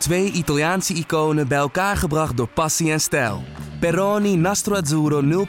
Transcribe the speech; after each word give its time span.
Twee 0.00 0.32
Italiaanse 0.32 0.94
iconen 0.94 1.48
bij 1.48 1.58
elkaar 1.58 1.96
gebracht 1.96 2.36
door 2.36 2.48
passie 2.48 2.92
en 2.92 3.00
stijl. 3.00 3.42
Peroni 3.80 4.36
Nastro 4.36 4.74
Azzurro 4.74 5.46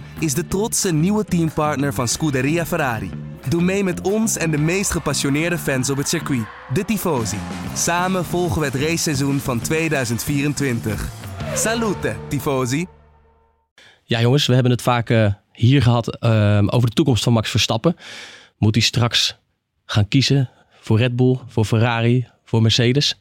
0.0 0.00 0.04
is 0.18 0.34
de 0.34 0.46
trotse 0.48 0.92
nieuwe 0.92 1.24
teampartner 1.24 1.94
van 1.94 2.08
Scuderia 2.08 2.66
Ferrari. 2.66 3.10
Doe 3.48 3.62
mee 3.62 3.84
met 3.84 4.00
ons 4.00 4.36
en 4.36 4.50
de 4.50 4.58
meest 4.58 4.90
gepassioneerde 4.90 5.58
fans 5.58 5.90
op 5.90 5.96
het 5.96 6.08
circuit, 6.08 6.46
de 6.72 6.84
Tifosi. 6.84 7.36
Samen 7.74 8.24
volgen 8.24 8.60
we 8.60 8.66
het 8.66 8.74
raceseizoen 8.74 9.38
van 9.38 9.60
2024. 9.60 11.08
Salute, 11.54 12.16
Tifosi! 12.28 12.86
Ja, 14.04 14.20
jongens, 14.20 14.46
we 14.46 14.54
hebben 14.54 14.72
het 14.72 14.82
vaak 14.82 15.10
uh, 15.10 15.32
hier 15.52 15.82
gehad 15.82 16.24
uh, 16.24 16.62
over 16.66 16.88
de 16.88 16.94
toekomst 16.94 17.22
van 17.22 17.32
Max 17.32 17.50
Verstappen. 17.50 17.96
Moet 18.58 18.74
hij 18.74 18.84
straks 18.84 19.36
gaan 19.84 20.08
kiezen 20.08 20.50
voor 20.80 20.98
Red 20.98 21.16
Bull, 21.16 21.38
voor 21.46 21.64
Ferrari, 21.64 22.26
voor 22.44 22.62
Mercedes? 22.62 23.18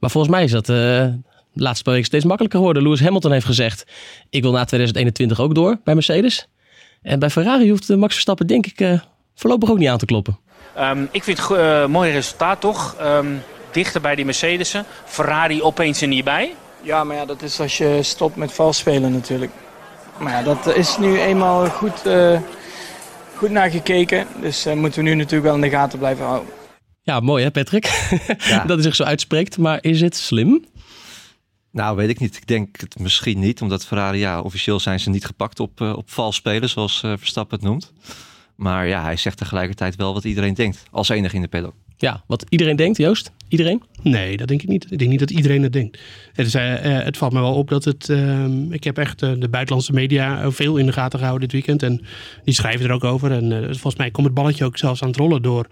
Maar 0.00 0.10
volgens 0.10 0.34
mij 0.34 0.44
is 0.44 0.50
dat 0.50 0.68
uh, 0.68 0.76
de 0.76 1.20
laatste 1.52 1.82
paar 1.82 1.92
weken 1.92 2.08
steeds 2.08 2.24
makkelijker 2.24 2.58
geworden. 2.58 2.82
Lewis 2.82 3.00
Hamilton 3.00 3.32
heeft 3.32 3.46
gezegd: 3.46 3.84
Ik 4.30 4.42
wil 4.42 4.52
na 4.52 4.64
2021 4.64 5.40
ook 5.40 5.54
door 5.54 5.78
bij 5.84 5.94
Mercedes. 5.94 6.46
En 7.02 7.18
bij 7.18 7.30
Ferrari 7.30 7.70
hoeft 7.70 7.88
Max 7.88 8.12
Verstappen, 8.12 8.46
denk 8.46 8.66
ik, 8.66 9.00
voorlopig 9.34 9.70
ook 9.70 9.78
niet 9.78 9.88
aan 9.88 9.98
te 9.98 10.06
kloppen. 10.06 10.38
Um, 10.78 11.08
ik 11.10 11.24
vind 11.24 11.38
het 11.38 11.50
een 11.50 11.90
mooi 11.90 12.12
resultaat 12.12 12.60
toch. 12.60 12.96
Um, 13.02 13.42
dichter 13.70 14.00
bij 14.00 14.14
die 14.14 14.24
Mercedes'en. 14.24 14.84
Ferrari 15.04 15.62
opeens 15.62 16.02
er 16.02 16.08
niet 16.08 16.24
bij. 16.24 16.54
Ja, 16.82 17.04
maar 17.04 17.16
ja, 17.16 17.24
dat 17.24 17.42
is 17.42 17.60
als 17.60 17.78
je 17.78 17.98
stopt 18.02 18.36
met 18.36 18.52
vals 18.52 18.78
spelen 18.78 19.12
natuurlijk. 19.12 19.52
Maar 20.18 20.32
ja, 20.32 20.42
dat 20.42 20.76
is 20.76 20.98
nu 20.98 21.20
eenmaal 21.20 21.66
goed, 21.66 22.06
uh, 22.06 22.38
goed 23.34 23.50
naar 23.50 23.70
gekeken. 23.70 24.26
Dus 24.40 24.66
uh, 24.66 24.72
moeten 24.72 25.02
we 25.02 25.08
nu 25.08 25.14
natuurlijk 25.14 25.44
wel 25.44 25.54
in 25.54 25.60
de 25.60 25.70
gaten 25.70 25.98
blijven 25.98 26.24
houden. 26.24 26.59
Ja, 27.02 27.20
mooi 27.20 27.44
hè 27.44 27.50
Patrick? 27.50 27.84
Ja. 28.38 28.64
dat 28.66 28.76
hij 28.76 28.82
zich 28.82 28.94
zo 28.94 29.02
uitspreekt. 29.02 29.58
Maar 29.58 29.78
is 29.80 30.00
het 30.00 30.16
slim? 30.16 30.64
Nou, 31.70 31.96
weet 31.96 32.08
ik 32.08 32.18
niet. 32.18 32.36
Ik 32.36 32.46
denk 32.46 32.80
het 32.80 32.98
misschien 32.98 33.38
niet. 33.38 33.62
Omdat 33.62 33.86
Ferrari, 33.86 34.18
ja, 34.18 34.40
officieel 34.40 34.80
zijn 34.80 35.00
ze 35.00 35.10
niet 35.10 35.24
gepakt 35.24 35.60
op, 35.60 35.80
uh, 35.80 35.96
op 35.96 36.10
vals 36.10 36.36
spelen, 36.36 36.68
zoals 36.68 36.98
Verstappen 37.00 37.58
het 37.58 37.66
noemt. 37.66 37.92
Maar 38.56 38.86
ja, 38.86 39.02
hij 39.02 39.16
zegt 39.16 39.36
tegelijkertijd 39.36 39.96
wel 39.96 40.14
wat 40.14 40.24
iedereen 40.24 40.54
denkt. 40.54 40.82
Als 40.90 41.08
enige 41.08 41.36
in 41.36 41.42
de 41.42 41.48
paddock. 41.48 41.74
Ja, 42.00 42.22
wat 42.26 42.44
iedereen 42.48 42.76
denkt, 42.76 42.96
Joost? 42.96 43.32
Iedereen? 43.48 43.82
Nee, 44.02 44.36
dat 44.36 44.48
denk 44.48 44.62
ik 44.62 44.68
niet. 44.68 44.86
Ik 44.90 44.98
denk 44.98 45.10
niet 45.10 45.18
dat 45.20 45.30
iedereen 45.30 45.62
het 45.62 45.72
denkt. 45.72 45.98
Het, 46.32 46.46
is, 46.46 46.54
uh, 46.54 46.62
het 46.82 47.16
valt 47.16 47.32
me 47.32 47.40
wel 47.40 47.54
op 47.54 47.68
dat 47.68 47.84
het. 47.84 48.08
Uh, 48.08 48.44
ik 48.70 48.84
heb 48.84 48.98
echt 48.98 49.22
uh, 49.22 49.32
de 49.38 49.48
buitenlandse 49.48 49.92
media 49.92 50.50
veel 50.50 50.76
in 50.76 50.86
de 50.86 50.92
gaten 50.92 51.18
gehouden 51.18 51.48
dit 51.48 51.66
weekend. 51.66 51.82
En 51.82 52.04
die 52.44 52.54
schrijven 52.54 52.86
er 52.86 52.92
ook 52.92 53.04
over. 53.04 53.32
En 53.32 53.62
volgens 53.64 53.96
mij 53.96 54.10
komt 54.10 54.26
het 54.26 54.34
balletje 54.34 54.64
ook 54.64 54.78
zelfs 54.78 55.02
aan 55.02 55.08
het 55.08 55.16
rollen 55.16 55.42
door 55.42 55.66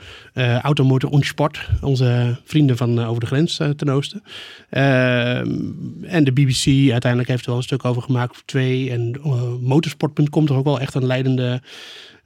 Automotor 0.63 1.11
und 1.11 1.27
Sport. 1.27 1.69
Onze 1.81 2.37
vrienden 2.45 2.77
van 2.77 3.05
over 3.05 3.21
de 3.21 3.27
grens 3.27 3.57
ten 3.57 3.89
oosten. 3.89 4.23
en 4.69 6.25
de 6.25 6.33
BBC 6.33 6.91
uiteindelijk 6.91 7.31
heeft 7.31 7.43
er 7.43 7.49
wel 7.49 7.57
een 7.57 7.63
stuk 7.63 7.85
over 7.85 8.03
gemaakt. 8.03 8.43
Twee. 8.47 8.91
En 8.91 9.21
motorsport.com 9.61 10.47
toch 10.47 10.57
ook 10.57 10.65
wel 10.65 10.81
echt 10.81 10.95
een 10.95 11.07
leidende 11.07 11.61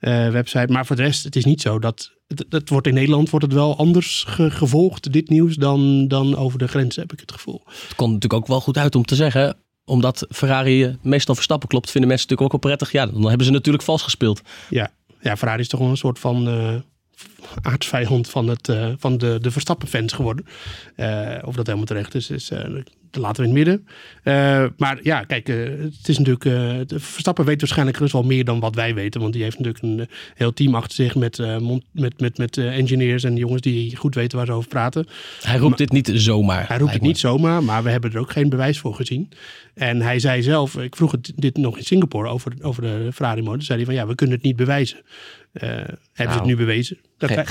website. 0.09 0.73
Maar 0.73 0.87
voor 0.87 0.97
de 0.97 1.03
rest, 1.03 1.25
het 1.25 1.37
is 1.37 1.45
niet 1.45 1.61
zo 1.61 1.79
dat 1.79 2.13
het, 2.49 2.69
wordt 2.69 2.87
in 2.87 2.95
Nederland 2.95 3.31
wordt 3.31 3.45
het 3.45 3.55
wel 3.55 3.77
anders 3.77 4.25
gevolgd, 4.29 5.13
dit 5.13 5.29
nieuws, 5.29 5.57
dan, 5.57 6.09
dan 6.09 6.37
over 6.37 6.59
de 6.59 6.69
grens, 6.69 6.97
heb 6.97 7.13
ik 7.13 7.21
het 7.21 7.33
gevoel. 7.33 7.63
Het 7.65 7.95
komt 7.95 8.13
natuurlijk 8.13 8.43
ook 8.43 8.49
wel 8.49 8.61
goed 8.61 8.79
uit 8.79 8.95
om 8.95 9.05
te 9.05 9.15
zeggen, 9.15 9.57
omdat 9.85 10.27
Ferrari 10.31 10.97
meestal 11.03 11.35
Verstappen 11.35 11.69
klopt, 11.69 11.91
vinden 11.91 12.11
mensen 12.11 12.29
natuurlijk 12.29 12.55
ook 12.55 12.63
wel 12.63 12.77
prettig. 12.77 13.01
Ja, 13.01 13.07
dan 13.07 13.29
hebben 13.29 13.47
ze 13.47 13.53
natuurlijk 13.53 13.85
vals 13.85 14.03
gespeeld. 14.03 14.41
Ja, 14.69 14.91
ja 15.21 15.37
Ferrari 15.37 15.61
is 15.61 15.69
toch 15.69 15.81
wel 15.81 15.89
een 15.89 15.97
soort 15.97 16.19
van 16.19 16.49
uh, 16.49 16.75
aardsvijand 17.63 18.29
van, 18.29 18.49
het, 18.49 18.69
uh, 18.69 18.93
van 18.99 19.19
de, 19.19 19.39
de 19.41 19.51
Verstappen-fans 19.51 20.13
geworden. 20.13 20.47
Uh, 20.97 21.39
of 21.45 21.55
dat 21.55 21.67
helemaal 21.67 21.87
terecht 21.87 22.15
is, 22.15 22.31
is 22.31 22.51
laten 23.21 23.43
we 23.43 23.49
in 23.49 23.57
het 23.57 23.67
midden. 23.67 23.87
Uh, 24.25 24.65
maar 24.77 24.99
ja, 25.03 25.25
kijk, 25.25 25.49
uh, 25.49 25.57
het 25.81 26.09
is 26.09 26.19
natuurlijk. 26.19 26.45
Uh, 26.45 26.99
Verstappen 27.01 27.45
weet 27.45 27.61
waarschijnlijk 27.61 27.99
dus 27.99 28.13
wel 28.13 28.23
meer 28.23 28.45
dan 28.45 28.61
wat 28.61 28.75
wij 28.75 28.95
weten. 28.95 29.21
Want 29.21 29.33
die 29.33 29.43
heeft 29.43 29.59
natuurlijk 29.59 29.85
een 29.85 30.09
heel 30.35 30.53
team 30.53 30.75
achter 30.75 30.95
zich 30.95 31.15
met, 31.15 31.39
met, 31.93 32.21
met, 32.21 32.39
met 32.39 32.57
engineers 32.57 33.25
en 33.25 33.37
jongens 33.37 33.61
die 33.61 33.97
goed 33.97 34.15
weten 34.15 34.37
waar 34.39 34.47
ze 34.47 34.53
over 34.53 34.69
praten. 34.69 35.07
Hij 35.43 35.59
roept 35.59 35.79
dit 35.79 35.93
niet 35.93 36.11
zomaar. 36.15 36.69
Hij 36.69 36.79
roept 36.79 36.93
het 36.93 37.03
niet 37.03 37.19
zomaar, 37.19 37.63
maar 37.63 37.83
we 37.83 37.91
hebben 37.91 38.13
er 38.13 38.19
ook 38.19 38.33
geen 38.33 38.49
bewijs 38.49 38.79
voor 38.79 38.95
gezien. 38.95 39.29
En 39.75 40.01
hij 40.01 40.19
zei 40.19 40.43
zelf, 40.43 40.77
ik 40.77 40.97
vroeg 40.97 41.11
het, 41.11 41.33
dit 41.37 41.57
nog 41.57 41.77
in 41.77 41.85
Singapore 41.85 42.29
over, 42.29 42.53
over 42.61 42.83
de 42.83 43.11
Ferrari 43.15 43.43
motor. 43.43 43.63
zei 43.63 43.79
hij 43.79 43.87
van 43.87 43.95
ja, 43.95 44.07
we 44.07 44.15
kunnen 44.15 44.37
het 44.37 44.45
niet 44.45 44.57
bewijzen. 44.57 44.99
hebben 45.53 45.79
nou, 45.79 45.99
ze 46.13 46.23
het 46.23 46.35
nou, 46.35 46.47
nu 46.47 46.57
bewezen? 46.57 46.99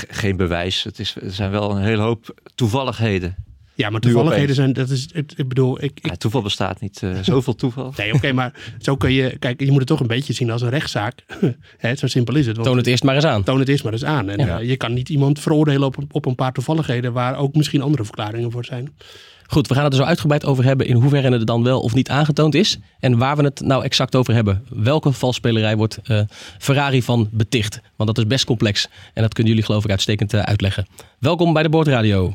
Geen 0.08 0.36
bewijs. 0.36 0.82
Het 0.82 0.98
is, 0.98 1.16
er 1.16 1.30
zijn 1.30 1.50
wel 1.50 1.70
een 1.70 1.82
hele 1.82 2.02
hoop 2.02 2.34
toevalligheden. 2.54 3.36
Ja, 3.74 3.90
maar 3.90 4.00
toevalligheden 4.00 4.54
zijn, 4.54 4.72
dat 4.72 4.88
is, 4.88 5.06
ik, 5.12 5.32
ik 5.36 5.48
bedoel... 5.48 5.82
Ik, 5.82 6.00
ik... 6.02 6.14
toeval 6.14 6.42
bestaat 6.42 6.80
niet, 6.80 7.00
uh, 7.04 7.18
zoveel 7.22 7.54
toeval. 7.54 7.92
nee, 7.96 8.14
oké, 8.14 8.32
maar 8.32 8.52
zo 8.78 8.96
kun 8.96 9.12
je, 9.12 9.36
kijk, 9.38 9.60
je 9.60 9.70
moet 9.70 9.78
het 9.78 9.86
toch 9.86 10.00
een 10.00 10.06
beetje 10.06 10.32
zien 10.32 10.50
als 10.50 10.62
een 10.62 10.68
rechtszaak. 10.68 11.24
Hè, 11.78 11.94
zo 11.94 12.06
simpel 12.06 12.34
is 12.34 12.46
het. 12.46 12.56
Want, 12.56 12.68
toon 12.68 12.76
het 12.76 12.86
eerst 12.86 13.04
maar 13.04 13.14
eens 13.14 13.24
aan. 13.24 13.42
Toon 13.42 13.58
het 13.58 13.68
eerst 13.68 13.84
maar 13.84 13.92
eens 13.92 14.04
aan. 14.04 14.28
En 14.28 14.46
ja. 14.46 14.60
uh, 14.60 14.68
je 14.68 14.76
kan 14.76 14.92
niet 14.92 15.08
iemand 15.08 15.40
veroordelen 15.40 15.86
op, 15.86 15.96
op 16.10 16.26
een 16.26 16.34
paar 16.34 16.52
toevalligheden 16.52 17.12
waar 17.12 17.36
ook 17.36 17.54
misschien 17.54 17.82
andere 17.82 18.04
verklaringen 18.04 18.50
voor 18.50 18.64
zijn. 18.64 18.94
Goed, 19.46 19.68
we 19.68 19.74
gaan 19.74 19.84
het 19.84 19.92
er 19.92 19.98
zo 19.98 20.04
uitgebreid 20.04 20.44
over 20.44 20.64
hebben 20.64 20.86
in 20.86 20.94
hoeverre 20.94 21.30
het 21.30 21.46
dan 21.46 21.62
wel 21.62 21.80
of 21.80 21.94
niet 21.94 22.08
aangetoond 22.08 22.54
is. 22.54 22.78
En 23.00 23.18
waar 23.18 23.36
we 23.36 23.42
het 23.42 23.60
nou 23.60 23.84
exact 23.84 24.16
over 24.16 24.34
hebben. 24.34 24.64
Welke 24.68 25.12
valsspelerij 25.12 25.76
wordt 25.76 25.98
uh, 26.06 26.20
Ferrari 26.58 27.02
van 27.02 27.28
beticht? 27.30 27.80
Want 27.96 28.14
dat 28.14 28.24
is 28.24 28.30
best 28.30 28.44
complex. 28.44 28.88
En 29.14 29.22
dat 29.22 29.34
kunnen 29.34 29.52
jullie 29.52 29.66
geloof 29.66 29.84
ik 29.84 29.90
uitstekend 29.90 30.34
uitleggen. 30.34 30.86
Welkom 31.18 31.52
bij 31.52 31.62
de 31.62 31.68
Boordradio. 31.68 32.34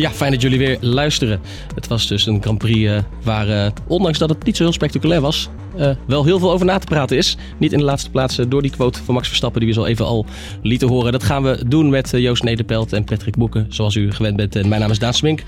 Ja, 0.00 0.10
fijn 0.10 0.32
dat 0.32 0.42
jullie 0.42 0.58
weer 0.58 0.76
luisteren. 0.80 1.40
Het 1.74 1.86
was 1.86 2.06
dus 2.06 2.26
een 2.26 2.42
Grand 2.42 2.58
Prix 2.58 2.78
uh, 2.78 2.98
waar, 3.22 3.48
uh, 3.48 3.66
ondanks 3.86 4.18
dat 4.18 4.28
het 4.28 4.44
niet 4.44 4.56
zo 4.56 4.62
heel 4.62 4.72
spectaculair 4.72 5.20
was, 5.20 5.48
uh, 5.78 5.90
wel 6.06 6.24
heel 6.24 6.38
veel 6.38 6.52
over 6.52 6.66
na 6.66 6.78
te 6.78 6.86
praten 6.86 7.16
is. 7.16 7.36
Niet 7.58 7.72
in 7.72 7.78
de 7.78 7.84
laatste 7.84 8.10
plaats 8.10 8.36
door 8.48 8.62
die 8.62 8.70
quote 8.70 9.02
van 9.04 9.14
Max 9.14 9.28
Verstappen 9.28 9.60
die 9.60 9.68
we 9.68 9.74
zo 9.74 9.84
even 9.84 10.04
al 10.04 10.26
lieten 10.62 10.88
horen. 10.88 11.12
Dat 11.12 11.22
gaan 11.22 11.42
we 11.42 11.62
doen 11.66 11.90
met 11.90 12.10
Joost 12.16 12.42
Nederpelt 12.42 12.92
en 12.92 13.04
Patrick 13.04 13.36
Boeken, 13.36 13.66
zoals 13.68 13.94
u 13.94 14.12
gewend 14.12 14.36
bent. 14.36 14.56
En 14.56 14.68
mijn 14.68 14.80
naam 14.80 14.90
is 14.90 14.98
Daan 14.98 15.14
Smink. 15.14 15.42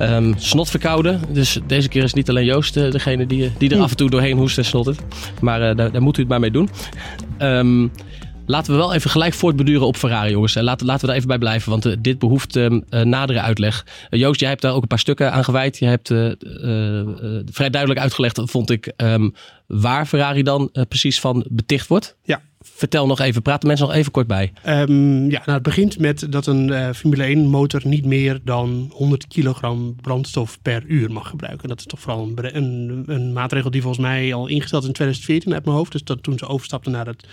Um, 0.00 0.34
snot 0.38 0.70
verkouden. 0.70 1.20
Dus 1.32 1.58
deze 1.66 1.88
keer 1.88 2.02
is 2.02 2.14
niet 2.14 2.28
alleen 2.28 2.44
Joost 2.44 2.74
degene 2.74 3.26
die, 3.26 3.52
die 3.58 3.70
er 3.70 3.80
af 3.80 3.90
en 3.90 3.96
toe 3.96 4.10
doorheen 4.10 4.36
hoest 4.36 4.58
en 4.58 4.64
snottert. 4.64 5.00
Maar 5.40 5.76
daar, 5.76 5.92
daar, 5.92 6.02
moet 6.02 6.16
u 6.16 6.20
het 6.20 6.30
maar 6.30 6.40
mee 6.40 6.50
doen. 6.50 6.68
Um, 7.38 7.90
Laten 8.46 8.72
we 8.72 8.78
wel 8.78 8.94
even 8.94 9.10
gelijk 9.10 9.34
voortbeduren 9.34 9.86
op 9.86 9.96
Ferrari, 9.96 10.30
jongens. 10.30 10.54
Laten, 10.54 10.86
laten 10.86 11.00
we 11.00 11.06
daar 11.06 11.16
even 11.16 11.28
bij 11.28 11.38
blijven, 11.38 11.70
want 11.70 11.86
uh, 11.86 11.96
dit 11.98 12.18
behoeft 12.18 12.56
uh, 12.56 12.70
nadere 12.90 13.40
uitleg. 13.40 13.86
Joost, 14.10 14.40
jij 14.40 14.48
hebt 14.48 14.62
daar 14.62 14.72
ook 14.72 14.82
een 14.82 14.88
paar 14.88 14.98
stukken 14.98 15.32
aan 15.32 15.44
gewijd. 15.44 15.78
Je 15.78 15.86
hebt 15.86 16.08
vrij 17.52 17.70
duidelijk 17.70 18.00
uitgelegd, 18.00 18.40
vond 18.44 18.70
ik, 18.70 18.92
um, 18.96 19.34
waar 19.66 20.06
Ferrari 20.06 20.42
dan 20.42 20.70
precies 20.88 21.20
van 21.20 21.44
beticht 21.50 21.86
wordt. 21.86 22.16
Ja. 22.22 22.40
Vertel 22.60 23.06
nog 23.06 23.20
even, 23.20 23.42
praat 23.42 23.60
de 23.60 23.66
mensen 23.66 23.86
nog 23.86 23.94
even 23.94 24.12
kort 24.12 24.26
bij. 24.26 24.52
Um, 24.66 25.30
ja, 25.30 25.38
nou, 25.38 25.52
het 25.52 25.62
begint 25.62 25.98
met 25.98 26.32
dat 26.32 26.46
een 26.46 26.94
Formule 26.94 27.22
1 27.22 27.46
motor 27.46 27.80
niet 27.84 28.04
meer 28.04 28.40
dan 28.44 28.90
100 28.92 29.26
kilogram 29.26 29.96
brandstof 30.00 30.58
per 30.62 30.84
uur 30.86 31.12
mag 31.12 31.28
gebruiken. 31.28 31.68
Dat 31.68 31.78
is 31.78 31.86
toch 31.86 32.00
vooral 32.00 32.22
een, 32.36 32.56
een, 32.56 33.04
een 33.06 33.32
maatregel 33.32 33.70
die 33.70 33.82
volgens 33.82 34.06
mij 34.06 34.34
al 34.34 34.46
ingesteld 34.46 34.82
is 34.82 34.88
in 34.88 34.94
2014 34.94 35.54
uit 35.54 35.64
mijn 35.64 35.76
hoofd. 35.76 35.92
Dus 35.92 36.04
dat 36.04 36.22
toen 36.22 36.38
ze 36.38 36.46
overstapten 36.46 36.92
naar 36.92 37.06
het 37.06 37.24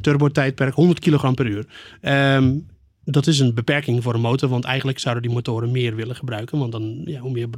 turbo-tijdperk 0.00 0.74
100 0.74 1.00
kg 1.00 1.34
per 1.34 1.46
uur. 1.46 1.66
Um, 2.02 2.66
dat 3.04 3.26
is 3.26 3.38
een 3.38 3.54
beperking 3.54 4.02
voor 4.02 4.14
een 4.14 4.20
motor, 4.20 4.48
want 4.48 4.64
eigenlijk 4.64 4.98
zouden 4.98 5.22
die 5.22 5.32
motoren 5.32 5.70
meer 5.70 5.94
willen 5.94 6.16
gebruiken. 6.16 6.58
Want 6.58 6.72
dan, 6.72 7.02
ja, 7.04 7.20
hoe 7.20 7.30
meer 7.30 7.48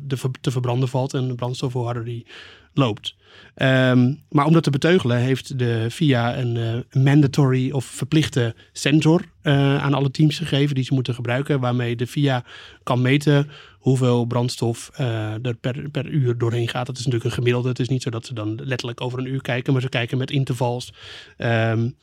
te 0.41 0.51
verbranden 0.51 0.89
valt 0.89 1.15
en 1.15 1.29
de 1.29 1.35
brandstof, 1.35 1.73
hoe 1.73 1.85
harder 1.85 2.05
die 2.05 2.27
loopt. 2.75 3.17
Um, 3.57 4.21
maar 4.31 4.47
om 4.47 4.53
dat 4.53 4.63
te 4.63 4.71
beteugelen 4.71 5.19
heeft 5.19 5.59
de 5.59 5.87
FIA 5.91 6.39
een 6.39 6.57
uh, 6.57 7.03
mandatory 7.05 7.71
of 7.71 7.85
verplichte 7.85 8.55
sensor 8.73 9.25
uh, 9.43 9.83
aan 9.83 9.95
alle 9.95 10.11
teams 10.11 10.39
gegeven 10.39 10.75
die 10.75 10.85
ze 10.85 10.95
moeten 10.95 11.15
gebruiken. 11.15 11.61
Waarmee 11.61 11.97
de 11.97 12.07
FIA 12.07 12.45
kan 12.83 13.03
meten 13.03 13.49
hoeveel 13.79 14.25
brandstof 14.25 14.91
uh, 15.01 15.47
er 15.47 15.55
per, 15.61 15.91
per 15.91 16.07
uur 16.07 16.39
doorheen 16.39 16.69
gaat. 16.69 16.87
Dat 16.87 16.99
is 16.99 17.05
natuurlijk 17.05 17.31
een 17.31 17.37
gemiddelde. 17.37 17.69
Het 17.69 17.79
is 17.79 17.89
niet 17.89 18.03
zo 18.03 18.11
dat 18.11 18.27
ze 18.27 18.35
dan 18.35 18.61
letterlijk 18.65 19.01
over 19.01 19.19
een 19.19 19.27
uur 19.27 19.43
kijken, 19.43 19.73
maar 19.73 19.83
ze 19.83 19.89
kijken 19.89 20.19
met 20.19 20.31
intervals. 20.31 20.93
Um, 21.39 21.97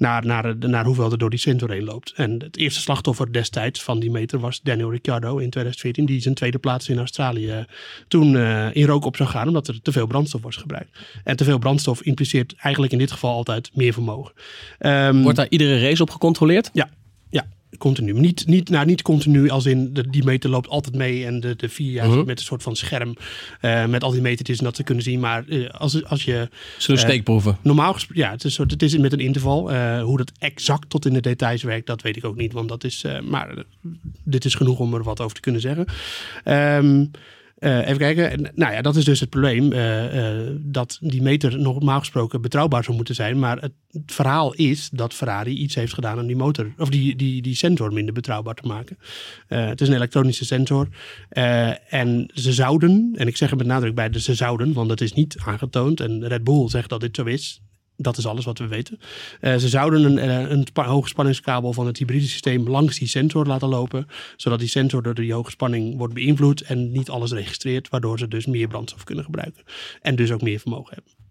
naar, 0.00 0.26
naar, 0.26 0.56
naar 0.58 0.84
hoeveel 0.84 1.12
er 1.12 1.18
door 1.18 1.30
die 1.30 1.38
sensor 1.38 1.70
heen 1.70 1.84
loopt. 1.84 2.12
En 2.16 2.42
het 2.42 2.56
eerste 2.56 2.80
slachtoffer 2.80 3.32
destijds 3.32 3.82
van 3.82 4.00
die 4.00 4.10
meter 4.10 4.38
was 4.38 4.60
Daniel 4.60 4.90
Ricciardo 4.90 5.30
in 5.30 5.50
2014, 5.50 6.04
die 6.04 6.20
zijn 6.20 6.34
tweede 6.34 6.58
plaats 6.58 6.88
in 6.88 6.98
Australië 6.98 7.64
toen 8.08 8.32
uh, 8.32 8.74
in 8.74 8.86
rook 8.86 9.04
op 9.04 9.16
zou 9.16 9.28
gaan, 9.28 9.48
omdat 9.48 9.68
er 9.68 9.82
te 9.82 9.92
veel 9.92 10.06
brandstof 10.06 10.42
was 10.42 10.56
gebruikt. 10.56 10.98
En 11.24 11.36
te 11.36 11.44
veel 11.44 11.58
brandstof 11.58 12.02
impliceert 12.02 12.54
eigenlijk 12.56 12.92
in 12.92 12.98
dit 12.98 13.10
geval 13.10 13.34
altijd 13.34 13.70
meer 13.74 13.92
vermogen. 13.92 14.32
Um, 14.78 15.22
Wordt 15.22 15.36
daar 15.36 15.48
iedere 15.48 15.80
race 15.80 16.02
op 16.02 16.10
gecontroleerd? 16.10 16.70
Ja, 16.72 16.84
ja. 16.84 16.99
Continu. 17.78 18.12
Niet, 18.12 18.46
niet, 18.46 18.68
nou, 18.68 18.86
niet 18.86 19.02
continu 19.02 19.48
als 19.50 19.66
in 19.66 19.94
de, 19.94 20.10
die 20.10 20.24
meter 20.24 20.50
loopt 20.50 20.68
altijd 20.68 20.94
mee 20.96 21.26
en 21.26 21.40
de, 21.40 21.56
de 21.56 21.68
VIA 21.68 22.06
Mhm. 22.06 22.24
met 22.24 22.38
een 22.38 22.44
soort 22.44 22.62
van 22.62 22.76
scherm 22.76 23.16
eh, 23.60 23.86
met 23.86 24.04
al 24.04 24.10
die 24.10 24.20
metertjes 24.20 24.58
en 24.58 24.64
dat 24.64 24.76
ze 24.76 24.82
kunnen 24.82 25.04
zien. 25.04 25.20
Maar 25.20 25.44
eh, 25.48 25.68
als, 25.68 26.04
als 26.04 26.24
je 26.24 26.48
Ze 26.78 26.86
doen 26.86 26.96
Eh, 26.96 27.02
steekproeven. 27.02 27.56
normaal 27.62 27.92
gesproken, 27.92 28.22
ja, 28.24 28.30
het 28.30 28.44
is, 28.44 28.54
soort, 28.54 28.70
het 28.70 28.82
is 28.82 28.96
met 28.98 29.12
een 29.12 29.20
interval. 29.20 29.74
Hoe 30.02 30.16
dat 30.16 30.32
exact 30.38 30.90
tot 30.90 31.06
in 31.06 31.12
de 31.12 31.20
details 31.20 31.62
werkt, 31.62 31.86
dat 31.86 32.02
weet 32.02 32.16
ik 32.16 32.24
ook 32.24 32.36
niet. 32.36 32.52
Want 32.52 32.68
dat 32.68 32.84
is, 32.84 33.04
maar 33.28 33.54
dit 34.24 34.44
is 34.44 34.54
genoeg 34.54 34.78
om 34.78 34.94
er 34.94 35.02
wat 35.02 35.20
over 35.20 35.34
te 35.34 35.40
kunnen 35.40 35.60
zeggen. 35.60 35.86
Ehm, 36.44 37.04
eh, 37.60 37.86
even 37.86 37.98
kijken. 37.98 38.30
En, 38.30 38.52
Nou 38.54 38.72
ja, 38.72 38.82
dat 38.82 38.96
is 38.96 39.04
dus 39.04 39.20
het 39.20 39.30
probleem. 39.30 39.72
eh, 39.72 40.46
eh, 40.46 40.56
dat 40.58 40.98
die 41.00 41.22
meter 41.22 41.58
normaal 41.58 41.98
gesproken 41.98 42.40
betrouwbaar 42.40 42.84
zou 42.84 42.96
moeten 42.96 43.14
zijn. 43.14 43.38
Maar 43.38 43.60
het, 43.60 43.72
het 43.90 44.12
verhaal 44.12 44.54
is 44.54 44.88
dat 44.92 45.14
Ferrari 45.14 45.56
iets 45.56 45.74
heeft 45.74 45.94
gedaan 45.94 46.18
om 46.18 46.26
die 46.26 46.36
motor, 46.36 46.72
of 46.78 46.88
die, 46.88 47.16
die, 47.16 47.42
die 47.42 47.54
sensor 47.54 47.92
minder 47.92 48.14
betrouwbaar 48.14 48.54
te 48.54 48.66
maken. 48.66 48.98
Het 49.46 49.80
is 49.80 49.88
een 49.88 49.94
elektronische 49.94 50.44
sensor. 50.44 50.88
En 51.88 52.30
ze 52.34 52.52
zouden, 52.52 53.12
en 53.16 53.26
ik 53.26 53.36
zeg 53.36 53.50
er 53.50 53.56
met 53.56 53.66
nadruk 53.66 53.94
bij 53.94 54.10
de 54.10 54.20
ze 54.20 54.34
zouden, 54.34 54.72
want 54.72 54.90
het 54.90 55.00
is 55.00 55.12
niet 55.12 55.36
aangetoond. 55.44 56.00
En 56.00 56.26
Red 56.26 56.44
Bull 56.44 56.68
zegt 56.68 56.88
dat 56.88 57.00
dit 57.00 57.16
zo 57.16 57.24
is. 57.24 57.62
Dat 58.02 58.16
is 58.16 58.26
alles 58.26 58.44
wat 58.44 58.58
we 58.58 58.66
weten. 58.66 58.98
Eh, 59.40 59.56
ze 59.56 59.68
zouden 59.68 60.04
een, 60.04 60.18
eh, 60.18 60.50
een 60.50 60.66
spa- 60.66 60.86
hoge 60.86 61.08
spanningskabel 61.08 61.72
van 61.72 61.86
het 61.86 61.98
hybride 61.98 62.26
systeem 62.26 62.68
langs 62.68 62.98
die 62.98 63.08
sensor 63.08 63.46
laten 63.46 63.68
lopen. 63.68 64.06
Zodat 64.36 64.58
die 64.58 64.68
sensor 64.68 65.02
door 65.02 65.14
die 65.14 65.32
hoge 65.32 65.50
spanning 65.50 65.96
wordt 65.96 66.14
beïnvloed 66.14 66.60
en 66.60 66.90
niet 66.90 67.10
alles 67.10 67.32
registreert. 67.32 67.88
Waardoor 67.88 68.18
ze 68.18 68.28
dus 68.28 68.46
meer 68.46 68.68
brandstof 68.68 69.04
kunnen 69.04 69.24
gebruiken. 69.24 69.62
En 70.02 70.16
dus 70.16 70.30
ook 70.30 70.42
meer 70.42 70.58
vermogen 70.58 70.94
hebben. 70.94 71.29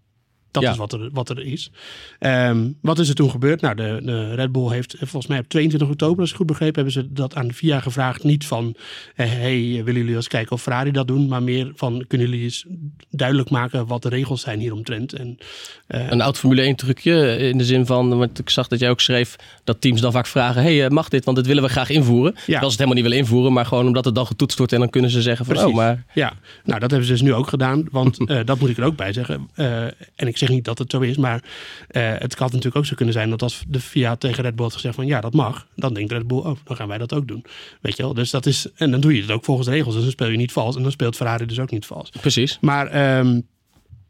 Dat 0.50 0.62
Ja. 0.62 0.70
is 0.70 0.76
wat 0.76 0.92
er, 0.92 1.08
wat 1.12 1.28
er 1.28 1.40
is. 1.46 1.70
Ehm, 2.18 2.68
wat 2.80 2.98
is 2.98 3.08
er 3.08 3.14
toen 3.14 3.30
gebeurd? 3.30 3.60
Nou, 3.60 3.74
de, 3.74 4.00
de 4.04 4.34
Red 4.34 4.52
Bull 4.52 4.70
heeft 4.70 4.94
eh, 4.94 5.00
volgens 5.00 5.26
mij 5.26 5.38
op 5.38 5.48
22 5.48 5.88
oktober, 5.88 6.20
als 6.20 6.30
ik 6.30 6.36
goed 6.36 6.46
begrepen, 6.46 6.74
hebben 6.74 6.92
ze 6.92 7.12
dat 7.12 7.34
aan 7.34 7.52
VIA 7.52 7.80
gevraagd. 7.80 8.24
Niet 8.24 8.46
van, 8.46 8.74
eh, 9.16 9.26
hey, 9.30 9.60
willen 9.84 10.00
jullie 10.00 10.14
eens 10.14 10.28
kijken 10.28 10.52
of 10.52 10.62
Ferrari 10.62 10.90
dat 10.90 11.06
doen? 11.08 11.28
Maar 11.28 11.42
meer 11.42 11.72
van, 11.74 12.04
kunnen 12.08 12.28
jullie 12.28 12.44
eens 12.44 12.64
duidelijk 13.10 13.50
maken 13.50 13.86
wat 13.86 14.02
de 14.02 14.08
regels 14.08 14.40
zijn 14.40 14.60
hieromtrent? 14.60 15.12
En, 15.12 15.38
eh, 15.86 16.10
Een 16.10 16.20
oud 16.20 16.38
Formule 16.38 16.62
1 16.62 16.76
trucje 16.76 17.36
in 17.38 17.58
de 17.58 17.64
zin 17.64 17.86
van, 17.86 18.18
want 18.18 18.38
ik 18.38 18.50
zag 18.50 18.68
dat 18.68 18.78
jij 18.80 18.90
ook 18.90 19.00
schreef 19.00 19.36
dat 19.64 19.80
teams 19.80 20.00
dan 20.00 20.12
vaak 20.12 20.26
vragen, 20.26 20.62
hey, 20.62 20.84
eh, 20.84 20.90
mag 20.90 21.08
dit? 21.08 21.24
Want 21.24 21.36
dit 21.36 21.46
willen 21.46 21.62
we 21.62 21.68
graag 21.68 21.90
invoeren. 21.90 22.34
Terwijl 22.34 22.58
ze 22.60 22.64
het 22.66 22.72
helemaal 22.74 22.94
niet 22.94 23.02
willen 23.04 23.18
invoeren, 23.18 23.52
maar 23.52 23.66
gewoon 23.66 23.86
omdat 23.86 24.04
het 24.04 24.14
dan 24.14 24.26
getoetst 24.26 24.58
wordt 24.58 24.72
en 24.72 24.78
dan 24.78 24.90
kunnen 24.90 25.10
ze 25.10 25.22
zeggen 25.22 25.44
van, 25.46 25.54
Precies. 25.54 25.70
oh, 25.72 25.76
maar 25.76 26.04
Ja, 26.14 26.32
nou 26.64 26.80
dat 26.80 26.90
hebben 26.90 27.08
ze 27.08 27.12
dus 27.12 27.22
nu 27.22 27.34
ook 27.34 27.48
gedaan. 27.48 27.88
Want 27.90 28.28
eh, 28.28 28.38
dat 28.44 28.58
moet 28.60 28.68
ik 28.70 28.76
er 28.78 28.84
ook 28.84 28.96
bij 28.96 29.12
zeggen. 29.12 29.48
Eh, 29.54 29.84
en 29.84 30.26
ik 30.26 30.36
zeg 30.40 30.48
niet 30.48 30.64
dat 30.64 30.78
het 30.78 30.90
zo 30.90 31.00
is, 31.00 31.16
maar 31.16 31.44
eh, 31.88 32.12
het 32.18 32.34
kan 32.34 32.46
natuurlijk 32.46 32.76
ook 32.76 32.86
zo 32.86 32.94
kunnen 32.94 33.14
zijn 33.14 33.30
dat 33.30 33.42
als 33.42 33.62
de 33.68 33.80
FIA 33.80 34.16
tegen 34.16 34.42
Red 34.42 34.56
Bull 34.56 34.64
had 34.64 34.74
gezegd 34.74 34.94
van 34.94 35.06
ja, 35.06 35.20
dat 35.20 35.34
mag. 35.34 35.66
Dan 35.76 35.94
denkt 35.94 36.12
Red 36.12 36.26
Bull, 36.26 36.38
oh, 36.38 36.56
dan 36.64 36.76
gaan 36.76 36.88
wij 36.88 36.98
dat 36.98 37.12
ook 37.12 37.28
doen. 37.28 37.44
Weet 37.80 37.96
je 37.96 38.02
wel? 38.02 38.14
Dus 38.14 38.30
dat 38.30 38.46
is, 38.46 38.66
en 38.74 38.90
dan 38.90 39.00
doe 39.00 39.14
je 39.14 39.20
het 39.20 39.30
ook 39.30 39.44
volgens 39.44 39.66
de 39.66 39.72
regels. 39.72 39.94
Dus 39.94 40.02
dan 40.02 40.12
speel 40.12 40.28
je 40.28 40.36
niet 40.36 40.52
vals. 40.52 40.76
En 40.76 40.82
dan 40.82 40.90
speelt 40.90 41.16
Ferrari 41.16 41.46
dus 41.46 41.60
ook 41.60 41.70
niet 41.70 41.86
vals. 41.86 42.10
precies. 42.20 42.58
Maar 42.60 42.86
ehm, 42.86 43.40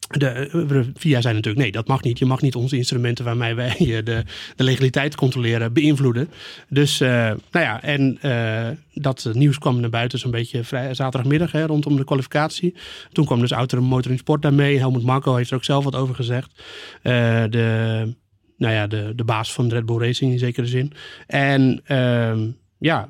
de, 0.08 0.90
VIA 0.94 1.20
zei 1.20 1.34
natuurlijk, 1.34 1.62
nee, 1.62 1.72
dat 1.72 1.86
mag 1.86 2.02
niet. 2.02 2.18
Je 2.18 2.26
mag 2.26 2.40
niet 2.40 2.54
onze 2.54 2.76
instrumenten 2.76 3.24
waarmee 3.24 3.54
wij 3.54 3.74
de, 3.78 4.24
de 4.56 4.64
legaliteit 4.64 5.14
controleren 5.14 5.72
beïnvloeden. 5.72 6.30
Dus, 6.68 7.00
eh, 7.00 7.08
nou 7.50 7.64
ja, 7.64 7.82
en 7.82 8.18
eh, 8.20 8.68
dat 8.92 9.28
nieuws 9.32 9.58
kwam 9.58 9.80
naar 9.80 9.90
buiten 9.90 10.18
zo'n 10.18 10.30
beetje 10.30 10.64
vrij, 10.64 10.94
zaterdagmiddag 10.94 11.52
hè, 11.52 11.66
rondom 11.66 11.96
de 11.96 12.04
kwalificatie. 12.04 12.74
Toen 13.12 13.24
kwam 13.24 13.40
dus 13.40 13.50
Auto 13.50 13.80
Motor 13.80 14.10
in 14.10 14.18
Sport 14.18 14.42
daarmee. 14.42 14.78
Helmut 14.78 15.02
Marko 15.02 15.34
heeft 15.34 15.50
er 15.50 15.56
ook 15.56 15.64
zelf 15.64 15.84
wat 15.84 15.94
over 15.94 16.14
gezegd. 16.14 16.62
Eh, 17.02 17.44
de, 17.48 18.14
nou 18.56 18.74
ja, 18.74 18.86
de, 18.86 19.12
de 19.16 19.24
baas 19.24 19.52
van 19.52 19.68
Red 19.68 19.86
Bull 19.86 19.98
Racing 19.98 20.32
in 20.32 20.38
zekere 20.38 20.66
zin. 20.66 20.92
En 21.26 21.80
ehm, 21.84 22.48
ja, 22.78 23.08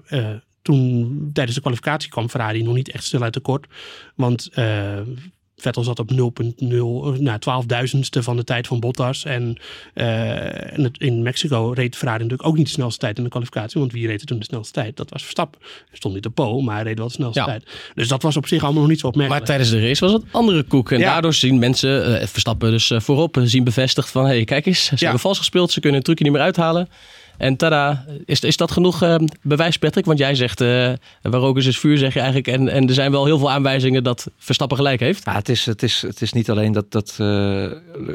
toen 0.62 1.30
tijdens 1.32 1.56
de 1.56 1.62
kwalificatie 1.62 2.10
kwam 2.10 2.28
Ferrari 2.28 2.62
nog 2.62 2.74
niet 2.74 2.90
echt 2.90 3.04
snelheid 3.04 3.32
tekort. 3.32 3.66
Want 4.14 4.50
Vettel 5.60 5.84
zat 5.84 5.98
op 5.98 6.10
0,0, 6.10 6.16
nou, 7.20 7.38
12.000ste 7.38 8.18
van 8.22 8.36
de 8.36 8.44
tijd 8.44 8.66
van 8.66 8.80
Bottas. 8.80 9.24
En, 9.24 9.56
eh, 9.94 10.72
en 10.76 10.82
het, 10.82 10.98
in 10.98 11.22
Mexico 11.22 11.72
reed 11.74 11.96
Ferrari 11.96 12.22
natuurlijk 12.22 12.48
ook 12.48 12.56
niet 12.56 12.66
de 12.66 12.72
snelste 12.72 12.98
tijd 12.98 13.18
in 13.18 13.24
de 13.24 13.30
kwalificatie. 13.30 13.80
Want 13.80 13.92
wie 13.92 14.06
reed 14.06 14.20
er 14.20 14.26
toen 14.26 14.38
de 14.38 14.44
snelste 14.44 14.72
tijd? 14.72 14.96
Dat 14.96 15.10
was 15.10 15.22
Verstappen. 15.22 15.60
Hij 15.62 15.96
stond 15.96 16.14
niet 16.14 16.26
op 16.26 16.34
pole, 16.34 16.62
maar 16.62 16.74
hij 16.74 16.84
reed 16.84 16.98
wel 16.98 17.06
de 17.06 17.12
snelste 17.12 17.40
Ja. 17.40 17.46
tijd. 17.46 17.64
Dus 17.94 18.08
dat 18.08 18.22
was 18.22 18.36
op 18.36 18.46
zich 18.46 18.62
allemaal 18.62 18.80
nog 18.80 18.90
niet 18.90 19.00
zo 19.00 19.06
Maar 19.06 19.14
opmerkelijk. 19.14 19.46
tijdens 19.46 19.70
de 19.70 19.86
race 19.88 20.04
was 20.04 20.12
het 20.12 20.22
andere 20.30 20.62
koek. 20.62 20.90
En 20.90 20.98
Ja. 20.98 21.12
daardoor 21.12 21.34
zien 21.34 21.58
mensen, 21.58 22.20
eh, 22.20 22.26
Verstappen 22.26 22.70
dus 22.70 22.90
eh, 22.90 23.00
voorop, 23.00 23.36
zien 23.42 23.64
bevestigd 23.64 24.10
van... 24.10 24.24
hé, 24.24 24.30
hey, 24.34 24.44
kijk 24.44 24.66
eens, 24.66 24.84
ze 24.84 24.90
Ja. 24.94 24.96
hebben 24.98 25.20
vals 25.20 25.38
gespeeld, 25.38 25.70
ze 25.70 25.80
kunnen 25.80 25.98
een 25.98 26.04
trucje 26.04 26.24
niet 26.24 26.32
meer 26.32 26.42
uithalen. 26.42 26.88
En 27.40 27.56
tada, 27.56 28.04
is, 28.24 28.40
is 28.40 28.56
dat 28.56 28.70
genoeg 28.70 29.02
eh, 29.02 29.14
bewijs, 29.42 29.78
Patrick? 29.78 30.04
Want 30.04 30.18
jij 30.18 30.34
zegt, 30.34 30.60
eh 30.60 30.92
waar 31.22 31.40
ook 31.40 31.56
is, 31.56 31.66
is 31.66 31.78
vuur, 31.78 31.98
zeg 31.98 32.12
je 32.12 32.18
eigenlijk. 32.20 32.48
En, 32.48 32.68
en 32.68 32.88
er 32.88 32.94
zijn 32.94 33.10
wel 33.10 33.24
heel 33.24 33.38
veel 33.38 33.50
aanwijzingen 33.50 34.04
dat 34.04 34.26
Verstappen 34.38 34.76
gelijk 34.76 35.00
heeft. 35.00 35.24
Ja, 35.24 35.34
het, 35.34 35.48
is, 35.48 35.66
het, 35.66 35.82
is, 35.82 36.02
het 36.02 36.22
is 36.22 36.32
niet 36.32 36.50
alleen 36.50 36.72
dat, 36.72 36.92
dat 36.92 37.10
eh, 37.18 37.26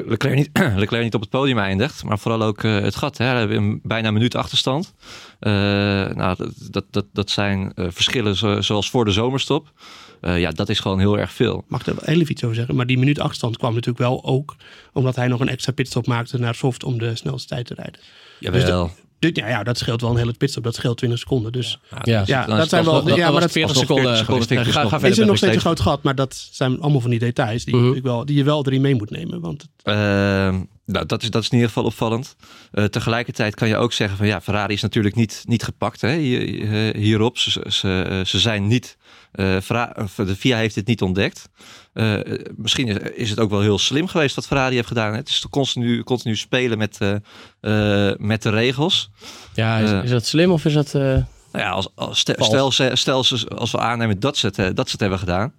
Leclerc, 0.06 0.34
niet, 0.34 0.50
Leclerc 0.76 1.02
niet 1.02 1.14
op 1.14 1.20
het 1.20 1.30
podium 1.30 1.58
eindigt, 1.58 2.04
maar 2.04 2.18
vooral 2.18 2.42
ook 2.42 2.62
eh, 2.62 2.80
het 2.80 2.96
gat. 2.96 3.18
Hè. 3.18 3.32
We 3.32 3.38
hebben 3.38 3.56
een, 3.56 3.80
bijna 3.82 4.08
een 4.08 4.14
minuut 4.14 4.34
achterstand. 4.34 4.94
Eh, 5.38 5.52
nou, 5.52 6.36
dat, 6.36 6.50
dat, 6.70 6.84
dat, 6.90 7.04
dat 7.12 7.30
zijn 7.30 7.72
eh, 7.74 7.86
verschillen 7.88 8.36
zo- 8.36 8.60
zoals 8.60 8.90
voor 8.90 9.04
de 9.04 9.10
zomerstop. 9.12 9.72
Eh, 10.20 10.40
ja, 10.40 10.50
dat 10.50 10.68
is 10.68 10.80
gewoon 10.80 10.98
heel 10.98 11.18
erg 11.18 11.32
veel. 11.32 11.64
Mag 11.68 11.80
ik 11.80 11.86
er 11.86 11.94
wel 11.94 12.04
heel 12.04 12.20
even 12.20 12.32
iets 12.32 12.44
over 12.44 12.56
zeggen. 12.56 12.74
Maar 12.74 12.86
die 12.86 12.98
minuut 12.98 13.20
achterstand 13.20 13.56
kwam 13.56 13.70
natuurlijk 13.74 13.98
wel 13.98 14.24
ook 14.24 14.56
omdat 14.92 15.16
hij 15.16 15.28
nog 15.28 15.40
een 15.40 15.48
extra 15.48 15.72
pitstop 15.72 16.06
maakte 16.06 16.38
naar 16.38 16.54
Soft 16.54 16.84
om 16.84 16.98
de 16.98 17.16
snelste 17.16 17.48
tijd 17.48 17.66
te 17.66 17.74
rijden. 17.74 18.00
Jawel. 18.40 18.84
Dus, 18.86 19.04
ja, 19.18 19.48
ja, 19.48 19.62
dat 19.62 19.78
scheelt 19.78 20.00
wel 20.00 20.10
een 20.10 20.16
hele 20.16 20.32
pitstop. 20.32 20.64
Dat 20.64 20.74
scheelt 20.74 20.96
20 20.96 21.18
seconden. 21.18 21.52
Dus 21.52 21.78
Ja, 22.02 22.22
ja, 22.26 22.46
dan 22.46 22.56
dat 22.56 22.68
zijn 22.68 22.84
wel. 22.84 23.16
Ja, 23.16 23.30
maar 23.30 23.40
dat 23.40 23.50
40 23.50 23.62
alsnog 23.76 23.76
seconden. 23.98 24.04
40 24.04 24.18
seconden 24.26 24.56
Ga, 24.58 24.64
dus 24.64 24.72
ga 24.74 24.80
nog- 24.82 24.90
verder. 24.90 25.08
is 25.10 25.18
er 25.18 25.26
nog 25.26 25.36
steeds 25.36 25.54
een 25.54 25.60
groot 25.60 25.80
gat, 25.80 26.02
maar 26.02 26.14
dat 26.14 26.48
zijn 26.50 26.80
allemaal 26.80 27.00
van 27.00 27.10
die 27.10 27.18
details 27.18 27.64
die, 27.64 27.76
Mhm. 27.76 27.92
ik 27.94 28.02
wel, 28.02 28.24
die 28.24 28.36
je 28.36 28.44
wel 28.44 28.66
erin 28.66 28.80
mee 28.80 28.94
moet 28.94 29.10
nemen. 29.10 29.40
Want 29.40 29.62
het- 29.62 29.70
Ehm, 29.82 30.60
nou, 30.84 31.06
dat 31.06 31.22
is, 31.22 31.30
dat 31.30 31.42
is 31.42 31.48
in 31.48 31.54
ieder 31.54 31.68
geval 31.68 31.84
opvallend. 31.84 32.36
Eh, 32.72 32.84
tegelijkertijd 32.84 33.54
kan 33.54 33.68
je 33.68 33.76
ook 33.76 33.92
zeggen 33.92 34.16
van 34.18 34.26
ja, 34.26 34.40
Ferrari 34.40 34.72
is 34.74 34.82
natuurlijk 34.82 35.14
niet, 35.14 35.42
niet 35.46 35.62
gepakt 35.62 36.00
hè, 36.00 36.16
hier- 36.16 36.96
hierop. 36.96 37.38
Ze, 37.38 37.64
ze, 37.68 38.22
ze 38.26 38.38
zijn 38.38 38.66
niet, 38.66 38.96
eh, 39.32 39.56
de 40.16 40.36
FIA 40.36 40.56
heeft 40.56 40.74
dit 40.74 40.86
niet 40.86 41.02
ontdekt. 41.02 41.48
Eh, 41.96 42.14
misschien 42.56 42.88
is, 42.88 42.96
is 43.14 43.30
het 43.30 43.38
ook 43.40 43.50
wel 43.50 43.60
heel 43.60 43.78
slim 43.78 44.06
geweest 44.06 44.34
wat 44.34 44.46
Ferrari 44.46 44.74
heeft 44.74 44.88
gedaan. 44.88 45.10
Hè. 45.10 45.16
Het 45.16 45.28
is 45.28 45.46
continu, 45.50 46.02
continu 46.02 46.36
spelen 46.36 46.78
met, 46.78 46.98
eh, 47.00 48.08
eh, 48.10 48.16
met 48.18 48.42
de 48.42 48.50
regels. 48.50 49.10
Ja, 49.54 49.78
is, 49.78 49.90
is 50.04 50.10
dat 50.10 50.26
slim 50.26 50.50
of 50.50 50.64
is 50.64 50.72
dat... 50.72 50.92
Nou 50.92 51.24
ja, 51.52 51.70
als, 51.70 51.88
als, 51.94 52.18
stel, 52.18 52.70
stel, 52.96 53.24
als 53.56 53.70
we 53.72 53.78
aannemen 53.78 54.20
dat 54.20 54.36
ze 54.36 54.46
het, 54.46 54.56
dat 54.76 54.86
ze 54.86 54.92
het 54.92 55.00
hebben 55.00 55.18
gedaan. 55.18 55.52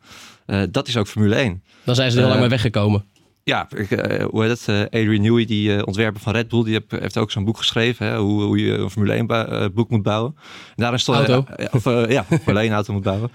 dat 0.71 0.87
is 0.87 0.97
ook 0.97 1.07
Formule 1.07 1.35
1. 1.35 1.63
dan 1.83 1.95
zijn 1.95 2.11
ze 2.11 2.15
er 2.17 2.21
heel 2.21 2.29
lang 2.29 2.41
mee 2.41 2.49
weggekomen. 2.49 3.05
Ja, 3.43 3.67
ik, 3.75 3.89
hoe 4.31 4.43
heet 4.43 4.65
het? 4.65 4.85
Adrian 4.85 5.21
Newey, 5.21 5.45
die 5.45 5.85
ontwerper 5.85 6.21
van 6.21 6.33
Red 6.33 6.47
Bull, 6.47 6.63
die 6.63 6.73
heb- 6.73 6.91
heeft 7.01 7.17
ook 7.17 7.31
zo'n 7.31 7.45
boek 7.45 7.57
geschreven. 7.57 8.05
Hè, 8.07 8.17
hoe, 8.17 8.43
hoe 8.43 8.57
je 8.65 8.71
een 8.77 8.89
Formule 8.89 9.13
1 9.13 9.27
bou- 9.27 9.47
eh, 9.47 9.65
boek 9.73 9.89
moet 9.89 10.03
bouwen. 10.03 10.33
En 10.37 10.73
daarin 10.75 10.99
stond, 10.99 11.17
Auto. 11.29 11.45
of, 11.71 11.83
ja, 12.09 12.25
Formule 12.25 12.59
1 12.63 12.71
auto 12.71 12.93
moet 12.93 13.03
bouwen. 13.03 13.31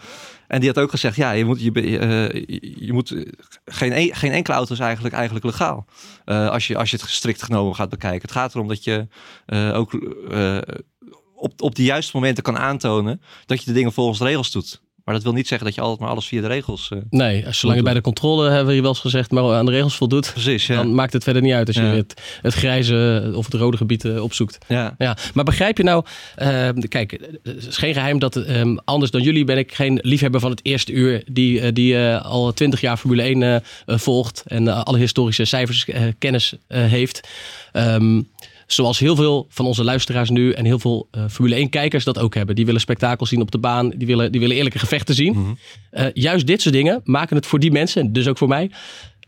En 0.53 0.61
die 0.61 0.69
had 0.69 0.79
ook 0.79 0.91
gezegd, 0.91 1.17
ja, 1.17 1.31
je 1.31 1.45
moet, 1.45 1.61
je, 1.61 1.99
eh, 1.99 2.45
je, 2.87 2.93
moet 2.93 3.15
geen, 3.65 3.93
e- 3.93 4.13
geen 4.13 4.33
enkele 4.33 4.57
auto 4.57 4.73
is 4.73 4.79
eigenlijk, 4.79 5.15
eigenlijk 5.15 5.45
legaal. 5.45 5.87
Eh, 6.25 6.49
als, 6.49 6.67
je, 6.67 6.77
als 6.77 6.91
je 6.91 6.97
het 6.97 7.11
strikt 7.11 7.43
genomen 7.43 7.75
gaat 7.75 7.89
bekijken. 7.89 8.21
Het 8.21 8.33
gaat 8.33 8.55
erom 8.55 8.69
dat 8.69 8.85
je 8.85 9.07
eh, 9.47 9.77
ook 9.77 9.93
op, 11.35 11.63
op 11.63 11.75
de 11.75 11.83
juiste 11.83 12.11
momenten 12.15 12.43
kan 12.43 12.59
aantonen 12.59 13.23
dat 13.47 13.59
je 13.59 13.65
de 13.65 13.73
dingen 13.73 13.93
volgens 13.93 14.19
de 14.19 14.25
regels 14.25 14.51
doet. 14.51 14.83
Maar 15.05 15.15
dat 15.15 15.23
wil 15.23 15.33
niet 15.33 15.49
zeggen 15.49 15.67
dat 15.67 15.75
je 15.75 15.81
altijd 15.81 16.01
maar 16.01 16.09
alles 16.09 16.27
via 16.27 16.41
de 16.41 16.47
regels. 16.47 16.89
eh, 16.91 16.99
Nee, 17.11 17.45
zolang 17.51 17.79
je 17.79 17.85
bij 17.85 17.95
de 17.95 18.01
controle, 18.01 18.49
hebben 18.49 18.67
we 18.67 18.73
hier 18.73 18.81
wel 18.83 18.91
eens 18.91 19.01
gezegd, 19.01 19.31
maar 19.31 19.45
aan 19.55 19.67
de 19.67 19.73
regels 19.73 19.97
voldoet... 19.97 20.31
precies, 20.33 20.67
ja. 20.67 20.77
Dan 20.77 20.95
maakt 20.95 21.13
het 21.13 21.23
verder 21.25 21.43
niet 21.43 21.53
uit 21.53 21.67
als 21.67 21.77
je 21.77 21.83
Ja. 21.83 21.95
het, 21.95 22.21
het 22.43 22.55
grijze 22.55 23.31
of 23.35 23.45
het 23.45 23.55
rode 23.55 23.77
gebied 23.77 24.05
eh, 24.05 24.23
opzoekt. 24.23 24.59
ja. 24.69 24.95
Ja, 24.99 25.17
maar 25.35 25.45
begrijp 25.45 25.77
je 25.77 25.83
nou, 25.83 26.05
eh, 26.35 26.69
kijk, 26.89 27.19
het 27.43 27.67
is 27.67 27.77
geen 27.77 27.95
geheim 27.95 28.19
dat 28.19 28.37
eh, 28.37 28.77
anders 28.85 29.11
dan 29.11 29.21
jullie 29.23 29.45
ben 29.45 29.59
ik 29.59 29.75
geen 29.75 29.99
liefhebber 30.03 30.41
van 30.41 30.51
het 30.51 30.61
eerste 30.63 30.93
uur 30.93 31.23
die, 31.27 31.61
eh, 31.61 31.73
die 31.73 31.97
eh, 32.09 32.25
al 32.25 32.53
twintig 32.53 32.81
jaar 32.81 32.97
Formule 32.97 33.23
1 33.23 33.43
eh, 33.43 33.55
eh, 33.55 33.61
volgt 33.87 34.43
en 34.47 34.69
eh, 34.69 34.83
alle 34.83 34.99
historische 34.99 35.45
cijfers 35.45 35.85
eh, 35.85 36.03
kennis 36.19 36.55
eh, 36.67 36.85
heeft. 36.85 37.29
Ehm, 37.73 38.21
zoals 38.73 38.99
heel 38.99 39.17
veel 39.17 39.47
van 39.49 39.67
onze 39.67 39.85
luisteraars 39.85 40.31
nu 40.31 40.53
en 40.53 40.65
heel 40.65 40.79
veel 40.79 41.09
eh, 41.11 41.25
Formule 41.31 41.55
1 41.55 41.69
kijkers 41.69 42.05
dat 42.05 42.19
ook 42.19 42.35
hebben. 42.35 42.55
Die 42.55 42.67
willen 42.67 42.81
spektakel 42.81 43.27
zien 43.27 43.41
op 43.41 43.51
de 43.51 43.59
baan, 43.59 43.89
die 43.89 44.07
willen, 44.07 44.33
die 44.33 44.41
willen 44.41 44.57
eerlijke 44.57 44.79
gevechten 44.79 45.15
zien. 45.15 45.33
Mhm. 45.33 45.53
Eh, 45.91 46.07
juist 46.15 46.47
dit 46.47 46.63
soort 46.63 46.75
dingen 46.75 47.01
maken 47.05 47.37
het 47.37 47.47
voor 47.47 47.59
die 47.59 47.71
mensen, 47.71 48.13
dus 48.13 48.29
ook 48.29 48.39
voor 48.39 48.49
mij, 48.49 48.71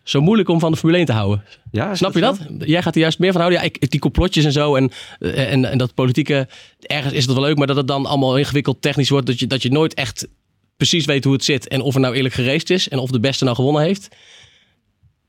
zo 0.02 0.20
moeilijk 0.20 0.48
om 0.48 0.60
van 0.60 0.70
de 0.70 0.76
Formule 0.76 0.98
1 0.98 1.06
te 1.06 1.12
houden. 1.12 1.44
Ja, 1.70 1.94
Snap 1.94 2.14
je 2.14 2.18
zo? 2.18 2.24
dat? 2.26 2.68
Jij 2.68 2.82
gaat 2.82 2.94
er 2.94 3.00
juist 3.00 3.18
meer 3.18 3.32
van 3.32 3.40
houden. 3.40 3.60
Ja, 3.62 3.66
ik, 3.66 3.90
die 3.90 4.00
complotjes 4.00 4.44
en 4.44 4.52
zo 4.52 4.74
en, 4.74 4.90
eh, 5.18 5.52
en, 5.52 5.64
en 5.64 5.78
dat 5.78 5.94
politieke, 5.94 6.48
ergens 6.80 7.14
is 7.14 7.24
het 7.24 7.34
wel 7.34 7.44
leuk, 7.44 7.56
maar 7.56 7.66
dat 7.66 7.76
het 7.76 7.88
dan 7.88 8.06
allemaal 8.06 8.38
ingewikkeld 8.38 8.82
technisch 8.82 9.08
wordt, 9.08 9.26
dat 9.26 9.38
je, 9.38 9.46
dat 9.46 9.62
je 9.62 9.70
nooit 9.70 9.94
echt 9.94 10.28
precies 10.76 11.04
weet 11.04 11.24
hoe 11.24 11.32
het 11.32 11.44
zit 11.44 11.68
en 11.68 11.80
of 11.80 11.94
er 11.94 12.00
nou 12.00 12.14
eerlijk 12.14 12.34
geraced 12.34 12.70
is 12.70 12.88
en 12.88 12.98
of 12.98 13.10
de 13.10 13.20
beste 13.20 13.44
nou 13.44 13.56
gewonnen 13.56 13.82
heeft. 13.82 14.08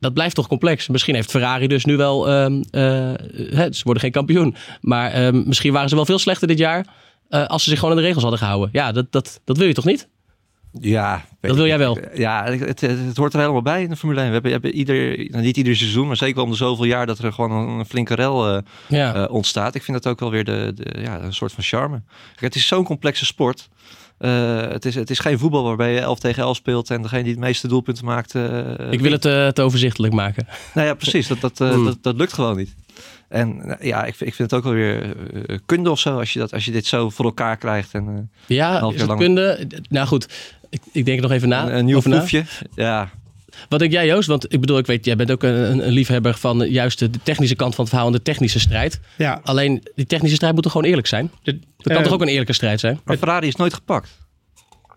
Dat 0.06 0.14
blijft 0.14 0.36
toch 0.36 0.48
complex. 0.48 0.88
Misschien 0.88 1.16
heeft 1.16 1.32
Ferrari 1.32 1.68
dus 1.68 1.86
nu 1.86 1.98
wel, 1.98 2.30
ehm, 2.30 2.62
eh, 2.72 2.82
ze 3.72 3.82
worden 3.84 4.02
geen 4.04 4.12
kampioen, 4.12 4.56
maar 4.82 5.12
ehm, 5.12 5.44
misschien 5.46 5.74
waren 5.74 5.90
ze 5.90 5.96
wel 5.96 6.06
veel 6.06 6.20
slechter 6.20 6.48
dit 6.48 6.58
jaar. 6.58 6.86
eh, 7.30 7.46
als 7.46 7.64
ze 7.64 7.70
zich 7.70 7.80
gewoon 7.80 7.94
aan 7.96 8.02
de 8.02 8.06
regels 8.08 8.22
hadden 8.24 8.40
gehouden. 8.42 8.70
Ja, 8.72 8.92
dat, 8.92 9.12
dat, 9.12 9.42
dat 9.46 9.58
wil 9.58 9.68
je 9.68 9.74
toch 9.74 9.86
niet? 9.86 10.08
Ja, 10.80 11.26
Dat 11.42 11.56
wil 11.56 11.66
jij 11.66 11.78
wel. 11.78 11.98
Ja, 12.14 12.44
het, 12.44 12.60
het, 12.60 12.82
het 12.82 13.18
hoort 13.18 13.34
er 13.34 13.40
helemaal 13.40 13.62
bij 13.62 13.82
in 13.84 13.90
de 13.90 13.96
Formule 13.96 14.20
1. 14.20 14.28
We 14.28 14.34
hebben, 14.34 14.52
hebben 14.52 14.74
ieder, 14.76 15.18
nou, 15.30 15.44
niet 15.44 15.58
ieder 15.58 15.76
seizoen, 15.76 16.08
maar 16.08 16.16
zeker 16.18 16.42
om 16.42 16.50
de 16.50 16.56
zoveel 16.56 16.86
jaar 16.86 17.06
dat 17.06 17.20
er 17.20 17.34
gewoon 17.34 17.52
een, 17.52 17.86
flinke 17.86 18.14
rel 18.16 18.48
eh, 18.56 18.62
Ja. 18.88 19.26
ontstaat. 19.26 19.76
Ik 19.76 19.84
vind 19.84 20.04
dat 20.04 20.12
ook 20.12 20.20
wel 20.20 20.32
weer 20.32 20.44
de, 20.44 20.72
de, 20.76 21.02
ja, 21.02 21.22
een 21.22 21.34
soort 21.34 21.52
van 21.52 21.64
charme. 21.64 22.02
Kijk, 22.28 22.40
het 22.42 22.56
is 22.56 22.68
zo'n 22.68 22.84
complexe 22.84 23.26
sport. 23.26 23.70
Eh, 24.26 24.72
het, 24.72 24.86
is, 24.86 24.96
het 24.96 25.10
is 25.10 25.20
geen 25.20 25.40
voetbal 25.40 25.64
waarbij 25.64 25.94
je 25.94 26.00
11 26.00 26.20
tegen 26.20 26.44
11 26.44 26.56
speelt 26.56 26.90
en 26.90 27.02
degene 27.02 27.24
die 27.24 27.32
het 27.32 27.40
meeste 27.42 27.68
doelpunten 27.68 28.06
maakt. 28.06 28.36
eh, 28.36 28.60
ik 28.92 29.00
wil 29.00 29.12
het 29.12 29.26
eh, 29.26 29.48
te 29.48 29.62
overzichtelijk 29.62 30.14
maken. 30.14 30.48
Nou 30.74 30.88
ja, 30.88 30.94
precies. 30.94 31.28
Dat, 31.28 31.40
dat, 31.42 31.62
eh, 31.62 31.76
Mm. 31.76 31.86
dat, 31.86 31.98
dat 32.02 32.16
lukt 32.16 32.34
gewoon 32.34 32.58
niet. 32.58 32.76
En 33.30 33.78
ja, 33.82 34.06
ik, 34.06 34.16
vind- 34.16 34.30
ik 34.30 34.36
vind 34.36 34.52
het 34.52 34.60
ook 34.60 34.66
wel 34.66 34.74
weer 34.74 35.16
kunde 35.66 35.92
of 35.92 36.00
zo 36.00 36.20
als 36.20 36.34
je, 36.34 36.40
dat, 36.40 36.54
als 36.54 36.66
je 36.66 36.72
dit 36.72 36.86
zo 36.86 37.10
voor 37.10 37.26
elkaar 37.26 37.58
krijgt. 37.58 37.94
En 37.94 38.30
Ja, 38.46 38.92
is 38.94 39.06
lang. 39.06 39.20
kunde? 39.20 39.68
Nou 39.90 40.08
goed, 40.08 40.28
ik, 40.70 40.82
ik 40.92 41.06
denk 41.06 41.22
nog 41.22 41.32
even 41.32 41.50
na. 41.50 41.66
een, 41.68 41.78
een 41.78 41.86
nieuw 41.86 42.02
proefje. 42.02 42.44
Ja, 42.76 43.10
Wat 43.70 43.80
denk 43.80 43.92
jij, 43.92 44.06
Joost? 44.06 44.28
Want 44.28 44.54
ik 44.54 44.60
bedoel, 44.60 44.78
ik 44.78 44.86
weet, 44.86 45.06
jij 45.06 45.16
bent 45.16 45.32
ook 45.32 45.44
een, 45.44 45.86
een 45.88 45.92
liefhebber 45.92 46.34
van 46.38 46.70
juist 46.70 47.00
de 47.00 47.10
technische 47.24 47.56
kant 47.56 47.76
van 47.76 47.84
het 47.84 47.94
verhaal 47.94 48.10
en 48.12 48.18
de 48.18 48.22
technische 48.22 48.60
strijd. 48.60 49.00
Ja, 49.18 49.40
Alleen, 49.44 49.84
die 49.96 50.06
technische 50.06 50.36
strijd 50.36 50.54
moet 50.54 50.64
toch 50.64 50.72
gewoon 50.72 50.88
eerlijk 50.88 51.08
zijn? 51.08 51.32
de- 51.44 51.52
Dat 51.60 51.64
kan 51.88 51.96
eh, 51.96 52.04
toch 52.04 52.14
ook 52.14 52.22
een 52.22 52.28
eerlijke 52.28 52.54
strijd 52.54 52.80
zijn? 52.80 53.00
maar 53.06 53.18
Ferrari 53.18 53.48
is 53.48 53.56
nooit 53.56 53.74
gepakt. 53.74 54.24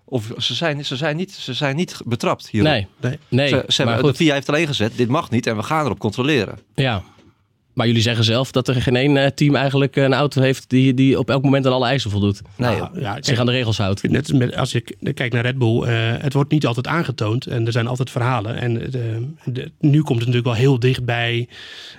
Of 0.05 0.31
ze 0.37 0.55
zijn, 0.55 0.85
ze 0.85 0.97
zijn, 0.97 1.17
niet, 1.17 1.33
ze 1.33 1.53
zijn 1.55 1.77
niet 1.77 1.97
betrapt 2.05 2.49
hierop. 2.49 2.71
Nee, 2.73 2.87
Nee. 3.01 3.19
nee. 3.29 3.49
Ze, 3.49 3.65
ze 3.69 3.83
maar 3.85 3.93
hebben, 3.95 3.97
de 3.97 4.03
goed, 4.19 4.27
VIA 4.27 4.35
heeft 4.35 4.49
alleen 4.49 4.67
gezet, 4.67 4.93
dit 4.97 5.09
mag 5.09 5.31
niet 5.31 5.47
en 5.47 5.57
we 5.57 5.63
gaan 5.63 5.85
erop 5.85 5.99
controleren. 5.99 6.59
ja. 6.75 7.03
Maar 7.79 7.87
jullie 7.87 8.03
zeggen 8.03 8.25
zelf 8.25 8.51
dat 8.51 8.69
er 8.69 8.83
geen 8.83 8.97
één 8.97 9.17
eh, 9.17 9.27
team 9.31 9.55
eigenlijk 9.55 9.97
een 9.97 10.15
auto 10.15 10.41
heeft 10.43 10.71
die, 10.71 10.95
die 10.95 11.19
op 11.19 11.31
elk 11.31 11.43
moment 11.43 11.67
aan 11.67 11.73
alle 11.73 11.87
eisen 11.87 12.11
voldoet. 12.11 12.41
Nee, 12.57 12.77
Nou, 12.77 13.01
ja, 13.01 13.17
Zich 13.21 13.39
aan 13.39 13.47
de 13.47 13.53
regels 13.53 13.79
houdt. 13.79 14.03
Net 14.11 14.29
als 14.31 14.39
met, 14.39 14.57
als 14.57 14.73
je 14.73 14.81
k- 14.81 14.97
kijkt 15.15 15.35
naar 15.35 15.43
Red 15.45 15.59
Bull, 15.59 15.83
eh, 15.83 15.93
het 16.23 16.33
wordt 16.33 16.51
niet 16.51 16.67
altijd 16.67 16.87
aangetoond 16.87 17.47
en 17.47 17.67
er 17.67 17.73
zijn 17.73 17.87
altijd 17.87 18.11
verhalen. 18.11 18.57
En 18.57 18.81
eh, 18.83 18.91
de, 18.93 19.27
de- 19.45 19.71
nu 19.81 19.99
komt 20.03 20.19
het 20.21 20.29
natuurlijk 20.29 20.45
wel 20.45 20.55
heel 20.55 20.79
dichtbij. 20.79 21.49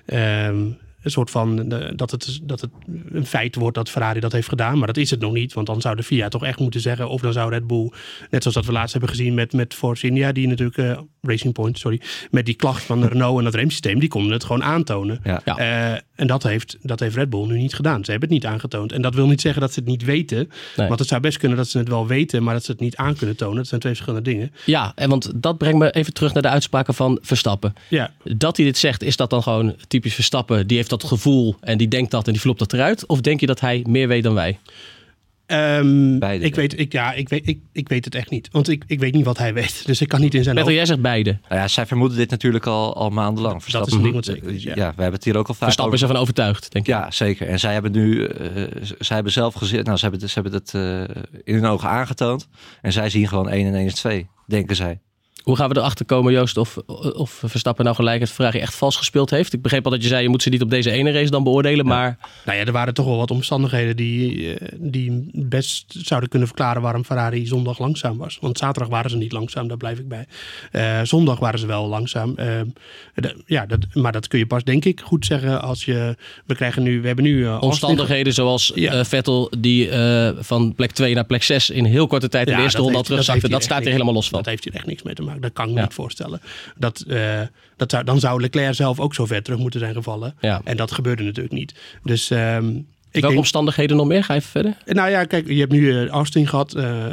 ehm 0.05 0.55
een 1.01 1.11
soort 1.11 1.29
van 1.29 1.71
eh, 1.71 1.89
dat, 1.95 2.11
het, 2.11 2.39
dat 2.43 2.61
het 2.61 2.69
een 3.11 3.25
feit 3.25 3.55
wordt 3.55 3.75
dat 3.75 3.89
Ferrari 3.89 4.19
dat 4.19 4.31
heeft 4.31 4.49
gedaan. 4.49 4.77
Maar 4.77 4.87
dat 4.87 4.97
is 4.97 5.09
het 5.09 5.19
nog 5.19 5.33
niet. 5.33 5.53
Want 5.53 5.67
dan 5.67 5.81
zou 5.81 5.95
de 5.95 6.03
FIA 6.03 6.27
toch 6.27 6.43
echt 6.43 6.59
moeten 6.59 6.81
zeggen. 6.81 7.09
Of 7.09 7.21
dan 7.21 7.33
zou 7.33 7.49
Red 7.49 7.67
Bull, 7.67 7.91
net 8.29 8.41
zoals 8.41 8.57
dat 8.57 8.65
we 8.65 8.71
laatst 8.71 8.91
hebben 8.91 9.09
gezien 9.09 9.33
met, 9.33 9.53
met 9.53 9.73
Force 9.73 10.07
India, 10.07 10.31
die 10.31 10.47
natuurlijk 10.47 10.77
eh, 10.77 10.99
Racing 11.21 11.53
Point, 11.53 11.79
sorry, 11.79 12.01
met 12.31 12.45
die 12.45 12.55
klacht 12.55 12.83
van 12.83 13.05
Renault 13.07 13.37
en 13.37 13.43
dat 13.43 13.55
remsysteem, 13.55 13.99
die 13.99 14.09
konden 14.09 14.31
het 14.31 14.43
gewoon 14.43 14.63
aantonen. 14.63 15.19
Ja. 15.23 15.41
Ja. 15.45 15.57
Eh, 15.57 16.01
en 16.15 16.27
dat 16.27 16.43
heeft, 16.43 16.77
dat 16.81 16.99
heeft 16.99 17.15
Red 17.15 17.29
Bull 17.29 17.47
nu 17.47 17.57
niet 17.57 17.75
gedaan. 17.75 18.05
Ze 18.05 18.11
hebben 18.11 18.29
het 18.29 18.37
niet 18.41 18.51
aangetoond. 18.51 18.91
En 18.91 19.01
dat 19.01 19.15
wil 19.15 19.27
niet 19.27 19.41
zeggen 19.41 19.61
dat 19.61 19.73
ze 19.73 19.79
het 19.79 19.89
niet 19.89 20.03
weten. 20.03 20.49
Nee. 20.75 20.87
Want 20.87 20.99
het 20.99 21.07
zou 21.09 21.21
best 21.21 21.37
kunnen 21.37 21.57
dat 21.57 21.67
ze 21.67 21.77
het 21.77 21.87
wel 21.87 22.07
weten, 22.07 22.43
maar 22.43 22.53
dat 22.53 22.63
ze 22.63 22.71
het 22.71 22.79
niet 22.79 22.95
aan 22.95 23.15
kunnen 23.15 23.35
tonen. 23.35 23.55
Dat 23.55 23.67
zijn 23.67 23.81
twee 23.81 23.93
verschillende 23.93 24.29
dingen. 24.29 24.51
Ja, 24.65 24.91
en 24.95 25.09
want 25.09 25.31
dat 25.35 25.57
brengt 25.57 25.77
me 25.77 25.91
even 25.91 26.13
terug 26.13 26.33
naar 26.33 26.41
de 26.41 26.49
uitspraken 26.49 26.93
van 26.93 27.19
Verstappen. 27.21 27.73
Ja, 27.87 28.13
Dat 28.23 28.57
hij 28.57 28.65
dit 28.65 28.77
zegt, 28.77 29.03
is 29.03 29.15
dat 29.15 29.29
dan 29.29 29.43
gewoon 29.43 29.75
typisch 29.87 30.13
Verstappen? 30.13 30.67
Die 30.67 30.77
heeft 30.77 30.88
dat 30.89 31.03
gevoel 31.03 31.55
en 31.61 31.77
die 31.77 31.87
denkt 31.87 32.11
dat 32.11 32.25
en 32.27 32.31
die 32.33 32.41
flopt 32.41 32.59
dat 32.59 32.73
eruit? 32.73 33.05
Of 33.07 33.21
denk 33.21 33.39
je 33.39 33.45
dat 33.45 33.59
hij 33.59 33.85
meer 33.87 34.07
weet 34.07 34.23
dan 34.23 34.33
wij? 34.33 34.59
Ehm, 35.45 36.19
Beide, 36.19 36.45
ik, 36.45 36.55
weet, 36.55 36.79
ik, 36.79 36.91
ja 36.91 37.13
ik, 37.13 37.29
weet, 37.29 37.47
ik, 37.47 37.59
ik 37.71 37.89
weet 37.89 38.05
het 38.05 38.15
echt 38.15 38.29
niet. 38.29 38.47
Want 38.51 38.69
ik, 38.69 38.83
ik 38.87 38.99
weet 38.99 39.13
niet 39.13 39.25
wat 39.25 39.37
hij 39.37 39.53
weet. 39.53 39.83
Dus 39.87 40.01
ik 40.01 40.07
kan 40.07 40.21
niet 40.21 40.33
in 40.33 40.43
zijn 40.43 40.55
Peter, 40.55 40.69
hoofd. 40.71 40.77
jij 40.77 40.85
zegt 40.95 41.01
beide. 41.01 41.37
Nou 41.49 41.61
ja, 41.61 41.67
zij 41.67 41.85
vermoeden 41.85 42.17
dit 42.17 42.29
natuurlijk 42.29 42.65
al, 42.65 42.95
al 42.95 43.09
maandenlang. 43.09 43.63
Dat 43.63 43.87
is 43.87 43.93
een 43.93 44.01
ding 44.01 44.13
wat 44.13 44.25
zeker 44.25 44.49
is, 44.51 44.63
ja. 44.63 44.71
ja. 44.75 44.87
we 44.95 45.01
hebben 45.01 45.13
het 45.13 45.23
hier 45.23 45.37
ook 45.37 45.47
al 45.47 45.53
vaak 45.53 45.63
Verstappen 45.63 45.95
is 45.95 46.03
over. 46.03 46.15
ervan 46.15 46.27
overtuigd, 46.29 46.71
denk 46.71 46.87
ik. 46.87 46.93
Ja, 46.93 47.11
zeker. 47.11 47.47
En 47.47 47.59
zij 47.59 47.73
hebben 47.73 47.91
nu, 47.91 48.29
z- 48.81 48.91
zij 48.99 49.15
hebben 49.15 49.33
zelf 49.33 49.53
gezien, 49.53 49.83
nou, 49.83 49.97
ze 49.97 50.07
hebben, 50.09 50.29
ze 50.29 50.39
hebben 50.41 50.53
het 50.53 50.73
eh, 50.73 51.01
in 51.43 51.53
hun 51.53 51.65
ogen 51.65 51.89
aangetoond. 51.89 52.47
En 52.81 52.91
zij 52.91 53.09
zien 53.09 53.27
gewoon 53.27 53.49
1 53.49 53.65
en 53.67 53.75
1 53.75 53.85
is 53.85 53.93
2, 53.93 54.27
denken 54.47 54.75
zij. 54.75 54.99
Hoe 55.43 55.55
gaan 55.55 55.69
we 55.69 55.77
erachter 55.77 56.05
komen, 56.05 56.33
Joost, 56.33 56.57
of, 56.57 56.77
of 57.13 57.41
Verstappen 57.45 57.83
nou 57.83 57.95
gelijk 57.95 58.19
het 58.19 58.29
Ferrari 58.29 58.59
echt 58.59 58.75
vals 58.75 58.95
gespeeld 58.95 59.29
heeft? 59.29 59.53
Ik 59.53 59.61
begreep 59.61 59.85
al 59.85 59.91
dat 59.91 60.01
je 60.01 60.07
zei, 60.07 60.23
je 60.23 60.29
moet 60.29 60.43
ze 60.43 60.49
niet 60.49 60.61
op 60.61 60.69
deze 60.69 60.91
ene 60.91 61.11
race 61.11 61.31
dan 61.31 61.43
beoordelen, 61.43 61.85
maar 61.85 62.17
Nou 62.45 62.57
ja, 62.57 62.65
er 62.65 62.71
waren 62.71 62.93
toch 62.93 63.05
wel 63.05 63.17
wat 63.17 63.31
omstandigheden 63.31 63.95
die, 63.95 64.53
eh, 64.55 64.67
die 64.77 65.29
best 65.33 65.95
zouden 65.97 66.29
kunnen 66.29 66.47
verklaren 66.47 66.81
waarom 66.81 67.05
Ferrari 67.05 67.47
zondag 67.47 67.79
langzaam 67.79 68.17
was. 68.17 68.37
Want 68.41 68.57
zaterdag 68.57 68.91
waren 68.91 69.09
ze 69.09 69.17
niet 69.17 69.31
langzaam, 69.31 69.67
daar 69.67 69.77
blijf 69.77 69.99
ik 69.99 70.07
bij. 70.07 70.25
Eh, 70.71 70.99
zondag 71.03 71.39
waren 71.39 71.59
ze 71.59 71.65
wel 71.65 71.87
langzaam. 71.87 72.35
Eh, 72.35 72.59
ja, 73.45 73.65
dat, 73.65 73.79
maar 73.93 74.11
dat 74.11 74.27
kun 74.27 74.39
je 74.39 74.45
pas 74.45 74.63
denk 74.63 74.85
ik 74.85 75.01
goed 75.01 75.25
zeggen 75.25 75.61
als 75.61 75.85
je... 75.85 76.15
We 76.45 76.55
krijgen 76.55 76.83
nu, 76.83 77.01
we 77.01 77.07
hebben 77.07 77.25
nu... 77.25 77.47
omstandigheden 77.47 78.33
zoals 78.33 78.71
Ja. 78.75 79.05
Vettel 79.05 79.51
die 79.57 79.89
van 80.39 80.73
plek 80.75 80.91
2 80.91 81.15
naar 81.15 81.25
plek 81.25 81.43
6 81.43 81.69
in 81.69 81.85
heel 81.85 82.07
korte 82.07 82.29
tijd 82.29 82.47
in 82.47 82.55
de 82.55 82.61
eerste 82.61 82.77
dat 82.77 82.85
ronde 82.85 82.97
al 82.97 83.03
terugzakte, 83.03 83.41
dat, 83.41 83.51
hij 83.51 83.61
staat 83.61 83.85
er 83.85 83.91
helemaal 83.91 84.13
los 84.13 84.29
van. 84.29 84.37
Dat 84.37 84.47
heeft 84.47 84.63
hier 84.63 84.73
echt 84.73 84.85
niks 84.85 85.03
mee 85.03 85.13
te 85.13 85.21
maken. 85.21 85.28
Dat 85.39 85.53
kan 85.53 85.65
ik 85.65 85.71
me 85.71 85.77
Ja. 85.77 85.83
niet 85.83 85.93
voorstellen. 85.93 86.41
Dat, 86.77 86.99
eh, 87.07 87.41
dat 87.77 87.91
zou, 87.91 88.03
dan 88.03 88.19
zou 88.19 88.41
Leclerc 88.41 88.73
zelf 88.75 88.99
ook 88.99 89.13
zo 89.13 89.25
ver 89.25 89.43
terug 89.43 89.59
moeten 89.59 89.79
zijn 89.79 89.93
gevallen. 89.93 90.33
Ja. 90.41 90.61
En 90.63 90.77
dat 90.77 90.91
gebeurde 90.91 91.23
natuurlijk 91.23 91.53
niet. 91.55 91.73
Dus 92.03 92.29
ehm, 92.29 92.67
ik 92.67 92.81
Welke 93.11 93.27
denk... 93.27 93.37
omstandigheden 93.39 93.97
nog 93.97 94.07
meer? 94.07 94.23
Ga 94.23 94.35
even 94.35 94.49
verder. 94.49 94.77
Nou 94.85 95.09
ja, 95.09 95.23
kijk, 95.25 95.47
je 95.47 95.59
hebt 95.59 95.71
nu 95.71 95.91
eh, 95.91 96.07
Austin 96.07 96.47
gehad. 96.47 96.73
eh, 96.73 97.05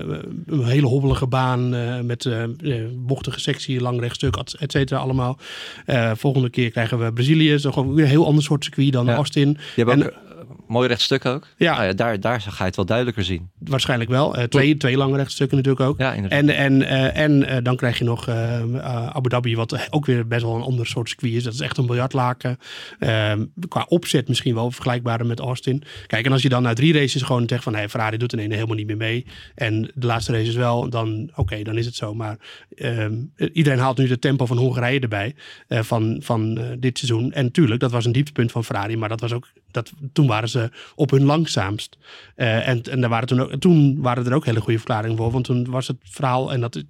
een 0.46 0.64
hele 0.64 0.86
hobbelige 0.86 1.26
baan 1.26 1.74
eh, 1.74 2.00
met 2.00 2.24
eh, 2.26 2.42
eh, 2.42 2.50
bochtige 2.94 3.40
sectie, 3.40 3.80
lang 3.80 4.00
rechtstuk, 4.00 4.36
et- 4.36 4.54
et 4.58 4.72
cetera 4.72 4.98
allemaal. 5.00 5.38
Eh, 5.86 6.10
volgende 6.14 6.50
keer 6.50 6.70
krijgen 6.70 6.98
we 7.04 7.12
Brazilië. 7.12 7.50
Dat 7.50 7.64
is 7.64 7.72
gewoon 7.72 7.94
weer 7.94 8.04
een 8.04 8.10
heel 8.10 8.26
ander 8.26 8.42
soort 8.44 8.64
circuit 8.64 8.92
dan 8.92 9.06
Ja. 9.06 9.14
Austin. 9.14 9.48
Je 9.76 9.84
hebt 9.84 9.90
ook 9.90 10.02
En- 10.04 10.12
eh, 10.12 10.18
mooi 10.66 10.88
rechtstuk 10.88 11.24
ook. 11.24 11.46
Ja. 11.56 11.74
Nou 11.74 11.86
ja 11.86 11.92
daar, 11.92 12.20
daar 12.20 12.40
ga 12.40 12.56
je 12.58 12.64
het 12.64 12.76
wel 12.76 12.84
duidelijker 12.84 13.24
zien. 13.24 13.50
Waarschijnlijk 13.58 14.10
wel. 14.10 14.36
Eh, 14.36 14.44
twee, 14.44 14.76
twee 14.76 14.96
lange 14.96 15.16
rechtstukken 15.16 15.56
natuurlijk 15.56 15.88
ook. 15.88 15.98
Ja, 15.98 16.12
inderdaad. 16.12 16.40
En, 16.40 16.50
en, 16.50 16.82
eh, 16.82 17.22
en 17.22 17.46
eh, 17.46 17.56
dan 17.62 17.76
krijg 17.76 17.98
je 17.98 18.04
nog 18.04 18.28
Abu 18.28 19.28
Dhabi, 19.28 19.56
wat 19.56 19.92
ook 19.92 20.06
weer 20.06 20.26
best 20.26 20.42
wel 20.42 20.54
een 20.54 20.62
ander 20.62 20.86
soort 20.86 21.08
circuit 21.08 21.32
is. 21.32 21.42
Dat 21.42 21.52
is 21.52 21.60
echt 21.60 21.76
een 21.76 21.86
biljartlaken. 21.86 22.58
Ehm, 22.98 23.44
qua 23.68 23.86
opzet 23.88 24.28
misschien 24.28 24.54
wel 24.54 24.70
vergelijkbaarder 24.70 25.26
met 25.26 25.40
Austin. 25.40 25.82
Kijk, 26.06 26.26
en 26.26 26.32
als 26.32 26.42
je 26.42 26.48
dan 26.48 26.62
na 26.62 26.72
drie 26.72 26.92
races 26.92 27.22
gewoon 27.22 27.48
zegt 27.48 27.62
van... 27.62 27.74
Hey, 27.74 27.88
Ferrari 27.88 28.16
doet 28.16 28.32
er 28.32 28.38
ene 28.38 28.54
helemaal 28.54 28.76
niet 28.76 28.86
meer 28.86 28.96
mee. 28.96 29.26
En 29.54 29.90
de 29.94 30.06
laatste 30.06 30.32
races 30.32 30.54
wel, 30.54 30.90
dan 30.90 31.30
oké, 31.34 31.62
dan 31.62 31.78
is 31.78 31.86
het 31.86 31.94
zo. 31.94 32.14
Maar 32.14 32.36
ehm, 32.74 33.14
iedereen 33.52 33.78
haalt 33.78 33.98
nu 33.98 34.06
de 34.06 34.18
tempo 34.18 34.46
van 34.46 34.56
Hongarije 34.56 35.00
erbij 35.00 35.34
van, 35.68 36.20
van 36.22 36.60
dit 36.78 36.98
seizoen. 36.98 37.32
En 37.32 37.50
tuurlijk, 37.50 37.80
dat 37.80 37.90
was 37.90 38.04
een 38.04 38.12
dieptepunt 38.12 38.52
van 38.52 38.64
Ferrari. 38.64 38.96
Maar 38.96 39.08
dat 39.08 39.20
was 39.20 39.32
ook, 39.32 39.48
dat, 39.70 39.92
toen 40.12 40.26
waren 40.26 40.48
ze 40.48 40.55
op 40.94 41.10
hun 41.10 41.24
langzaamst. 41.24 41.98
Eh, 42.34 42.68
en 42.68 42.82
en 42.82 43.00
daar 43.00 43.10
waren 43.10 43.28
toen, 43.28 43.40
ook, 43.40 43.54
toen 43.54 44.00
waren 44.00 44.26
er 44.26 44.34
ook 44.34 44.44
hele 44.44 44.60
goede 44.60 44.78
verklaringen 44.78 45.16
voor. 45.16 45.30
Want 45.30 45.44
toen 45.44 45.70
was 45.70 45.86
het 45.86 45.96
verhaal, 46.02 46.52
en 46.52 46.60
dat 46.60 46.82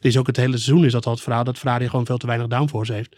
is 0.00 0.16
ook 0.16 0.26
het 0.26 0.36
hele 0.36 0.58
seizoen 0.58 0.84
is 0.84 0.92
dat 0.92 1.06
al 1.06 1.12
het 1.12 1.22
verhaal, 1.22 1.44
dat 1.44 1.58
Ferrari 1.58 1.88
gewoon 1.88 2.06
veel 2.06 2.18
te 2.18 2.26
weinig 2.26 2.48
downforce 2.48 2.92
heeft. 2.92 3.16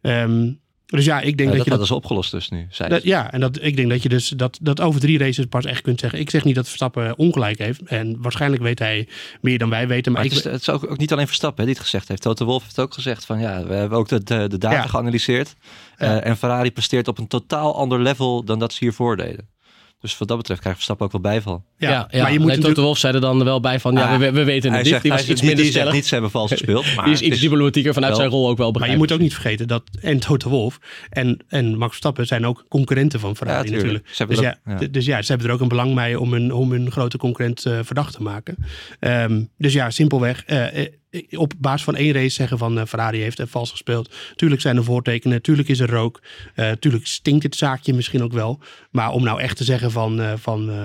Ehm, 0.00 0.52
dus 0.86 1.04
ja, 1.04 1.20
ik 1.20 1.36
denk 1.36 1.38
Ja, 1.38 1.44
dat, 1.56 1.56
dat 1.56 1.64
je 1.64 1.78
dat, 1.78 1.86
ze 1.86 1.94
opgelost 1.94 2.30
dus 2.30 2.48
nu, 2.48 2.66
zei 2.70 2.88
dat- 2.88 3.02
ja, 3.02 3.32
en 3.32 3.40
dat, 3.40 3.58
ik 3.62 3.76
denk 3.76 3.90
dat 3.90 4.02
je 4.02 4.08
dus 4.08 4.28
dat, 4.28 4.58
dat 4.62 4.80
over 4.80 5.00
drie 5.00 5.18
races 5.18 5.44
pas 5.44 5.64
echt 5.64 5.80
kunt 5.82 6.00
zeggen. 6.00 6.18
Ik 6.18 6.30
zeg 6.30 6.44
niet 6.44 6.54
dat 6.54 6.66
Verstappen 6.66 7.18
ongelijk 7.18 7.58
heeft. 7.58 7.82
En 7.82 8.16
waarschijnlijk 8.22 8.62
weet 8.62 8.78
hij 8.78 9.08
meer 9.40 9.58
dan 9.58 9.70
wij 9.70 9.88
weten. 9.88 10.12
Maar, 10.12 10.20
Maar 10.22 10.30
het 10.30 10.44
is, 10.44 10.52
het 10.52 10.60
is 10.60 10.70
ook, 10.70 10.90
ook 10.90 10.98
niet 10.98 11.12
alleen 11.12 11.26
Verstappen 11.26 11.58
hè, 11.60 11.64
die 11.70 11.74
het 11.74 11.84
gezegd 11.84 12.08
heeft. 12.08 12.22
Toto 12.22 12.44
Wolff 12.44 12.64
heeft 12.64 12.78
ook 12.80 12.94
gezegd 12.94 13.24
van 13.24 13.40
ja, 13.40 13.66
we 13.66 13.74
hebben 13.74 13.98
ook 13.98 14.08
de, 14.08 14.22
de, 14.22 14.48
de 14.48 14.58
data 14.58 14.74
Ja. 14.76 14.86
geanalyseerd. 14.86 15.54
Eh, 15.96 16.26
en 16.26 16.36
Ferrari 16.36 16.72
presteert 16.72 17.08
op 17.08 17.18
een 17.18 17.28
totaal 17.28 17.74
ander 17.76 18.00
level 18.00 18.44
dan 18.44 18.58
dat 18.58 18.72
ze 18.72 18.78
hiervoor 18.84 19.16
deden. 19.16 19.48
Dus 20.00 20.18
wat 20.18 20.28
dat 20.28 20.36
betreft 20.36 20.60
krijgt 20.60 20.76
Verstappen 20.78 21.06
ook 21.06 21.12
wel 21.12 21.32
bijval. 21.32 21.64
ja, 21.78 21.90
ja, 21.90 22.08
ja. 22.10 22.22
maar 22.22 22.32
je 22.32 22.38
moet 22.38 22.46
Nee, 22.46 22.56
natuurlijk- 22.56 22.84
Wolff 22.84 23.00
zei 23.00 23.14
er 23.14 23.20
dan 23.20 23.44
wel 23.44 23.60
bij 23.60 23.80
van, 23.80 23.94
ja, 23.94 24.12
Ah, 24.12 24.18
we, 24.18 24.30
we 24.32 24.44
weten 24.44 24.72
het 24.72 24.84
niet. 24.84 25.02
Die 25.02 25.10
was 25.10 25.28
iets 25.28 25.42
minder 25.42 25.64
stellig. 25.64 25.92
niet 25.92 26.06
ze 26.06 26.12
hebben 26.12 26.30
vals 26.30 26.50
gespeeld. 26.50 26.84
Maar 26.96 27.04
Die 27.04 27.14
is 27.14 27.20
iets 27.20 27.40
diplomatieker 27.40 27.94
vanuit 27.94 28.12
wel- 28.12 28.20
zijn 28.20 28.32
rol 28.32 28.48
ook 28.48 28.56
wel 28.58 28.72
Maar 28.72 28.90
je 28.90 28.96
moet 28.96 29.12
ook 29.12 29.18
niet 29.20 29.32
vergeten 29.32 29.68
dat 29.68 29.82
en 30.00 30.18
Toto 30.18 30.50
Wolff 30.50 30.78
en, 31.10 31.44
en 31.48 31.70
Max 31.76 31.88
Verstappen 31.88 32.26
zijn 32.26 32.46
ook 32.46 32.64
concurrenten 32.68 33.20
van 33.20 33.36
Ferrari 33.36 33.70
Ja, 33.70 33.76
tuurlijk. 33.78 34.04
natuurlijk. 34.06 34.14
Ze 34.16 34.26
Dus 34.26 34.38
ja, 34.38 34.72
ook- 34.72 34.80
ja. 34.80 34.86
d- 34.88 34.92
dus 34.94 35.04
ja, 35.04 35.22
ze 35.22 35.28
hebben 35.32 35.48
er 35.48 35.54
ook 35.54 35.60
een 35.60 35.68
belang 35.68 35.94
bij 35.94 36.14
om 36.14 36.32
hun, 36.32 36.52
om 36.54 36.70
hun 36.70 36.90
grote 36.90 37.16
concurrent 37.18 37.64
eh, 37.66 37.78
verdacht 37.82 38.12
te 38.14 38.22
maken. 38.22 38.56
Ehm, 39.00 39.42
dus 39.58 39.72
ja, 39.72 39.90
simpelweg. 39.90 40.44
eh, 40.44 40.86
op 41.30 41.52
basis 41.58 41.82
van 41.84 41.96
één 41.96 42.12
race 42.12 42.28
zeggen 42.34 42.58
van 42.58 42.78
eh, 42.78 42.86
Ferrari 42.86 43.20
heeft 43.20 43.38
er 43.38 43.46
vals 43.48 43.70
gespeeld. 43.70 44.10
Tuurlijk 44.36 44.60
zijn 44.60 44.76
er 44.76 44.84
voortekenen, 44.84 45.42
tuurlijk 45.42 45.68
is 45.68 45.80
er 45.80 45.90
rook. 45.90 46.20
eh, 46.54 46.70
tuurlijk 46.70 47.06
stinkt 47.06 47.42
het 47.42 47.56
zaakje 47.56 47.94
misschien 47.94 48.22
ook 48.22 48.32
wel. 48.32 48.58
Maar 48.90 49.10
om 49.10 49.24
nou 49.24 49.40
echt 49.40 49.56
te 49.56 49.64
zeggen 49.64 49.90
van, 49.90 50.20
eh, 50.20 50.32
van 50.36 50.70
eh, 50.70 50.76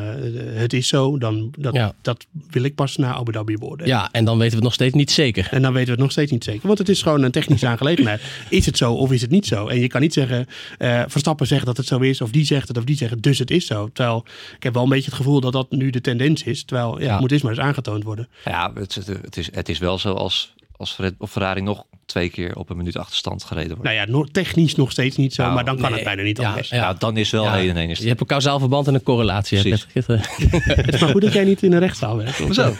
het 0.59 0.74
is 0.74 0.88
zo, 0.88 1.17
dan 1.17 1.51
dat, 1.57 1.74
Ja. 1.74 1.93
dat 2.01 2.25
wil 2.50 2.63
ik 2.63 2.75
pas 2.75 2.98
na 2.98 3.13
Abu 3.13 3.31
Dhabi 3.31 3.57
beoordelen. 3.57 3.88
Ja, 3.91 4.09
en 4.12 4.25
dan 4.25 4.33
weten 4.38 4.50
we 4.50 4.55
het 4.55 4.63
nog 4.63 4.74
steeds 4.74 4.93
niet 4.95 5.12
zeker. 5.12 5.48
En 5.51 5.62
dan 5.62 5.71
weten 5.74 5.86
we 5.88 5.91
het 5.91 6.01
nog 6.01 6.12
steeds 6.12 6.31
niet 6.31 6.43
zeker. 6.43 6.67
Want 6.67 6.79
het 6.79 6.89
is 6.89 7.01
gewoon 7.01 7.24
een 7.24 7.31
technische 7.31 7.67
aangelegenheid. 7.74 8.21
Is 8.50 8.65
het 8.65 8.77
zo 8.77 8.93
of 8.93 9.12
is 9.12 9.21
het 9.21 9.29
niet 9.31 9.45
zo? 9.45 9.67
En 9.67 9.79
je 9.79 9.88
kan 9.88 10.01
niet 10.01 10.13
zeggen, 10.13 10.48
eh, 10.77 11.03
Verstappen 11.07 11.48
zegt 11.48 11.65
dat 11.65 11.77
het 11.77 11.86
zo 11.86 12.00
is, 12.00 12.21
of 12.21 12.31
die 12.31 12.45
zegt 12.45 12.67
het, 12.67 12.77
of 12.77 12.83
die 12.83 12.95
zegt 12.98 13.12
het, 13.12 13.24
dus 13.24 13.39
het 13.39 13.51
is 13.51 13.65
zo. 13.65 13.89
Terwijl, 13.93 14.25
ik 14.57 14.63
heb 14.63 14.74
wel 14.74 14.83
een 14.83 14.89
beetje 14.89 15.05
het 15.05 15.15
gevoel 15.15 15.39
dat 15.39 15.53
dat 15.53 15.71
nu 15.71 15.89
de 15.89 16.01
tendens 16.01 16.43
is. 16.43 16.63
Terwijl, 16.63 17.00
ja, 17.00 17.05
Ja. 17.05 17.12
het 17.12 17.19
moet 17.21 17.31
eerst 17.31 17.43
maar 17.43 17.53
eens 17.53 17.62
aangetoond 17.62 18.03
worden. 18.03 18.27
Ja, 18.45 18.71
het, 18.75 19.38
is, 19.38 19.50
het 19.51 19.69
is 19.69 19.77
wel 19.79 19.98
zo 20.00 20.13
als, 20.19 20.53
als 20.75 20.95
Red- 20.97 21.15
of 21.17 21.31
Ferrari 21.31 21.61
nog 21.61 21.83
twee 22.05 22.29
keer 22.29 22.55
op 22.55 22.69
een 22.69 22.77
minuut 22.77 22.97
achterstand 22.97 23.43
gereden 23.43 23.69
wordt. 23.69 23.83
Nou 23.83 23.95
ja, 23.95 24.05
no- 24.05 24.23
technisch 24.23 24.75
nog 24.75 24.91
steeds 24.91 25.17
niet 25.17 25.33
zo, 25.33 25.41
Nou, 25.43 25.53
maar 25.55 25.65
dan 25.65 25.75
kan 25.75 25.85
nee. 25.85 25.93
het 25.93 26.03
bijna 26.03 26.21
niet 26.21 26.38
Ja, 26.38 26.47
anders. 26.49 26.69
ja. 26.69 26.79
Nou, 26.81 26.95
dan 26.99 27.17
is 27.17 27.29
wel 27.29 27.43
Ja. 27.43 27.57
1 27.59 27.69
en 27.69 27.77
1 27.77 27.89
is 27.89 27.99
Je 27.99 28.07
hebt 28.07 28.19
een 28.21 28.25
kausaal 28.27 28.59
verband 28.59 28.88
en 28.88 28.93
een 28.93 29.03
correlatie. 29.03 29.61
Precies. 29.61 29.88
Het 29.93 30.93
is 30.93 30.99
maar 31.01 31.09
goed 31.09 31.21
dat 31.21 31.33
jij 31.33 31.43
niet 31.43 31.63
in 31.63 31.73
een 31.73 31.79
rechtszaal 31.79 32.17
werkt. 32.17 32.38
Hoezo? 32.38 32.75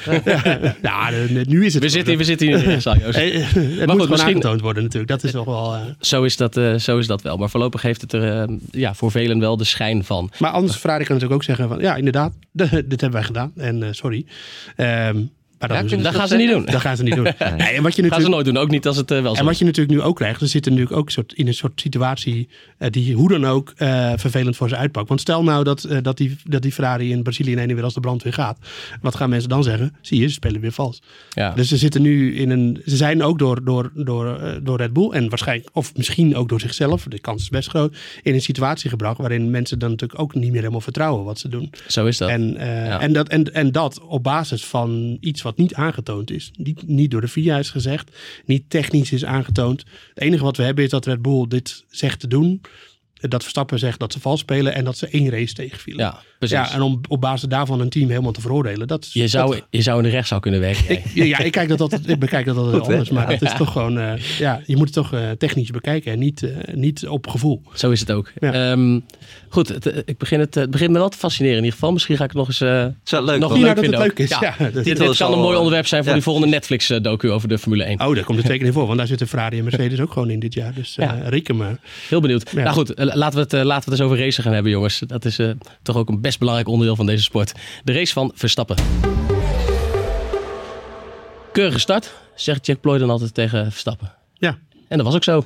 Ja, 0.82 1.10
nu 1.46 1.66
is 1.66 1.74
het 1.74 1.84
We 1.84 1.90
zitten, 1.90 2.18
we 2.18 2.24
zitten 2.24 2.48
hier 2.48 2.56
in 2.56 2.62
de 2.64 2.70
rechtszaal, 2.70 2.98
Joost. 2.98 3.18
Eh, 3.18 3.36
eh, 3.36 3.42
Het 3.42 3.46
goed, 3.52 3.66
moet 3.66 3.78
gewoon 3.78 3.98
misschien- 4.10 4.34
aangetoond 4.36 4.62
worden 4.62 4.84
natuurlijk. 4.84 5.12
Dat 5.12 5.24
is 5.24 5.32
nog 5.32 5.46
wel... 5.46 5.74
eh, 5.76 5.82
Zo 6.00 6.24
is, 6.24 6.38
dat, 6.38 6.58
eh, 6.58 6.76
zo 6.76 6.98
is 6.98 7.08
dat 7.08 7.22
wel. 7.22 7.38
Maar 7.38 7.50
voorlopig 7.50 7.82
heeft 7.82 8.02
het 8.02 8.14
er 8.14 8.42
eh, 8.42 8.56
ja, 8.72 8.94
voor 8.94 9.12
velen 9.12 9.40
wel 9.40 9.58
de 9.58 9.64
schijn 9.64 10.04
van. 10.04 10.32
Maar 10.40 10.52
anders, 10.52 10.78
Ferrari 10.78 11.04
kan 11.04 11.14
natuurlijk 11.16 11.42
ook 11.42 11.48
zeggen 11.48 11.68
van... 11.68 11.80
Ja, 11.80 11.96
inderdaad, 11.96 12.34
dit 12.52 12.90
hebben 12.90 13.12
wij 13.12 13.24
gedaan. 13.24 13.52
En 13.56 13.84
eh, 13.84 13.90
sorry. 13.92 14.26
Ehm, 14.76 15.22
maar 15.60 15.70
dat, 15.70 15.90
Ja, 15.90 16.12
gaan 16.12 16.28
ze 16.28 16.36
niet 16.36 16.50
doen. 16.50 16.66
dat 16.66 16.82
gaan 16.82 16.98
ze 16.98 17.04
niet 17.04 17.16
doen. 17.16 17.24
Nee, 17.58 17.74
en 17.74 17.84
wat 17.84 17.96
je 17.96 18.10
gaan 18.10 18.22
ze 18.22 18.30
nooit 18.30 18.46
doen. 18.46 18.58
Ook 18.58 18.70
niet 18.70 18.88
als 18.88 18.98
het 18.98 19.12
eh, 19.12 19.22
wel 19.22 19.34
zo 19.34 19.40
En 19.40 19.46
wat 19.46 19.58
je 19.58 19.66
natuurlijk 19.66 19.98
nu 19.98 20.02
ook 20.04 20.16
krijgt, 20.16 20.40
ze 20.40 20.48
zitten 20.48 20.72
natuurlijk 20.72 21.00
ook 21.00 21.10
soort, 21.10 21.34
in 21.34 21.48
een 21.48 21.54
soort 21.54 21.82
situatie 21.82 22.50
eh, 22.78 22.90
die 22.90 23.16
hoe 23.16 23.30
dan 23.30 23.46
ook 23.46 23.74
eh, 23.76 24.12
vervelend 24.16 24.56
voor 24.56 24.70
ze 24.70 24.76
uitpakt. 24.76 25.08
Want 25.08 25.22
stel 25.22 25.44
nou 25.44 25.64
dat, 25.64 25.88
dat, 26.02 26.18
die, 26.18 26.38
dat 26.44 26.62
die 26.62 26.72
Ferrari 26.72 27.12
in 27.12 27.24
Brazilië 27.24 27.52
in 27.52 27.58
ene 27.58 27.76
weer 27.76 27.84
als 27.84 27.94
de 27.94 28.00
brand 28.00 28.24
weer 28.24 28.34
gaat. 28.34 28.58
Wat 29.02 29.16
gaan 29.16 29.30
mensen 29.30 29.50
dan 29.50 29.64
zeggen? 29.64 29.96
Zie 30.02 30.20
je, 30.20 30.28
ze 30.28 30.34
spelen 30.34 30.62
weer 30.62 30.72
vals. 30.72 31.02
Ja. 31.30 31.54
Dus 31.54 31.68
ze 31.68 31.78
zitten 31.78 32.02
nu 32.02 32.36
in 32.36 32.50
een. 32.50 32.82
Ze 32.86 32.96
zijn 32.96 33.24
ook 33.24 33.40
door, 33.40 33.64
door, 33.64 33.92
door, 33.96 34.60
door 34.64 34.78
Red 34.78 34.94
Bull 34.94 35.10
en 35.10 35.30
waarschijnlijk, 35.30 35.70
of 35.74 35.96
misschien 35.96 36.36
ook 36.36 36.50
door 36.50 36.60
zichzelf, 36.60 37.04
de 37.04 37.20
kans 37.20 37.42
is 37.42 37.50
best 37.50 37.70
groot, 37.70 37.98
in 38.24 38.34
een 38.34 38.42
situatie 38.42 38.90
gebracht 38.90 39.18
waarin 39.18 39.50
mensen 39.50 39.80
dan 39.80 39.90
natuurlijk 39.90 40.22
ook 40.22 40.34
niet 40.34 40.52
meer 40.52 40.60
helemaal 40.60 40.82
vertrouwen 40.82 41.26
wat 41.26 41.40
ze 41.40 41.50
doen. 41.50 41.72
Zo 41.88 42.06
is 42.06 42.18
dat. 42.18 42.30
En, 42.30 42.54
Ja. 42.54 43.00
en, 43.00 43.14
dat, 43.14 43.28
en, 43.28 43.54
en 43.54 43.72
dat 43.72 44.02
op 44.02 44.24
basis 44.24 44.66
van 44.66 45.18
iets 45.20 45.42
wat 45.42 45.49
niet 45.58 45.74
aangetoond 45.74 46.32
is. 46.32 46.52
Niet, 46.58 46.88
niet 46.88 47.12
door 47.12 47.22
de 47.22 47.28
VIA 47.28 47.58
is 47.58 47.70
gezegd, 47.70 48.18
niet 48.46 48.70
technisch 48.70 49.12
is 49.12 49.26
aangetoond. 49.26 49.86
Het 50.14 50.24
enige 50.24 50.44
wat 50.44 50.58
we 50.58 50.64
hebben 50.64 50.84
is 50.84 50.90
dat 50.90 51.06
Red 51.06 51.22
Bull 51.22 51.48
dit 51.48 51.86
zegt 51.90 52.20
te 52.20 52.28
doen. 52.28 52.62
Dat 53.14 53.42
Verstappen 53.42 53.80
zegt 53.80 54.00
dat 54.00 54.14
ze 54.14 54.20
vals 54.20 54.40
spelen 54.40 54.74
en 54.74 54.84
dat 54.84 54.98
ze 54.98 55.08
één 55.08 55.30
race 55.30 55.54
tegenvielen. 55.54 56.06
ja, 56.06 56.22
precies. 56.40 56.58
Ja, 56.58 56.74
en 56.74 56.82
om 56.82 57.02
op 57.08 57.22
basis 57.22 57.50
daarvan 57.50 57.80
een 57.80 57.90
team 57.90 58.10
helemaal 58.10 58.32
te 58.32 58.42
veroordelen. 58.42 58.88
Dat, 58.88 59.04
is- 59.04 59.14
je, 59.14 59.28
zou, 59.28 59.52
dat- 59.56 59.66
je 59.70 59.82
zou 59.82 59.98
in 59.98 60.04
de 60.04 60.10
rechtszaal 60.10 60.40
kunnen 60.40 60.60
werken. 60.60 60.90
ik, 60.90 61.02
ja, 61.14 61.40
ik, 61.40 61.52
kijk 61.52 61.70
dat 61.70 61.82
altijd, 61.82 62.10
ik 62.10 62.20
bekijk 62.20 62.46
dat 62.46 62.56
altijd 62.58 62.76
Goed, 62.76 62.86
hè? 62.86 62.92
anders. 62.92 63.10
Maar 63.10 63.28
dat 63.30 63.42
is 63.42 63.54
toch 63.58 63.72
gewoon... 63.72 64.00
eh, 64.00 64.18
ja, 64.38 64.62
je 64.66 64.76
moet 64.76 64.86
het 64.86 64.94
toch 64.94 65.14
eh, 65.14 65.30
technisch 65.32 65.70
bekijken 65.72 66.12
en 66.12 66.20
niet, 66.20 66.44
eh, 66.44 66.74
niet 66.74 67.08
op 67.08 67.28
gevoel. 67.28 67.62
Zo 67.74 67.90
is 67.92 68.00
het 68.00 68.12
ook. 68.12 68.32
Ja. 68.40 68.72
Ehm, 68.72 69.00
goed, 69.50 69.68
het, 69.68 70.04
ik 70.06 70.18
begin 70.18 70.40
het, 70.40 70.56
het 70.56 70.72
begint 70.72 70.92
me 70.92 70.98
wel 70.98 71.10
te 71.10 71.18
fascineren 71.18 71.58
in 71.58 71.64
ieder 71.64 71.78
geval. 71.80 71.92
Misschien 71.94 72.16
ga 72.18 72.24
ik 72.24 72.30
het 72.30 72.38
nog 72.40 72.48
eens... 72.48 72.62
eh, 72.62 72.82
Het 72.82 72.94
is 73.06 73.12
wel 73.12 73.24
leuk. 73.24 73.40
Nog 73.40 73.54
niet 73.54 73.58
leuk 73.64 73.76
dat 73.76 73.84
het 73.84 73.86
vinden 73.86 74.08
leuk 74.08 74.20
is. 74.20 74.34
ook. 74.36 74.42
Ja, 74.42 74.56
Ja. 74.58 74.64
dat- 74.64 74.74
dit, 74.74 74.84
titel 74.84 75.04
dit 75.04 75.12
is 75.12 75.18
kan 75.18 75.28
al, 75.28 75.34
een 75.34 75.40
mooi 75.40 75.58
onderwerp 75.58 75.88
zijn 75.88 76.00
voor 76.02 76.10
ja. 76.10 76.16
die 76.18 76.24
volgende 76.26 76.48
Netflix-docu 76.50 77.32
over 77.32 77.48
de 77.48 77.58
Formule 77.58 77.84
1. 77.84 78.00
Oh, 78.08 78.16
daar 78.16 78.24
komt 78.24 78.38
er 78.40 78.46
zeker 78.46 78.66
in 78.66 78.74
voor. 78.74 78.86
Want 78.86 78.98
daar 78.98 79.08
zitten 79.08 79.28
Ferrari 79.28 79.58
en 79.58 79.64
Mercedes 79.64 80.00
ook 80.00 80.12
gewoon 80.12 80.30
in 80.30 80.40
dit 80.40 80.54
jaar. 80.54 80.74
Dus 80.74 80.98
eh, 80.98 81.06
Ja. 81.06 81.30
reken 81.30 81.56
maar. 81.56 81.80
Heel 82.10 82.22
benieuwd. 82.22 82.52
Ja. 82.52 82.62
Nou 82.64 82.74
goed, 82.74 82.92
laten 82.96 83.34
we, 83.50 83.58
het, 83.58 83.66
laten 83.66 83.66
we 83.90 83.92
het 83.92 84.00
eens 84.00 84.02
over 84.02 84.18
racen 84.18 84.44
gaan 84.44 84.54
hebben, 84.54 84.72
jongens. 84.72 85.02
Dat 85.08 85.26
is 85.26 85.40
eh, 85.40 85.50
toch 85.82 85.96
ook 85.98 86.10
een 86.10 86.22
best 86.30 86.42
belangrijk 86.42 86.70
onderdeel 86.70 86.96
van 86.96 87.06
deze 87.06 87.24
sport. 87.24 87.54
De 87.84 87.94
race 87.94 88.14
van 88.14 88.32
Verstappen. 88.36 88.76
Keurige 91.52 91.80
start, 91.80 92.14
zegt 92.36 92.66
Jack 92.66 92.82
Ploy 92.82 92.98
dan 92.98 93.10
altijd 93.10 93.34
tegen 93.34 93.72
Verstappen. 93.72 94.14
Ja. 94.34 94.58
En 94.88 94.98
dat 94.98 95.06
was 95.06 95.16
ook 95.16 95.24
zo. 95.24 95.46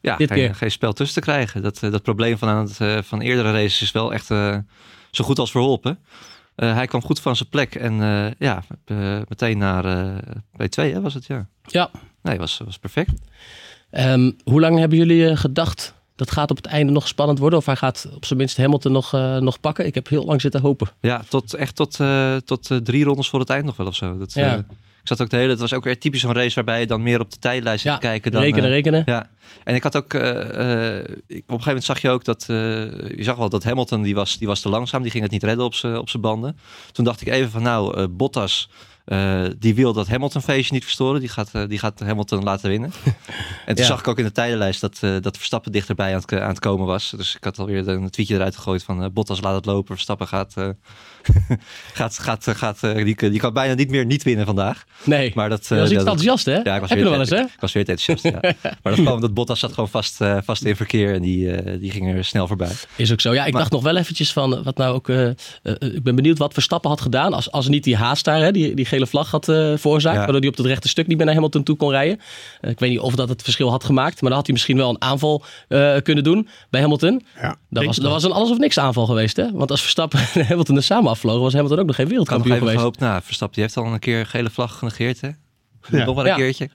Ja, 0.00 0.16
Dit 0.16 0.28
geen, 0.28 0.38
keer. 0.38 0.54
geen 0.54 0.70
spel 0.70 0.92
tussen 0.92 1.22
te 1.22 1.30
krijgen. 1.30 1.62
Dat, 1.62 1.82
eh, 1.82 1.90
dat 1.90 2.02
probleem 2.02 2.38
van, 2.38 2.48
aan 2.48 2.64
het, 2.66 2.80
eh, 2.80 2.98
van 3.02 3.20
eerdere 3.20 3.52
races 3.52 3.82
is 3.82 3.92
wel 3.92 4.12
echt 4.12 4.30
eh, 4.30 4.56
zo 5.10 5.24
goed 5.24 5.38
als 5.38 5.50
verholpen. 5.50 5.98
Eh, 6.54 6.74
hij 6.74 6.86
kwam 6.86 7.02
goed 7.02 7.20
van 7.20 7.36
zijn 7.36 7.48
plek 7.48 7.74
en 7.74 8.02
eh, 8.02 8.30
ja, 8.38 8.62
meteen 9.28 9.58
naar 9.58 9.84
eh, 9.84 10.16
P2 10.52 10.92
hè, 10.92 11.00
was 11.00 11.14
het, 11.14 11.26
ja. 11.26 11.48
Ja. 11.62 11.90
Nee, 12.22 12.38
was, 12.38 12.60
was 12.64 12.78
perfect. 12.78 13.12
Ehm, 13.90 14.30
hoe 14.44 14.60
lang 14.60 14.78
hebben 14.78 14.98
jullie 14.98 15.36
gedacht 15.36 15.94
dat 16.24 16.30
gaat 16.34 16.50
op 16.50 16.56
het 16.56 16.66
einde 16.66 16.92
nog 16.92 17.08
spannend 17.08 17.38
worden? 17.38 17.58
Of 17.58 17.66
hij 17.66 17.76
gaat 17.76 18.08
op 18.14 18.24
zijn 18.24 18.38
minst 18.38 18.56
Hamilton 18.56 18.92
nog, 18.92 19.14
eh, 19.14 19.36
nog 19.36 19.60
pakken? 19.60 19.86
Ik 19.86 19.94
heb 19.94 20.08
heel 20.08 20.24
lang 20.24 20.40
zitten 20.40 20.60
hopen. 20.60 20.88
Ja, 21.00 21.22
tot, 21.28 21.54
echt 21.54 21.76
tot, 21.76 22.00
eh, 22.00 22.36
tot 22.36 22.70
eh, 22.70 22.76
drie 22.78 23.04
rondes 23.04 23.28
voor 23.28 23.40
het 23.40 23.50
eind 23.50 23.64
nog 23.64 23.76
wel 23.76 23.86
of 23.86 23.94
zo. 23.94 24.18
Dat, 24.18 24.32
Ja. 24.32 24.54
ik 24.56 24.64
zat 25.08 25.22
ook 25.22 25.30
de 25.30 25.36
hele, 25.36 25.50
het 25.50 25.60
was 25.60 25.72
ook 25.72 25.84
weer 25.84 25.98
typisch 25.98 26.20
zo'n 26.20 26.32
race 26.32 26.54
waarbij 26.54 26.80
je 26.80 26.86
dan 26.86 27.02
meer 27.02 27.20
op 27.20 27.30
de 27.30 27.38
tijdlijst 27.38 27.82
zit 27.82 27.92
Ja, 27.92 27.98
kijken. 27.98 28.32
Dan, 28.32 28.42
rekenen, 28.42 28.70
rekenen. 28.70 29.02
Ja, 29.06 29.30
en 29.64 29.74
ik 29.74 29.82
had 29.82 29.96
ook, 29.96 30.14
op 30.14 30.20
een 30.20 31.04
gegeven 31.38 31.64
moment 31.66 31.84
zag 31.84 32.00
je 32.00 32.10
ook 32.10 32.24
dat, 32.24 32.44
je 32.46 33.16
zag 33.18 33.36
wel 33.36 33.48
dat 33.48 33.64
Hamilton, 33.64 34.02
die 34.02 34.14
was, 34.14 34.38
die 34.38 34.48
was 34.48 34.60
te 34.60 34.68
langzaam, 34.68 35.02
die 35.02 35.10
ging 35.10 35.22
het 35.22 35.32
niet 35.32 35.42
redden 35.42 35.64
op 35.64 35.74
zijn 35.74 35.96
op 35.98 36.08
zijn 36.08 36.22
banden. 36.22 36.58
Toen 36.92 37.04
dacht 37.04 37.20
ik 37.20 37.28
even 37.28 37.50
van 37.50 37.62
nou, 37.62 38.08
Bottas, 38.08 38.68
eh, 39.04 39.44
die 39.58 39.74
wil 39.74 39.92
dat 39.92 40.08
Hamilton 40.08 40.42
feestje 40.42 40.74
niet 40.74 40.82
verstoren, 40.84 41.20
die 41.20 41.28
gaat, 41.28 41.48
eh, 41.52 41.68
die 41.68 41.78
gaat 41.78 42.00
Hamilton 42.00 42.42
laten 42.42 42.68
winnen. 42.68 42.92
en 43.66 43.74
toen 43.74 43.84
Ja. 43.84 43.90
zag 43.90 43.98
ik 44.00 44.08
ook 44.08 44.18
in 44.18 44.24
de 44.24 44.32
tijdenlijst 44.32 44.80
dat, 44.80 44.98
eh, 45.00 45.16
dat 45.20 45.36
Verstappen 45.36 45.72
dichterbij 45.72 46.14
aan 46.14 46.20
het, 46.20 46.32
aan 46.32 46.48
het 46.48 46.58
komen 46.58 46.86
was. 46.86 47.12
Dus 47.16 47.36
ik 47.36 47.44
had 47.44 47.58
alweer 47.58 47.88
een 47.88 48.10
tweetje 48.10 48.34
eruit 48.34 48.56
gegooid 48.56 48.82
van 48.82 49.12
Bottas 49.12 49.40
laat 49.40 49.54
het 49.54 49.64
lopen, 49.66 49.94
Verstappen 49.94 50.26
gaat, 50.28 50.54
gaat, 51.94 52.18
gaat, 52.18 52.46
gaat 52.48 52.82
eh, 52.82 53.04
die, 53.04 53.16
die 53.30 53.38
kan 53.38 53.52
bijna 53.52 53.74
niet 53.74 53.90
meer 53.90 54.06
niet 54.06 54.22
winnen 54.22 54.46
vandaag. 54.46 54.84
Nee, 55.04 55.32
Maar 55.34 55.48
dat, 55.48 55.66
je 55.68 55.74
was 55.74 55.78
eh, 55.78 55.94
iets 55.94 56.04
dat- 56.04 56.12
enthousiast, 56.14 56.44
hè? 56.46 56.52
ja, 56.70 56.74
ik 56.74 56.80
was 56.80 56.88
heb 56.88 56.98
je 56.98 57.04
weer 57.04 57.12
wel 57.12 57.20
eens, 57.20 57.30
hè? 57.30 57.36
Ik 57.40 57.60
was 57.60 57.72
weer 57.72 57.84
te 57.84 57.90
enthousiast, 57.90 58.34
ja. 58.34 58.52
Maar 58.82 58.92
dat 58.92 59.00
kwam 59.02 59.14
omdat 59.14 59.34
Bottas 59.34 59.60
zat 59.60 59.72
gewoon 59.72 59.88
vast, 59.88 60.20
eh, 60.20 60.36
vast 60.44 60.64
in 60.64 60.76
verkeer 60.76 61.14
en 61.14 61.22
die, 61.22 61.52
eh, 61.56 61.80
die 61.80 61.90
ging 61.90 62.14
er 62.14 62.24
snel 62.24 62.46
voorbij. 62.46 62.70
Is 62.96 63.12
ook 63.12 63.20
zo. 63.20 63.34
Ja, 63.34 63.44
ik 63.44 63.52
Maar- 63.52 63.60
dacht 63.60 63.72
nog 63.72 63.82
wel 63.82 63.96
eventjes 63.96 64.32
van 64.32 64.62
wat 64.62 64.76
nou 64.76 64.94
ook. 64.94 65.08
ik 65.08 66.02
ben 66.02 66.14
benieuwd 66.14 66.38
wat 66.38 66.52
Verstappen 66.52 66.90
had 66.90 67.00
gedaan. 67.00 67.32
Als, 67.32 67.50
als 67.50 67.68
niet 67.68 67.84
die 67.84 67.96
haast 67.96 68.24
daar, 68.24 68.40
hè, 68.40 68.50
die, 68.52 68.74
die 68.74 68.84
gele 68.84 69.06
vlag 69.06 69.30
had 69.30 69.48
eh 69.48 69.72
veroorzaakt. 69.76 70.14
Ja. 70.16 70.22
Waardoor 70.22 70.40
hij 70.40 70.48
op 70.48 70.56
het 70.56 70.66
rechte 70.66 70.88
stuk 70.88 71.06
niet 71.06 71.16
meer 71.16 71.26
naar 71.26 71.34
Hamilton 71.34 71.62
toe 71.62 71.76
kon 71.76 71.90
rijden. 71.90 72.20
Ik 72.60 72.78
weet 72.80 72.90
niet 72.90 72.98
of 73.00 73.14
dat 73.14 73.28
het 73.28 73.42
verschil 73.42 73.70
had 73.70 73.84
gemaakt. 73.84 74.20
Maar 74.20 74.28
dan 74.30 74.38
had 74.38 74.46
hij 74.46 74.52
misschien 74.54 74.76
wel 74.76 74.90
een 74.90 75.02
aanval 75.02 75.44
eh, 75.68 75.96
kunnen 76.02 76.24
doen 76.24 76.48
bij 76.70 76.80
Hamilton. 76.80 77.22
Ja, 77.40 77.56
Dat 77.70 77.84
was, 77.84 77.96
dat 77.96 78.10
was 78.10 78.24
een 78.24 78.32
alles 78.32 78.50
of 78.50 78.58
niks 78.58 78.78
aanval 78.78 79.06
geweest. 79.06 79.36
Hè? 79.36 79.50
Want 79.52 79.70
als 79.70 79.80
Verstappen 79.80 80.20
en 80.34 80.46
Hamilton 80.46 80.76
er 80.76 80.82
samen 80.82 81.10
afvlogen, 81.12 81.40
was 81.42 81.52
Hamilton 81.52 81.78
ook 81.78 81.86
nog 81.86 81.96
geen 81.96 82.08
wereldkampioen 82.08 82.46
even 82.54 82.58
geweest. 82.66 82.78
gehoopt, 82.78 82.98
nou, 83.00 83.22
Verstappen 83.24 83.56
die 83.56 83.64
heeft 83.64 83.76
al 83.86 83.92
een 83.92 83.98
keer 83.98 84.18
een 84.20 84.26
gele 84.26 84.50
vlag 84.50 84.78
genegeerd, 84.78 85.20
hè? 85.20 85.28
Ja. 85.90 86.04
Nog 86.04 86.14
maar 86.14 86.24
een 86.24 86.30
Ja. 86.30 86.36
keertje. 86.36 86.68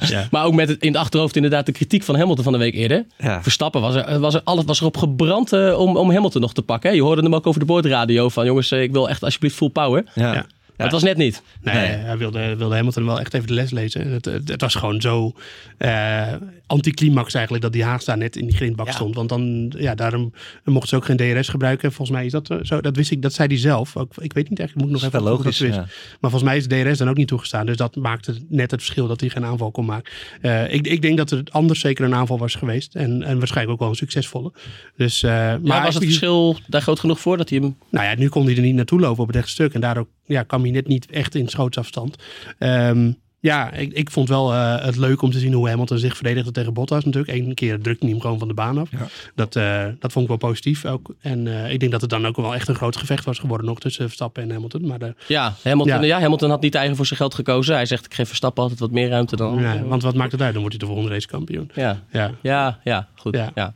Ja. 0.08 0.28
Maar 0.30 0.44
ook 0.44 0.54
met 0.54 0.68
het, 0.68 0.82
in 0.82 0.88
het 0.92 1.00
achterhoofd 1.00 1.36
inderdaad 1.36 1.66
de 1.66 1.72
kritiek 1.72 2.02
van 2.02 2.16
Hamilton 2.16 2.44
van 2.44 2.52
de 2.52 2.58
week 2.58 2.74
eerder. 2.74 3.06
Ja. 3.18 3.42
Verstappen 3.42 3.80
was, 3.80 3.94
er, 3.94 4.18
was, 4.20 4.34
er 4.34 4.40
alles, 4.44 4.64
was 4.64 4.80
erop 4.80 4.96
gebrand 4.96 5.52
eh, 5.52 5.78
om, 5.78 5.96
om 5.96 6.10
Hamilton 6.12 6.40
nog 6.40 6.52
te 6.54 6.62
pakken. 6.62 6.90
Hè? 6.90 6.96
Je 6.96 7.02
hoorde 7.02 7.22
hem 7.22 7.34
ook 7.34 7.46
over 7.46 7.60
de 7.60 7.66
boordradio 7.66 8.28
van 8.28 8.44
jongens, 8.44 8.70
eh, 8.70 8.82
ik 8.82 8.92
wil 8.92 9.08
echt 9.08 9.22
alsjeblieft 9.24 9.54
full 9.56 9.68
power. 9.70 10.04
Ja. 10.14 10.32
Ja. 10.34 10.46
Maar 10.76 10.86
het 10.86 10.94
was 10.94 11.02
net 11.02 11.16
niet. 11.16 11.42
Nee, 11.62 11.74
Nee. 11.74 11.86
hij 11.86 12.16
wilde, 12.18 12.56
wilde 12.56 12.74
Hamilton 12.74 13.06
wel 13.06 13.20
echt 13.20 13.34
even 13.34 13.46
de 13.46 13.52
les 13.54 13.70
lezen. 13.70 14.12
Het, 14.12 14.24
het, 14.24 14.48
het 14.48 14.60
was 14.60 14.74
gewoon 14.74 15.00
zo 15.00 15.32
eh 15.78 16.32
anticlimax 16.66 17.34
eigenlijk 17.34 17.64
dat 17.64 17.72
die 17.72 17.84
haast 17.84 18.06
daar 18.06 18.18
net 18.18 18.36
in 18.36 18.46
die 18.46 18.56
grindbak 18.56 18.86
Ja. 18.86 18.92
stond. 18.92 19.14
Want 19.14 19.28
dan, 19.28 19.72
ja, 19.78 19.94
daarom 19.94 20.32
mochten 20.64 20.88
ze 20.88 20.96
ook 20.96 21.04
geen 21.04 21.16
DRS 21.16 21.48
gebruiken. 21.48 21.92
Volgens 21.92 22.16
mij 22.16 22.26
is 22.26 22.32
dat 22.32 22.50
eh, 22.50 22.58
zo. 22.62 22.80
Dat 22.80 22.96
wist 22.96 23.10
ik, 23.10 23.22
dat 23.22 23.32
zei 23.32 23.48
hij 23.48 23.58
zelf. 23.58 23.96
Ook, 23.96 24.12
ik 24.16 24.32
weet 24.32 24.48
niet 24.48 24.58
echt, 24.60 24.70
ik 24.70 24.76
moet 24.76 24.90
nog 24.90 25.00
Dat 25.00 25.12
is 25.12 25.16
even 25.18 25.30
logisch. 25.30 25.58
dat. 25.58 25.68
Ja. 25.68 25.76
Maar 26.20 26.30
volgens 26.30 26.42
mij 26.42 26.56
is 26.56 26.66
DRS 26.66 26.98
dan 26.98 27.08
ook 27.08 27.16
niet 27.16 27.28
toegestaan. 27.28 27.66
Dus 27.66 27.76
dat 27.76 27.96
maakte 27.96 28.34
net 28.48 28.70
het 28.70 28.80
verschil 28.80 29.06
dat 29.06 29.20
hij 29.20 29.28
geen 29.28 29.44
aanval 29.44 29.70
kon 29.70 29.84
maken. 29.84 30.12
Eh, 30.40 30.72
ik, 30.72 30.86
ik 30.86 31.02
denk 31.02 31.16
dat 31.16 31.30
er 31.30 31.42
anders 31.50 31.80
zeker 31.80 32.04
een 32.04 32.14
aanval 32.14 32.38
was 32.38 32.54
geweest. 32.54 32.94
En, 32.94 33.22
en 33.22 33.38
waarschijnlijk 33.38 33.74
ook 33.74 33.80
wel 33.80 33.88
een 33.88 33.94
succesvolle. 33.94 34.52
Dus, 34.96 35.22
eh, 35.22 35.30
maar 35.30 35.60
Maar 35.62 35.82
was 35.82 35.94
het 35.94 36.04
verschil 36.04 36.56
daar 36.66 36.82
groot 36.82 37.00
genoeg 37.00 37.20
voor 37.20 37.36
dat 37.36 37.48
hij 37.48 37.58
hem... 37.58 37.76
nou 37.90 38.06
ja, 38.06 38.14
nu 38.14 38.28
kon 38.28 38.44
hij 38.46 38.54
er 38.56 38.62
niet 38.62 38.74
naartoe 38.74 39.00
lopen 39.00 39.20
op 39.22 39.26
het 39.26 39.36
rechte 39.36 39.50
stuk. 39.50 39.74
En 39.74 39.80
daardoor 39.80 40.06
ja, 40.24 40.42
kwam 40.42 40.62
hij 40.62 40.70
net 40.70 40.86
niet 40.86 41.10
echt 41.10 41.34
in 41.34 41.48
schootsafstand. 41.48 42.16
Ehm, 42.58 43.12
ja, 43.46 43.72
ik, 43.72 43.92
ik 43.92 44.10
vond 44.10 44.28
wel 44.28 44.52
eh, 44.52 44.84
het 44.84 44.96
leuk 44.96 45.22
om 45.22 45.30
te 45.30 45.38
zien 45.38 45.52
hoe 45.52 45.68
Hamilton 45.68 45.98
zich 45.98 46.14
verdedigde 46.16 46.50
tegen 46.50 46.72
Bottas 46.72 47.04
natuurlijk. 47.04 47.34
Eén 47.34 47.54
keer 47.54 47.80
drukte 47.80 48.04
hij 48.04 48.12
hem 48.12 48.20
gewoon 48.20 48.38
van 48.38 48.48
de 48.48 48.54
baan 48.54 48.78
af. 48.78 48.90
Ja. 48.90 49.06
Dat, 49.34 49.56
eh, 49.56 49.84
dat 49.98 50.12
vond 50.12 50.24
ik 50.24 50.30
wel 50.30 50.50
positief 50.50 50.84
ook. 50.84 51.14
En 51.20 51.46
eh, 51.46 51.72
ik 51.72 51.80
denk 51.80 51.92
dat 51.92 52.00
het 52.00 52.10
dan 52.10 52.26
ook 52.26 52.36
wel 52.36 52.54
echt 52.54 52.68
een 52.68 52.74
groot 52.74 52.96
gevecht 52.96 53.24
was 53.24 53.38
geworden 53.38 53.66
nog 53.66 53.80
tussen 53.80 54.04
Verstappen 54.04 54.42
en 54.42 54.50
Hamilton. 54.50 54.86
Maar 54.86 54.98
de, 54.98 55.14
Ja, 55.26 55.54
Hamilton, 55.62 56.00
ja. 56.00 56.06
Ja. 56.06 56.20
Hamilton 56.20 56.50
had 56.50 56.60
niet 56.60 56.74
eigen 56.74 56.96
voor 56.96 57.06
zijn 57.06 57.18
geld 57.18 57.34
gekozen. 57.34 57.74
Hij 57.74 57.86
zegt, 57.86 58.04
ik 58.04 58.14
geef 58.14 58.28
Verstappen 58.28 58.62
altijd 58.62 58.80
wat 58.80 58.90
meer 58.90 59.08
ruimte 59.08 59.36
dan... 59.36 59.60
ja, 59.60 59.82
want 59.82 60.02
wat 60.02 60.14
maakt 60.14 60.32
het 60.32 60.42
uit? 60.42 60.52
Dan 60.52 60.62
wordt 60.62 60.76
hij 60.76 60.86
de 60.86 60.92
volgende 60.92 61.14
race 61.14 61.26
kampioen. 61.26 61.70
Ja, 61.74 62.02
Ja, 62.10 62.30
ja, 62.42 62.78
ja 62.84 63.08
goed. 63.14 63.36
Ja. 63.54 63.74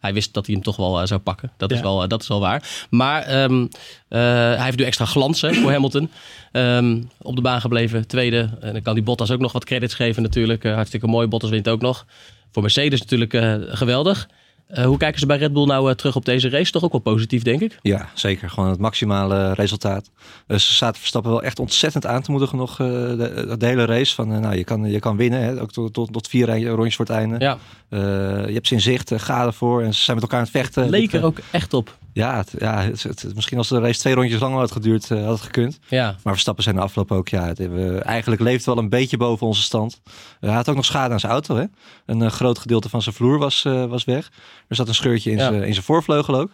Hij 0.00 0.12
wist 0.12 0.34
dat 0.34 0.46
hij 0.46 0.54
hem 0.54 0.64
toch 0.64 0.76
wel 0.76 1.00
eh, 1.00 1.06
zou 1.06 1.20
pakken. 1.20 1.52
Dat, 1.56 1.72
is 1.72 1.80
wel, 1.80 2.02
eh, 2.02 2.08
dat 2.08 2.22
is 2.22 2.28
wel 2.28 2.40
waar. 2.40 2.86
Maar 2.90 3.22
ehm, 3.22 3.66
eh, 4.08 4.20
hij 4.20 4.64
heeft 4.64 4.78
nu 4.78 4.84
extra 4.84 5.04
glans 5.04 5.40
hè, 5.40 5.54
voor 5.54 5.70
Hamilton. 5.72 6.10
Ehm, 6.52 7.02
op 7.22 7.36
de 7.36 7.42
baan 7.42 7.60
gebleven, 7.60 8.06
tweede. 8.06 8.50
En 8.60 8.72
dan 8.72 8.82
kan 8.82 8.94
die 8.94 9.02
Bottas 9.02 9.30
ook 9.30 9.40
nog 9.40 9.52
wat 9.52 9.64
credits 9.64 9.94
geven 9.94 10.22
natuurlijk. 10.22 10.64
Hartstikke 10.64 11.06
mooi, 11.06 11.26
Bottas 11.26 11.50
wint 11.50 11.68
ook 11.68 11.80
nog. 11.80 12.06
Voor 12.52 12.62
Mercedes 12.62 13.00
natuurlijk 13.00 13.32
geweldig. 13.76 14.28
Eh, 14.68 14.84
hoe 14.84 14.96
kijken 14.96 15.20
ze 15.20 15.26
bij 15.26 15.36
Red 15.36 15.52
Bull 15.52 15.66
nou 15.66 15.90
eh, 15.90 15.94
terug 15.94 16.16
op 16.16 16.24
deze 16.24 16.48
race? 16.48 16.72
Toch 16.72 16.82
ook 16.84 16.92
wel 16.92 17.00
positief, 17.00 17.42
denk 17.42 17.60
ik. 17.60 17.78
Ja, 17.82 18.08
zeker. 18.14 18.50
Gewoon 18.50 18.70
het 18.70 18.78
maximale 18.78 19.52
resultaat. 19.52 20.10
Dus 20.46 20.66
ze 20.66 20.74
zaten 20.74 20.98
Verstappen 20.98 21.30
wel 21.30 21.42
echt 21.42 21.58
ontzettend 21.58 22.06
aan 22.06 22.22
te 22.22 22.30
moedigen 22.30 22.58
nog 22.58 22.70
eh, 22.70 22.86
de, 22.86 23.54
de 23.58 23.66
hele 23.66 23.84
race. 23.84 24.14
Van, 24.14 24.32
eh, 24.32 24.38
nou, 24.38 24.56
je 24.56 24.64
kan, 24.64 24.84
je 24.84 24.98
kan 24.98 25.16
winnen, 25.16 25.40
hè? 25.40 25.60
ook 25.60 25.72
tot, 25.72 25.92
tot, 25.92 26.12
tot 26.12 26.28
vier 26.28 26.66
rondjes 26.68 26.96
voor 26.96 27.04
het 27.04 27.14
einde. 27.14 27.36
Ja, 27.38 27.58
Eh, 27.88 27.98
je 28.46 28.52
hebt 28.52 28.66
ze 28.66 28.74
in 28.74 28.80
zicht, 28.80 29.12
eh, 29.12 29.18
ga 29.18 29.46
ervoor. 29.46 29.82
En 29.82 29.94
ze 29.94 30.02
zijn 30.02 30.16
met 30.16 30.24
elkaar 30.24 30.38
aan 30.38 30.44
het 30.52 30.54
vechten. 30.56 30.90
leek 30.90 31.12
er 31.12 31.18
eh, 31.18 31.24
ook 31.24 31.38
echt 31.50 31.74
op. 31.74 31.96
Ja, 32.12 32.36
het, 32.36 32.52
ja 32.58 32.82
het, 32.82 33.02
het- 33.02 33.34
misschien 33.34 33.58
als 33.58 33.68
de 33.68 33.80
race 33.80 33.98
twee 34.00 34.14
rondjes 34.14 34.40
langer 34.40 34.58
had 34.58 34.72
geduurd, 34.72 35.10
eh, 35.10 35.24
had 35.24 35.32
het 35.34 35.40
gekund. 35.40 35.78
Ja, 35.88 36.04
Maar 36.22 36.32
Verstappen 36.32 36.64
zijn 36.64 36.76
de 36.76 36.80
afgelopen 36.82 37.16
ook, 37.16 37.28
ja, 37.28 37.46
het 37.46 37.58
hebben, 37.58 38.04
eigenlijk 38.04 38.40
leeft 38.42 38.64
wel 38.64 38.78
een 38.78 38.88
beetje 38.88 39.16
boven 39.16 39.46
onze 39.46 39.62
stand. 39.62 40.00
hij 40.40 40.52
had 40.54 40.68
ook 40.68 40.76
nog 40.76 40.84
schade 40.84 41.12
aan 41.12 41.20
zijn 41.20 41.32
auto, 41.32 41.56
hè. 41.56 41.64
Een 42.06 42.22
eh, 42.22 42.30
groot 42.30 42.58
gedeelte 42.58 42.88
van 42.88 43.02
zijn 43.02 43.14
vloer 43.14 43.38
was, 43.38 43.64
eh, 43.64 43.84
was 43.84 44.04
weg. 44.04 44.30
Er 44.68 44.76
zat 44.76 44.88
een 44.88 44.94
scheurtje 44.94 45.30
in 45.30 45.36
Ja. 45.36 45.42
zijn 45.48 45.62
in 45.62 45.72
zijn 45.72 45.84
voorvleugel 45.84 46.34
ook. 46.38 46.50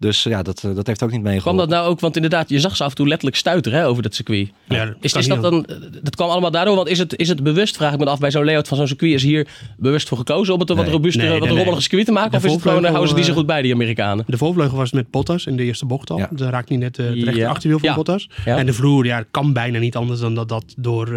Dus 0.00 0.22
ja, 0.22 0.42
dat, 0.42 0.64
eh, 0.64 0.74
dat 0.74 0.86
heeft 0.86 1.02
ook 1.02 1.10
niet 1.10 1.20
kwam 1.20 1.32
meegeholpen. 1.32 1.68
dat 1.68 1.78
nou 1.78 1.90
ook, 1.90 2.00
want 2.00 2.16
inderdaad, 2.16 2.48
je 2.48 2.60
zag 2.60 2.76
ze 2.76 2.82
af 2.84 2.90
en 2.90 2.96
toe 2.96 3.06
letterlijk 3.08 3.36
stuiteren 3.36 3.78
hè, 3.78 3.86
over 3.86 4.02
dat 4.02 4.14
circuit. 4.14 4.50
Ja, 4.68 4.84
dat 4.84 4.94
Is, 5.00 5.12
dat 5.12 5.42
dan, 5.42 5.66
dat 6.02 6.16
kwam 6.16 6.28
allemaal 6.28 6.50
daardoor, 6.50 6.76
want 6.76 6.88
is 6.88 6.98
het, 6.98 7.16
is 7.18 7.28
het 7.28 7.42
bewust, 7.42 7.76
vraag 7.76 7.92
ik 7.92 7.98
me 7.98 8.04
af, 8.06 8.18
bij 8.18 8.30
zo'n 8.30 8.44
layout 8.44 8.68
van 8.68 8.76
zo'n 8.76 8.86
circuit, 8.86 9.12
is 9.12 9.22
hier 9.22 9.48
bewust 9.76 10.08
voor 10.08 10.18
gekozen 10.18 10.54
om 10.54 10.60
het 10.60 10.70
een 10.70 10.76
wat 10.76 10.84
Nee. 10.84 10.94
robuuster, 10.94 11.22
Nee, 11.22 11.38
wat 11.38 11.48
nee, 11.48 11.56
rommelige 11.56 11.82
circuit 11.82 12.06
te 12.06 12.12
maken? 12.12 12.30
De 12.30 12.36
of 12.36 12.44
is 12.44 12.52
het 12.52 12.60
gewoon, 12.62 12.74
voorvleugel, 12.82 12.98
houden 12.98 13.08
ze 13.08 13.14
die 13.14 13.24
zo 13.24 13.30
eh, 13.30 13.36
goed 13.36 13.46
bij, 13.46 13.62
die 13.62 13.74
Amerikanen? 13.74 14.24
De 14.28 14.36
voorvleugel 14.38 14.76
was 14.76 14.92
met 14.92 15.10
Bottas 15.10 15.46
in 15.46 15.56
de 15.56 15.62
eerste 15.62 15.86
bocht 15.86 16.10
al. 16.10 16.18
Ja. 16.18 16.28
Daar 16.32 16.50
raakt 16.50 16.68
niet 16.68 16.78
net 16.78 16.98
eh, 16.98 17.06
rechter 17.14 17.36
Ja. 17.36 17.48
achterwiel 17.50 17.78
van 17.78 17.88
Ja. 17.88 17.94
Bottas. 17.94 18.28
Ja. 18.44 18.56
En 18.56 18.66
de 18.66 18.72
vloer, 18.72 19.04
ja, 19.04 19.24
kan 19.30 19.52
bijna 19.52 19.78
niet 19.78 19.96
anders 19.96 20.20
dan 20.20 20.34
dat 20.34 20.48
dat 20.48 20.64
door 20.76 21.06
eh, 21.06 21.12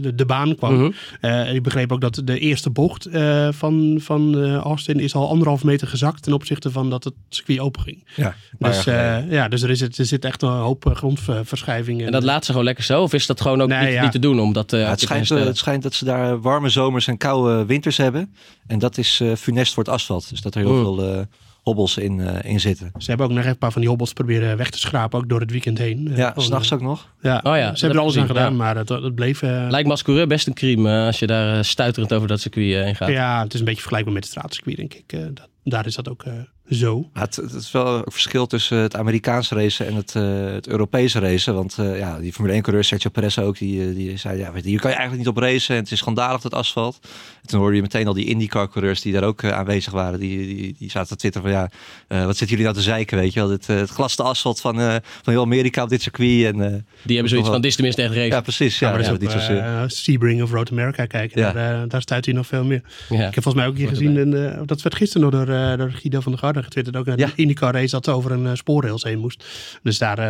de, 0.00 0.14
de 0.14 0.26
baan 0.26 0.54
kwam. 0.56 0.74
Mhm. 0.74 0.90
Eh, 1.20 1.54
ik 1.54 1.62
begreep 1.62 1.92
ook 1.92 2.00
dat 2.00 2.20
de 2.24 2.38
eerste 2.38 2.70
bocht 2.70 3.06
eh, 3.06 3.48
van, 3.50 3.96
van 4.00 4.42
eh, 4.42 4.54
Austin 4.56 5.00
is 5.00 5.14
al 5.14 5.28
anderhalf 5.28 5.64
meter 5.64 5.86
gezakt 5.88 6.22
ten 6.22 6.32
opzichte 6.32 6.70
van 6.70 6.90
dat 6.90 7.04
het 7.04 7.14
circuit 7.28 7.58
open 7.58 7.82
ging. 7.82 8.04
Ja, 8.14 8.34
paar 8.58 8.70
Dus 8.70 8.86
eh, 8.86 9.30
ja, 9.30 9.48
dus 9.48 9.62
er, 9.62 9.70
is 9.70 9.80
het, 9.80 9.98
er 9.98 10.06
zit 10.06 10.24
echt 10.24 10.42
een 10.42 10.48
hoop 10.48 10.86
eh, 10.86 10.94
grondverschuiving. 10.94 12.04
En 12.04 12.12
dat 12.12 12.22
laat 12.22 12.44
ze 12.44 12.50
gewoon 12.50 12.66
lekker 12.66 12.84
zo? 12.84 13.02
Of 13.02 13.12
is 13.12 13.26
dat 13.26 13.40
gewoon 13.40 13.62
ook 13.62 13.68
Nee, 13.68 13.84
niet, 13.84 13.92
ja. 13.92 14.02
niet 14.02 14.12
te 14.12 14.18
doen 14.18 14.40
om 14.40 14.52
dat 14.52 14.72
eh, 14.72 14.80
Ja, 14.80 14.88
het, 14.88 14.98
te 14.98 15.04
schijnt, 15.04 15.28
het 15.28 15.56
schijnt 15.56 15.82
dat 15.82 15.94
ze 15.94 16.04
daar 16.04 16.40
warme 16.40 16.68
zomers 16.68 17.06
en 17.06 17.16
koude 17.16 17.66
winters 17.66 17.96
hebben. 17.96 18.34
En 18.66 18.78
dat 18.78 18.98
is 18.98 19.20
eh, 19.20 19.34
funest 19.34 19.74
voor 19.74 19.82
het 19.82 19.92
asfalt. 19.92 20.30
Dus 20.30 20.40
dat 20.40 20.54
er 20.54 20.60
heel 20.60 20.80
veel 20.80 21.12
eh, 21.12 21.20
hobbels 21.62 21.96
in, 21.96 22.20
eh, 22.20 22.50
in 22.50 22.60
zitten. 22.60 22.92
Ze 22.98 23.08
hebben 23.08 23.26
ook 23.26 23.32
nog 23.32 23.44
een 23.44 23.58
paar 23.58 23.72
van 23.72 23.80
die 23.80 23.90
hobbels 23.90 24.12
proberen 24.12 24.56
weg 24.56 24.70
te 24.70 24.78
schrapen, 24.78 25.18
ook 25.18 25.28
door 25.28 25.40
het 25.40 25.50
weekend 25.50 25.78
heen. 25.78 26.10
Ja, 26.14 26.28
gewoon, 26.28 26.44
s'nachts 26.44 26.72
ook 26.72 26.80
nog. 26.80 27.08
Ja, 27.20 27.40
Oh 27.42 27.56
ja, 27.56 27.64
ze 27.64 27.70
dat 27.70 27.80
hebben 27.80 27.98
er 27.98 28.04
alles 28.04 28.16
aan 28.16 28.26
gedaan, 28.26 28.50
ja. 28.50 28.56
maar 28.56 28.76
het, 28.76 28.88
het 28.88 29.14
bleef... 29.14 29.40
Lijkt 29.42 29.84
me 29.84 29.90
als 29.90 30.02
coureur 30.02 30.26
best 30.26 30.46
een 30.46 30.54
crime 30.54 30.98
eh, 30.98 31.06
als 31.06 31.18
je 31.18 31.26
daar 31.26 31.64
stuiterend 31.64 32.12
over 32.12 32.28
dat 32.28 32.40
circuit 32.40 32.84
heen 32.84 32.96
gaat. 32.96 33.08
ja, 33.08 33.42
het 33.42 33.52
is 33.54 33.58
een 33.58 33.64
beetje 33.64 33.80
vergelijkbaar 33.80 34.14
met 34.14 34.24
het 34.24 34.32
straatcircuit, 34.32 34.76
denk 34.76 34.94
ik. 34.94 35.12
Eh, 35.12 35.20
dat, 35.34 35.48
daar 35.64 35.86
is 35.86 35.94
dat 35.94 36.08
ook 36.08 36.22
eh, 36.22 36.32
zo. 36.70 37.10
Het, 37.12 37.38
is 37.38 37.70
wel 37.70 37.96
een 37.96 38.12
verschil 38.12 38.46
tussen 38.46 38.78
het 38.78 38.96
Amerikaanse 38.96 39.54
racen 39.54 39.86
en 39.86 39.94
het, 39.94 40.16
eh, 40.16 40.44
het 40.44 40.68
Europese 40.68 41.18
racen. 41.18 41.54
Want 41.54 41.78
eh, 41.78 41.98
ja, 41.98 42.18
die 42.18 42.32
Formule 42.32 42.58
1-coureur 42.58 42.84
Sergio 42.84 43.10
Perez 43.10 43.38
ook, 43.38 43.58
die, 43.58 43.88
eh, 43.88 43.94
die 43.94 44.16
zei, 44.16 44.38
ja, 44.38 44.52
hier 44.52 44.80
kan 44.80 44.90
je 44.90 44.96
eigenlijk 44.96 45.16
niet 45.16 45.36
op 45.36 45.36
racen. 45.36 45.74
En 45.74 45.82
het 45.82 45.92
is 45.92 45.98
schandalig, 45.98 46.40
dat 46.40 46.54
asfalt. 46.54 46.98
En 47.42 47.48
toen 47.48 47.60
hoorde 47.60 47.76
je 47.76 47.82
meteen 47.82 48.06
al 48.06 48.14
die 48.14 48.26
IndyCar-coureurs 48.26 49.00
die 49.00 49.12
daar 49.12 49.22
ook 49.24 49.42
eh, 49.42 49.50
aanwezig 49.50 49.92
waren. 49.92 50.20
Die, 50.20 50.38
die, 50.56 50.74
die 50.78 50.90
zaten 50.90 51.08
te 51.08 51.16
twitteren 51.16 51.50
van, 51.50 51.58
ja, 51.60 51.70
eh, 52.08 52.18
wat 52.26 52.36
zitten 52.36 52.46
jullie 52.56 52.62
nou 52.64 52.76
te 52.76 52.82
zeiken, 52.82 53.18
weet 53.18 53.32
je 53.32 53.40
wel. 53.40 53.48
Dit, 53.48 53.68
eh, 53.68 53.76
het 53.76 53.90
glaste 53.90 54.22
asfalt 54.22 54.60
van, 54.60 54.80
eh, 54.80 54.86
van 55.22 55.32
heel 55.32 55.42
Amerika 55.42 55.82
op 55.82 55.88
dit 55.88 56.02
circuit. 56.02 56.44
En, 56.44 56.60
eh, 56.64 56.72
Die 57.02 57.12
hebben 57.14 57.28
zoiets 57.28 57.48
van, 57.48 57.60
dit 57.60 57.70
is 57.70 57.74
tenminste 57.74 58.02
echt 58.02 58.12
race. 58.14 58.26
ja, 58.26 58.40
precies. 58.40 58.78
Ja, 58.78 58.86
Ja, 58.88 58.92
maar 58.94 59.02
ja, 59.04 59.10
dat 59.10 59.20
is 59.22 59.26
niet 59.28 59.36
ook 59.36 59.40
zozeer. 59.42 59.58
eh, 59.62 59.82
Sebring 59.86 60.42
of 60.42 60.50
Road 60.50 60.70
America 60.70 61.06
kijken. 61.06 61.40
Ja. 61.40 61.52
Daar, 61.52 61.88
daar 61.88 62.02
stuit 62.02 62.24
hij 62.24 62.34
nog 62.34 62.46
veel 62.46 62.64
meer. 62.64 62.82
Ja. 63.08 63.28
Ik 63.28 63.34
heb 63.34 63.42
volgens 63.42 63.54
mij 63.54 63.66
ook 63.66 63.76
hier 63.76 63.88
gezien, 63.88 64.16
en, 64.16 64.52
eh, 64.54 64.60
dat 64.66 64.82
werd 64.82 64.94
gisteren 64.96 65.30
nog 65.30 65.44
door, 65.46 65.76
door 65.76 65.90
Guido 65.92 66.20
van 66.20 66.32
der 66.32 66.40
Garde 66.40 66.62
getwitterd. 66.62 66.96
Ook 66.96 67.06
Ja. 67.06 67.16
de 67.16 67.32
IndyCar 67.34 67.72
race 67.74 67.90
dat 67.90 68.08
over 68.08 68.30
een 68.30 68.56
spoorrails 68.56 69.02
heen 69.02 69.18
moest. 69.18 69.44
Dus 69.82 69.98
daar, 69.98 70.18
eh, 70.18 70.24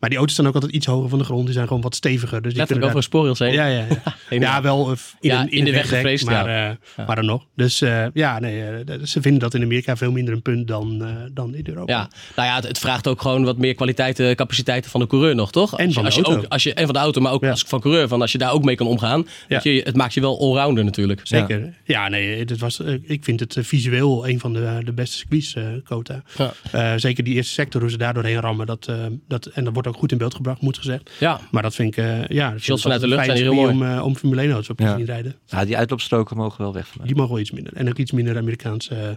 maar 0.00 0.08
die 0.10 0.18
auto's 0.18 0.34
staan 0.34 0.46
ook 0.46 0.54
altijd 0.54 0.72
iets 0.72 0.86
hoger 0.86 1.08
van 1.08 1.18
de 1.18 1.24
grond. 1.24 1.44
Die 1.44 1.54
zijn 1.54 1.66
gewoon 1.66 1.82
wat 1.82 1.94
steviger. 1.94 2.42
Dus 2.42 2.50
die 2.52 2.58
Letterlijk 2.60 2.86
over 2.94 3.02
kunnen 3.02 3.26
een 3.26 3.36
spoorrails 3.36 3.38
heen. 3.38 3.56
daar- 3.56 3.70
Ja, 3.70 3.78
ja, 3.78 3.86
ja. 4.30 4.46
Ja, 4.56 4.62
wel 4.62 4.90
in, 4.90 4.96
Ja, 5.20 5.40
een, 5.40 5.50
in 5.50 5.64
de 5.64 5.70
weg 5.70 5.88
gevreesd, 5.88 6.24
maar, 6.24 6.48
ja. 6.56 6.76
eh, 6.96 7.06
maar 7.06 7.16
dan 7.16 7.24
nog. 7.24 7.44
Dus 7.56 7.80
eh, 7.80 8.04
ja, 8.14 8.38
nee, 8.38 8.62
eh, 8.64 8.94
ze 9.04 9.20
vinden 9.20 9.40
dat 9.40 9.54
in 9.54 9.62
Amerika 9.62 9.96
veel 9.96 10.12
minder 10.12 10.34
een 10.34 10.42
punt 10.42 10.68
dan, 10.68 11.02
eh, 11.04 11.08
dan 11.32 11.54
in 11.54 11.64
Europa. 11.68 11.92
Ja, 11.92 12.08
nou 12.36 12.48
ja, 12.48 12.54
het, 12.54 12.68
het 12.68 12.78
vraagt 12.78 13.08
ook 13.08 13.20
gewoon 13.22 13.44
wat 13.44 13.56
meer 13.58 13.74
kwaliteiten, 13.74 14.36
capaciteiten 14.36 14.90
van 14.90 15.00
de 15.00 15.06
coureur 15.06 15.34
nog, 15.34 15.52
toch? 15.52 15.78
En 15.78 15.86
als 15.86 15.94
je, 15.94 16.00
van 16.00 16.02
de 16.02 16.08
als 16.08 16.16
je 16.18 16.22
auto. 16.24 16.40
ook, 16.44 16.52
als 16.52 16.62
je, 16.62 16.74
en 16.74 16.84
van 16.84 16.94
de 16.94 17.00
auto, 17.00 17.20
maar 17.20 17.32
ook 17.32 17.42
Ja. 17.42 17.50
als 17.50 17.64
van 17.66 17.80
coureur, 17.80 18.08
van 18.08 18.20
als 18.20 18.32
je 18.32 18.38
daar 18.38 18.52
ook 18.52 18.64
mee 18.64 18.74
kan 18.76 18.86
omgaan. 18.86 19.26
je, 19.48 19.80
het 19.84 19.96
maakt 19.96 20.14
je 20.14 20.20
wel 20.20 20.40
allrounder 20.40 20.84
natuurlijk. 20.84 21.20
Zeker. 21.22 21.74
Ja, 21.84 22.08
nee, 22.08 22.44
dit 22.44 22.58
was, 22.58 22.80
ik 23.02 23.24
vind 23.24 23.40
het 23.40 23.56
visueel 23.60 24.28
een 24.28 24.40
van 24.40 24.52
de, 24.52 24.80
de 24.84 24.92
beste 24.92 25.16
circuits, 25.16 25.54
eh 25.54 25.64
Kota. 25.84 26.22
Ja. 26.36 26.52
Eh, 26.72 26.92
zeker 26.96 27.24
die 27.24 27.34
eerste 27.34 27.52
sector, 27.52 27.80
hoe 27.80 27.90
ze 27.90 27.96
daar 27.96 28.14
doorheen 28.14 28.40
rammen. 28.40 28.66
Dat, 28.66 28.86
eh, 28.88 28.96
dat, 29.28 29.46
en 29.46 29.64
dat 29.64 29.72
wordt 29.72 29.88
ook 29.88 29.96
goed 29.96 30.12
in 30.12 30.18
beeld 30.18 30.34
gebracht, 30.34 30.60
moet 30.60 30.78
gezegd. 30.78 31.10
Ja, 31.18 31.40
Maar 31.50 31.62
dat 31.62 31.74
vind 31.74 31.96
ik, 31.96 32.04
eh, 32.04 32.26
ja, 32.26 32.54
ik 32.62 32.78
vanuit 32.78 33.00
de 33.00 33.08
lucht 33.08 33.24
zijn 33.24 33.36
heel 33.36 33.52
circuit 33.52 33.70
Om, 33.70 33.98
om 33.98 34.16
Formule 34.16 34.40
1 34.42 34.50
auto's 34.50 34.70
op 34.70 34.76
te 34.76 34.82
Ja. 34.82 34.96
zien 34.96 35.04
rijden. 35.06 35.34
Ja, 35.46 35.64
die 35.64 35.76
uitloopstroken 35.76 36.36
mogen 36.46 36.64
wel 36.64 36.72
weg 36.72 36.86
van 36.86 36.94
mij. 36.98 37.06
Die 37.06 37.16
mogen 37.16 37.32
wel 37.32 37.40
iets 37.40 37.50
minder. 37.50 37.72
En 37.72 37.88
ook 37.88 37.98
iets 37.98 38.12
minder 38.12 38.36
Amerikaanse 38.36 38.94
eh, 38.94 39.08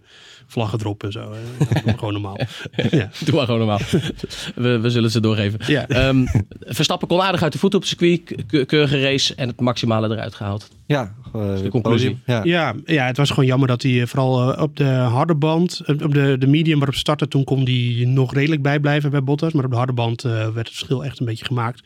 vlaggen 0.47 0.79
erop 0.79 1.03
en 1.03 1.11
zo. 1.11 1.19
eh. 1.31 1.37
Dat 1.59 1.69
doen 1.69 1.83
we 1.93 1.97
gewoon 1.97 2.13
normaal. 2.13 2.37
ja. 2.91 3.09
doe 3.25 3.35
maar 3.35 3.45
gewoon 3.45 3.59
normaal. 3.59 3.79
we, 4.55 4.79
we 4.79 4.89
zullen 4.89 5.11
ze 5.11 5.19
doorgeven. 5.19 5.59
Ja. 5.67 5.87
Ehm, 5.87 6.25
Verstappen 6.59 7.07
kon 7.07 7.21
aardig 7.21 7.43
uit 7.43 7.51
de 7.51 7.57
voet 7.59 7.73
op 7.75 7.79
het 7.81 7.89
circuit, 7.89 8.45
ke- 8.47 8.65
keurige 8.65 9.01
race 9.01 9.35
en 9.35 9.47
het 9.47 9.59
maximale 9.59 10.09
eruit 10.09 10.35
gehaald. 10.35 10.69
Ja, 10.85 11.13
eh, 11.33 11.55
de 11.61 11.69
conclusie. 11.69 12.17
Ja. 12.25 12.43
Ja, 12.43 12.75
ja, 12.85 13.05
het 13.05 13.17
was 13.17 13.29
gewoon 13.29 13.45
jammer 13.45 13.67
dat 13.67 13.83
hij 13.83 14.07
vooral 14.07 14.53
op 14.53 14.75
de 14.77 14.83
harde 14.85 15.35
band, 15.35 15.81
op 15.87 16.13
de, 16.13 16.35
de 16.39 16.47
medium 16.47 16.77
waarop 16.77 16.95
startte, 16.95 17.27
toen 17.27 17.43
kon 17.43 17.63
hij 17.63 18.03
nog 18.07 18.33
redelijk 18.33 18.61
bijblijven 18.61 19.11
bij 19.11 19.23
Bottas. 19.23 19.53
Maar 19.53 19.63
op 19.65 19.71
de 19.71 19.77
harde 19.77 19.93
band 19.93 20.21
werd 20.21 20.55
het 20.55 20.67
verschil 20.69 21.05
echt 21.05 21.19
een 21.19 21.25
beetje 21.25 21.45
gemaakt. 21.45 21.83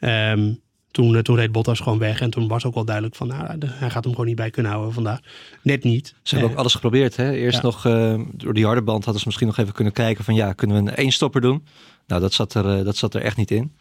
Ehm, 0.00 0.52
toen, 0.92 1.16
eh, 1.16 1.22
toen 1.22 1.36
reed 1.36 1.52
Bottas 1.52 1.80
gewoon 1.80 1.98
weg 1.98 2.20
en 2.20 2.30
toen 2.30 2.48
was 2.48 2.64
ook 2.64 2.74
wel 2.74 2.84
duidelijk 2.84 3.14
van, 3.16 3.26
nou, 3.26 3.58
hij 3.66 3.90
gaat 3.90 4.04
hem 4.04 4.12
gewoon 4.12 4.26
niet 4.26 4.36
bij 4.36 4.50
kunnen 4.50 4.72
houden 4.72 4.94
vandaag. 4.94 5.18
Net 5.62 5.84
niet. 5.84 6.06
Ze 6.08 6.14
hebben 6.34 6.44
Eh, 6.46 6.52
ook 6.54 6.60
alles 6.60 6.74
geprobeerd. 6.74 7.16
Hè? 7.16 7.32
Eerst 7.32 7.56
Ja. 7.56 7.62
nog 7.62 7.86
eh, 7.86 8.20
door 8.34 8.54
die 8.54 8.64
harde 8.66 8.82
band 8.82 9.02
hadden 9.04 9.20
ze 9.20 9.26
misschien 9.26 9.46
nog 9.48 9.58
even 9.58 9.72
kunnen 9.72 9.92
kijken 9.92 10.24
van 10.24 10.34
ja, 10.34 10.52
kunnen 10.52 10.84
we 10.84 10.90
een 10.90 10.96
eenstopper 10.96 11.40
doen? 11.40 11.64
Nou, 12.06 12.20
dat 12.20 12.32
zat 12.32 12.54
er, 12.54 12.84
dat 12.84 12.96
zat 12.96 13.14
er 13.14 13.22
echt 13.22 13.36
niet 13.36 13.50
in. 13.50 13.72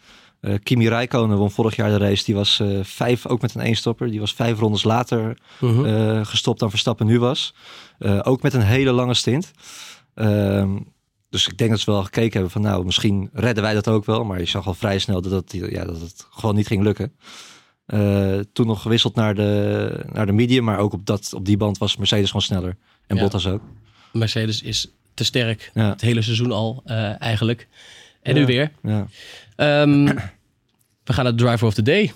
Kimi 0.64 0.88
Räikkönen 0.90 1.38
won 1.38 1.52
vorig 1.52 1.76
jaar 1.76 1.90
de 1.90 1.98
race. 1.98 2.24
Die 2.26 2.36
was 2.36 2.62
vijf, 2.82 3.28
ook 3.28 3.42
met 3.42 3.56
een 3.56 3.62
eenstopper. 3.62 4.10
Die 4.12 4.20
was 4.20 4.34
vijf 4.34 4.60
rondes 4.60 4.84
later 4.84 5.38
Mhm. 5.60 6.24
gestopt 6.24 6.60
dan 6.60 6.70
Verstappen 6.70 7.06
nu 7.06 7.20
was. 7.20 7.54
Ook 8.24 8.42
met 8.42 8.54
een 8.54 8.62
hele 8.62 8.92
lange 8.92 9.14
stint. 9.14 9.52
Ehm, 10.16 10.78
dus 11.32 11.48
ik 11.48 11.58
denk 11.58 11.70
dat 11.70 11.80
ze 11.80 11.92
wel 11.92 12.04
gekeken 12.04 12.32
hebben 12.34 12.52
van 12.52 12.62
nou, 12.62 12.86
misschien 12.86 13.30
redden 13.34 13.64
wij 13.64 13.74
dat 13.74 13.88
ook 13.88 14.06
wel. 14.06 14.24
Maar 14.24 14.40
je 14.40 14.46
zag 14.46 14.68
al 14.68 14.74
vrij 14.74 15.00
snel 15.00 15.22
dat, 15.22 15.32
dat, 15.32 15.70
ja, 15.72 15.86
dat 15.86 16.00
het 16.02 16.28
gewoon 16.30 16.56
niet 16.56 16.68
ging 16.68 16.84
lukken. 16.84 17.14
Eh, 17.86 18.40
toen 18.54 18.68
nog 18.68 18.82
gewisseld 18.82 19.16
naar 19.16 19.36
de, 19.36 20.04
naar 20.14 20.26
de 20.26 20.32
medium. 20.32 20.64
Maar 20.64 20.78
ook 20.80 20.94
op, 20.94 21.06
dat, 21.06 21.34
op 21.34 21.46
die 21.46 21.58
band 21.58 21.78
was 21.78 21.98
Mercedes 21.98 22.26
gewoon 22.28 22.42
sneller. 22.42 22.78
En 23.08 23.16
Ja. 23.16 23.22
Bottas 23.22 23.48
ook. 23.48 23.62
Mercedes 24.14 24.62
is 24.62 24.88
te 25.14 25.24
sterk 25.24 25.72
Ja. 25.74 25.90
het 25.90 26.02
hele 26.02 26.22
seizoen 26.22 26.52
al 26.52 26.82
eh, 26.86 27.22
eigenlijk. 27.22 27.68
En 28.22 28.34
Ja. 28.34 28.40
nu 28.40 28.46
weer. 28.46 28.72
Ja. 28.84 29.08
Ehm, 29.56 30.06
we 31.06 31.14
gaan 31.14 31.24
naar 31.24 31.36
de 31.36 31.44
driver 31.44 31.68
of 31.68 31.74
the 31.74 31.82
day. 31.82 32.12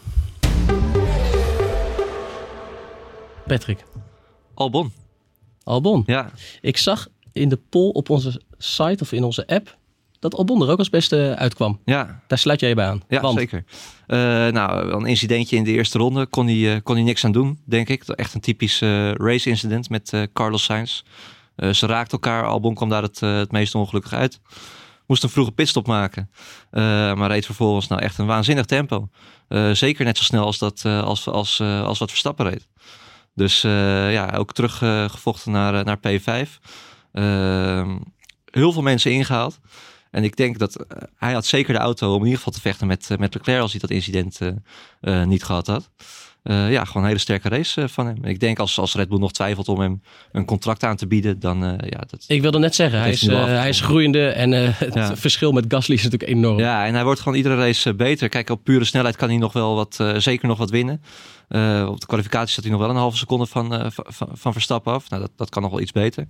Patrick, 3.47 3.83
Albon. 4.53 4.91
Albon. 5.63 6.03
Ja. 6.05 6.31
Ik 6.61 6.77
zag 6.77 7.07
in 7.31 7.49
de 7.49 7.59
poll 7.69 7.89
op 7.89 8.09
onze 8.09 8.41
site 8.65 9.03
of 9.03 9.11
in 9.11 9.23
onze 9.23 9.47
app 9.47 9.77
dat 10.19 10.35
Albon 10.35 10.61
er 10.61 10.69
ook 10.69 10.77
als 10.77 10.89
beste 10.89 11.35
uitkwam. 11.37 11.79
Ja, 11.85 12.21
Daar 12.27 12.37
sluit 12.37 12.59
jij 12.59 12.69
je 12.69 12.75
bij 12.75 12.85
aan. 12.85 13.03
ja 13.07 13.21
Want, 13.21 13.37
zeker. 13.37 13.63
Eh, 14.07 14.17
nou, 14.47 14.91
een 14.91 15.05
incidentje 15.05 15.55
in 15.55 15.63
de 15.63 15.71
eerste 15.71 15.97
ronde 15.97 16.25
kon 16.25 16.47
hij, 16.47 16.75
eh, 16.75 16.81
kon 16.83 16.95
hij 16.95 17.03
niks 17.03 17.25
aan 17.25 17.31
doen, 17.31 17.59
denk 17.65 17.89
ik. 17.89 18.03
Echt 18.03 18.33
een 18.33 18.41
typisch 18.41 18.81
eh, 18.81 19.11
race 19.11 19.49
incident 19.49 19.89
met 19.89 20.27
Carlos 20.33 20.63
Sainz. 20.63 21.01
Ze 21.71 21.85
raakten 21.85 22.11
elkaar. 22.11 22.45
Albon 22.45 22.75
kwam 22.75 22.89
daar 22.89 23.01
het, 23.01 23.19
het 23.19 23.51
meest 23.51 23.75
ongelukkig 23.75 24.13
uit. 24.13 24.39
Moest 25.07 25.23
een 25.23 25.29
vroege 25.29 25.51
pitstop 25.51 25.87
maken. 25.87 26.29
Maar 26.71 27.27
reed 27.27 27.45
vervolgens 27.45 27.87
nou 27.87 28.01
echt 28.01 28.17
een 28.17 28.25
waanzinnig 28.25 28.65
tempo. 28.65 29.09
Zeker 29.73 30.05
net 30.05 30.17
zo 30.17 30.23
snel 30.23 30.45
als, 30.45 30.57
dat, 30.57 30.85
als, 30.85 31.27
als, 31.27 31.61
als 31.61 31.99
wat 31.99 32.09
Verstappen 32.09 32.49
reed. 32.49 32.67
Dus 33.35 33.61
ja, 34.11 34.33
ook 34.37 34.53
teruggevochten 34.53 35.51
naar, 35.51 35.83
naar 35.83 35.97
P5. 35.97 36.49
Heel 38.55 38.71
veel 38.71 38.81
mensen 38.81 39.11
ingehaald. 39.11 39.59
En 40.11 40.23
ik 40.23 40.35
denk 40.35 40.59
dat 40.59 40.75
eh, 40.75 40.97
hij 41.17 41.33
had 41.33 41.45
zeker 41.45 41.73
de 41.73 41.79
auto 41.79 42.09
om 42.09 42.17
in 42.19 42.23
ieder 42.23 42.37
geval 42.37 42.53
te 42.53 42.61
vechten 42.61 42.87
met, 42.87 43.07
eh, 43.11 43.17
met 43.17 43.33
Leclerc 43.33 43.61
als 43.61 43.71
hij 43.71 43.79
dat 43.79 43.89
incident 43.89 44.39
eh, 44.99 45.23
niet 45.23 45.43
gehad 45.43 45.67
had. 45.67 45.89
Ja, 46.47 46.85
gewoon 46.85 47.01
een 47.01 47.07
hele 47.07 47.19
sterke 47.19 47.49
race 47.49 47.89
van 47.89 48.05
hem. 48.05 48.23
Ik 48.23 48.39
denk 48.39 48.59
als, 48.59 48.79
als 48.79 48.95
Red 48.95 49.09
Bull 49.09 49.19
nog 49.19 49.31
twijfelt 49.31 49.67
om 49.67 49.79
hem 49.79 50.01
een 50.31 50.45
contract 50.45 50.83
aan 50.83 50.95
te 50.95 51.07
bieden, 51.07 51.39
dan 51.39 51.59
ja, 51.89 51.99
dat, 52.09 52.23
ik 52.27 52.41
wilde 52.41 52.59
net 52.59 52.75
zeggen, 52.75 52.99
hij 52.99 53.09
is, 53.09 53.21
hij 53.27 53.69
is 53.69 53.81
groeiende 53.81 54.27
en 54.27 54.51
het 54.51 54.93
Ja. 54.93 55.15
verschil 55.15 55.51
met 55.51 55.65
Gasly 55.67 55.95
is 55.95 56.03
natuurlijk 56.03 56.31
enorm. 56.31 56.59
Ja, 56.59 56.85
en 56.85 56.93
hij 56.93 57.03
wordt 57.03 57.19
gewoon 57.19 57.37
iedere 57.37 57.55
race 57.55 57.93
beter. 57.93 58.29
Kijk, 58.29 58.49
op 58.49 58.63
pure 58.63 58.85
snelheid 58.85 59.15
kan 59.15 59.29
hij 59.29 59.37
nog 59.37 59.53
wel 59.53 59.75
wat, 59.75 60.03
zeker 60.17 60.47
nog 60.47 60.57
wat 60.57 60.69
winnen. 60.69 61.01
Eh, 61.47 61.87
op 61.89 61.99
de 61.99 62.05
kwalificatie 62.05 62.49
staat 62.51 62.63
hij 62.63 62.73
nog 62.73 62.81
wel 62.81 62.89
een 62.89 62.95
halve 62.95 63.17
seconde 63.17 63.45
van, 63.45 63.73
eh, 63.75 63.85
van, 63.89 64.27
van- 64.33 64.53
Verstappen 64.53 64.93
af. 64.93 65.09
Nou, 65.09 65.21
dat, 65.21 65.31
dat 65.35 65.49
kan 65.49 65.61
nog 65.61 65.71
wel 65.71 65.81
iets 65.81 65.91
beter. 65.91 66.27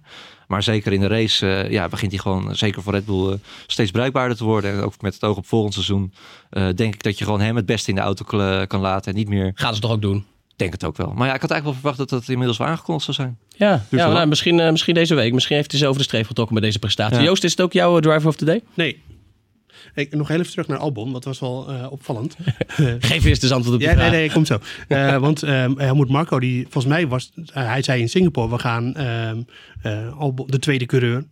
Maar 0.48 0.64
zeker 0.64 0.94
in 0.94 1.00
de 1.00 1.08
race 1.08 1.48
eh, 1.64 1.72
ja, 1.72 1.88
begint 1.88 2.12
hij 2.12 2.20
gewoon, 2.22 2.56
zeker 2.56 2.82
voor 2.82 2.94
Red 2.94 3.06
Bull, 3.06 3.32
eh, 3.32 3.38
steeds 3.68 3.92
bruikbaarder 3.92 4.38
te 4.38 4.44
worden. 4.44 4.72
En 4.72 4.82
ook 4.82 5.02
met 5.02 5.14
het 5.14 5.24
oog 5.24 5.38
op 5.38 5.46
volgend 5.48 5.74
seizoen 5.74 6.14
eh, 6.50 6.68
denk 6.76 6.94
ik 6.94 7.04
dat 7.04 7.18
je 7.18 7.24
gewoon 7.26 7.42
hem 7.42 7.56
het 7.56 7.66
beste 7.66 7.90
in 7.90 7.96
de 7.96 8.02
auto 8.02 8.26
kan 8.68 8.80
laten. 8.80 9.12
En 9.12 9.18
niet 9.18 9.30
meer... 9.30 9.52
Gaan 9.56 9.76
ze 9.76 9.82
toch 9.82 9.92
ook 9.92 10.02
doen? 10.02 10.26
denk 10.56 10.72
het 10.72 10.84
ook 10.86 10.98
wel. 10.98 11.12
Maar 11.14 11.28
ja, 11.28 11.34
ik 11.34 11.42
had 11.42 11.52
eigenlijk 11.52 11.64
wel 11.64 11.74
verwacht 11.92 11.98
dat 12.10 12.20
het 12.20 12.30
inmiddels 12.30 12.58
wel 12.58 12.68
aangekondigd 12.68 13.06
zou 13.06 13.18
zijn. 13.18 13.38
Ja, 13.50 13.86
Dus 13.90 14.00
ja 14.00 14.12
nou, 14.12 14.28
misschien, 14.28 14.60
eh, 14.60 14.72
misschien 14.72 14.94
deze 14.94 15.16
week. 15.16 15.34
Misschien 15.34 15.56
heeft 15.56 15.72
hij 15.72 15.80
ze 15.80 15.88
over 15.88 15.98
de 16.00 16.04
streep 16.08 16.28
getrokken 16.28 16.54
met 16.56 16.64
deze 16.64 16.80
prestatie. 16.80 17.18
Ja. 17.18 17.24
Joost, 17.24 17.44
is 17.44 17.52
het 17.52 17.62
ook 17.62 17.74
jouw 17.74 18.00
driver 18.00 18.28
of 18.28 18.36
the 18.36 18.46
day? 18.46 18.62
Nee. 18.74 19.02
Ik, 19.96 20.16
nog 20.16 20.28
heel 20.28 20.40
even 20.40 20.52
terug 20.52 20.68
naar 20.68 20.78
Albon, 20.78 21.14
dat 21.14 21.24
was 21.24 21.40
wel 21.40 21.70
eh, 21.70 21.92
opvallend. 21.92 22.36
Geef 23.00 23.24
eerst 23.26 23.44
eens 23.44 23.52
antwoord 23.52 23.76
op 23.76 23.82
de 23.82 23.88
Ja, 23.88 23.94
vraag. 23.94 24.12
nee, 24.12 24.20
nee, 24.20 24.32
komt 24.32 24.48
zo. 24.48 24.60
Eh, 24.88 25.18
want 25.18 25.44
ehm 25.44 25.78
Helmoet 25.80 26.10
Marco, 26.10 26.40
die 26.40 26.62
volgens 26.70 26.94
mij 26.94 27.08
was, 27.08 27.32
eh, 27.54 27.66
hij 27.68 27.82
zei 27.84 28.02
in 28.02 28.10
Singapore, 28.10 28.50
we 28.50 28.60
gaan 28.60 28.96
ehm, 28.96 29.42
eh, 29.82 30.18
Albon, 30.20 30.48
de 30.50 30.60
tweede 30.60 30.86
coureur, 30.86 31.26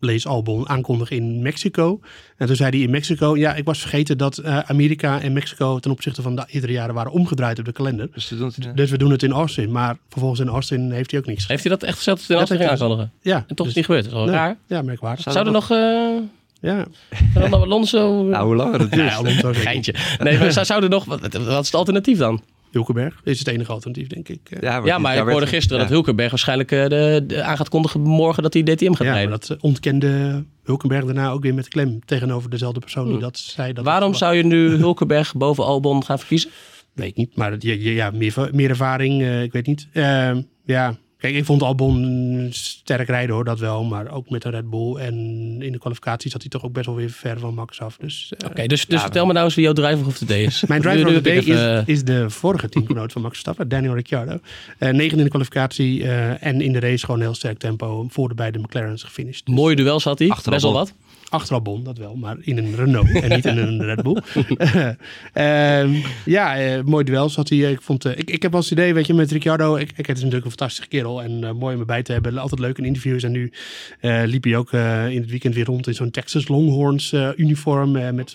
lees 0.00 0.26
Albon, 0.26 0.68
aankondigen 0.68 1.16
in 1.16 1.42
Mexico. 1.42 2.00
En 2.36 2.46
toen 2.46 2.56
zei 2.56 2.70
hij 2.70 2.78
in 2.80 2.90
Mexico, 2.90 3.36
ja, 3.36 3.54
ik 3.54 3.64
was 3.64 3.78
vergeten 3.80 4.18
dat 4.18 4.38
eh, 4.38 4.58
Amerika 4.58 5.20
en 5.20 5.32
Mexico 5.32 5.78
ten 5.78 5.90
opzichte 5.90 6.22
van 6.22 6.36
de 6.36 6.44
eerdere 6.46 6.72
jaren 6.72 6.94
waren 6.94 7.12
omgedraaid 7.12 7.58
op 7.58 7.64
de 7.64 7.72
kalender. 7.72 8.08
Dus 8.14 8.28
we 8.28 8.36
doen 8.36 8.46
het, 8.46 8.66
eh, 8.66 8.74
Dus 8.74 8.90
we 8.90 8.98
doen 8.98 9.10
het 9.10 9.22
in 9.22 9.32
Austin, 9.32 9.72
maar 9.72 9.96
vervolgens 10.08 10.40
in 10.40 10.48
Austin 10.48 10.90
heeft 10.92 11.10
hij 11.10 11.20
ook 11.20 11.26
niks. 11.26 11.46
Heeft 11.48 11.62
hij 11.62 11.72
dat 11.72 11.82
echt 11.82 11.96
gezet 11.96 12.18
in 12.18 12.24
Dat 12.28 12.38
Austin 12.50 12.68
aankondigen? 12.68 13.12
Ja, 13.22 13.44
En 13.48 13.54
toch 13.56 13.66
is 13.66 13.74
dus- 13.74 13.74
het 13.74 13.74
niet 13.76 13.84
gebeurd. 13.84 14.02
Dat 14.04 14.12
is 14.12 14.18
wel 14.18 14.26
nee, 14.28 14.34
raar. 14.34 14.56
Ja, 14.66 14.82
merkwaardig. 14.82 15.22
Zou 15.22 15.34
Zou 15.34 15.46
er 15.46 15.52
nog... 15.52 15.70
eh 15.70 16.28
Ja, 16.60 16.86
er 17.34 17.50
nog 17.50 17.62
Alonso... 17.62 18.22
nou, 18.22 18.46
hoe 18.46 18.56
langer 18.56 18.80
het 18.80 19.12
Alonso. 19.14 19.50
Geintje. 19.54 19.94
Nee, 20.18 20.38
maar 20.38 20.52
zou, 20.52 20.66
zou 20.66 20.82
er 20.82 20.88
nog... 20.88 21.04
Wat, 21.04 21.20
wat 21.20 21.34
is 21.34 21.66
het 21.66 21.74
alternatief 21.74 22.18
dan? 22.18 22.42
Hulkenberg 22.70 23.20
is 23.24 23.38
het 23.38 23.48
enige 23.48 23.72
alternatief, 23.72 24.06
denk 24.08 24.28
ik. 24.28 24.40
Ja, 24.60 24.98
maar 24.98 25.12
ik 25.16 25.18
hoorde 25.22 25.34
werd- 25.38 25.48
gisteren 25.48 25.76
ja. 25.76 25.82
dat 25.82 25.92
Hulkenberg 25.92 26.30
waarschijnlijk 26.30 26.72
eh, 26.72 26.86
de, 26.88 27.24
de- 27.26 27.42
aan 27.42 27.56
gaat 27.56 27.68
kondigen 27.68 28.00
morgen 28.00 28.42
dat 28.42 28.52
hij 28.54 28.62
DTM 28.62 28.86
gaat 28.92 28.98
Ja, 28.98 29.04
maar 29.04 29.14
rijden. 29.14 29.30
dat 29.30 29.56
ontkende 29.60 30.44
Hulkenberg 30.64 31.04
daarna 31.04 31.30
ook 31.30 31.42
weer 31.42 31.54
met 31.54 31.68
klem 31.68 32.04
tegenover 32.04 32.50
dezelfde 32.50 32.80
persoon 32.80 33.08
die 33.08 33.18
dat 33.18 33.38
zei. 33.38 33.72
Dat. 33.72 33.84
Waarom 33.84 34.14
zou 34.14 34.34
je 34.34 34.42
nu 34.44 34.68
Hulkenberg 34.70 35.34
boven 35.44 35.64
Albon 35.64 36.04
gaan 36.04 36.18
verkiezen? 36.18 36.50
Weet 36.92 37.08
ik 37.08 37.16
niet, 37.16 37.36
maar 37.36 37.54
ja, 37.58 37.74
ja, 37.78 38.10
meer, 38.10 38.48
meer 38.52 38.70
ervaring, 38.70 39.22
eh, 39.22 39.42
ik 39.42 39.52
weet 39.52 39.66
niet. 39.66 39.88
Ehm, 39.92 40.42
ja, 40.64 40.96
kijk, 41.18 41.34
ik 41.34 41.44
vond 41.44 41.62
Albon 41.62 42.48
sterk 42.50 43.08
rijden 43.08 43.34
hoor, 43.34 43.44
dat 43.44 43.58
wel. 43.58 43.84
Maar 43.84 44.10
ook 44.10 44.30
met 44.30 44.44
een 44.44 44.50
Red 44.50 44.70
Bull. 44.70 44.96
En 44.96 45.14
in 45.62 45.72
de 45.72 45.78
kwalificatie 45.78 46.30
zat 46.30 46.40
hij 46.40 46.50
toch 46.50 46.64
ook 46.64 46.72
best 46.72 46.86
wel 46.86 46.94
weer 46.94 47.10
ver 47.10 47.38
van 47.38 47.54
Max 47.54 47.80
af. 47.80 47.96
Dus 47.96 48.32
eh, 48.38 48.48
Oké, 48.50 48.66
dus, 48.66 48.86
dus 48.86 49.00
vertel 49.00 49.26
me 49.26 49.32
nou 49.32 49.44
eens 49.44 49.54
wie 49.54 49.64
jouw 49.64 49.72
driver 49.72 50.06
of 50.06 50.18
the 50.18 50.24
day 50.24 50.42
is. 50.42 50.64
mijn 50.68 50.80
driver 50.80 51.06
of 51.06 51.12
the 51.12 51.20
day 51.20 51.82
is, 51.84 52.04
de 52.04 52.30
vorige 52.30 52.68
teamgenoot 52.68 53.12
van 53.12 53.22
Max 53.22 53.32
Verstappen, 53.32 53.68
Daniel 53.68 53.94
Ricciardo. 53.94 54.38
Eh 54.78 54.92
negen 54.92 55.18
in 55.18 55.24
de 55.24 55.30
kwalificatie 55.30 56.02
eh, 56.02 56.46
en 56.46 56.60
in 56.60 56.72
de 56.72 56.80
race 56.80 57.04
gewoon 57.04 57.20
heel 57.20 57.34
sterk 57.34 57.58
tempo 57.58 58.06
voor 58.10 58.28
de 58.28 58.34
beide 58.34 58.58
McLaren's 58.58 59.02
gefinished. 59.02 59.46
Dus 59.46 59.54
Mooie 59.54 59.76
duels 59.76 60.04
had 60.04 60.18
hij. 60.18 60.28
Achter 60.28 60.50
Best 60.50 60.62
wel 60.62 60.72
wat. 60.72 60.94
Achter 61.28 61.54
Albon, 61.54 61.84
dat 61.84 61.98
wel, 61.98 62.14
maar 62.14 62.36
in 62.40 62.58
een 62.58 62.76
Renault 62.76 63.10
en 63.12 63.28
niet 63.28 63.44
in 63.44 63.58
een 63.58 63.82
Red 63.82 64.02
Bull. 64.02 64.22
Ehm, 65.32 65.94
ja, 66.24 66.56
eh, 66.56 66.82
mooi 66.82 67.04
duel 67.04 67.28
zat 67.28 67.48
hij. 67.48 67.58
Ik, 67.58 67.82
vond, 67.82 68.04
eh, 68.04 68.18
ik, 68.18 68.30
ik 68.30 68.42
heb 68.42 68.52
wel 68.52 68.60
het 68.60 68.70
idee, 68.70 68.94
weet 68.94 69.06
je, 69.06 69.14
met 69.14 69.30
Ricciardo. 69.30 69.76
Ik, 69.76 69.90
ik, 69.96 70.06
het 70.06 70.16
is 70.16 70.22
natuurlijk 70.22 70.44
een 70.44 70.50
fantastische 70.50 70.88
kerel 70.88 71.22
en 71.22 71.44
eh, 71.44 71.52
mooi 71.52 71.74
om 71.74 71.80
erbij 71.80 72.02
te 72.02 72.12
hebben. 72.12 72.38
Altijd 72.38 72.60
leuk 72.60 72.78
in 72.78 72.84
interviews. 72.84 73.22
En 73.22 73.32
nu 73.32 73.52
liep 74.00 74.44
hij 74.44 74.56
ook 74.56 74.72
in 74.72 75.20
het 75.20 75.30
weekend 75.30 75.54
weer 75.54 75.64
rond 75.64 75.86
in 75.86 75.94
zo'n 75.94 76.10
Texas 76.10 76.48
Longhorns 76.48 77.12
uniform. 77.36 78.14
met, 78.14 78.32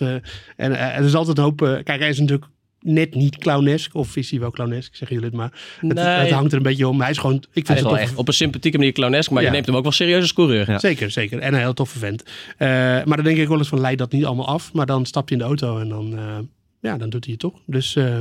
en 0.56 0.80
er 0.80 1.04
is 1.04 1.15
altijd 1.15 1.38
een 1.38 1.43
hoop... 1.43 1.58
kijk, 1.84 1.99
hij 1.99 2.10
is 2.10 2.19
natuurlijk 2.19 2.45
net 2.81 3.15
niet 3.15 3.37
clownesk. 3.37 3.95
Of 3.95 4.15
is 4.15 4.31
hij 4.31 4.39
wel 4.39 4.51
clownesk, 4.51 4.95
zeggen 4.95 5.15
jullie 5.15 5.31
het 5.31 5.37
maar. 5.39 5.51
Het, 5.79 5.93
Nee. 5.93 6.05
het 6.05 6.31
hangt 6.31 6.51
er 6.51 6.57
een 6.57 6.63
beetje 6.63 6.87
om. 6.87 7.01
Hij 7.01 7.09
is 7.09 7.17
gewoon... 7.17 7.35
Ik 7.35 7.43
vind 7.53 7.67
Hij 7.67 7.75
is 7.75 7.81
het 7.81 7.91
wel 7.91 7.99
toch 7.99 8.07
echt 8.09 8.17
op 8.17 8.27
een 8.27 8.33
sympathieke 8.33 8.77
manier 8.77 8.93
clownesk, 8.93 9.29
maar 9.31 9.43
je 9.43 9.49
neemt 9.49 9.65
hem 9.65 9.75
ook 9.75 9.83
wel 9.83 9.91
serieus 9.91 10.21
als 10.21 10.33
coureur. 10.33 10.69
Ja. 10.69 10.79
Zeker, 10.79 11.11
zeker. 11.11 11.39
En 11.39 11.53
een 11.53 11.59
heel 11.59 11.73
toffe 11.73 11.99
vent. 11.99 12.23
Eh, 12.57 12.67
maar 12.67 13.15
dan 13.15 13.23
denk 13.23 13.37
ik 13.37 13.47
wel 13.47 13.57
eens 13.57 13.67
van, 13.67 13.79
leid 13.79 13.97
dat 13.97 14.11
niet 14.11 14.25
allemaal 14.25 14.47
af. 14.47 14.73
Maar 14.73 14.85
dan 14.85 15.05
stapt 15.05 15.29
hij 15.29 15.37
in 15.37 15.43
de 15.43 15.49
auto 15.49 15.79
en 15.79 15.89
dan, 15.89 16.17
eh, 16.17 16.37
ja, 16.81 16.97
dan 16.97 17.09
doet 17.09 17.23
hij 17.23 17.31
het 17.33 17.41
toch. 17.41 17.59
Dus 17.65 17.95
eh 17.95 18.19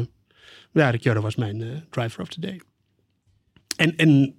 ja, 0.72 0.90
Ricciardo 0.90 1.20
was 1.20 1.34
mijn 1.36 1.62
eh, 1.62 1.68
driver 1.90 2.20
of 2.20 2.28
the 2.28 2.40
day. 2.40 2.60
En, 3.76 3.96
en 3.96 4.34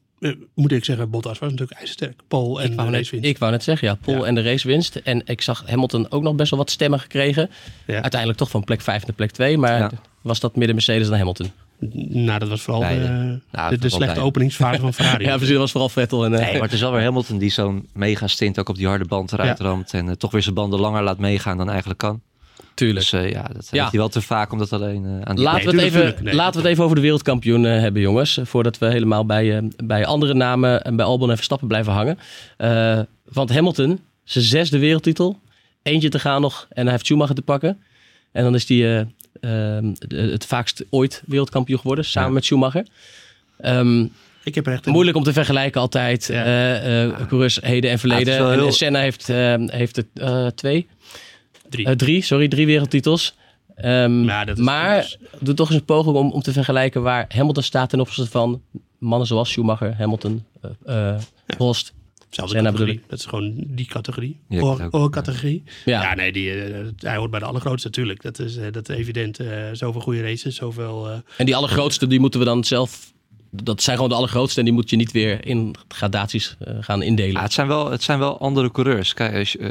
moet 0.55 0.71
ik 0.71 0.85
zeggen, 0.85 1.09
Bottas 1.09 1.39
was 1.39 1.49
natuurlijk 1.49 1.77
ijzersterk. 1.79 2.19
Paul 2.27 2.61
en 2.61 2.69
Ik 2.71 2.75
wou, 2.75 2.91
de 2.91 2.97
racewinst. 2.97 3.29
ik 3.29 3.37
wou 3.37 3.51
net 3.51 3.63
zeggen, 3.63 3.87
ja, 3.87 3.95
Paul 3.95 4.17
Ja. 4.17 4.23
en 4.23 4.35
de 4.35 4.41
racewinst. 4.41 4.95
En 4.95 5.21
ik 5.25 5.41
zag 5.41 5.63
Hamilton 5.69 6.11
ook 6.11 6.21
nog 6.23 6.35
best 6.35 6.49
wel 6.49 6.59
wat 6.59 6.71
stemmen 6.71 6.99
gekregen. 6.99 7.49
Ja. 7.87 8.01
Uiteindelijk 8.01 8.39
toch 8.39 8.49
van 8.49 8.63
plek 8.63 8.81
5 8.81 9.05
naar 9.05 9.15
plek 9.15 9.31
2. 9.31 9.57
Maar 9.57 9.79
Ja. 9.79 9.91
Was 10.21 10.39
dat 10.39 10.55
midden 10.55 10.75
Mercedes 10.75 11.07
dan 11.07 11.17
Hamilton? 11.17 11.51
Nou, 12.09 12.39
dat 12.39 12.49
was 12.49 12.61
vooral 12.61 12.81
Nee, 12.83 12.99
de, 12.99 13.03
eh, 13.05 13.09
de, 13.09 13.15
nou, 13.15 13.39
de, 13.51 13.59
het 13.59 13.69
was 13.71 13.79
wel 13.79 13.89
slechte 13.89 14.15
bij. 14.15 14.23
openingsfase 14.23 14.79
van 14.79 14.93
Ferrari. 14.93 15.23
Ja, 15.25 15.31
precies. 15.31 15.49
Dat 15.49 15.57
was 15.59 15.71
vooral 15.71 15.89
Vettel. 15.89 16.25
En, 16.25 16.33
eh, 16.33 16.39
Nee, 16.39 16.53
maar 16.53 16.61
het 16.61 16.71
is 16.73 16.81
wel 16.81 16.91
weer 16.91 17.01
Hamilton 17.03 17.37
die 17.37 17.49
zo'n 17.49 17.87
mega 17.93 18.27
stint 18.27 18.59
ook 18.59 18.69
op 18.69 18.75
die 18.75 18.87
harde 18.87 19.05
band 19.05 19.31
eruit 19.33 19.57
Ja. 19.57 19.65
ramt. 19.65 19.93
En 19.93 20.09
eh, 20.09 20.15
toch 20.15 20.31
weer 20.31 20.41
zijn 20.41 20.55
banden 20.55 20.79
langer 20.79 21.03
laat 21.03 21.17
meegaan 21.17 21.57
dan 21.57 21.69
eigenlijk 21.69 21.99
kan. 21.99 22.21
tuurlijk. 22.73 23.09
Dus 23.09 23.21
eh, 23.21 23.29
ja, 23.31 23.41
dat 23.53 23.67
Ja. 23.71 23.79
heeft 23.79 23.91
hij 23.91 23.99
wel 23.99 24.09
te 24.09 24.21
vaak 24.21 24.51
om 24.51 24.57
dat 24.57 24.73
alleen 24.73 25.05
eh, 25.05 25.11
aan 25.23 25.35
die 25.35 25.43
Laten, 25.45 25.65
we, 25.75 25.81
het 25.81 25.95
even. 25.95 26.23
Nee, 26.23 26.33
laten 26.33 26.53
we 26.53 26.59
het 26.61 26.67
even 26.71 26.83
over 26.83 26.95
de 26.95 27.01
wereldkampioen 27.01 27.63
hebben, 27.63 28.01
jongens. 28.01 28.39
Voordat 28.43 28.77
we 28.77 28.85
helemaal 28.85 29.25
bij, 29.25 29.69
bij 29.83 30.05
andere 30.05 30.33
namen 30.33 30.81
en 30.83 30.95
bij 30.95 31.05
Albon 31.05 31.29
en 31.29 31.35
Verstappen 31.35 31.67
blijven 31.67 31.93
hangen. 31.93 32.19
Eh, 32.57 32.99
want 33.23 33.53
Hamilton, 33.53 33.99
zijn 34.23 34.43
zesde 34.45 34.79
wereldtitel. 34.79 35.39
Eentje 35.83 36.09
te 36.09 36.19
gaan 36.19 36.41
nog 36.41 36.65
en 36.69 36.83
hij 36.83 36.91
heeft 36.91 37.05
Schumacher 37.05 37.35
te 37.35 37.41
pakken. 37.41 37.81
En 38.31 38.43
dan 38.43 38.55
is 38.55 38.67
hij 38.67 38.77
de- 38.77 39.07
het 40.07 40.45
vaakst 40.45 40.85
ooit 40.89 41.23
wereldkampioen 41.25 41.79
geworden, 41.79 42.05
samen 42.05 42.29
Ja. 42.29 42.33
met 42.35 42.45
Schumacher. 42.45 42.85
Ehm, 43.59 44.05
Ik 44.43 44.55
heb 44.55 44.67
echt 44.67 44.85
een- 44.85 44.91
moeilijk 44.91 45.17
om 45.17 45.23
te 45.23 45.33
vergelijken 45.33 45.81
altijd. 45.81 46.25
Ja. 46.31 46.43
eh, 46.43 47.03
eh, 47.05 47.27
coureurs 47.27 47.59
heden 47.61 47.91
en 47.91 47.99
verleden. 47.99 48.33
Is 48.33 48.39
wel 48.39 48.65
En 48.67 48.73
Senna 48.73 48.99
heeft, 48.99 49.29
eh, 49.29 49.55
heeft 49.67 49.97
er 49.97 50.05
eh, 50.13 50.47
twee. 50.47 50.87
drie. 51.69 51.95
Drie, 51.95 52.21
sorry, 52.21 52.47
drie 52.47 52.65
wereldtitels. 52.65 53.35
Ehm, 53.75 54.23
Ja, 54.23 54.45
dat 54.45 54.57
is- 54.57 54.63
maar 54.63 55.15
doe 55.39 55.53
toch 55.53 55.69
eens 55.69 55.79
een 55.79 55.85
poging 55.85 56.15
om, 56.15 56.31
om 56.31 56.41
te 56.41 56.51
vergelijken 56.51 57.01
waar 57.01 57.25
Hamilton 57.35 57.63
staat 57.63 57.89
ten 57.89 57.99
opzichte 57.99 58.31
van 58.31 58.61
mannen 58.97 59.27
zoals 59.27 59.49
Schumacher, 59.49 59.95
Hamilton, 59.97 60.45
Prost. 61.45 61.93
Zelfde 62.35 62.53
Senna 62.55 62.69
categorie. 62.69 62.93
bedoel 62.93 63.09
Dat 63.09 63.19
is 63.19 63.25
gewoon 63.25 63.53
die 63.67 63.85
categorie. 63.85 64.39
Ja. 64.49 64.87
Oorcategorie. 64.91 65.63
Ja, 65.85 66.01
Ja, 66.01 66.15
nee, 66.15 66.31
die, 66.31 66.63
eh, 66.63 66.85
hij 66.97 67.15
hoort 67.17 67.31
bij 67.31 67.39
de 67.39 67.45
allergrootste 67.45 67.87
natuurlijk. 67.87 68.21
Dat 68.21 68.39
is, 68.39 68.57
eh, 68.57 68.71
dat 68.71 68.89
is 68.89 68.95
evident. 68.95 69.39
Eh, 69.39 69.47
zoveel 69.73 70.01
goede 70.01 70.21
races, 70.21 70.55
zoveel... 70.55 71.09
eh, 71.09 71.17
en 71.37 71.45
die 71.45 71.55
allergrootste, 71.55 72.07
die 72.07 72.19
moeten 72.19 72.39
we 72.39 72.45
dan 72.45 72.63
zelf... 72.63 73.13
Dat 73.53 73.81
zijn 73.81 73.95
gewoon 73.95 74.11
de 74.11 74.17
allergrootste 74.17 74.59
en 74.59 74.65
die 74.65 74.73
moet 74.73 74.89
je 74.89 74.95
niet 74.95 75.11
weer 75.11 75.45
in 75.45 75.75
gradaties 75.87 76.57
gaan 76.79 77.01
indelen. 77.01 77.31
Ja, 77.31 77.41
het, 77.41 77.53
zijn 77.53 77.67
wel, 77.67 77.91
het 77.91 78.03
zijn 78.03 78.19
wel 78.19 78.39
andere 78.39 78.71
coureurs. 78.71 79.13
Kijk, 79.13 79.35
als 79.35 79.51
je, 79.51 79.57
eh, 79.57 79.69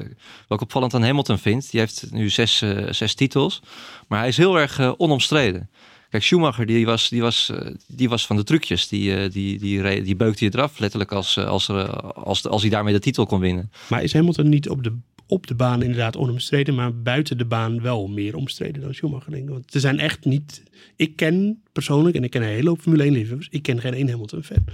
wat 0.48 0.58
ik 0.58 0.60
opvallend 0.60 0.94
aan 0.94 1.02
Hamilton 1.02 1.38
vind, 1.38 1.70
die 1.70 1.80
heeft 1.80 2.06
nu 2.10 2.30
zes, 2.30 2.62
zes 2.90 3.14
titels, 3.14 3.60
maar 4.08 4.18
hij 4.18 4.28
is 4.28 4.36
heel 4.36 4.58
erg 4.58 4.96
onomstreden. 4.96 5.70
Kijk, 6.10 6.22
Schumacher, 6.22 6.66
die 6.66 6.86
was, 6.86 7.08
die 7.08 7.20
was, 7.20 7.48
eh, 7.48 7.70
die 7.86 8.08
was 8.08 8.26
van 8.26 8.36
de 8.36 8.44
trucjes. 8.44 8.88
Die, 8.88 9.16
eh, 9.16 9.30
die, 9.30 9.58
die, 9.58 10.02
die 10.02 10.16
beukte 10.16 10.44
je 10.44 10.50
eraf, 10.54 10.78
letterlijk, 10.78 11.12
als, 11.12 11.36
eh, 11.36 11.46
als, 11.46 11.68
er, 11.68 11.90
als, 12.12 12.46
als 12.46 12.60
hij 12.60 12.70
daarmee 12.70 12.92
de 12.92 13.00
titel 13.00 13.26
kon 13.26 13.40
winnen. 13.40 13.70
Maar 13.88 14.02
is 14.02 14.12
Hamilton 14.12 14.48
niet 14.48 14.68
op 14.68 14.84
de, 14.84 14.96
op 15.26 15.46
de 15.46 15.54
baan 15.54 15.82
inderdaad 15.82 16.16
onomstreden, 16.16 16.74
maar 16.74 16.94
buiten 17.02 17.38
de 17.38 17.44
baan 17.44 17.82
wel 17.82 18.08
meer 18.08 18.36
omstreden 18.36 18.82
dan 18.82 18.94
Schumacher? 18.94 19.30
Denk 19.30 19.42
ik. 19.42 19.50
Want 19.50 19.74
er 19.74 19.80
zijn 19.80 19.98
echt 19.98 20.24
niet. 20.24 20.62
Ik 20.96 21.16
ken 21.16 21.62
persoonlijk, 21.72 22.16
en 22.16 22.24
ik 22.24 22.30
ken 22.30 22.42
een 22.42 22.48
hele 22.48 22.68
hoop 22.68 22.80
Formule 22.80 23.02
1 23.02 23.12
liefhebbers, 23.12 23.48
ik 23.50 23.62
ken 23.62 23.80
geen 23.80 23.94
één 23.94 24.08
Hamilton 24.08 24.42
fan. 24.42 24.64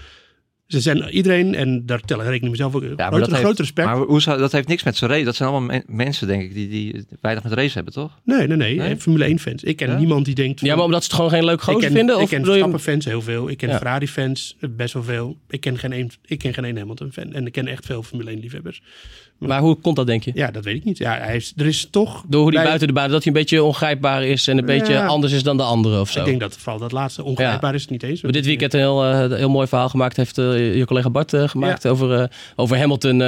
Ze 0.66 0.81
zijn 0.81 1.09
iedereen, 1.09 1.55
en 1.55 1.87
daar 1.87 2.00
tel 2.00 2.18
ik 2.20 2.24
rekening 2.26 2.50
mezelf 2.50 2.74
ook, 2.74 2.83
Ja, 2.83 2.88
grote, 2.88 3.11
maar 3.11 3.20
dat 3.20 3.29
heeft, 3.31 3.40
groot 3.40 3.59
respect. 3.59 3.88
Maar 3.88 3.96
hoe 3.96 4.20
zou, 4.22 4.38
dat 4.38 4.52
heeft 4.52 4.68
niks 4.68 4.83
met 4.83 4.96
zijn 4.96 5.11
race. 5.11 5.24
Dat 5.24 5.37
zijn 5.37 5.48
allemaal 5.48 5.68
men- 5.68 5.85
mensen, 5.96 6.26
denk 6.26 6.42
ik, 6.42 6.55
die, 6.55 6.68
die 6.68 7.05
weinig 7.20 7.44
met 7.44 7.52
race 7.52 7.74
hebben, 7.74 7.92
toch? 7.92 8.20
nee, 8.24 8.46
nee, 8.46 8.57
nee, 8.57 8.76
Nee? 8.76 8.96
Formule 8.96 9.24
1 9.24 9.38
fans. 9.38 9.62
Ik 9.62 9.76
ken 9.76 9.88
Ja? 9.90 9.98
niemand 9.98 10.24
die 10.24 10.35
denkt... 10.35 10.61
ja, 10.61 10.74
maar 10.74 10.85
omdat 10.85 11.00
ze 11.02 11.07
het 11.07 11.16
gewoon 11.16 11.31
geen 11.31 11.44
leuk 11.44 11.55
ik 11.55 11.61
gozer 11.61 11.81
ken, 11.81 11.92
vinden? 11.92 12.20
ik 12.20 12.29
ken 12.29 12.38
bedoel 12.40 12.55
je- 12.55 12.61
Verstappen-fans 12.61 13.05
heel 13.05 13.22
veel. 13.22 13.48
Ik 13.48 13.57
ken 13.57 13.68
Ja. 13.68 13.76
Ferrari-fans 13.76 14.57
eh, 14.61 14.68
best 14.76 14.94
wel 14.94 15.02
veel. 15.02 15.37
Ik 15.48 15.61
ken 15.61 15.79
geen 15.79 15.92
één, 15.92 16.11
ik 16.24 16.38
ken 16.38 16.55
geen 16.55 16.64
één 16.64 16.76
Hamilton-fan. 16.79 17.33
En 17.33 17.46
ik 17.46 17.52
ken 17.52 17.66
echt 17.66 17.87
veel 17.87 18.02
Formule 18.02 18.31
1-liefhebbers. 18.37 18.83
Maar 19.38 19.61
hoe 19.61 19.75
komt 19.81 19.96
dat, 19.96 20.07
denk 20.07 20.22
je? 20.25 20.31
Ja, 20.35 20.51
dat 20.51 20.64
weet 20.64 20.77
ik 20.77 20.85
niet. 20.85 20.99
Ja, 20.99 21.18
hij 21.18 21.37
is, 21.37 21.53
er 21.57 21.66
is 21.66 21.88
toch... 21.90 22.25
Door 22.29 22.40
hoe 22.40 22.51
die 22.51 22.59
bij- 22.59 22.68
buiten 22.68 22.88
de 22.88 22.94
baan, 22.94 23.11
dat 23.11 23.25
hij 23.25 23.33
een 23.33 23.38
beetje 23.38 23.62
ongrijpbaar 23.62 24.25
is 24.25 24.49
en 24.49 24.59
een 24.59 24.64
beetje 24.64 25.03
anders 25.03 25.33
is 25.33 25.42
dan 25.42 25.57
de 25.57 25.62
anderen 25.62 26.01
of 26.01 26.11
zo. 26.11 26.18
Ik 26.18 26.25
denk 26.25 26.40
dat 26.40 26.57
vooral 26.57 26.79
dat 26.79 26.92
laatste 26.92 27.25
ongrijpbaar 27.25 27.75
is 27.75 27.81
het 27.81 27.90
niet 27.90 28.03
eens. 28.03 28.20
We 28.20 28.33
dit 28.33 28.46
weekend 28.46 28.72
een 28.75 28.81
heel, 28.81 29.05
eh, 29.05 29.38
heel 29.38 29.49
mooi 29.49 29.66
verhaal 29.66 29.88
gemaakt. 29.88 30.16
Heeft 30.16 30.38
eh, 30.38 30.77
je 30.77 30.85
collega 30.85 31.11
Bart 31.11 31.33
eh, 31.33 31.49
gemaakt 31.49 31.87
over, 31.87 32.31
over 32.57 32.79
Hamilton, 32.79 33.20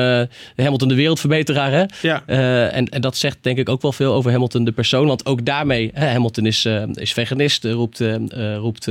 Hamilton 0.56 0.88
de 0.88 0.94
wereldverbeteraar. 0.94 1.70
Hè? 1.72 1.84
Ja, 2.02 2.22
en, 2.70 2.88
en 2.88 3.00
dat 3.00 3.16
zegt 3.16 3.38
denk 3.40 3.58
ik 3.58 3.68
ook 3.68 3.82
wel 3.82 3.92
veel 3.92 4.12
over 4.12 4.30
Hamilton 4.30 4.64
de 4.64 4.72
persoon. 4.72 5.06
Want 5.06 5.26
ook 5.26 5.44
daarmee, 5.44 5.90
hè, 5.94 6.06
Hamilton 6.06 6.46
is, 6.46 6.68
is 6.92 7.12
veganist. 7.12 7.64
roept 7.64 8.02
roept 8.58 8.88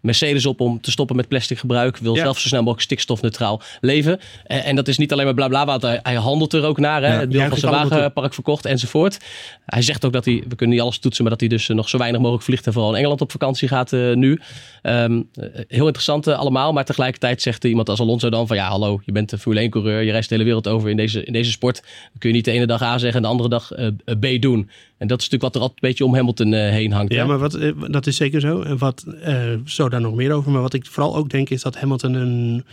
Mercedes 0.00 0.46
op 0.46 0.60
om 0.60 0.80
te 0.80 0.90
stoppen 0.90 1.16
met 1.16 1.28
plastic 1.28 1.58
gebruik. 1.58 1.96
Wil 1.96 2.16
zelf 2.16 2.38
zo 2.38 2.48
snel 2.48 2.60
mogelijk 2.60 2.82
stikstofneutraal 2.82 3.60
leven. 3.80 4.20
En, 4.46 4.64
en 4.64 4.76
dat 4.76 4.88
is 4.88 4.98
niet 4.98 5.12
alleen 5.12 5.24
maar 5.24 5.34
bla 5.34 5.48
bla, 5.48 5.66
want 5.66 5.82
hij, 5.82 6.00
hij 6.02 6.14
handelt 6.14 6.52
er 6.52 6.59
ook 6.64 6.78
naar. 6.78 7.02
Hè? 7.02 7.20
Ja. 7.20 7.26
Deel 7.26 7.48
van 7.48 7.58
zijn 7.58 7.72
wagenpark 7.72 8.34
verkocht 8.34 8.64
enzovoort. 8.64 9.18
Hij 9.66 9.82
zegt 9.82 10.04
ook 10.04 10.12
dat 10.12 10.24
hij, 10.24 10.44
we 10.48 10.54
kunnen 10.54 10.76
niet 10.76 10.84
alles 10.84 10.98
toetsen, 10.98 11.22
maar 11.22 11.32
dat 11.32 11.40
hij 11.40 11.48
dus 11.48 11.68
eh, 11.68 11.76
nog 11.76 11.88
zo 11.88 11.98
weinig 11.98 12.20
mogelijk 12.20 12.44
vliegt. 12.44 12.66
En 12.66 12.72
vooral 12.72 12.90
in 12.90 12.98
Engeland 12.98 13.20
op 13.20 13.30
vakantie 13.30 13.68
gaat 13.68 13.92
eh, 13.92 14.12
nu. 14.14 14.40
Ehm, 14.82 15.22
eh, 15.34 15.48
heel 15.68 15.84
interessant 15.84 16.28
allemaal. 16.28 16.72
Maar 16.72 16.84
tegelijkertijd 16.84 17.42
zegt 17.42 17.64
iemand 17.64 17.88
als 17.88 18.00
Alonso 18.00 18.30
dan 18.30 18.46
van 18.46 18.56
ja, 18.56 18.68
hallo, 18.68 19.00
je 19.04 19.12
bent 19.12 19.32
een 19.32 19.38
Formule 19.38 19.62
1 19.62 19.70
coureur, 19.70 20.02
je 20.02 20.10
reist 20.10 20.28
de 20.28 20.34
hele 20.34 20.46
wereld 20.46 20.68
over 20.68 20.90
in 20.90 20.96
deze, 20.96 21.24
in 21.24 21.32
deze 21.32 21.50
sport. 21.50 21.80
Dan 21.82 22.18
kun 22.18 22.28
je 22.28 22.34
niet 22.34 22.44
de 22.44 22.50
ene 22.50 22.66
dag 22.66 22.82
A 22.82 22.98
zeggen 22.98 23.16
en 23.16 23.22
de 23.22 23.28
andere 23.28 23.48
dag 23.48 23.68
B 24.20 24.40
doen. 24.40 24.70
En 24.98 25.06
dat 25.06 25.20
is 25.20 25.28
natuurlijk 25.28 25.42
wat 25.42 25.54
er 25.54 25.60
altijd 25.60 25.82
een 25.82 25.88
beetje 25.88 26.04
om 26.04 26.14
Hamilton 26.14 26.52
heen 26.52 26.92
hangt. 26.92 27.12
Ja, 27.12 27.20
hè? 27.20 27.26
maar 27.26 27.38
wat, 27.38 27.58
dat 27.90 28.06
is 28.06 28.16
zeker 28.16 28.40
zo. 28.40 28.62
En 28.62 28.78
wat, 28.78 29.04
zo 29.64 29.88
daar 29.88 30.00
nog 30.00 30.14
meer 30.14 30.32
over. 30.32 30.50
Maar 30.50 30.62
wat 30.62 30.74
ik 30.74 30.86
vooral 30.86 31.16
ook 31.16 31.30
denk 31.30 31.50
is 31.50 31.62
dat 31.62 31.76
Hamilton 31.76 32.14
een, 32.14 32.64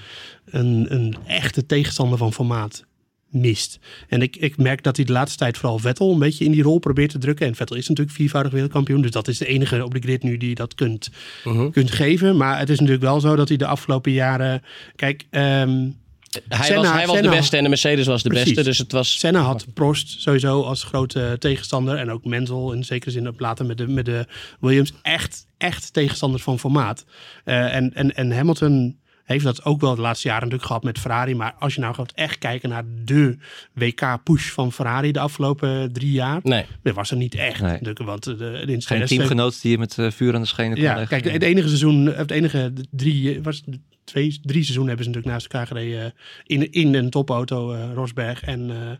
een, 0.46 0.86
een 0.90 1.16
echte 1.26 1.66
tegenstander 1.66 2.18
van 2.18 2.34
formaat 2.34 2.86
mist. 3.30 3.80
En 4.08 4.22
ik, 4.22 4.36
ik 4.36 4.58
merk 4.58 4.84
dat 4.84 4.96
hij 4.96 5.06
de 5.06 5.12
laatste 5.12 5.38
tijd 5.38 5.58
vooral 5.58 5.80
Vettel 5.80 6.12
een 6.12 6.20
beetje 6.20 6.46
in 6.46 6.52
die 6.52 6.64
rol 6.64 6.80
probeert 6.80 7.10
te 7.10 7.18
drukken. 7.18 7.48
En 7.48 7.56
Vettel 7.56 7.76
is 7.76 7.88
natuurlijk 7.88 8.18
viervoudig 8.18 8.52
wereldkampioen. 8.52 9.02
Dus 9.02 9.12
dat 9.12 9.28
is 9.28 9.38
de 9.38 9.46
enige 9.48 9.84
op 9.84 9.94
de 9.94 10.00
grid 10.00 10.24
nu 10.24 10.38
die 10.38 10.56
dat 10.56 10.76
kunt, 10.76 11.10
Mhm. 11.44 11.70
kunt 11.70 11.92
geven. 11.92 12.38
Maar 12.38 12.60
het 12.60 12.70
is 12.70 12.78
natuurlijk 12.80 13.04
wel 13.06 13.20
zo 13.20 13.36
dat 13.36 13.48
hij 13.48 13.58
de 13.58 13.66
afgelopen 13.66 14.12
jaren... 14.12 14.62
Kijk, 14.96 15.26
ehm, 15.30 15.88
Hij 16.48 16.66
Senna- 16.66 16.82
was, 16.82 16.92
hij 16.92 17.08
was 17.08 17.22
de 17.22 17.30
beste 17.30 17.58
en 17.58 17.64
de 17.64 17.70
Mercedes 17.70 18.06
was 18.08 18.24
de 18.24 18.30
Precies. 18.30 18.48
beste. 18.54 18.64
Dus 18.64 18.78
het 18.78 18.92
was... 18.92 19.20
Senna 19.20 19.40
had 19.42 19.66
Prost 19.74 20.22
sowieso 20.22 20.62
als 20.62 20.84
grote 20.84 21.36
tegenstander. 21.40 21.98
En 21.98 22.12
ook 22.12 22.26
Menzel 22.26 22.72
in 22.74 22.84
zekere 22.84 23.12
zin 23.12 23.28
ook 23.28 23.40
later 23.40 23.66
met 23.66 23.78
de, 23.78 23.88
met 23.88 24.06
de 24.06 24.26
Williams. 24.60 24.94
Echt, 25.02 25.46
echt 25.58 25.94
tegenstanders 25.94 26.44
van 26.44 26.60
formaat. 26.60 27.06
Eh, 27.44 27.76
en, 27.76 27.94
en, 27.94 28.16
en 28.16 28.32
Hamilton 28.32 28.98
heeft 29.28 29.44
dat 29.44 29.64
ook 29.66 29.82
wel 29.82 29.96
de 29.96 30.02
laatste 30.02 30.28
jaren 30.28 30.44
natuurlijk 30.44 30.68
gehad 30.68 30.84
met 30.84 31.00
Ferrari. 31.00 31.36
Maar 31.36 31.56
als 31.60 31.76
je 31.76 31.82
nou 31.82 31.94
gaat 31.94 32.12
echt 32.12 32.38
kijken 32.38 32.70
naar 32.70 32.84
de 33.04 33.38
WK-push 33.74 34.50
van 34.50 34.72
Ferrari 34.72 35.12
de 35.12 35.20
afgelopen 35.20 35.94
drie 35.94 36.12
jaar. 36.12 36.40
Nee. 36.44 36.66
Dat 36.84 36.96
was 36.96 37.12
er 37.12 37.18
niet 37.18 37.36
echt. 37.36 37.62
Nee. 37.62 37.80
Want 38.06 38.24
de, 38.24 38.36
de, 38.36 38.46
in 38.46 38.52
Geen 38.68 38.80
2007 38.80 39.08
teamgenoot 39.08 39.62
die 39.62 39.72
je 39.72 39.78
met 39.78 39.98
eh, 39.98 40.12
vuur 40.12 40.36
aan 40.36 40.42
de 40.42 40.48
schenen 40.48 40.74
kon 40.74 40.84
Ja, 40.84 40.96
leggen. 40.96 41.22
kijk, 41.22 41.34
het 41.34 41.44
enige 41.44 41.68
seizoen, 41.68 42.06
het 42.06 42.32
enige 42.32 42.74
drie, 42.92 43.42
was 43.42 43.64
twee, 44.04 44.40
drie 44.44 44.62
seizoenen 44.64 44.88
hebben 44.88 45.06
ze 45.06 45.10
natuurlijk 45.12 45.26
naast 45.34 45.44
elkaar 45.54 45.68
gereden. 45.68 46.04
eh, 46.04 46.12
In, 46.46 46.72
in 46.72 46.94
een 46.96 47.10
topauto, 47.10 47.72
eh, 47.74 47.94
Rosberg 47.94 48.44
en... 48.44 48.70
eh, 48.72 48.92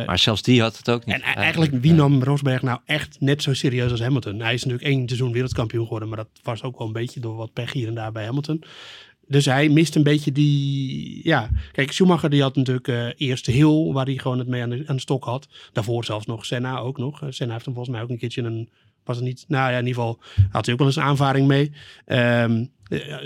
eh, 0.00 0.06
Maar 0.06 0.18
zelfs 0.18 0.42
die 0.42 0.60
had 0.60 0.76
het 0.76 0.90
ook 0.90 1.04
niet. 1.06 1.14
en 1.14 1.22
eigenlijk, 1.22 1.72
wie 1.80 1.92
nam 1.92 2.22
Rosberg 2.22 2.62
nou 2.62 2.78
echt 2.86 3.16
net 3.20 3.42
zo 3.42 3.54
serieus 3.54 3.90
als 3.90 4.00
Hamilton? 4.00 4.40
Hij 4.40 4.54
is 4.54 4.64
natuurlijk 4.64 4.90
één 4.94 5.06
seizoen 5.06 5.32
wereldkampioen 5.32 5.84
geworden, 5.84 6.08
maar 6.08 6.16
dat 6.18 6.28
was 6.42 6.62
ook 6.62 6.78
wel 6.78 6.86
een 6.86 6.92
beetje 6.92 7.20
door 7.20 7.36
wat 7.36 7.52
pech 7.52 7.72
hier 7.72 7.88
en 7.88 7.94
daar 7.94 8.12
bij 8.12 8.24
Hamilton. 8.24 8.62
Dus 9.28 9.44
hij 9.44 9.68
mist 9.68 9.96
een 9.96 10.02
beetje 10.02 10.32
die. 10.32 11.20
Ja, 11.22 11.50
kijk, 11.72 11.92
Schumacher 11.92 12.30
die 12.30 12.42
had 12.42 12.56
natuurlijk 12.56 12.88
eh 12.88 13.08
eerst 13.16 13.46
Hill, 13.46 13.92
waar 13.92 14.04
hij 14.04 14.18
gewoon 14.18 14.38
het 14.38 14.48
mee 14.48 14.62
aan 14.62 14.70
de, 14.70 14.92
stok 14.96 15.24
had. 15.24 15.48
Daarvoor 15.72 16.04
zelfs 16.04 16.26
nog 16.26 16.46
Senna 16.46 16.78
ook 16.78 16.98
nog. 16.98 17.22
Eh, 17.22 17.28
Senna 17.30 17.52
heeft 17.52 17.64
hem 17.64 17.74
volgens 17.74 17.94
mij 17.96 18.04
ook 18.04 18.10
een 18.10 18.18
keertje 18.18 18.42
een. 18.42 18.68
Was 19.04 19.16
het 19.16 19.24
niet? 19.24 19.44
Nou 19.48 19.70
ja, 19.70 19.78
in 19.78 19.86
ieder 19.86 20.02
geval 20.02 20.20
had 20.50 20.64
hij 20.64 20.72
ook 20.72 20.78
wel 20.78 20.88
eens 20.88 20.96
een 20.96 21.02
aanvaring 21.02 21.46
mee. 21.46 21.72
Eh, 22.04 22.44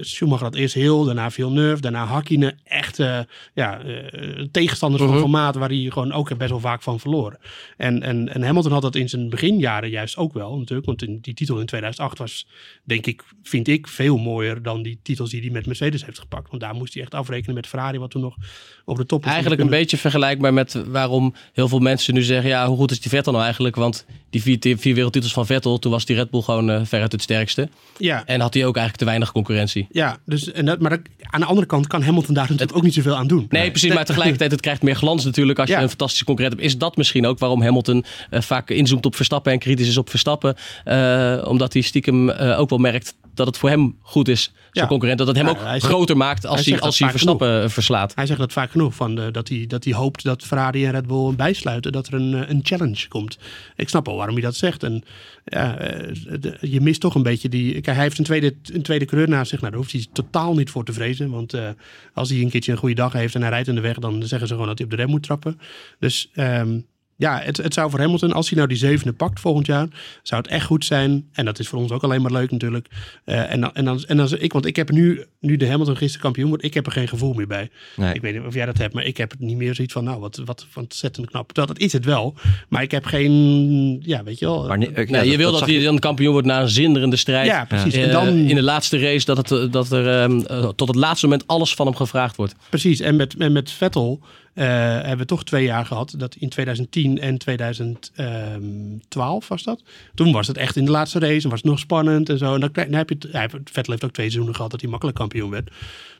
Schumacher 0.00 0.44
had 0.44 0.54
eerst 0.54 0.74
Hill, 0.74 1.04
daarna 1.04 1.30
Villeneuve, 1.30 1.80
daarna 1.80 2.04
Hakkinen. 2.04 2.58
Echt 2.64 2.98
eh, 2.98 3.18
ja, 3.54 3.80
eh, 3.80 4.44
tegenstanders 4.50 5.02
Mhm. 5.02 5.12
van 5.12 5.20
formaat 5.20 5.54
waar 5.54 5.68
hij 5.68 5.86
gewoon 5.92 6.12
ook 6.12 6.36
best 6.36 6.50
wel 6.50 6.60
vaak 6.60 6.82
van 6.82 7.00
verloren. 7.00 7.38
En, 7.76 8.02
en, 8.02 8.34
en 8.34 8.42
Hamilton 8.42 8.72
had 8.72 8.82
dat 8.82 8.94
in 8.94 9.08
zijn 9.08 9.28
beginjaren 9.28 9.90
juist 9.90 10.16
ook 10.16 10.32
wel 10.32 10.58
natuurlijk. 10.58 10.86
Want 10.86 11.02
in, 11.02 11.18
die 11.20 11.34
titel 11.34 11.60
in 11.60 11.66
2008 11.66 12.18
was, 12.18 12.46
denk 12.84 13.06
ik, 13.06 13.22
vind 13.42 13.68
ik, 13.68 13.88
veel 13.88 14.16
mooier 14.16 14.62
dan 14.62 14.82
die 14.82 14.98
titels 15.02 15.30
die 15.30 15.40
hij 15.40 15.50
met 15.50 15.66
Mercedes 15.66 16.04
heeft 16.04 16.18
gepakt. 16.18 16.50
Want 16.50 16.62
daar 16.62 16.74
moest 16.74 16.94
hij 16.94 17.02
echt 17.02 17.14
afrekenen 17.14 17.54
met 17.54 17.66
Ferrari, 17.66 17.98
wat 17.98 18.10
toen 18.10 18.22
nog 18.22 18.36
op 18.84 18.96
de 18.96 19.06
top 19.06 19.22
was. 19.22 19.32
Eigenlijk 19.32 19.60
een 19.62 19.68
beetje 19.68 19.96
vergelijkbaar 19.96 20.52
met 20.54 20.82
waarom 20.86 21.34
heel 21.52 21.68
veel 21.68 21.78
mensen 21.78 22.14
nu 22.14 22.22
zeggen... 22.22 22.48
ja, 22.48 22.66
hoe 22.66 22.76
goed 22.76 22.90
is 22.90 23.00
die 23.00 23.10
Vettel 23.10 23.32
nou 23.32 23.44
eigenlijk? 23.44 23.76
Want 23.76 24.06
die 24.30 24.42
vier, 24.42 24.58
vier 24.78 24.94
wereldtitels 24.94 25.32
van 25.32 25.46
Vettel... 25.46 25.78
toen 25.78 25.92
was 25.92 26.04
die 26.04 26.16
Red 26.16 26.30
Bull 26.30 26.42
gewoon 26.42 26.70
eh, 26.70 26.80
veruit 26.84 27.12
het 27.12 27.22
sterkste. 27.22 27.68
Ja, 27.98 28.22
En 28.26 28.40
had 28.40 28.54
hij 28.54 28.66
ook 28.66 28.76
eigenlijk 28.76 28.96
te 28.96 29.04
weinig 29.04 29.32
concurrentie. 29.32 29.57
Ja 29.90 30.16
dus, 30.24 30.52
en 30.52 30.64
dat, 30.64 30.80
maar 30.80 30.90
dat- 30.90 31.00
aan 31.30 31.40
de 31.40 31.46
andere 31.46 31.66
kant 31.66 31.86
kan 31.86 32.02
Hamilton 32.02 32.34
daar 32.34 32.44
natuurlijk 32.44 32.76
ook 32.76 32.82
niet 32.84 32.94
zoveel 32.94 33.16
aan 33.16 33.26
doen. 33.26 33.46
Nee, 33.48 33.70
precies. 33.70 33.94
Maar 33.94 34.04
tegelijkertijd, 34.12 34.50
het 34.50 34.60
krijgt 34.60 34.82
meer 34.82 34.96
glans 34.96 35.24
natuurlijk 35.24 35.58
als 35.58 35.68
je 35.68 35.76
een 35.76 35.88
fantastische 35.88 36.24
concurrent 36.24 36.56
hebt. 36.56 36.66
Is 36.72 36.78
dat 36.78 36.96
misschien 36.96 37.26
ook 37.26 37.38
waarom 37.38 37.62
Hamilton 37.62 38.04
eh, 38.30 38.40
vaak 38.40 38.70
inzoomt 38.70 39.06
op 39.06 39.16
Verstappen 39.16 39.52
en 39.52 39.58
kritisch 39.58 39.88
is 39.88 39.96
op 39.96 40.10
Verstappen? 40.10 40.54
Eh, 40.84 41.44
omdat 41.44 41.72
hij 41.72 41.82
stiekem 41.82 42.30
eh, 42.30 42.60
ook 42.60 42.68
wel 42.70 42.78
merkt 42.78 43.14
dat 43.38 43.46
het 43.46 43.58
voor 43.58 43.68
hem 43.68 43.96
goed 44.02 44.28
is, 44.28 44.42
zijn 44.42 44.54
Ja. 44.70 44.86
concurrent. 44.86 45.18
Dat 45.18 45.26
het 45.26 45.36
hem 45.36 45.46
Ja, 45.46 45.50
ook 45.52 45.58
hij 45.60 45.80
zegt- 45.80 45.92
groter 45.92 46.16
maakt 46.16 46.46
als 46.46 46.66
hij 46.66 46.80
als 46.80 46.98
hij 46.98 47.10
Verstappen 47.10 47.62
eh, 47.62 47.68
verslaat. 47.68 48.14
Hij 48.14 48.26
zegt 48.26 48.38
dat 48.38 48.52
vaak 48.52 48.70
genoeg, 48.70 48.94
van 48.94 49.14
de, 49.14 49.30
dat, 49.30 49.48
hij, 49.48 49.64
dat 49.66 49.84
hij 49.84 49.92
hoopt 49.92 50.24
dat 50.24 50.42
Ferrari 50.42 50.84
en 50.84 50.90
Red 50.92 51.06
Bull 51.06 51.34
bijsluiten, 51.34 51.92
dat 51.92 52.06
er 52.06 52.14
een, 52.14 52.34
eh, 52.34 52.48
een 52.48 52.60
challenge 52.62 53.08
komt. 53.08 53.38
Ik 53.76 53.88
snap 53.88 54.08
al 54.08 54.16
waarom 54.16 54.34
hij 54.34 54.44
dat 54.44 54.56
zegt. 54.56 54.82
En 54.82 55.02
ja, 55.44 55.78
eh, 55.78 56.14
de- 56.40 56.56
je 56.60 56.80
mist 56.80 57.00
toch 57.00 57.14
een 57.14 57.22
beetje 57.22 57.48
die... 57.48 57.72
Kijk, 57.72 57.86
hij 57.96 58.04
heeft 58.04 58.18
een 58.18 58.24
tweede, 58.24 58.54
een 58.72 58.82
tweede 58.82 59.04
coureur 59.04 59.28
naast 59.28 59.50
zich. 59.50 59.58
Nou, 59.60 59.70
daar 59.72 59.80
hoeft 59.80 59.92
hij 59.92 60.06
totaal 60.12 60.54
niet 60.54 60.70
voor 60.70 60.84
te 60.84 60.92
vrezen. 60.92 61.30
Want 61.30 61.54
eh, 61.54 61.68
als 62.14 62.28
hij 62.30 62.40
een 62.40 62.50
keertje 62.50 62.72
een 62.72 62.78
goede 62.78 62.94
dag 62.94 63.12
heeft 63.12 63.34
en 63.34 63.40
hij 63.40 63.50
rijdt 63.50 63.68
in 63.68 63.74
de 63.74 63.80
weg, 63.80 63.98
dan 63.98 64.22
zeggen 64.22 64.48
ze 64.48 64.52
gewoon 64.54 64.68
dat 64.68 64.78
hij 64.78 64.86
op 64.86 64.92
de 64.92 64.98
rem 64.98 65.10
moet 65.10 65.22
trappen. 65.22 65.60
Dus 65.98 66.30
ehm, 66.34 66.78
ja, 67.20 67.40
het, 67.44 67.56
het 67.56 67.74
zou 67.74 67.90
voor 67.90 68.00
Hamilton, 68.00 68.32
als 68.32 68.48
hij 68.48 68.56
nou 68.56 68.68
die 68.68 68.78
zevende 68.78 69.12
pakt 69.12 69.40
volgend 69.40 69.66
jaar, 69.66 69.86
zou 70.22 70.42
het 70.42 70.50
echt 70.50 70.66
goed 70.66 70.84
zijn. 70.84 71.28
En 71.32 71.44
dat 71.44 71.58
is 71.58 71.68
voor 71.68 71.78
ons 71.78 71.90
ook 71.90 72.02
alleen 72.02 72.22
maar 72.22 72.32
leuk 72.32 72.50
natuurlijk. 72.50 72.86
Eh, 73.24 73.52
en 73.52 73.60
dan, 73.60 73.74
en 73.74 73.84
dan, 73.84 74.04
en 74.06 74.16
dan, 74.16 74.28
ik, 74.38 74.52
want 74.52 74.66
ik 74.66 74.76
heb 74.76 74.90
nu, 74.90 75.24
nu 75.40 75.56
de 75.56 75.68
Hamilton 75.68 75.96
gisteren 75.96 76.22
kampioen 76.22 76.48
wordt, 76.48 76.64
ik 76.64 76.74
heb 76.74 76.86
er 76.86 76.92
geen 76.92 77.08
gevoel 77.08 77.32
meer 77.32 77.46
bij. 77.46 77.70
Nee. 77.96 78.14
Ik 78.14 78.20
weet 78.20 78.34
niet 78.34 78.42
of 78.46 78.54
jij 78.54 78.66
dat 78.66 78.78
hebt, 78.78 78.94
maar 78.94 79.04
ik 79.04 79.16
heb 79.16 79.30
het 79.30 79.40
niet 79.40 79.56
meer 79.56 79.74
zoiets 79.74 79.92
van, 79.92 80.04
nou, 80.04 80.20
wat, 80.20 80.40
wat 80.44 80.66
ontzettend 80.74 81.26
knap. 81.30 81.46
Terwijl 81.52 81.66
dat 81.74 81.78
is 81.78 81.92
het 81.92 82.04
wel. 82.04 82.34
Maar 82.68 82.82
ik 82.82 82.90
heb 82.90 83.04
geen, 83.04 84.02
ja, 84.04 84.22
weet 84.24 84.38
je 84.38 84.44
wel. 84.46 84.66
Maar 84.66 84.78
nee, 84.78 84.88
ik- 84.92 85.08
ja, 85.10 85.20
Nee, 85.20 85.30
je 85.30 85.36
wil 85.36 85.52
dat, 85.52 85.66
hij 85.66 85.82
dan 85.82 85.98
kampioen 85.98 86.32
wordt 86.32 86.46
na 86.46 86.60
een 86.60 86.68
zinderende 86.68 87.16
strijd. 87.16 87.46
ja, 87.46 87.64
precies. 87.64 87.94
Eh, 87.94 88.02
En 88.02 88.10
dan, 88.12 88.28
in 88.28 88.54
de 88.54 88.62
laatste 88.62 88.98
race 88.98 89.24
dat, 89.24 89.36
het, 89.36 89.50
eh, 89.50 89.70
dat 89.70 89.92
er 89.92 90.22
ehm, 90.22 90.40
eh, 90.40 90.68
tot 90.68 90.88
het 90.88 90.96
laatste 90.96 91.26
moment 91.28 91.46
alles 91.46 91.74
van 91.74 91.86
hem 91.86 91.94
gevraagd 91.96 92.36
wordt. 92.36 92.54
Precies, 92.68 93.00
en 93.00 93.16
met, 93.16 93.34
en 93.38 93.52
met 93.52 93.70
Vettel 93.70 94.20
eh, 94.22 94.28
hebben 94.64 95.18
we 95.18 95.24
toch 95.24 95.44
twee 95.44 95.64
jaar 95.64 95.86
gehad. 95.86 96.14
Dat 96.16 96.34
in 96.34 96.48
2010 96.48 97.18
en 97.18 97.38
2012 97.38 99.48
was 99.48 99.62
dat. 99.62 99.82
Toen 100.14 100.32
was 100.32 100.46
het 100.46 100.56
echt 100.56 100.76
in 100.76 100.84
de 100.84 100.90
laatste 100.90 101.18
race 101.18 101.44
en 101.44 101.50
was 101.50 101.62
het 101.62 101.70
nog 101.70 101.78
spannend 101.78 102.28
en 102.28 102.38
zo. 102.38 102.54
En 102.54 102.60
dan, 102.60 102.70
heb 102.74 103.08
je 103.08 103.16
Vettel 103.64 103.92
heeft 103.92 104.04
ook 104.04 104.12
twee 104.12 104.14
seizoenen 104.26 104.54
gehad 104.54 104.70
dat 104.70 104.80
hij 104.80 104.90
makkelijk 104.90 105.18
kampioen 105.18 105.50
werd. 105.50 105.70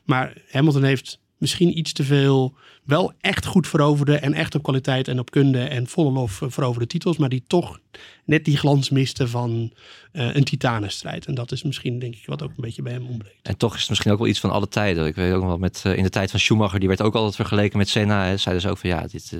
Maar 0.03 0.33
Hamilton 0.49 0.83
heeft 0.83 1.19
misschien 1.37 1.77
iets 1.77 1.93
te 1.93 2.03
veel 2.03 2.55
wel 2.89 3.13
echt 3.21 3.45
goed 3.45 3.67
veroverde 3.67 4.15
en 4.17 4.33
echt 4.33 4.55
op 4.55 4.63
kwaliteit 4.63 5.07
en 5.07 5.19
op 5.19 5.31
kunde 5.31 5.59
en 5.63 5.87
volle 5.87 6.11
lof 6.11 6.41
veroverde 6.47 6.87
titels, 6.87 7.17
maar 7.17 7.29
die 7.29 7.43
toch 7.47 7.79
net 8.25 8.45
die 8.45 8.57
glans 8.57 8.89
miste 8.89 9.27
van 9.27 9.71
eh, 10.11 10.35
een 10.35 10.43
titanenstrijd. 10.43 11.25
En 11.25 11.35
dat 11.35 11.51
is 11.51 11.63
misschien 11.63 11.99
denk 11.99 12.15
ik 12.15 12.25
wat 12.25 12.41
ook 12.43 12.49
een 12.49 12.55
beetje 12.57 12.81
bij 12.81 12.93
hem 12.93 13.05
ontbreekt. 13.07 13.47
En 13.47 13.57
toch 13.57 13.73
is 13.73 13.79
het 13.79 13.89
misschien 13.89 14.11
ook 14.11 14.17
wel 14.17 14.27
iets 14.27 14.39
van 14.39 14.51
alle 14.51 14.67
tijden. 14.67 15.05
Ik 15.05 15.15
weet 15.15 15.31
ook 15.33 15.39
nog 15.39 15.47
wel 15.49 15.57
met 15.57 15.81
eh, 15.85 15.97
in 15.97 16.03
de 16.03 16.09
tijd 16.09 16.31
van 16.31 16.39
Schumacher, 16.39 16.79
die 16.79 16.87
werd 16.87 17.01
ook 17.01 17.15
altijd 17.15 17.35
vergeleken 17.35 17.77
met 17.77 17.89
Senna. 17.89 18.25
Hè. 18.25 18.37
Zeiden 18.37 18.63
ze 18.63 18.69
ook 18.69 18.77
van 18.77 18.89
ja, 18.89 19.07
dit, 19.11 19.31
eh, 19.33 19.39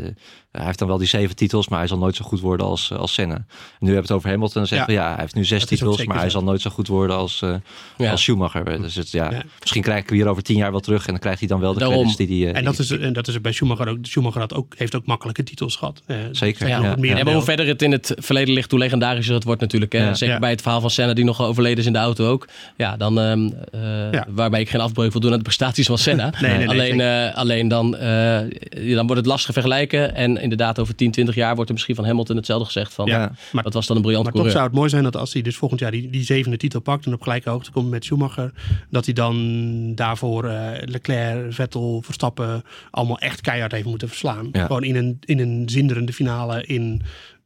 hij 0.52 0.66
heeft 0.66 0.80
dan 0.80 0.88
wel 0.88 0.98
die 0.98 1.08
zeven 1.08 1.36
titels, 1.36 1.68
maar 1.68 1.80
hij 1.80 1.88
zal 1.88 1.98
nooit 1.98 2.16
zo 2.16 2.26
goed 2.26 2.40
worden 2.40 2.66
als, 2.66 2.92
als 2.92 3.14
Senna. 3.14 3.36
En 3.36 3.44
nu 3.80 3.86
hebben 3.88 3.96
we 3.96 4.02
het 4.02 4.12
over 4.12 4.30
Hamilton 4.30 4.62
en 4.62 4.68
zeggen 4.68 4.94
Ja. 4.94 5.02
ja. 5.02 5.10
hij 5.12 5.20
heeft 5.22 5.36
nu 5.36 5.46
zes 5.46 5.66
titels, 5.66 6.06
maar 6.06 6.20
hij 6.20 6.30
zal 6.30 6.44
nooit 6.44 6.62
zo 6.62 6.70
goed 6.70 6.88
worden 6.88 7.16
als, 7.16 7.42
eh, 7.42 7.56
Ja. 7.98 8.12
als 8.12 8.22
Schumacher. 8.22 8.82
Dus 8.82 8.96
het, 8.96 9.12
ja, 9.12 9.32
Ja. 9.32 9.44
misschien 9.60 9.82
krijg 9.82 10.02
ik 10.02 10.10
hem 10.10 10.18
hier 10.18 10.28
over 10.28 10.44
tien 10.44 10.58
jaar 10.58 10.72
wel 10.72 10.80
terug 10.80 11.06
en 11.06 11.12
dan 11.12 11.20
krijgt 11.20 11.40
hij 11.40 11.48
dan 11.48 11.60
wel 11.60 11.74
de 11.74 11.80
Daarom. 11.80 11.98
credits 11.98 12.18
die 12.28 12.44
hij... 12.44 12.52
eh, 12.54 12.58
En 12.60 12.64
dat, 12.66 12.80
is, 12.80 12.90
en 12.92 13.14
dat 13.14 13.28
is 13.28 13.38
bij 13.41 13.52
Schumacher 13.52 13.88
ook. 13.88 13.97
Schumacher 14.02 14.39
had 14.39 14.54
ook, 14.54 14.73
heeft 14.78 14.95
ook 14.95 15.06
makkelijke 15.06 15.43
titels 15.43 15.75
gehad. 15.75 16.02
Eh, 16.06 16.17
Zeker, 16.32 16.67
ja. 16.67 16.95
meer 16.99 17.23
maar 17.25 17.34
hoe 17.34 17.43
verder 17.43 17.67
het 17.67 17.82
in 17.82 17.91
het 17.91 18.13
verleden 18.17 18.54
ligt, 18.54 18.71
hoe 18.71 18.80
legendarischer 18.80 19.34
het 19.36 19.43
wordt 19.43 19.62
natuurlijk. 19.62 19.91
Hè? 19.91 19.99
Ja. 19.99 20.13
Zeker 20.13 20.34
Ja. 20.34 20.39
bij 20.39 20.49
het 20.49 20.62
verhaal 20.62 20.82
van 20.82 20.89
Senna, 20.89 21.13
die 21.13 21.25
nog 21.25 21.41
overleden 21.41 21.78
is 21.78 21.86
in 21.86 21.93
de 21.93 21.99
auto 21.99 22.28
ook. 22.30 22.47
Ja, 22.78 22.97
dan, 22.97 23.19
ehm, 23.19 23.49
eh, 23.71 24.12
Ja. 24.12 24.25
waarbij 24.30 24.60
ik 24.62 24.69
geen 24.69 24.82
afbreuk 24.82 25.12
wil 25.12 25.21
doen 25.21 25.32
aan 25.32 25.38
de 25.38 25.43
prestaties 25.43 25.88
van 25.88 25.97
Senna. 25.97 26.34
nee, 26.41 26.58
nee, 26.58 26.69
alleen, 26.69 27.02
eh, 27.02 27.36
alleen 27.36 27.67
dan, 27.67 27.97
eh, 27.97 28.39
dan 28.95 29.06
wordt 29.06 29.15
het 29.21 29.25
lastig 29.25 29.54
vergelijken. 29.54 30.15
En 30.15 30.38
inderdaad, 30.38 30.80
over 30.80 30.95
10, 30.95 31.12
20 31.12 31.36
jaar 31.36 31.54
wordt 31.54 31.67
er 31.69 31.73
misschien 31.73 31.95
van 31.95 32.06
Hamilton 32.06 32.36
hetzelfde 32.36 32.65
gezegd. 32.65 32.93
Van, 32.93 33.06
Ja. 33.06 33.32
maar- 33.52 33.63
dat 33.63 33.73
was 33.73 33.88
dan 33.88 33.95
een 33.95 34.02
briljant 34.02 34.25
Maar 34.25 34.34
toch 34.34 34.52
zou 34.52 34.63
het 34.63 34.73
mooi 34.73 34.89
zijn 34.89 35.04
dat 35.04 35.15
als 35.17 35.34
hij 35.34 35.41
dus 35.41 35.56
volgend 35.56 35.80
jaar 35.80 35.91
die, 35.91 36.10
die 36.10 36.23
zevende 36.23 36.58
titel 36.58 36.80
pakt 36.80 37.06
en 37.06 37.13
op 37.13 37.21
gelijke 37.21 37.49
hoogte 37.49 37.71
komt 37.71 37.89
met 37.89 38.06
Schumacher, 38.06 38.52
dat 38.89 39.06
hij 39.06 39.13
dan 39.13 39.38
daarvoor 39.95 40.45
eh, 40.45 40.67
Leclerc, 40.86 41.54
Vettel, 41.54 42.02
Verstappen 42.06 42.63
allemaal 42.91 43.19
echt 43.19 43.29
keihard 43.42 43.72
heeft 43.72 43.86
moeten 43.86 44.08
verslaan. 44.08 44.50
Ja. 44.52 44.65
Gewoon 44.65 44.84
in 44.84 44.96
een, 44.96 45.18
in 45.26 45.39
een 45.39 45.63
zinderende 45.70 46.13
finale 46.13 46.63
in, 46.65 47.02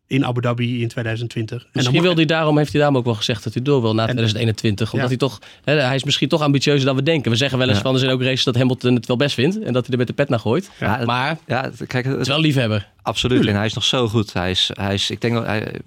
in 0.08 0.26
Abu 0.26 0.42
Dhabi 0.42 0.82
in 0.82 0.88
2020. 0.88 1.62
En 1.64 1.68
Misschien 1.74 1.96
dan, 1.96 2.06
wil 2.06 2.16
hij 2.16 2.26
daarom, 2.26 2.58
heeft 2.58 2.72
hij 2.72 2.80
daarom 2.82 2.98
ook 3.00 3.06
wel 3.06 3.14
gezegd 3.16 3.44
dat 3.44 3.54
hij 3.54 3.64
door 3.64 3.82
wil 3.82 3.94
na 3.94 4.04
2021. 4.04 4.94
Omdat 4.94 5.10
Ja. 5.10 5.18
hij 5.18 5.28
toch, 5.28 5.40
hè, 5.64 5.74
hij 5.80 5.96
is 5.96 6.04
misschien 6.04 6.28
toch 6.30 6.42
ambitieuzer 6.42 6.86
dan 6.86 6.96
we 6.96 7.04
denken. 7.04 7.32
We 7.32 7.38
zeggen 7.38 7.58
wel 7.58 7.68
eens 7.68 7.78
Ja. 7.78 7.84
van, 7.84 7.94
er 7.94 8.00
zijn 8.00 8.12
ook 8.12 8.22
races 8.22 8.44
dat 8.44 8.56
Hamilton 8.56 8.96
het 8.96 9.06
wel 9.06 9.18
best 9.18 9.34
vindt. 9.36 9.60
En 9.62 9.74
dat 9.74 9.84
hij 9.84 9.92
er 9.92 9.98
met 9.98 10.08
de 10.08 10.14
pet 10.14 10.30
naar 10.30 10.40
gooit. 10.40 10.70
Ja, 10.80 10.98
het- 10.98 11.06
maar 11.08 11.30
het 11.30 11.40
ja, 11.48 11.62
het- 11.64 11.88
kijk, 11.88 12.06
het, 12.06 12.20
is 12.20 12.28
wel 12.28 12.40
liefhebber. 12.40 12.88
Absoluut. 13.04 13.48
En 13.48 13.56
hij 13.56 13.66
is 13.66 13.74
nog 13.74 13.84
zo 13.84 14.08
goed. 14.08 14.34
Hij 14.34 14.52
is, 14.52 14.70
hij 14.74 14.94
is, 14.94 15.10
ik 15.10 15.22
denk 15.22 15.34
dat 15.34 15.46
hij, 15.46 15.82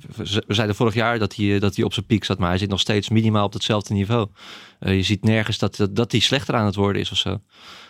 we 0.47 0.55
zeiden 0.55 0.77
vorig 0.77 0.95
jaar 0.95 1.19
dat 1.19 1.35
hij, 1.37 1.59
dat 1.59 1.77
hij 1.77 1.85
op 1.85 1.93
zijn 1.93 2.07
piek 2.07 2.25
zat, 2.25 2.39
maar 2.39 2.49
hij 2.49 2.59
zit 2.59 2.69
nog 2.69 2.81
steeds 2.81 3.09
minimaal 3.09 3.45
op 3.45 3.53
hetzelfde 3.53 3.95
niveau. 3.95 4.29
Eh, 4.79 4.97
je 4.97 5.03
ziet 5.03 5.25
nergens 5.25 5.59
dat, 5.59 5.77
dat, 5.77 5.97
dat 5.97 6.13
hij 6.13 6.21
slechter 6.21 6.55
aan 6.55 6.67
het 6.67 6.75
worden 6.75 7.01
is 7.01 7.11
of 7.11 7.17
zo. 7.17 7.41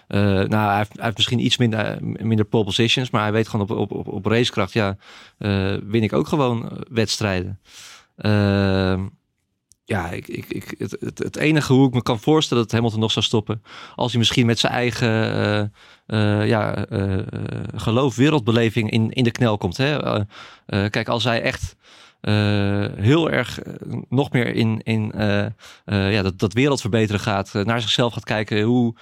Eh, 0.06 0.20
nou, 0.20 0.68
hij 0.68 0.76
heeft, 0.76 0.92
hij 0.92 1.04
heeft 1.04 1.16
misschien 1.16 1.44
iets 1.44 1.56
minder, 1.56 1.98
minder 2.00 2.44
pole 2.44 2.64
positions, 2.64 3.10
maar 3.10 3.22
hij 3.22 3.32
weet 3.32 3.48
gewoon 3.48 3.68
op, 3.70 3.76
op, 3.76 3.92
op, 3.92 4.08
op 4.08 4.26
racekracht, 4.26 4.72
ja, 4.72 4.96
eh, 5.38 5.74
win 5.84 6.02
ik 6.02 6.12
ook 6.12 6.28
gewoon 6.28 6.84
wedstrijden. 6.90 7.60
Ja, 9.88 10.10
ik, 10.10 10.28
ik, 10.28 10.46
ik, 10.48 10.74
het, 10.78 10.96
het, 11.00 11.18
het 11.18 11.36
enige 11.36 11.72
hoe 11.72 11.86
ik 11.88 11.94
me 11.94 12.02
kan 12.02 12.18
voorstellen 12.18 12.62
dat 12.62 12.72
Hamilton 12.72 13.00
nog 13.00 13.12
zou 13.12 13.24
stoppen. 13.24 13.62
Als 13.94 14.10
hij 14.10 14.18
misschien 14.18 14.46
met 14.46 14.58
zijn 14.58 14.72
eigen 14.72 15.08
eh, 15.08 15.60
eh, 16.40 16.48
ja, 16.48 16.86
eh, 16.86 17.18
geloof, 17.74 18.16
wereldbeleving 18.16 18.90
in, 18.90 19.10
in 19.10 19.24
de 19.24 19.30
knel 19.30 19.58
komt. 19.58 19.76
Hè? 19.76 20.24
Kijk, 20.66 21.08
als 21.08 21.24
hij 21.24 21.42
echt 21.42 21.76
heel 22.96 23.30
erg 23.30 23.58
nog 24.08 24.32
meer 24.32 24.54
in, 24.54 24.80
in 24.82 25.12
ja, 25.84 26.22
dat, 26.22 26.38
dat 26.38 26.52
wereld 26.52 26.80
verbeteren 26.80 27.20
gaat. 27.20 27.52
naar 27.52 27.80
zichzelf 27.80 28.12
gaat 28.12 28.24
kijken. 28.24 28.62
Hoe 28.62 28.94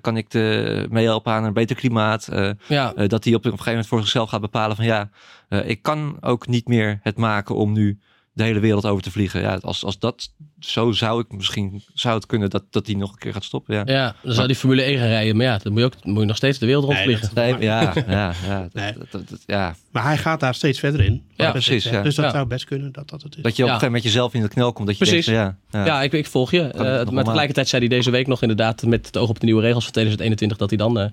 kan 0.00 0.16
ik 0.16 0.30
de, 0.30 0.86
meehelpen 0.90 1.32
aan 1.32 1.44
een 1.44 1.52
beter 1.52 1.76
klimaat? 1.76 2.28
Ja, 2.66 2.92
dat 2.92 3.24
hij 3.24 3.34
op, 3.34 3.40
op 3.40 3.44
een 3.44 3.50
gegeven 3.50 3.70
moment 3.70 3.86
voor 3.86 4.00
zichzelf 4.00 4.28
gaat 4.28 4.40
bepalen 4.40 4.76
van 4.76 4.84
ja, 4.84 5.10
ik 5.48 5.82
kan 5.82 6.16
ook 6.20 6.46
niet 6.46 6.68
meer 6.68 6.98
het 7.02 7.16
maken 7.16 7.54
om 7.54 7.72
nu 7.72 7.98
de 8.36 8.42
hele 8.42 8.60
wereld 8.60 8.86
over 8.86 9.02
te 9.02 9.10
vliegen. 9.10 9.40
Ja, 9.40 9.58
als, 9.62 9.84
als 9.84 9.98
dat 9.98 10.30
zo 10.60 10.92
zou 10.92 11.20
ik 11.20 11.32
misschien 11.32 11.82
zou 11.94 12.14
het 12.14 12.26
kunnen 12.26 12.50
dat, 12.50 12.64
dat 12.70 12.86
hij 12.86 12.94
nog 12.96 13.12
een 13.12 13.18
keer 13.18 13.32
gaat 13.32 13.44
stoppen. 13.44 13.74
Ja. 13.74 13.82
ja, 13.86 14.14
dan 14.22 14.34
zou 14.34 14.46
die 14.46 14.56
Formule 14.56 14.82
1 14.82 14.98
gaan 14.98 15.06
rijden. 15.06 15.36
Maar 15.36 15.46
ja, 15.46 15.58
dan 15.58 15.72
moet 15.72 15.80
je, 15.80 15.86
ook, 15.86 16.04
moet 16.04 16.20
je 16.20 16.26
nog 16.26 16.36
steeds 16.36 16.58
de 16.58 16.66
wereld 16.66 16.86
Nee, 16.88 16.94
rondvliegen. 16.96 17.30
Nee, 17.34 17.56
ja, 17.60 17.92
ja, 18.08 18.32
ja, 18.46 18.68
Nee. 18.72 18.92
dat, 18.92 19.06
dat, 19.10 19.28
dat- 19.28 19.42
ja. 19.46 19.74
Maar 19.90 20.02
hij 20.04 20.16
gaat 20.18 20.40
daar 20.40 20.54
steeds 20.54 20.78
verder 20.78 21.00
in. 21.00 21.22
Ja, 21.36 21.50
precies, 21.50 21.84
ja. 21.84 22.02
Dus 22.02 22.14
dat 22.14 22.24
Ja. 22.24 22.30
zou 22.30 22.46
best 22.46 22.64
kunnen 22.64 22.92
dat 22.92 23.08
dat 23.10 23.22
het 23.22 23.36
is. 23.36 23.42
Dat 23.42 23.56
je 23.56 23.62
op 23.62 23.68
een 23.68 23.74
gegeven 23.74 23.86
moment 23.86 24.02
jezelf 24.04 24.34
in 24.34 24.42
de 24.42 24.48
knel 24.48 24.72
komt. 24.72 24.86
Dat 24.88 24.98
je 24.98 25.04
Precies. 25.04 25.26
denkt, 25.26 25.40
ja, 25.70 25.78
ja. 25.78 25.86
Ja, 25.86 26.02
ik, 26.02 26.12
ik 26.12 26.26
volg 26.26 26.50
je. 26.50 26.60
het 26.60 26.76
Eh, 26.76 26.82
nog 27.04 27.10
maar 27.10 27.24
tegelijkertijd 27.24 27.68
zei 27.68 27.86
hij 27.86 27.96
deze 27.96 28.10
week 28.10 28.26
nog 28.26 28.42
inderdaad 28.42 28.82
met 28.82 29.06
het 29.06 29.16
oog 29.16 29.28
op 29.28 29.40
de 29.40 29.46
nieuwe 29.46 29.62
regels 29.62 29.82
van 29.84 29.92
2021 29.92 30.58
dat 30.58 30.68
hij 30.68 30.78
dan 30.78 30.98
eh, 30.98 31.06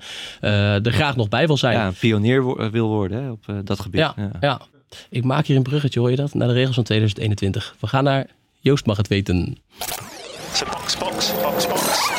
eh, 0.75 0.85
er 0.85 0.91
graag 0.93 1.15
nog 1.15 1.29
bij 1.29 1.47
wil 1.47 1.57
zijn. 1.57 1.73
Ja, 1.77 1.87
een 1.87 1.93
pionier 1.99 2.41
wo- 2.43 2.69
wil 2.69 2.87
worden 2.87 3.23
hè, 3.23 3.29
op 3.31 3.45
dat 3.63 3.79
gebied. 3.79 3.99
Ja, 3.99 4.15
ja. 4.39 4.61
Ik 5.09 5.23
maak 5.23 5.45
hier 5.45 5.57
een 5.57 5.63
bruggetje, 5.63 5.99
hoor 5.99 6.09
je 6.09 6.15
dat? 6.15 6.33
Naar 6.33 6.47
de 6.47 6.53
regels 6.53 6.75
van 6.75 6.83
2021. 6.83 7.75
We 7.79 7.87
gaan 7.87 8.03
naar 8.03 8.27
Joost 8.59 8.85
mag 8.85 8.97
het 8.97 9.07
weten. 9.07 9.57
Box, 10.71 10.97
box, 10.97 11.33
box, 11.41 11.67
box. 11.67 12.09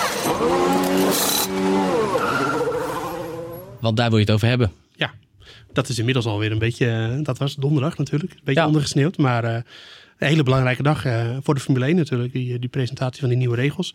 Want 3.80 3.96
daar 3.96 4.08
wil 4.08 4.18
je 4.18 4.24
het 4.24 4.34
over 4.34 4.48
hebben. 4.48 4.72
Ja, 4.94 5.12
dat 5.72 5.88
is 5.88 5.98
inmiddels 5.98 6.26
alweer 6.26 6.52
een 6.52 6.58
beetje. 6.58 6.86
eh, 6.86 7.24
Dat 7.24 7.38
was 7.38 7.54
donderdag 7.54 7.96
natuurlijk. 7.98 8.32
Een 8.32 8.40
beetje 8.44 8.60
Ja. 8.60 8.66
ondergesneeuwd. 8.66 9.16
Maar 9.16 9.44
eh, 9.44 9.54
een 10.18 10.28
hele 10.28 10.42
belangrijke 10.42 10.82
dag 10.82 11.04
eh, 11.04 11.36
voor 11.42 11.54
de 11.54 11.60
Formule 11.60 11.84
1 11.86 11.96
natuurlijk. 11.96 12.32
Die, 12.32 12.58
die 12.58 12.68
presentatie 12.68 13.20
van 13.20 13.28
die 13.28 13.38
nieuwe 13.38 13.56
regels. 13.56 13.94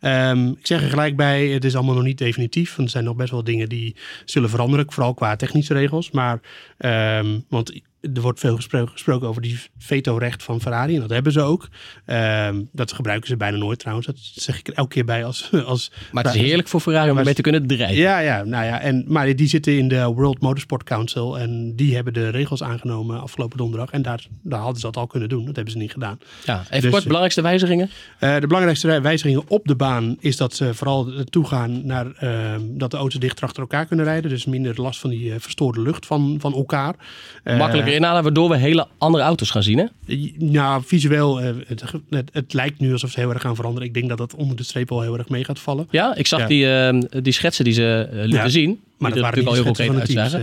Ehm, 0.00 0.48
ik 0.48 0.66
zeg 0.66 0.82
er 0.82 0.88
gelijk 0.88 1.16
bij, 1.16 1.46
het 1.48 1.64
is 1.64 1.74
allemaal 1.76 1.94
nog 1.94 2.04
niet 2.04 2.18
definitief. 2.18 2.68
Want 2.76 2.82
er 2.88 2.90
zijn 2.94 3.04
nog 3.04 3.16
best 3.16 3.30
wel 3.30 3.44
dingen 3.44 3.68
die 3.68 3.96
zullen 4.24 4.50
veranderen. 4.50 4.92
Vooral 4.92 5.14
qua 5.14 5.36
technische 5.36 5.74
regels. 5.74 6.10
Maar, 6.10 6.40
ehm, 6.78 7.38
want 7.48 7.80
er 8.14 8.20
wordt 8.20 8.40
veel 8.40 8.56
gespro- 8.56 8.86
gesproken 8.86 9.28
over 9.28 9.42
die 9.42 9.60
veto-recht 9.78 10.42
van 10.42 10.60
Ferrari. 10.60 10.94
En 10.94 11.00
dat 11.00 11.10
hebben 11.10 11.32
ze 11.32 11.40
ook. 11.40 11.68
Ehm, 12.04 12.62
dat 12.72 12.92
gebruiken 12.92 13.28
ze 13.28 13.36
bijna 13.36 13.56
nooit 13.56 13.78
trouwens. 13.78 14.06
Dat 14.06 14.16
zeg 14.18 14.58
ik 14.58 14.68
er 14.68 14.74
elke 14.74 14.90
keer 14.94 15.04
bij 15.04 15.24
als... 15.24 15.50
als 15.66 15.90
Maar 16.12 16.24
het 16.24 16.34
is 16.34 16.40
heerlijk 16.40 16.68
voor 16.68 16.80
Ferrari 16.80 17.10
om 17.10 17.18
ermee 17.18 17.34
te 17.34 17.42
kunnen 17.42 17.66
drijven. 17.66 17.96
ja, 17.96 18.18
ja, 18.18 18.44
nou 18.44 18.64
ja. 18.64 18.80
En, 18.80 19.04
maar 19.08 19.36
die 19.36 19.48
zitten 19.48 19.78
in 19.78 19.88
de 19.88 20.04
World 20.04 20.40
Motorsport 20.40 20.82
Council. 20.82 21.38
En 21.38 21.72
die 21.76 21.94
hebben 21.94 22.12
de 22.12 22.28
regels 22.28 22.62
aangenomen 22.62 23.20
afgelopen 23.20 23.58
donderdag. 23.58 23.90
En 23.90 24.02
daar, 24.02 24.26
daar 24.42 24.58
hadden 24.60 24.80
ze 24.80 24.86
dat 24.86 24.96
al 24.96 25.06
kunnen 25.06 25.28
doen. 25.28 25.44
Dat 25.44 25.54
hebben 25.56 25.72
ze 25.72 25.78
niet 25.78 25.92
gedaan. 25.92 26.18
Ja, 26.44 26.60
even 26.70 26.80
Dus- 26.80 26.90
kort, 26.90 27.02
belangrijkste 27.02 27.42
wijzigingen. 27.42 27.90
Eh, 28.18 28.34
de 28.40 28.46
belangrijkste 28.46 29.00
wijzigingen 29.00 29.42
op 29.48 29.66
de 29.66 29.76
baan 29.76 30.16
is 30.20 30.36
dat 30.36 30.54
ze 30.54 30.74
vooral 30.74 31.12
toegaan 31.30 31.86
naar 31.86 32.06
ehm, 32.12 32.60
dat 32.68 32.90
de 32.90 32.96
auto's 32.96 33.20
dichter 33.20 33.44
achter 33.44 33.60
elkaar 33.62 33.86
kunnen 33.86 34.04
rijden. 34.04 34.30
Dus 34.30 34.44
minder 34.44 34.80
last 34.80 35.00
van 35.00 35.10
die 35.10 35.32
eh, 35.32 35.40
verstoorde 35.40 35.80
lucht 35.80 36.06
van, 36.06 36.36
van 36.40 36.54
elkaar. 36.54 36.94
Eh, 37.42 37.58
Makkelijker 37.58 37.92
waardoor 38.00 38.48
we 38.48 38.56
hele 38.56 38.86
andere 38.98 39.24
auto's 39.24 39.50
gaan 39.50 39.62
zien, 39.62 39.78
hè? 39.78 39.84
Nou, 40.38 40.82
visueel, 40.86 41.40
eh, 41.40 41.54
het, 41.66 41.82
het, 42.10 42.30
het 42.32 42.52
lijkt 42.52 42.80
nu 42.80 42.92
alsof 42.92 43.10
ze 43.10 43.20
heel 43.20 43.30
erg 43.30 43.42
gaan 43.42 43.54
veranderen. 43.56 43.88
Ik 43.88 43.94
denk 43.94 44.08
dat 44.08 44.18
dat 44.18 44.34
onder 44.34 44.56
de 44.56 44.62
streep 44.62 44.88
wel 44.88 45.00
heel 45.00 45.18
erg 45.18 45.28
mee 45.28 45.44
gaat 45.44 45.58
vallen. 45.58 45.88
Ja, 45.90 46.14
ik 46.14 46.26
zag 46.26 46.40
Ja. 46.40 46.46
Die, 46.46 46.72
eh, 46.72 47.22
die 47.22 47.32
schetsen 47.32 47.64
die 47.64 47.72
ze 47.72 48.08
eh, 48.10 48.18
lieten 48.18 48.38
Ja, 48.42 48.48
zien. 48.48 48.80
Maar 48.98 49.10
dat 49.10 49.20
waren 49.20 49.44
natuurlijk 49.44 49.66
al 49.66 49.74
heel 49.84 50.00
de 50.00 50.12
teams. 50.12 50.32
eh. 50.32 50.40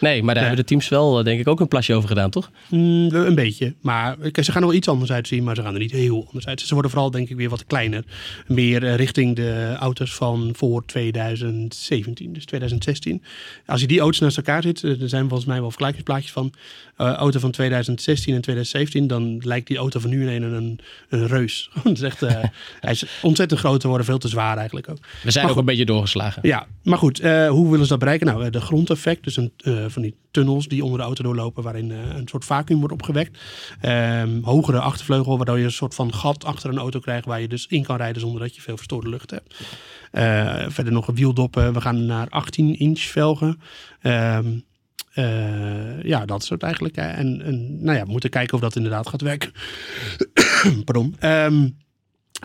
Nee, 0.00 0.22
maar 0.22 0.34
daar 0.34 0.44
hebben 0.44 0.62
de 0.62 0.68
teams 0.68 0.88
wel, 0.88 1.18
eh, 1.18 1.24
denk 1.24 1.40
ik, 1.40 1.48
ook 1.48 1.60
een 1.60 1.68
plasje 1.68 1.94
over 1.94 2.08
gedaan, 2.08 2.30
toch? 2.30 2.50
Mm, 2.70 3.08
een 3.12 3.34
beetje. 3.34 3.74
Maar 3.80 4.16
ze 4.32 4.52
gaan 4.52 4.62
er 4.62 4.68
wel 4.68 4.76
iets 4.76 4.88
anders 4.88 5.12
uitzien, 5.12 5.44
maar 5.44 5.54
ze 5.54 5.62
gaan 5.62 5.72
er 5.74 5.80
niet 5.80 5.90
heel 5.92 6.24
anders 6.26 6.46
uit. 6.46 6.60
Ze 6.60 6.72
worden 6.72 6.90
vooral, 6.90 7.10
denk 7.10 7.28
ik, 7.28 7.36
weer 7.36 7.48
wat 7.48 7.64
kleiner. 7.66 8.04
Meer 8.46 8.84
eh, 8.84 8.94
richting 8.94 9.36
de 9.36 9.74
auto's 9.78 10.14
van 10.14 10.50
voor 10.56 10.84
2017, 10.86 12.32
dus 12.32 12.44
2016. 12.44 13.22
Als 13.66 13.80
je 13.80 13.86
die 13.86 14.00
auto's 14.00 14.20
naast 14.20 14.36
elkaar 14.36 14.62
zit, 14.62 14.82
er 14.82 15.08
zijn 15.08 15.22
volgens 15.28 15.48
mij 15.48 15.56
wel 15.60 15.68
vergelijkingsplaatjes 15.68 16.32
van. 16.32 16.52
auto 16.96 17.38
van 17.38 17.50
2016 17.50 18.34
en 18.34 18.40
2017, 18.40 19.06
dan 19.06 19.38
lijkt 19.44 19.66
die 19.66 19.76
auto 19.76 20.00
van 20.00 20.10
nu 20.10 20.30
in 20.30 20.42
een, 20.42 20.52
een, 20.52 20.80
een 21.08 21.26
reus. 21.26 21.70
Het 21.82 21.96
is 21.96 22.02
echt, 22.02 22.20
hij 22.20 22.50
is 22.80 23.04
ontzettend 23.22 23.60
groot 23.60 23.80
te 23.80 23.88
worden, 23.88 24.06
veel 24.06 24.18
te 24.18 24.28
zwaar 24.28 24.56
eigenlijk 24.56 24.88
ook. 24.90 24.98
We 25.22 25.30
zijn 25.30 25.44
Maar 25.44 25.54
ook 25.54 25.60
een 25.60 25.64
beetje 25.66 25.84
doorgeslagen. 25.84 26.42
Ja, 26.48 26.66
maar 26.82 26.98
goed, 26.98 27.20
hoe 27.48 27.70
willen 27.70 27.86
ze 27.86 27.93
dat 27.98 28.08
bereiken? 28.08 28.26
Nou, 28.26 28.50
de 28.50 28.60
grondeffect, 28.60 29.24
dus 29.24 29.36
een, 29.36 29.52
eh, 29.56 29.84
van 29.88 30.02
die 30.02 30.16
tunnels 30.30 30.68
die 30.68 30.84
onder 30.84 30.98
de 30.98 31.04
auto 31.04 31.22
doorlopen, 31.22 31.62
waarin 31.62 31.90
eh, 31.90 31.98
een 32.16 32.28
soort 32.28 32.44
vacuüm 32.44 32.78
wordt 32.78 32.92
opgewekt. 32.92 33.38
Ehm, 33.80 34.42
hogere 34.42 34.80
achtervleugel, 34.80 35.36
waardoor 35.36 35.58
je 35.58 35.64
een 35.64 35.72
soort 35.72 35.94
van 35.94 36.14
gat 36.14 36.44
achter 36.44 36.70
een 36.70 36.78
auto 36.78 37.00
krijgt 37.00 37.26
waar 37.26 37.40
je 37.40 37.48
dus 37.48 37.66
in 37.66 37.82
kan 37.82 37.96
rijden 37.96 38.20
zonder 38.20 38.40
dat 38.40 38.54
je 38.54 38.60
veel 38.60 38.76
verstoorde 38.76 39.08
lucht 39.08 39.30
hebt. 39.30 39.54
Eh, 40.10 40.64
verder 40.68 40.92
nog 40.92 41.06
wieldoppen. 41.06 41.72
We 41.72 41.80
gaan 41.80 42.06
naar 42.06 42.28
18 42.28 42.78
inch 42.78 43.00
velgen. 43.00 43.60
Ehm, 44.00 44.46
eh, 45.12 46.02
ja, 46.02 46.24
dat 46.24 46.44
soort 46.44 46.62
eigenlijk. 46.62 46.96
en 46.96 47.36
nou 47.84 47.96
ja, 47.98 48.04
we 48.04 48.10
moeten 48.10 48.30
kijken 48.30 48.54
of 48.54 48.60
dat 48.60 48.76
inderdaad 48.76 49.08
gaat 49.08 49.20
werken. 49.20 49.52
Pardon. 50.84 51.16
Ehm, 51.18 51.68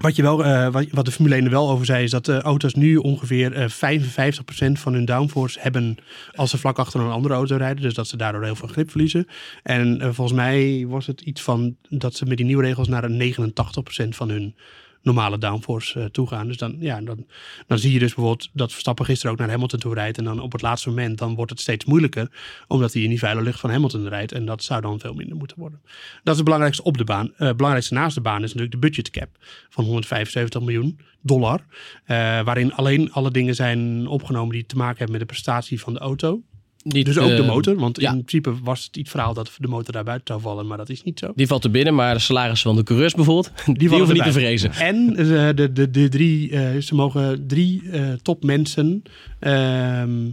wat, 0.01 0.15
je 0.15 0.21
wel, 0.21 0.45
eh, 0.45 0.67
wat, 0.91 1.05
de 1.05 1.11
Formule 1.11 1.35
1 1.35 1.43
er 1.43 1.49
wel 1.49 1.69
over 1.69 1.85
zei, 1.85 2.03
is 2.03 2.11
dat 2.11 2.25
de 2.25 2.41
auto's 2.41 2.73
nu 2.73 2.95
ongeveer 2.95 3.53
eh 3.53 3.69
55% 3.69 4.79
van 4.79 4.93
hun 4.93 5.05
downforce 5.05 5.59
hebben 5.61 5.97
als 6.35 6.49
ze 6.49 6.57
vlak 6.57 6.79
achter 6.79 6.99
een 6.99 7.11
andere 7.11 7.33
auto 7.33 7.55
rijden. 7.55 7.83
Dus 7.83 7.93
dat 7.93 8.07
ze 8.07 8.17
daardoor 8.17 8.43
heel 8.43 8.55
veel 8.55 8.67
grip 8.67 8.89
verliezen. 8.89 9.27
En 9.63 9.99
volgens 10.01 10.37
mij 10.37 10.85
was 10.87 11.07
het 11.07 11.21
iets 11.21 11.41
van 11.41 11.75
dat 11.89 12.15
ze 12.15 12.25
met 12.25 12.37
die 12.37 12.45
nieuwe 12.45 12.63
regels 12.63 12.87
naar 12.87 13.03
een 13.03 13.17
89% 13.17 14.15
van 14.15 14.29
hun 14.29 14.55
normale 15.01 15.37
downforce 15.37 15.99
eh, 15.99 16.05
toe 16.05 16.27
gaan. 16.27 16.47
Dus 16.47 16.57
dan, 16.57 16.75
ja, 16.79 17.01
dan, 17.01 17.25
dan 17.67 17.79
zie 17.79 17.93
je 17.93 17.99
dus 17.99 18.13
bijvoorbeeld 18.13 18.49
dat 18.53 18.71
Verstappen 18.71 19.05
gisteren 19.05 19.31
ook 19.31 19.39
naar 19.39 19.49
Hamilton 19.49 19.79
toe 19.79 19.93
rijdt. 19.93 20.17
En 20.17 20.23
dan 20.23 20.39
op 20.39 20.51
het 20.51 20.61
laatste 20.61 20.89
moment 20.89 21.17
dan 21.17 21.35
wordt 21.35 21.51
het 21.51 21.59
steeds 21.59 21.85
moeilijker. 21.85 22.31
Omdat 22.67 22.93
hij 22.93 23.01
in 23.01 23.09
die 23.09 23.19
vuile 23.19 23.41
lucht 23.41 23.59
van 23.59 23.69
Hamilton 23.69 24.07
rijdt. 24.07 24.31
En 24.31 24.45
dat 24.45 24.63
zou 24.63 24.81
dan 24.81 24.99
veel 24.99 25.13
minder 25.13 25.37
moeten 25.37 25.59
worden. 25.59 25.81
Dat 26.23 26.31
is 26.31 26.35
het 26.35 26.43
belangrijkste 26.43 26.83
op 26.83 26.97
de 26.97 27.03
baan. 27.03 27.33
Eh, 27.33 27.47
het 27.47 27.57
belangrijkste 27.57 27.93
naast 27.93 28.15
de 28.15 28.21
baan 28.21 28.43
is 28.43 28.53
natuurlijk 28.53 28.71
de 28.71 28.87
budget 28.87 29.09
cap 29.09 29.29
van 29.69 29.83
175 29.83 30.61
miljoen 30.61 30.99
dollar. 31.21 31.65
Eh, 32.05 32.17
waarin 32.17 32.73
alleen 32.73 33.11
alle 33.11 33.31
dingen 33.31 33.55
zijn 33.55 34.07
opgenomen 34.07 34.53
die 34.53 34.65
te 34.65 34.75
maken 34.75 34.97
hebben 34.97 35.11
met 35.17 35.27
de 35.27 35.33
prestatie 35.33 35.79
van 35.81 35.93
de 35.93 35.99
auto. 35.99 36.41
Niet, 36.83 37.05
Dus 37.05 37.17
ook 37.17 37.29
de 37.29 37.35
eh, 37.35 37.47
motor. 37.47 37.75
Want 37.75 38.01
ja. 38.01 38.11
in 38.11 38.23
principe 38.23 38.61
was 38.63 38.83
het 38.83 38.95
het 38.95 39.09
verhaal 39.09 39.33
dat 39.33 39.51
de 39.57 39.67
motor 39.67 39.93
daar 39.93 40.03
buiten 40.03 40.27
zou 40.27 40.41
vallen. 40.41 40.67
Maar 40.67 40.77
dat 40.77 40.89
is 40.89 41.03
niet 41.03 41.19
zo. 41.19 41.31
Die 41.35 41.47
valt 41.47 41.63
er 41.63 41.71
binnen, 41.71 41.95
maar 41.95 42.13
de 42.13 42.19
salarissen 42.19 42.69
van 42.69 42.77
de 42.77 42.83
coureurs 42.83 43.13
bijvoorbeeld, 43.13 43.51
die, 43.65 43.89
vallen 43.89 44.05
hoeven 44.05 44.13
niet 44.13 44.33
te 44.33 44.39
vrezen. 44.39 44.71
En 44.71 45.15
eh, 45.15 45.49
de, 45.55 45.71
de, 45.73 45.89
de 45.89 46.09
drie, 46.09 46.51
eh, 46.51 46.81
ze 46.81 46.95
mogen 46.95 47.47
drie 47.47 47.81
topmensen 48.21 49.03
ehm, 49.39 50.27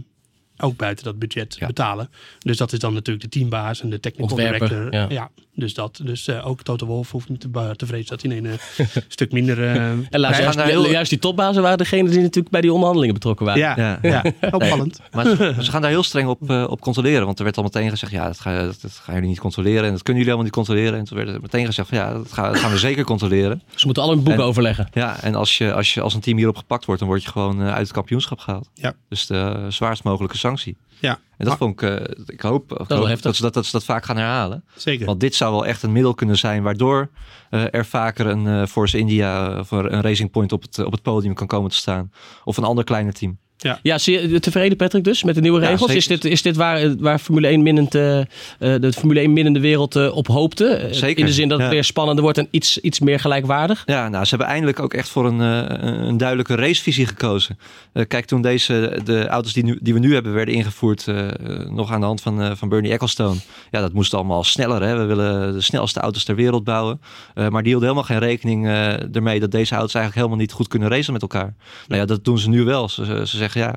ook 0.59 0.75
buiten 0.77 1.05
dat 1.05 1.19
budget 1.19 1.55
Ja. 1.59 1.67
betalen. 1.67 2.09
Dus 2.39 2.57
dat 2.57 2.73
is 2.73 2.79
dan 2.79 2.93
natuurlijk 2.93 3.31
de 3.31 3.39
teambaas 3.39 3.81
en 3.81 3.89
de 3.89 3.99
technical 3.99 4.29
Ontwerper, 4.37 4.67
director. 4.69 4.93
ja. 4.99 5.05
Ja. 5.09 5.29
dus 5.55 5.73
dat. 5.73 5.99
Dus 6.03 6.27
eh, 6.27 6.47
ook 6.47 6.61
Toto 6.63 6.85
Wolff 6.85 7.11
hoeft 7.11 7.29
niet 7.29 7.41
te, 7.41 7.85
vrezen 7.85 8.07
dat 8.09 8.21
hij 8.21 8.37
een 8.37 8.45
eh, 8.45 8.85
stuk 9.07 9.31
minder... 9.31 9.63
eh, 9.63 9.75
En 9.75 9.97
laat 9.97 10.09
Wij 10.11 10.19
juist, 10.21 10.43
gaan 10.43 10.55
daar 10.55 10.67
heel- 10.67 10.89
juist 10.89 11.09
die 11.09 11.19
topbazen 11.19 11.61
waren 11.61 11.77
degene 11.77 12.09
die 12.09 12.19
natuurlijk 12.19 12.49
bij 12.49 12.61
die 12.61 12.69
onderhandelingen 12.71 13.15
betrokken 13.15 13.45
waren. 13.45 13.61
ja, 13.61 13.75
Ja. 13.77 13.99
ja. 14.01 14.23
opvallend. 14.51 14.99
Maar 15.11 15.25
ze, 15.25 15.55
ze 15.59 15.71
gaan 15.71 15.81
daar 15.81 15.89
heel 15.91 16.03
streng 16.03 16.27
op, 16.27 16.49
eh, 16.49 16.65
op 16.69 16.81
controleren. 16.81 17.25
Want 17.25 17.37
er 17.37 17.43
werd 17.43 17.57
al 17.57 17.63
meteen 17.63 17.89
gezegd, 17.89 18.11
ja, 18.11 18.25
dat, 18.25 18.39
ga, 18.39 18.63
dat, 18.63 18.81
dat 18.81 18.91
gaan 18.91 19.13
jullie 19.13 19.29
niet 19.29 19.39
controleren. 19.39 19.83
En 19.83 19.91
dat 19.91 20.03
kunnen 20.03 20.23
jullie 20.23 20.37
allemaal 20.37 20.43
niet 20.43 20.67
controleren. 20.67 20.99
En 20.99 21.05
toen 21.05 21.17
werd 21.17 21.29
er 21.29 21.41
meteen 21.41 21.65
gezegd, 21.65 21.87
van, 21.89 21.97
ja, 21.97 22.13
dat, 22.13 22.33
ga- 22.33 22.47
dat 22.51 22.59
gaan 22.59 22.71
we 22.71 22.77
zeker 22.77 23.03
controleren. 23.03 23.61
Ze 23.75 23.85
moeten 23.85 24.03
alle 24.03 24.13
hun 24.13 24.23
boeken 24.23 24.41
En- 24.43 24.49
overleggen. 24.49 24.87
Ja, 24.93 25.21
en 25.21 25.35
als 25.35 25.57
je, 25.57 25.73
als 25.73 25.93
je 25.93 26.01
als 26.01 26.13
een 26.13 26.21
team 26.21 26.37
hierop 26.37 26.57
gepakt 26.57 26.85
wordt, 26.85 26.99
dan 27.01 27.09
word 27.09 27.23
je 27.23 27.29
gewoon 27.29 27.61
eh, 27.61 27.67
uit 27.73 27.81
het 27.83 27.91
kampioenschap 27.91 28.39
gehaald. 28.39 28.69
Ja. 28.73 28.93
Dus 29.09 29.25
de 29.25 29.35
eh, 29.35 29.65
zwaarst 29.69 30.03
mogelijke 30.03 30.37
sanctie. 30.47 30.77
Ja, 30.99 31.19
En 31.37 31.45
dat 31.45 31.57
vond 31.57 31.81
ik, 31.81 31.89
eh, 31.89 32.23
ik 32.25 32.41
hoop, 32.41 32.79
ik 32.79 32.87
wel 32.87 32.97
hoop 32.97 33.07
heftig. 33.07 33.23
dat, 33.23 33.35
ze 33.35 33.41
dat, 33.41 33.53
dat 33.53 33.65
ze 33.65 33.71
dat 33.71 33.83
vaak 33.83 34.05
gaan 34.05 34.17
herhalen. 34.17 34.63
zeker. 34.75 35.05
Want 35.05 35.19
dit 35.19 35.35
zou 35.35 35.51
wel 35.51 35.65
echt 35.65 35.83
een 35.83 35.91
middel 35.91 36.13
kunnen 36.13 36.37
zijn 36.37 36.63
waardoor 36.63 37.09
eh, 37.49 37.73
er 37.73 37.85
vaker 37.85 38.25
een 38.25 38.47
eh, 38.47 38.65
Force 38.65 38.97
India 38.97 39.59
of 39.59 39.71
een 39.71 40.01
Racing 40.01 40.31
Point 40.31 40.51
op 40.51 40.61
het, 40.61 40.79
op 40.79 40.91
het 40.91 41.01
podium 41.01 41.33
kan 41.33 41.47
komen 41.47 41.69
te 41.69 41.75
staan. 41.75 42.11
Of 42.43 42.57
een 42.57 42.63
ander 42.63 42.83
kleiner 42.83 43.13
team. 43.13 43.37
Ja, 43.81 43.97
zie 43.97 44.29
je 44.29 44.39
tevreden 44.39 44.77
Patrick 44.77 45.03
dus 45.03 45.23
met 45.23 45.35
de 45.35 45.41
nieuwe 45.41 45.61
Ja, 45.61 45.67
regels? 45.67 45.91
zeker. 45.91 45.95
is, 45.97 46.07
dit, 46.07 46.25
is 46.31 46.41
dit 46.41 46.55
waar, 46.55 46.95
waar 46.97 47.19
Formule 47.19 47.47
1 47.47 47.63
minnend, 47.63 47.95
eh, 47.95 48.19
eh, 48.19 48.25
de 48.59 48.93
Formule 48.93 49.19
1 49.19 49.33
minnende 49.33 49.59
wereld 49.59 49.95
eh, 49.95 50.15
op 50.15 50.27
hoopte? 50.27 50.65
Eh, 50.67 50.93
Zeker, 50.93 51.19
In 51.19 51.25
de 51.25 51.31
zin 51.33 51.47
dat 51.47 51.57
het 51.57 51.67
ja. 51.67 51.73
weer 51.73 51.83
spannender 51.83 52.23
wordt 52.23 52.37
en 52.37 52.47
iets, 52.51 52.77
iets 52.79 52.99
meer 52.99 53.19
gelijkwaardig? 53.19 53.83
Ja, 53.85 54.09
nou, 54.09 54.23
ze 54.23 54.29
hebben 54.29 54.47
eindelijk 54.47 54.79
ook 54.79 54.93
echt 54.93 55.09
voor 55.09 55.25
een, 55.25 55.41
eh, 55.41 55.77
een 56.07 56.17
duidelijke 56.17 56.55
racevisie 56.55 57.05
gekozen. 57.05 57.57
Eh, 57.93 58.03
kijk, 58.07 58.25
toen 58.25 58.41
deze, 58.41 58.99
de 59.03 59.27
auto's 59.27 59.53
die, 59.53 59.63
nu, 59.63 59.77
die 59.81 59.93
we 59.93 59.99
nu 59.99 60.13
hebben 60.13 60.33
werden 60.33 60.53
ingevoerd, 60.53 61.07
eh, 61.07 61.27
eh, 61.27 61.69
nog 61.69 61.91
aan 61.91 61.99
de 61.99 62.05
hand 62.05 62.21
van, 62.21 62.41
eh, 62.41 62.51
van 62.55 62.69
Bernie 62.69 62.91
Ecclestone. 62.91 63.39
Ja, 63.71 63.81
dat 63.81 63.93
moest 63.93 64.13
allemaal 64.13 64.43
sneller. 64.43 64.83
Hè? 64.83 64.97
We 64.97 65.03
willen 65.05 65.53
de 65.53 65.61
snelste 65.61 65.99
auto's 65.99 66.23
ter 66.23 66.35
wereld 66.35 66.63
bouwen. 66.63 67.01
Eh, 67.33 67.47
maar 67.47 67.61
die 67.63 67.71
hielden 67.71 67.89
helemaal 67.89 68.09
geen 68.09 68.19
rekening 68.27 68.65
eh, 68.65 69.15
ermee 69.15 69.39
dat 69.39 69.51
deze 69.51 69.73
auto's 69.75 69.93
eigenlijk 69.93 70.15
helemaal 70.15 70.37
niet 70.37 70.51
goed 70.51 70.67
kunnen 70.67 70.89
racen 70.89 71.13
met 71.13 71.21
elkaar. 71.21 71.53
Nou 71.87 72.01
ja, 72.01 72.07
dat 72.07 72.23
doen 72.25 72.37
ze 72.39 72.49
nu 72.49 72.63
wel. 72.63 72.89
Ze, 72.89 73.05
ze 73.05 73.25
ze 73.25 73.46
zeggen 73.49 73.61
ja. 73.61 73.75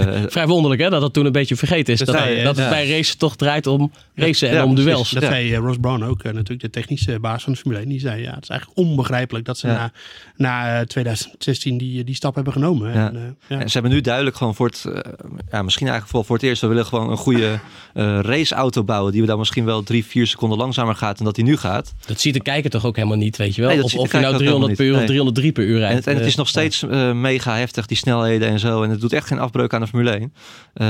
eh, 0.00 0.22
Vrij 0.34 0.46
wonderlijk 0.46 0.82
hè, 0.82 0.90
dat 0.90 1.00
dat 1.00 1.12
toen 1.12 1.26
een 1.26 1.32
beetje 1.32 1.56
vergeten 1.56 1.92
is. 1.92 1.98
Dat 1.98 2.08
je, 2.28 2.40
dat 2.44 2.56
het 2.56 2.68
bij 2.68 2.90
racen 2.90 3.18
toch 3.18 3.36
draait 3.36 3.66
om 3.66 3.92
racen 4.14 4.48
en 4.48 4.54
Ja, 4.54 4.64
om 4.64 4.74
duels. 4.74 5.10
Dat 5.10 5.22
Ja. 5.22 5.28
zei 5.28 5.52
eh, 5.52 5.58
Ross 5.58 5.78
Brown 5.80 6.02
ook, 6.02 6.22
eh, 6.22 6.32
natuurlijk 6.32 6.60
de 6.60 6.70
technische 6.70 7.18
baas 7.20 7.42
van 7.42 7.52
de 7.52 7.58
Formule 7.58 7.80
1. 7.80 7.88
Die 7.88 8.00
zei, 8.00 8.22
ja, 8.22 8.34
het 8.34 8.42
is 8.42 8.48
eigenlijk 8.48 8.78
onbegrijpelijk 8.80 9.44
dat 9.44 9.58
ze 9.58 9.66
Ja. 9.66 9.72
na, 9.74 9.92
na 10.36 10.78
eh, 10.80 10.86
2016 10.86 11.78
die, 11.78 12.04
die 12.04 12.14
stap 12.14 12.34
hebben 12.34 12.52
genomen. 12.52 12.92
Ja. 12.92 13.08
En, 13.08 13.16
eh, 13.16 13.22
ja. 13.48 13.58
En 13.60 13.66
ze 13.66 13.72
hebben 13.72 13.92
nu 13.92 14.00
duidelijk 14.00 14.36
gewoon 14.36 14.54
voor 14.54 14.66
het, 14.66 14.84
ja, 15.50 15.62
misschien 15.62 15.86
eigenlijk 15.86 16.12
wel 16.12 16.24
voor 16.24 16.36
het 16.36 16.44
eerst, 16.44 16.60
we 16.62 16.66
willen 16.68 16.86
gewoon 16.86 17.10
een 17.10 17.16
goede 17.16 17.60
raceauto 18.20 18.84
bouwen 18.84 19.12
die 19.12 19.20
we 19.20 19.26
dan 19.26 19.38
misschien 19.38 19.64
wel 19.64 19.82
drie, 19.82 20.04
vier 20.04 20.26
seconden 20.26 20.58
langzamer 20.58 20.94
gaat 20.94 21.16
dan 21.16 21.26
dat 21.26 21.34
die 21.34 21.44
nu 21.44 21.56
gaat. 21.56 21.94
Dat 22.06 22.20
ziet 22.20 22.34
de 22.34 22.42
kijker 22.42 22.70
toch 22.70 22.84
ook 22.84 22.96
helemaal 22.96 23.16
niet, 23.16 23.36
weet 23.36 23.54
je 23.54 23.60
wel? 23.62 23.70
Nee, 23.70 23.82
of 23.82 23.84
of 23.84 23.90
je 23.92 23.98
nou 23.98 24.10
kijker 24.10 24.32
ook 24.32 24.38
300 24.38 24.76
per 24.76 24.84
uur 24.84 24.92
helemaal 24.92 25.02
of 25.02 25.08
niet. 25.08 25.08
303 25.08 25.52
per 25.52 25.64
uur 25.64 25.78
rijdt. 25.78 25.90
En 25.90 25.96
het, 25.96 26.06
en 26.06 26.16
het 26.16 26.26
is 26.26 26.34
nog 26.34 26.48
steeds 26.48 26.84
mega 27.14 27.56
heftig, 27.56 27.86
die 27.86 27.96
snelheden 27.96 28.48
en 28.48 28.58
zo. 28.58 28.82
En 28.82 28.90
het 28.90 29.00
doet 29.00 29.09
echt 29.12 29.26
geen 29.26 29.38
afbreuk 29.38 29.74
aan 29.74 29.80
de 29.80 29.86
Formule 29.86 30.10
1. 30.10 30.34
Eh, 30.72 30.86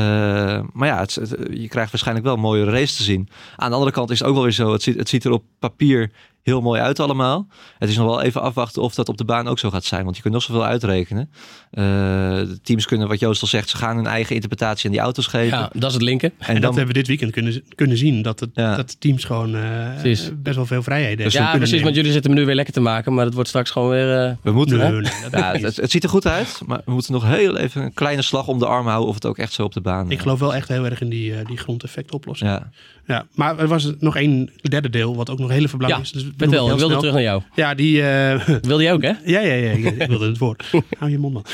maar 0.73 0.89
ja, 0.89 0.99
het, 0.99 1.15
je 1.51 1.69
krijgt 1.69 1.91
waarschijnlijk 1.91 2.27
wel 2.27 2.35
een 2.35 2.41
mooie 2.41 2.65
race 2.65 2.97
te 2.97 3.03
zien. 3.03 3.29
Aan 3.57 3.69
de 3.69 3.75
andere 3.75 3.93
kant 3.93 4.11
is 4.11 4.19
het 4.19 4.29
ook 4.29 4.35
wel 4.35 4.43
weer 4.43 4.53
zo. 4.53 4.73
Het 4.73 4.83
ziet, 4.83 4.97
het 4.97 5.09
ziet 5.09 5.25
er 5.25 5.31
op 5.31 5.45
papier 5.59 6.11
heel 6.43 6.61
mooi 6.61 6.81
uit 6.81 7.01
allemaal. 7.01 7.47
Het 7.79 7.89
is 7.89 7.97
nog 7.97 8.07
wel 8.07 8.23
even 8.23 8.43
afwachten 8.43 8.83
of 8.83 8.95
dat 8.95 9.09
op 9.09 9.17
de 9.17 9.25
baan 9.25 9.49
ook 9.49 9.59
zo 9.59 9.71
gaat 9.71 9.85
zijn. 9.85 10.05
Want 10.05 10.17
je 10.17 10.23
kunt 10.23 10.35
nog 10.35 10.43
zoveel 10.43 10.65
uitrekenen. 10.65 11.31
Eh, 11.71 11.83
de 11.83 12.59
teams 12.63 12.87
kunnen, 12.87 13.09
wat 13.09 13.19
Joost 13.19 13.43
al 13.43 13.49
zegt, 13.49 13.69
ze 13.69 13.77
gaan 13.77 13.97
hun 13.97 14.07
eigen 14.07 14.35
interpretatie 14.35 14.87
aan 14.87 14.93
die 14.93 15.01
auto's 15.01 15.27
geven. 15.27 15.59
Ja, 15.59 15.71
dat 15.73 15.89
is 15.89 15.95
het 15.95 16.03
linker. 16.03 16.33
En, 16.39 16.47
en 16.47 16.55
dat 16.55 16.63
dan, 16.63 16.71
hebben 16.77 16.95
we 16.95 16.99
dit 16.99 17.07
weekend 17.07 17.31
kunnen, 17.33 17.63
kunnen 17.75 17.97
zien. 17.97 18.23
Dat, 18.23 18.41
het, 18.41 18.51
Ja. 18.55 18.77
dat 18.77 19.01
teams 19.01 19.25
gewoon 19.25 19.55
eh, 19.55 20.17
best 20.43 20.57
wel 20.57 20.67
veel 20.67 20.83
vrijheden 20.83 21.25
Dus 21.25 21.35
hebben 21.35 21.53
ja, 21.53 21.57
precies, 21.59 21.83
want 21.83 21.95
jullie 21.95 22.13
zitten 22.13 22.31
me 22.31 22.37
nu 22.37 22.45
weer 22.47 22.55
lekker 22.55 22.75
te 22.75 22.81
maken, 22.81 23.15
maar 23.15 23.25
het 23.25 23.35
wordt 23.35 23.49
straks 23.49 23.71
gewoon 23.71 23.91
weer... 23.91 24.27
eh, 24.27 24.33
we 24.43 24.53
moeten... 24.53 24.79
Nee, 24.79 24.87
hè? 24.87 24.93
nee, 24.93 25.13
dat 25.31 25.41
Ja, 25.41 25.53
het, 25.53 25.77
het 25.77 25.91
ziet 25.91 26.03
er 26.03 26.09
goed 26.09 26.27
uit, 26.27 26.61
maar 26.67 26.81
we 26.85 26.93
moeten 26.93 27.13
nog 27.13 27.25
heel 27.27 27.57
even 27.57 27.83
een 27.83 27.95
kleine 27.95 28.23
slag 28.23 28.47
om 28.47 28.59
de 28.59 28.67
arm 28.67 28.87
houden 28.87 29.09
of 29.09 29.15
het 29.15 29.27
ook 29.27 29.39
echt 29.39 29.53
zo 29.53 29.65
op 29.65 29.73
de 29.73 29.81
baan. 29.81 30.11
Ik 30.11 30.19
geloof 30.21 30.39
wel 30.39 30.55
echt 30.55 30.69
heel 30.69 30.85
erg 30.85 31.01
in 31.01 31.09
die, 31.09 31.35
eh, 31.35 31.47
die 31.47 31.57
grondeffect 31.57 32.13
oplossing. 32.13 32.51
Ja. 32.51 32.71
Ja, 33.11 33.27
maar 33.35 33.59
er 33.59 33.69
was 33.69 33.93
nog 33.99 34.17
één 34.17 34.51
derde 34.63 34.91
deel, 34.91 35.17
wat 35.17 35.31
ook 35.31 35.39
nog 35.39 35.51
heel 35.51 35.67
belangrijk 35.77 36.03
is. 36.03 36.13
Dus 36.13 36.23
vertel, 36.37 36.65
heel 36.65 36.73
ik 36.73 36.79
wilde 36.79 36.97
terug 36.97 37.13
naar 37.13 37.23
jou. 37.23 37.43
Ja, 37.55 37.75
die... 37.75 38.03
eh, 38.03 38.49
Wilde 38.63 38.83
jij 38.83 38.93
ook, 38.93 39.03
hè? 39.03 39.13
Ja, 39.25 39.41
ja, 39.41 39.53
ja. 39.53 39.71
Ik, 39.71 39.85
ik 39.85 40.09
wilde 40.09 40.29
het 40.29 40.39
woord. 40.39 40.71
Hou 40.99 41.11
je 41.11 41.19
mond 41.19 41.33
man. 41.33 41.45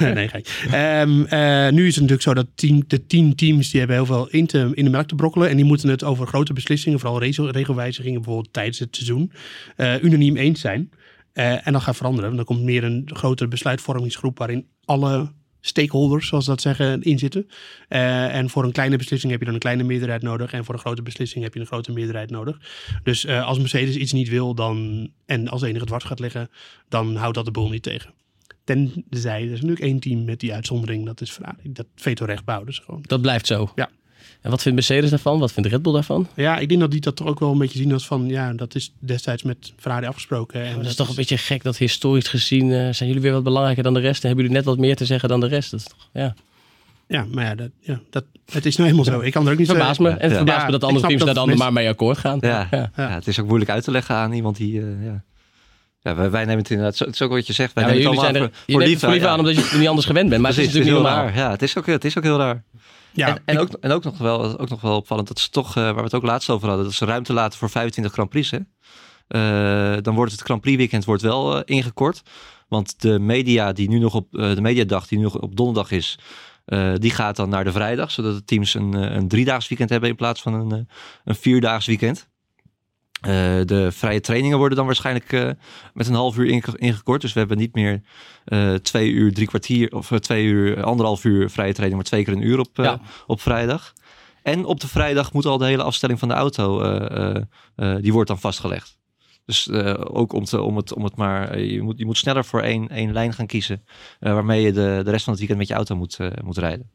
nee, 0.14 0.28
gek. 0.28 0.66
Ehm, 0.70 1.22
eh, 1.22 1.68
nu 1.72 1.86
is 1.86 1.94
het 1.94 2.02
natuurlijk 2.08 2.22
zo 2.22 2.34
dat 2.34 2.46
tien, 2.54 2.84
de 2.86 3.06
tien 3.06 3.34
teams 3.34 3.70
die 3.70 3.78
hebben 3.78 3.96
heel 3.96 4.06
veel 4.06 4.28
in, 4.28 4.46
te, 4.46 4.70
in 4.74 4.84
de 4.84 4.90
melk 4.90 5.06
te 5.08 5.14
brokkelen. 5.14 5.48
En 5.48 5.56
die 5.56 5.64
moeten 5.64 5.88
het 5.88 6.04
over 6.04 6.26
grote 6.26 6.52
beslissingen, 6.52 7.00
vooral 7.00 7.20
regel- 7.20 7.50
regelwijzigingen 7.50 8.20
bijvoorbeeld 8.20 8.52
tijdens 8.52 8.78
het 8.78 8.96
seizoen, 8.96 9.32
eh, 9.76 10.02
unaniem 10.02 10.36
eens 10.36 10.60
zijn. 10.60 10.90
En 11.32 11.72
dat 11.72 11.82
gaat 11.82 11.96
veranderen. 11.96 12.24
Want 12.24 12.36
dan 12.46 12.56
komt 12.56 12.66
meer 12.66 12.84
een 12.84 13.10
grotere 13.12 13.48
besluitvormingsgroep 13.48 14.38
waarin 14.38 14.66
alle 14.84 15.32
stakeholders, 15.60 16.28
zoals 16.28 16.44
ze 16.44 16.50
dat 16.50 16.60
zeggen, 16.60 17.02
in 17.02 17.18
zitten. 17.18 17.48
Eh, 17.88 18.34
en 18.34 18.50
voor 18.50 18.64
een 18.64 18.72
kleine 18.72 18.96
beslissing 18.96 19.30
heb 19.30 19.40
je 19.40 19.46
dan 19.46 19.54
een 19.54 19.60
kleine 19.60 19.82
meerderheid 19.82 20.22
nodig. 20.22 20.52
En 20.52 20.64
voor 20.64 20.74
een 20.74 20.80
grote 20.80 21.02
beslissing 21.02 21.44
heb 21.44 21.54
je 21.54 21.60
een 21.60 21.66
grote 21.66 21.92
meerderheid 21.92 22.30
nodig. 22.30 22.58
Dus 23.02 23.24
eh, 23.24 23.46
als 23.46 23.58
Mercedes 23.58 23.96
iets 23.96 24.12
niet 24.12 24.28
wil 24.28 24.54
dan, 24.54 25.08
en 25.26 25.48
als 25.48 25.62
enige 25.62 25.84
dwars 25.84 26.04
gaat 26.04 26.20
liggen, 26.20 26.50
dan 26.88 27.16
houdt 27.16 27.34
dat 27.34 27.44
de 27.44 27.50
boel 27.50 27.68
niet 27.68 27.82
tegen. 27.82 28.14
Tenzij, 28.64 29.42
er 29.42 29.44
is 29.44 29.50
natuurlijk 29.50 29.80
één 29.80 30.00
team 30.00 30.24
met 30.24 30.40
die 30.40 30.54
uitzondering, 30.54 31.06
dat 31.06 31.20
is 31.20 31.30
Ferrari. 31.30 31.72
Dat 31.72 31.86
vetorecht 31.94 32.44
ze 32.46 32.82
gewoon. 32.82 33.02
Dat 33.06 33.20
blijft 33.20 33.46
zo. 33.46 33.72
Ja. 33.74 33.90
En 34.40 34.50
wat 34.50 34.62
vindt 34.62 34.76
Mercedes 34.78 35.10
daarvan? 35.10 35.38
Wat 35.38 35.52
vindt 35.52 35.68
Red 35.68 35.82
Bull 35.82 35.92
daarvan? 35.92 36.28
Ja, 36.34 36.58
ik 36.58 36.68
denk 36.68 36.80
dat 36.80 36.90
die 36.90 37.00
dat 37.00 37.16
toch 37.16 37.26
ook 37.26 37.40
wel 37.40 37.52
een 37.52 37.58
beetje 37.58 37.78
zien 37.78 37.92
als 37.92 38.06
van, 38.06 38.28
ja, 38.28 38.52
dat 38.52 38.74
is 38.74 38.92
destijds 38.98 39.42
met 39.42 39.72
Ferrari 39.78 40.06
afgesproken. 40.06 40.62
En 40.64 40.76
dat 40.76 40.86
is 40.86 40.94
toch 40.94 41.08
een 41.08 41.14
beetje 41.14 41.38
gek 41.38 41.62
dat 41.62 41.76
historisch 41.76 42.28
gezien 42.28 42.72
eh, 42.72 42.78
zijn 42.92 43.08
jullie 43.08 43.20
weer 43.20 43.32
wat 43.32 43.42
belangrijker 43.42 43.82
dan 43.82 43.94
de 43.94 44.00
rest. 44.00 44.20
En 44.22 44.26
hebben 44.26 44.44
jullie 44.44 44.60
net 44.60 44.68
wat 44.68 44.78
meer 44.78 44.96
te 44.96 45.04
zeggen 45.04 45.28
dan 45.28 45.40
de 45.40 45.46
rest. 45.46 45.70
Dat 45.70 45.80
is 45.80 45.86
toch, 45.86 46.08
ja. 46.12 46.34
Ja, 47.08 47.26
maar 47.32 47.44
ja, 47.44 47.54
dat, 47.54 47.70
ja 47.80 48.00
dat, 48.10 48.24
het 48.52 48.66
is 48.66 48.76
nou 48.76 48.90
helemaal 48.90 49.12
zo. 49.14 49.20
Ik 49.20 49.32
kan 49.32 49.46
er 49.46 49.52
ook 49.52 49.58
niet 49.58 49.68
Verbaast 49.68 50.00
me. 50.00 50.08
En 50.08 50.14
het 50.20 50.30
Ja. 50.30 50.36
verbaast 50.36 50.58
Ja, 50.58 50.64
me 50.64 50.70
dat 50.70 50.84
andere 50.84 51.06
teams 51.06 51.18
daar 51.18 51.26
dat 51.26 51.36
dan 51.36 51.46
mensen- 51.46 51.64
maar 51.64 51.74
mee 51.82 51.88
akkoord 51.88 52.18
gaan. 52.18 52.38
ja. 52.40 52.68
Ja. 52.70 52.90
Ja, 52.96 53.10
het 53.10 53.26
is 53.26 53.38
ook 53.40 53.46
moeilijk 53.46 53.70
uit 53.70 53.84
te 53.84 53.90
leggen 53.90 54.14
aan 54.14 54.32
iemand 54.32 54.56
die... 54.56 54.80
eh, 54.80 54.86
ja. 55.04 55.22
Ja, 56.02 56.14
wij, 56.14 56.30
wij 56.30 56.44
nemen 56.44 56.58
het 56.58 56.70
inderdaad, 56.70 56.96
zo- 56.96 57.04
het 57.04 57.14
is 57.14 57.22
ook 57.22 57.30
wat 57.30 57.46
je 57.46 57.52
zegt, 57.52 57.72
wij 57.72 57.84
Ja, 57.84 57.90
nemen 57.90 58.04
jullie 58.04 58.20
het 58.20 58.30
zijn 58.30 58.42
er, 58.44 58.50
je 58.50 58.54
voor, 58.56 58.64
voor 58.66 58.78
neemt 58.78 58.90
lief. 58.90 59.00
het 59.00 59.04
voor 59.04 59.12
lief 59.18 59.22
ja. 59.22 59.28
aan 59.32 59.38
omdat 59.38 59.54
je 59.54 59.60
het 59.62 59.78
niet 59.78 59.88
anders 59.88 60.06
gewend 60.06 60.28
bent. 60.28 60.42
Maar 60.42 60.52
Precies, 60.52 60.72
het 60.72 60.80
is 60.80 60.86
natuurlijk 60.90 61.06
heel 61.12 61.16
normaal. 61.22 61.34
raar. 61.34 61.46
Ja, 61.46 61.50
het 61.54 61.62
is 61.62 61.76
ook, 61.78 61.86
het 61.86 62.04
is 62.04 62.18
ook 62.18 62.24
heel 62.24 62.38
raar. 62.38 62.64
Ja, 63.18 63.28
en, 63.28 63.42
en, 63.44 63.54
ik- 63.54 63.60
ook, 63.60 63.70
en 63.80 63.90
ook, 63.90 64.04
nog 64.04 64.18
wel, 64.18 64.58
ook 64.58 64.68
nog 64.68 64.80
wel 64.80 64.96
opvallend, 64.96 65.28
dat 65.28 65.38
ze 65.38 65.50
toch, 65.50 65.68
eh, 65.76 65.82
waar 65.82 65.94
we 65.94 66.02
het 66.02 66.14
ook 66.14 66.22
laatst 66.22 66.50
over 66.50 66.68
hadden, 66.68 66.84
dat 66.86 66.94
ze 66.94 67.04
ruimte 67.04 67.32
laten 67.32 67.58
voor 67.58 67.70
25 67.70 68.12
Grand 68.12 68.28
Prix. 68.28 68.50
Hè? 68.50 68.58
Eh, 69.28 70.02
dan 70.02 70.14
wordt 70.14 70.32
het 70.32 70.40
Grand 70.40 70.60
Prix 70.60 70.76
weekend 70.76 71.04
wordt 71.04 71.22
wel 71.22 71.56
eh, 71.56 71.62
ingekort. 71.76 72.22
Want 72.68 73.00
de 73.00 73.18
media 73.18 73.72
die 73.72 73.88
nu 73.88 73.98
nog 73.98 74.14
op 74.14 74.26
de 74.30 74.60
mediadag 74.60 75.06
die 75.06 75.18
nu 75.18 75.24
nog 75.24 75.38
op 75.38 75.56
donderdag 75.56 75.90
is, 75.90 76.18
die 76.94 77.10
gaat 77.10 77.36
dan 77.36 77.48
naar 77.48 77.64
de 77.64 77.72
vrijdag, 77.72 78.10
zodat 78.10 78.34
de 78.34 78.44
teams 78.44 78.74
een, 78.74 78.92
een 78.92 79.28
driedaags 79.28 79.68
weekend 79.68 79.90
hebben 79.90 80.08
in 80.10 80.16
plaats 80.16 80.42
van 80.42 80.54
een, 80.54 80.88
een 81.24 81.34
vierdaags 81.34 81.86
weekend. 81.86 82.28
Eh, 83.20 83.30
de 83.64 83.88
vrije 83.92 84.20
trainingen 84.20 84.58
worden 84.58 84.76
dan 84.76 84.86
waarschijnlijk 84.86 85.32
eh, 85.32 85.50
met 85.94 86.06
een 86.08 86.14
half 86.14 86.36
uur 86.38 86.46
inge- 86.46 86.78
ingekort. 86.78 87.20
Dus 87.20 87.32
we 87.32 87.38
hebben 87.38 87.58
niet 87.58 87.74
meer 87.74 88.00
eh, 88.44 88.74
twee 88.74 89.10
uur, 89.10 89.32
drie 89.34 89.46
kwartier 89.46 89.92
of 89.92 90.08
twee 90.20 90.44
uur, 90.44 90.82
anderhalf 90.82 91.24
uur 91.24 91.50
vrije 91.50 91.72
training, 91.72 91.94
maar 92.00 92.04
twee 92.10 92.24
keer 92.24 92.32
een 92.32 92.46
uur 92.46 92.58
op, 92.58 92.68
Ja. 92.72 93.00
op 93.26 93.40
vrijdag. 93.40 93.92
En 94.42 94.64
op 94.64 94.80
de 94.80 94.88
vrijdag 94.88 95.32
moet 95.32 95.46
al 95.46 95.58
de 95.58 95.64
hele 95.66 95.82
afstelling 95.82 96.18
van 96.18 96.28
de 96.28 96.34
auto, 96.34 96.78
die 98.00 98.12
wordt 98.12 98.28
dan 98.28 98.38
vastgelegd. 98.38 98.96
Dus 99.44 99.70
ook 99.98 100.32
om, 100.32 100.44
te, 100.44 100.60
om, 100.62 100.76
het, 100.76 100.92
om 100.94 101.04
het 101.04 101.16
maar, 101.16 101.58
je 101.60 101.82
moet, 101.82 101.98
je 101.98 102.04
moet 102.06 102.18
sneller 102.18 102.44
voor 102.44 102.60
één, 102.60 102.88
één 102.88 103.12
lijn 103.12 103.32
gaan 103.32 103.46
kiezen. 103.46 103.84
waarmee 104.18 104.62
je 104.62 104.72
de, 104.72 105.00
de 105.04 105.10
rest 105.10 105.24
van 105.24 105.32
het 105.32 105.38
weekend 105.38 105.58
met 105.58 105.68
je 105.68 105.74
auto 105.74 105.96
moet, 105.96 106.18
moet 106.44 106.58
rijden. 106.58 106.90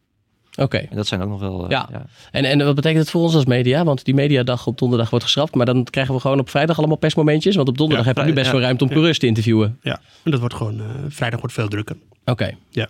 Oké. 0.55 0.77
En 0.77 0.95
dat 0.95 1.07
zijn 1.07 1.21
ook 1.21 1.29
nog 1.29 1.39
wel. 1.39 1.63
eh, 1.63 1.69
Ja. 1.69 2.05
En, 2.31 2.45
en 2.45 2.65
wat 2.65 2.75
betekent 2.75 3.01
het 3.01 3.09
voor 3.09 3.21
ons 3.21 3.35
als 3.35 3.45
media? 3.45 3.83
Want 3.83 4.05
die 4.05 4.13
mediadag 4.13 4.67
op 4.67 4.77
donderdag 4.77 5.09
wordt 5.09 5.25
geschrapt. 5.25 5.55
Maar 5.55 5.65
dan 5.65 5.83
krijgen 5.83 6.13
we 6.13 6.19
gewoon 6.19 6.39
op 6.39 6.49
vrijdag 6.49 6.77
allemaal 6.77 6.97
persmomentjes. 6.97 7.55
Want 7.55 7.67
op 7.67 7.77
donderdag 7.77 8.05
Ja, 8.05 8.11
heb 8.13 8.21
je 8.23 8.29
nu 8.29 8.35
best 8.35 8.51
wel 8.51 8.61
ruimte 8.61 8.83
om 8.83 8.89
coureurs 8.89 9.19
te 9.19 9.25
interviewen. 9.27 9.79
ja, 9.81 10.01
en 10.23 10.31
dat 10.31 10.39
wordt 10.39 10.55
gewoon, 10.55 10.79
eh, 10.79 10.85
vrijdag 11.07 11.39
wordt 11.39 11.55
veel 11.55 11.67
drukker. 11.67 11.95
Oké. 12.25 12.51
Ja. 12.69 12.87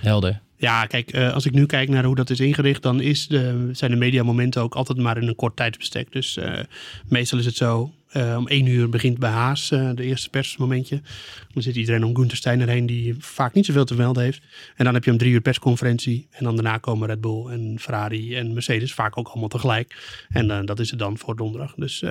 Helder. 0.00 0.40
Ja, 0.60 0.86
kijk, 0.86 1.12
eh, 1.12 1.32
als 1.32 1.46
ik 1.46 1.52
nu 1.52 1.66
kijk 1.66 1.88
naar 1.88 2.04
hoe 2.04 2.14
dat 2.14 2.30
is 2.30 2.40
ingericht, 2.40 2.82
dan 2.82 3.00
is 3.00 3.26
de, 3.26 3.68
zijn 3.72 3.90
de 3.90 3.96
mediamomenten 3.96 4.62
ook 4.62 4.74
altijd 4.74 4.98
maar 4.98 5.16
in 5.16 5.28
een 5.28 5.36
kort 5.36 5.56
tijdsbestek. 5.56 6.12
Dus 6.12 6.36
eh, 6.36 6.60
meestal 7.08 7.38
is 7.38 7.44
het 7.44 7.56
zo, 7.56 7.92
eh, 8.08 8.34
om 8.38 8.48
één 8.48 8.66
uur 8.66 8.88
begint 8.88 9.18
bij 9.18 9.30
Haas 9.30 9.68
de 9.68 10.02
eerste 10.02 10.30
persmomentje. 10.30 11.00
Dan 11.52 11.62
zit 11.62 11.76
iedereen 11.76 12.04
om 12.04 12.16
Gunther 12.16 12.36
Steiner 12.36 12.68
heen, 12.68 12.86
die 12.86 13.14
vaak 13.18 13.54
niet 13.54 13.66
zoveel 13.66 13.84
te 13.84 13.94
melden 13.94 14.22
heeft. 14.22 14.42
En 14.76 14.84
dan 14.84 14.94
heb 14.94 15.04
je 15.04 15.10
om 15.10 15.18
drie 15.18 15.32
uur 15.32 15.40
persconferentie. 15.40 16.28
En 16.30 16.44
dan 16.44 16.54
daarna 16.54 16.78
komen 16.78 17.08
Red 17.08 17.20
Bull 17.20 17.46
en 17.46 17.76
Ferrari 17.80 18.36
en 18.36 18.52
Mercedes, 18.52 18.94
vaak 18.94 19.18
ook 19.18 19.28
allemaal 19.28 19.48
tegelijk. 19.48 19.96
En 20.28 20.66
dat 20.66 20.78
is 20.78 20.90
het 20.90 20.98
dan 20.98 21.18
voor 21.18 21.36
donderdag. 21.36 21.74
Dus 21.74 22.04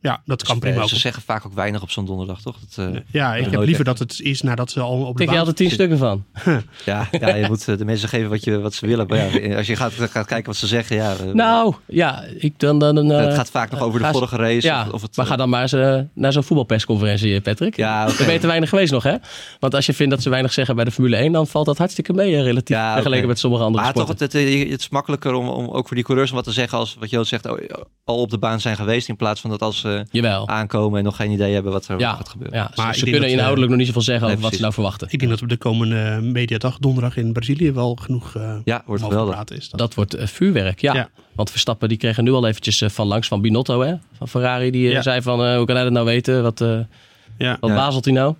ja, 0.00 0.22
dat 0.24 0.42
kan 0.44 0.58
prima 0.58 0.76
Eh, 0.76 0.82
ook. 0.82 0.88
Ze 0.88 0.96
zeggen 0.98 1.22
vaak 1.22 1.46
ook 1.46 1.52
weinig 1.54 1.82
op 1.82 1.90
zo'n 1.90 2.04
donderdag, 2.06 2.40
toch? 2.42 2.56
Dat, 2.74 2.86
eh, 2.94 3.00
Ja, 3.10 3.34
ik 3.34 3.44
heb 3.50 3.60
liever 3.60 3.86
echt. 3.86 3.98
dat 3.98 3.98
het 3.98 4.20
is 4.20 4.42
nadat 4.42 4.70
ze 4.70 4.80
al 4.80 5.04
op 5.04 5.16
de 5.16 5.22
Tik 5.22 5.32
je 5.32 5.38
altijd 5.38 5.56
tien 5.56 5.70
stukken 5.70 5.98
van? 5.98 6.24
ja, 6.84 7.08
ja, 7.20 7.34
je 7.34 7.46
moet 7.48 7.68
eh, 7.68 7.76
de 7.78 7.84
mensen 7.84 8.08
geven 8.08 8.28
wat, 8.30 8.44
je, 8.44 8.58
wat 8.60 8.74
ze 8.74 8.86
willen. 8.86 9.06
Maar 9.06 9.40
ja, 9.40 9.56
als 9.56 9.66
je 9.66 9.76
gaat, 9.76 9.92
gaat 9.92 10.26
kijken 10.26 10.46
wat 10.46 10.56
ze 10.56 10.66
zeggen, 10.66 10.96
ja. 10.96 11.14
Nou, 11.32 11.74
ja. 11.86 12.24
Ik 12.38 12.58
dan, 12.58 12.78
dan, 12.78 12.94
dan, 12.94 13.12
eh, 13.12 13.18
het 13.24 13.34
gaat 13.34 13.50
vaak 13.50 13.70
nog 13.70 13.80
over 13.80 14.00
de 14.00 14.08
vorige 14.12 14.36
race. 14.36 14.66
Ja, 14.66 14.86
of, 14.86 14.92
of 14.92 15.02
het, 15.02 15.16
maar 15.16 15.26
ga 15.26 15.36
dan 15.36 15.48
maar 15.48 15.62
eens 15.72 16.06
naar 16.14 16.32
zo'n 16.32 16.42
voetbalpersconferentie, 16.42 17.40
Patrick. 17.40 17.76
Ja, 17.76 18.02
oké. 18.08 18.18
Er 18.18 18.24
ben 18.24 18.34
je 18.34 18.40
te 18.40 18.46
weinig 18.46 18.68
geweest 18.68 18.92
nog, 18.92 19.02
hè? 19.02 19.14
Want 19.60 19.74
als 19.74 19.86
je 19.86 19.94
vindt 19.94 20.12
dat 20.14 20.22
ze 20.22 20.30
weinig 20.30 20.52
zeggen 20.52 20.76
bij 20.76 20.84
de 20.84 20.90
Formule 20.90 21.16
1, 21.16 21.32
dan 21.32 21.46
valt 21.46 21.66
dat 21.66 21.78
hartstikke 21.78 22.12
mee, 22.12 22.34
hè, 22.34 22.42
relatief 22.42 22.76
Ja, 22.76 22.92
vergeleken 22.92 23.28
met 23.28 23.38
sommige 23.38 23.62
andere 23.64 23.84
Maar 23.84 23.92
toch, 23.92 24.02
sporten. 24.02 24.24
het, 24.40 24.48
het, 24.60 24.70
het 24.70 24.80
is 24.80 24.88
makkelijker 24.88 25.32
om, 25.34 25.48
om 25.48 25.66
ook 25.68 25.86
voor 25.86 25.96
die 25.96 26.04
coureurs 26.04 26.30
om 26.30 26.36
wat 26.36 26.44
te 26.44 26.52
zeggen 26.52 26.78
als 26.78 26.96
wat 27.00 27.10
Joost 27.10 27.28
zegt, 27.28 27.46
oh, 27.46 27.58
al 28.04 28.16
op 28.20 28.30
de 28.30 28.38
baan 28.38 28.60
zijn 28.60 28.76
geweest. 28.76 29.08
In 29.08 29.16
plaats 29.16 29.40
van 29.40 29.50
dat 29.50 29.62
als 29.62 29.80
ze 29.80 29.87
Jawel. 30.10 30.48
aankomen 30.48 30.98
en 30.98 31.04
nog 31.04 31.16
geen 31.16 31.30
idee 31.30 31.54
hebben 31.54 31.72
wat 31.72 31.88
er 31.88 31.98
Ja, 31.98 32.14
gaat 32.14 32.28
gebeuren. 32.28 32.58
ja, 32.58 32.70
Maar 32.74 32.94
ze, 32.94 33.02
kunnen 33.02 33.20
dat, 33.20 33.30
inhoudelijk 33.30 33.68
nog 33.68 33.78
niet 33.78 33.86
zoveel 33.86 34.02
zeggen 34.02 34.24
nee, 34.26 34.32
over 34.32 34.44
wat 34.46 34.54
ze 34.54 34.60
nou 34.60 34.72
verwachten. 34.72 35.08
Ik 35.10 35.18
denk 35.18 35.30
dat 35.30 35.42
op 35.42 35.48
de 35.48 35.56
komende 35.56 36.18
mediadag 36.22 36.78
donderdag 36.78 37.16
in 37.16 37.32
Brazilië 37.32 37.72
wel 37.72 37.94
genoeg 38.00 38.34
eh 38.36 38.56
Ja, 38.64 38.82
wordt 38.86 39.02
geweldig. 39.02 39.34
praten 39.34 39.56
is. 39.56 39.68
Dat 39.70 39.94
wordt 39.94 40.14
eh, 40.14 40.26
vuurwerk, 40.26 40.80
ja. 40.80 40.94
Ja. 40.94 41.08
Want 41.34 41.50
Verstappen 41.50 41.88
die 41.88 41.98
kregen 41.98 42.24
nu 42.24 42.32
al 42.32 42.46
eventjes 42.46 42.80
eh, 42.80 42.88
van 42.88 43.06
langs 43.06 43.28
van 43.28 43.40
Binotto, 43.40 43.80
hè? 43.80 43.94
Van 44.16 44.28
Ferrari. 44.28 44.70
Die 44.70 44.86
eh, 44.86 44.92
Ja. 44.92 45.02
zei 45.02 45.22
van, 45.22 45.44
eh, 45.44 45.56
hoe 45.56 45.66
kan 45.66 45.74
hij 45.74 45.84
dat 45.84 45.92
nou 45.92 46.06
weten? 46.06 46.42
Wat, 46.42 46.60
eh 46.60 46.78
Ja. 47.38 47.56
wat 47.60 47.70
Ja. 47.70 47.76
bazelt 47.76 48.04
hij 48.04 48.14
nou? 48.14 48.34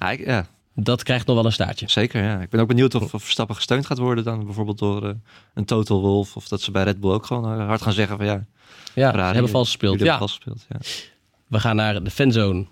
Ja, 0.00 0.10
ik- 0.10 0.26
ja. 0.26 0.46
Dat 0.74 1.02
krijgt 1.02 1.26
nog 1.26 1.36
wel 1.36 1.44
een 1.44 1.52
staartje. 1.52 1.88
Zeker, 1.88 2.22
ja. 2.22 2.40
Ik 2.40 2.50
ben 2.50 2.60
ook 2.60 2.68
benieuwd 2.68 2.94
of, 2.94 3.14
of 3.14 3.22
Verstappen 3.22 3.56
gesteund 3.56 3.86
gaat 3.86 3.98
worden 3.98 4.24
dan 4.24 4.44
bijvoorbeeld 4.44 4.78
door 4.78 5.08
eh, 5.08 5.14
een 5.54 5.64
Total 5.64 6.00
Wolf. 6.00 6.36
Of 6.36 6.48
dat 6.48 6.60
ze 6.60 6.70
bij 6.70 6.82
Red 6.82 7.00
Bull 7.00 7.12
ook 7.12 7.26
gewoon 7.26 7.60
eh, 7.60 7.66
hard 7.66 7.82
gaan 7.82 7.92
zeggen 7.92 8.16
van 8.16 8.26
ja, 8.26 8.44
Ja, 8.94 9.10
Ferrari, 9.10 9.32
hebben 9.32 9.50
vals 9.50 9.66
gespeeld. 9.66 10.00
Ja, 10.00 10.18
vals 10.18 10.34
gespeeld. 10.34 10.66
Ja. 10.68 10.78
we 11.46 11.60
gaan 11.60 11.76
naar 11.76 12.02
de 12.02 12.10
fanzone. 12.10 12.66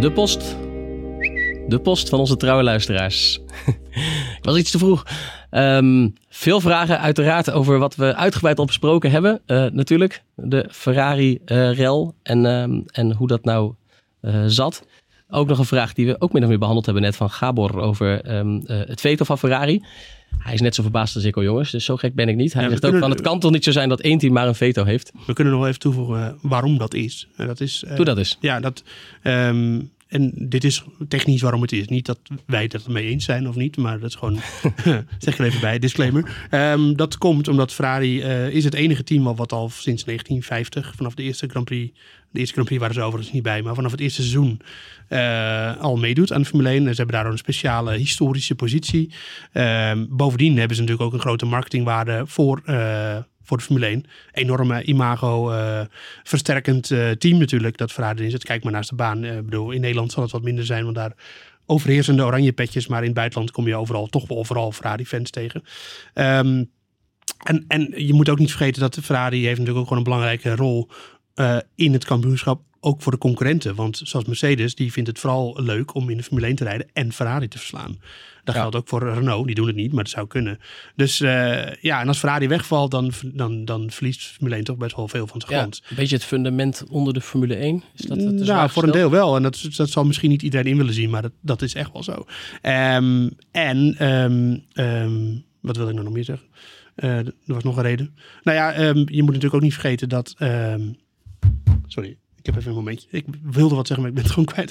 De 0.00 0.10
post. 0.14 0.56
De 1.68 1.80
post 1.82 2.08
van 2.08 2.18
onze 2.18 2.36
trouwe 2.36 2.62
luisteraars. 2.62 3.40
Ik 4.38 4.50
was 4.50 4.56
iets 4.56 4.70
te 4.70 4.78
vroeg. 4.78 5.06
Ehm, 5.50 6.08
veel 6.28 6.60
vragen 6.60 7.00
uiteraard 7.00 7.50
over 7.50 7.78
wat 7.78 7.94
we 7.94 8.14
uitgebreid 8.14 8.58
al 8.58 8.64
besproken 8.64 9.10
hebben. 9.10 9.40
Eh, 9.46 9.66
natuurlijk, 9.66 10.22
de 10.34 10.68
Ferrari-rel 10.70 12.14
en, 12.22 12.46
ehm, 12.46 12.80
en 12.86 13.12
hoe 13.12 13.26
dat 13.26 13.44
nou 13.44 13.74
zat. 14.46 14.84
Ook 15.34 15.48
nog 15.48 15.58
een 15.58 15.64
vraag 15.64 15.92
die 15.92 16.06
we 16.06 16.16
ook 16.18 16.32
min 16.32 16.42
of 16.42 16.48
meer 16.48 16.58
behandeld 16.58 16.84
hebben 16.86 17.04
net 17.04 17.16
van 17.16 17.30
Gabor 17.30 17.80
over 17.80 18.20
ehm, 18.20 18.60
eh, 18.66 18.80
het 18.86 19.00
veto 19.00 19.24
van 19.24 19.38
Ferrari. 19.38 19.82
Hij 20.38 20.54
is 20.54 20.60
net 20.60 20.74
zo 20.74 20.82
verbaasd 20.82 21.14
als 21.14 21.24
ik 21.24 21.36
al 21.36 21.42
jongens, 21.42 21.70
dus 21.70 21.84
zo 21.84 21.96
gek 21.96 22.14
ben 22.14 22.28
ik 22.28 22.36
niet. 22.36 22.52
Hij 22.52 22.62
Ja, 22.62 22.68
zegt 22.68 22.86
ook 22.86 22.98
van 22.98 23.10
het 23.10 23.20
kan 23.20 23.40
toch 23.40 23.50
niet 23.50 23.64
zo 23.64 23.70
zijn 23.70 23.88
dat 23.88 24.00
één 24.00 24.18
team 24.18 24.32
maar 24.32 24.46
een 24.48 24.54
veto 24.54 24.84
heeft. 24.84 25.12
We 25.26 25.32
kunnen 25.32 25.52
nog 25.52 25.66
even 25.66 25.78
toevoegen 25.78 26.38
waarom 26.42 26.78
dat 26.78 26.94
is. 26.94 27.28
En 27.36 27.46
dat 27.46 27.60
is 27.60 27.84
eh, 27.86 27.96
Doe 27.96 28.04
dat 28.04 28.18
eens. 28.18 28.36
Ja, 28.40 28.60
dat, 28.60 28.82
ehm, 29.22 29.80
en 30.14 30.32
dit 30.34 30.64
is 30.64 30.84
technisch 31.08 31.42
waarom 31.42 31.62
het 31.62 31.72
is. 31.72 31.88
Niet 31.88 32.06
dat 32.06 32.18
wij 32.46 32.62
het 32.62 32.88
mee 32.88 33.06
eens 33.06 33.24
zijn 33.24 33.48
of 33.48 33.54
niet, 33.54 33.76
maar 33.76 33.98
dat 34.00 34.08
is 34.08 34.14
gewoon, 34.14 34.38
zeg 35.18 35.38
er 35.38 35.44
even 35.44 35.60
bij, 35.60 35.78
disclaimer. 35.78 36.46
Ehm, 36.50 36.94
dat 36.94 37.18
komt 37.18 37.48
omdat 37.48 37.72
Ferrari 37.72 38.20
eh, 38.20 38.48
is 38.48 38.64
het 38.64 38.74
enige 38.74 39.04
team 39.04 39.22
wat 39.24 39.52
al 39.52 39.68
sinds 39.68 40.04
1950, 40.04 40.94
vanaf 40.96 41.14
de 41.14 41.22
eerste 41.22 41.48
Grand 41.48 41.64
Prix, 41.64 41.98
de 42.30 42.38
eerste 42.38 42.52
Grand 42.52 42.68
Prix 42.68 42.80
waren 42.80 42.96
ze 42.96 43.02
overigens 43.02 43.34
niet 43.34 43.42
bij, 43.42 43.62
maar 43.62 43.74
vanaf 43.74 43.90
het 43.90 44.00
eerste 44.00 44.20
seizoen 44.20 44.60
eh, 45.08 45.76
al 45.76 45.96
meedoet 45.96 46.32
aan 46.32 46.40
de 46.40 46.48
Formule 46.48 46.68
1. 46.68 46.86
En 46.86 46.94
ze 46.94 47.02
hebben 47.02 47.22
daar 47.22 47.32
een 47.32 47.38
speciale 47.38 47.96
historische 47.96 48.54
positie. 48.54 49.12
Ehm, 49.52 50.06
bovendien 50.08 50.58
hebben 50.58 50.76
ze 50.76 50.82
natuurlijk 50.82 51.08
ook 51.08 51.14
een 51.14 51.26
grote 51.26 51.46
marketingwaarde 51.46 52.22
voor, 52.26 52.62
eh, 52.64 53.16
voor 53.44 53.56
de 53.56 53.62
Formule 53.62 53.86
1. 53.86 54.04
Enorme 54.32 54.82
imago 54.82 55.50
eh, 55.50 55.80
versterkend 56.22 56.90
eh, 56.90 57.10
team 57.10 57.38
natuurlijk 57.38 57.76
dat 57.76 57.92
Ferrari 57.92 58.30
zit. 58.30 58.44
Kijk 58.44 58.64
maar 58.64 58.72
naast 58.72 58.88
de 58.88 58.96
baan. 58.96 59.24
Eh, 59.24 59.36
Ik 59.36 59.44
bedoel, 59.44 59.70
in 59.70 59.80
Nederland 59.80 60.12
zal 60.12 60.22
het 60.22 60.32
wat 60.32 60.42
minder 60.42 60.64
zijn, 60.64 60.84
want 60.84 60.96
daar 60.96 61.12
overheersende 61.66 62.24
oranje 62.24 62.52
petjes. 62.52 62.86
Maar 62.86 63.00
in 63.00 63.06
het 63.06 63.14
buitenland 63.14 63.50
kom 63.50 63.66
je 63.66 63.76
overal 63.76 64.06
toch 64.06 64.28
wel 64.28 64.38
overal 64.38 64.72
Ferrari-fans 64.72 65.30
tegen. 65.30 65.62
Ehm, 66.14 66.64
en, 67.44 67.64
en 67.68 67.92
je 68.06 68.12
moet 68.12 68.28
ook 68.28 68.38
niet 68.38 68.50
vergeten 68.50 68.80
dat 68.80 68.98
Ferrari 69.02 69.44
heeft 69.44 69.58
natuurlijk 69.58 69.78
ook 69.78 69.88
gewoon 69.88 69.98
een 69.98 70.10
belangrijke 70.10 70.56
rol 70.56 70.88
eh, 71.34 71.58
in 71.74 71.92
het 71.92 72.04
kampioenschap. 72.04 72.62
Ook 72.86 73.02
voor 73.02 73.12
de 73.12 73.18
concurrenten. 73.18 73.74
Want 73.74 74.00
zoals 74.04 74.26
Mercedes, 74.26 74.74
die 74.74 74.92
vindt 74.92 75.08
het 75.08 75.18
vooral 75.18 75.58
leuk 75.62 75.94
om 75.94 76.10
in 76.10 76.16
de 76.16 76.22
Formule 76.22 76.46
1 76.46 76.54
te 76.56 76.64
rijden 76.64 76.86
en 76.92 77.12
Ferrari 77.12 77.48
te 77.48 77.58
verslaan. 77.58 77.98
Dat 78.44 78.54
Ja. 78.54 78.60
geldt 78.60 78.76
ook 78.76 78.88
voor 78.88 79.12
Renault, 79.14 79.46
die 79.46 79.54
doen 79.54 79.66
het 79.66 79.76
niet, 79.76 79.92
maar 79.92 80.04
dat 80.04 80.12
zou 80.12 80.26
kunnen. 80.26 80.58
Dus 80.96 81.20
eh, 81.20 81.72
ja, 81.74 82.00
en 82.00 82.08
als 82.08 82.18
Ferrari 82.18 82.48
wegvalt, 82.48 82.90
dan, 82.90 83.12
dan, 83.24 83.64
dan 83.64 83.90
verliest 83.90 84.22
Formule 84.26 84.54
1 84.54 84.64
toch 84.64 84.76
best 84.76 84.96
wel 84.96 85.08
veel 85.08 85.26
van 85.26 85.40
zijn 85.40 85.52
Ja, 85.52 85.58
glans. 85.58 85.82
een 85.88 85.96
beetje 85.96 86.14
het 86.16 86.24
fundament 86.24 86.84
onder 86.90 87.12
de 87.14 87.20
Formule 87.20 87.54
1. 87.54 87.82
Is 87.96 88.04
dat 88.04 88.32
zwaar 88.36 88.70
voor 88.70 88.82
een 88.82 88.90
deel 88.90 89.10
wel. 89.10 89.36
En 89.36 89.42
dat, 89.42 89.68
dat 89.76 89.90
zal 89.90 90.04
misschien 90.04 90.30
niet 90.30 90.42
iedereen 90.42 90.66
in 90.66 90.76
willen 90.76 90.94
zien, 90.94 91.10
maar 91.10 91.22
dat, 91.22 91.32
dat 91.40 91.62
is 91.62 91.74
echt 91.74 91.92
wel 91.92 92.02
zo. 92.02 92.24
Ehm, 92.62 93.28
en, 93.50 93.94
ehm, 93.98 94.56
ehm, 94.72 95.36
wat 95.60 95.76
wil 95.76 95.86
ik 95.88 95.92
nou 95.92 96.04
nog 96.04 96.14
meer 96.14 96.24
zeggen? 96.24 96.46
Eh, 96.94 97.16
er 97.18 97.34
was 97.46 97.62
nog 97.64 97.76
een 97.76 97.82
reden. 97.82 98.14
Nou 98.42 98.56
ja, 98.58 98.70
je 98.94 99.22
moet 99.22 99.26
natuurlijk 99.26 99.54
ook 99.54 99.60
niet 99.60 99.72
vergeten 99.72 100.08
dat... 100.08 100.34
sorry, 101.86 102.16
ik 102.44 102.50
heb 102.50 102.56
even 102.56 102.68
een 102.70 102.76
momentje. 102.76 103.08
Ik 103.10 103.24
wilde 103.42 103.74
wat 103.74 103.86
zeggen, 103.86 104.06
maar 104.06 104.08
ik 104.08 104.14
ben 104.14 104.24
het 104.24 104.32
gewoon 104.32 104.54
kwijt. 104.54 104.70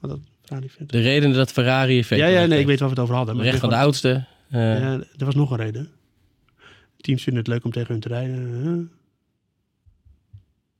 Wat 0.00 0.10
dat? 0.10 0.20
Ferrari 0.44 0.68
vindt. 0.70 0.92
De 0.92 1.00
reden 1.00 1.32
dat 1.32 1.52
Ferrari... 1.52 2.04
veto 2.04 2.22
Ja, 2.22 2.28
ja, 2.28 2.36
heeft. 2.36 2.48
nee, 2.48 2.60
ik 2.60 2.66
weet 2.66 2.78
waar 2.78 2.88
we 2.88 2.94
het 2.94 3.02
over 3.04 3.14
hadden. 3.16 3.36
maar 3.36 3.44
Recht 3.44 3.58
van 3.58 3.68
de 3.68 3.76
oudste. 3.76 4.24
eh, 4.50 4.60
Ja, 4.80 4.92
er 5.16 5.24
was 5.24 5.34
nog 5.34 5.50
een 5.50 5.56
reden. 5.56 5.90
Teams 6.96 7.22
vinden 7.22 7.42
het 7.42 7.52
leuk 7.52 7.64
om 7.64 7.70
tegen 7.70 7.90
hun 7.92 8.00
te 8.00 8.08
rijden. 8.08 8.34
Eh. 8.36 8.62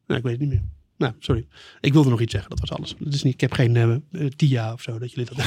Nou, 0.06 0.20
ik 0.20 0.22
weet 0.22 0.32
het 0.32 0.40
niet 0.40 0.48
meer. 0.48 0.62
Nou, 0.96 1.12
sorry. 1.18 1.46
Ik 1.80 1.92
wilde 1.92 2.10
nog 2.10 2.20
iets 2.20 2.32
zeggen, 2.32 2.50
dat 2.50 2.60
was 2.60 2.72
alles. 2.78 2.94
Het 3.04 3.14
is 3.14 3.22
niet, 3.22 3.34
ik 3.34 3.40
heb 3.40 3.52
geen 3.52 3.76
eh, 4.12 4.26
TIA 4.26 4.72
of 4.72 4.82
zo, 4.82 4.98
dat 4.98 5.12
jullie 5.12 5.30
dat 5.34 5.36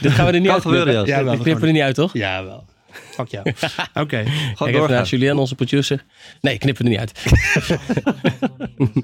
Dit 0.00 0.12
gaan 0.12 0.26
we 0.26 0.32
er 0.32 0.32
niet 0.32 0.42
Kan 0.44 0.52
uit. 0.54 0.62
gebeuren, 0.62 0.92
ja. 0.92 1.04
Ja, 1.06 1.24
we 1.60 1.66
er 1.66 1.72
niet 1.72 1.82
uit, 1.82 1.94
toch? 1.94 2.12
Ja, 2.12 2.44
wel. 2.44 2.64
Fuck 3.10 3.28
jou. 3.28 3.44
Oké. 3.94 4.16
Gewoon 4.24 4.24
even 4.58 4.72
doorgaan. 4.72 4.90
naar 4.90 5.06
Julien, 5.06 5.36
onze 5.38 5.54
producer. 5.54 6.04
Nee, 6.40 6.58
knip 6.58 6.78
er 6.78 6.84
niet 6.84 6.98
uit. 6.98 7.12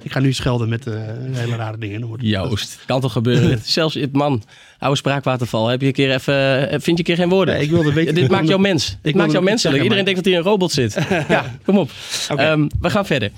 Ik 0.03 0.13
ga 0.13 0.21
nu 0.21 0.33
schelden 0.33 0.69
met 0.69 0.87
eh, 0.87 0.95
hele 1.33 1.57
rare 1.57 1.79
dingen. 1.79 2.15
Joost, 2.19 2.79
kan 2.87 3.01
toch 3.01 3.13
gebeuren? 3.13 3.61
Zelfs, 3.65 3.99
man, 4.13 4.43
oude 4.79 4.97
spraakwaterval. 4.97 5.67
Heb 5.69 5.81
je 5.81 5.87
een 5.87 5.93
keer 5.93 6.13
even, 6.13 6.35
eh, 6.63 6.69
vind 6.71 6.85
je 6.85 6.91
een 6.93 7.03
keer 7.03 7.17
geen 7.17 7.29
woorden? 7.29 7.55
Nee, 7.55 7.63
ik 7.65 7.71
wilde 7.71 7.93
weten- 7.93 8.15
dit 8.15 8.31
maakt 8.31 8.49
jou 8.49 8.61
mens. 8.61 8.87
Dit 8.87 8.99
wilde 9.03 9.19
maakt 9.19 9.33
jou 9.33 9.45
menselijk. 9.45 9.83
Iedereen 9.83 10.05
denkt 10.05 10.19
dat 10.25 10.29
hier 10.33 10.39
een 10.43 10.49
robot 10.51 10.73
zit. 10.73 10.99
ja, 11.29 11.45
kom 11.65 11.79
op. 11.79 11.91
Ehm, 12.37 12.67
we 12.81 12.91
gaan 12.91 13.07
verder. 13.07 13.31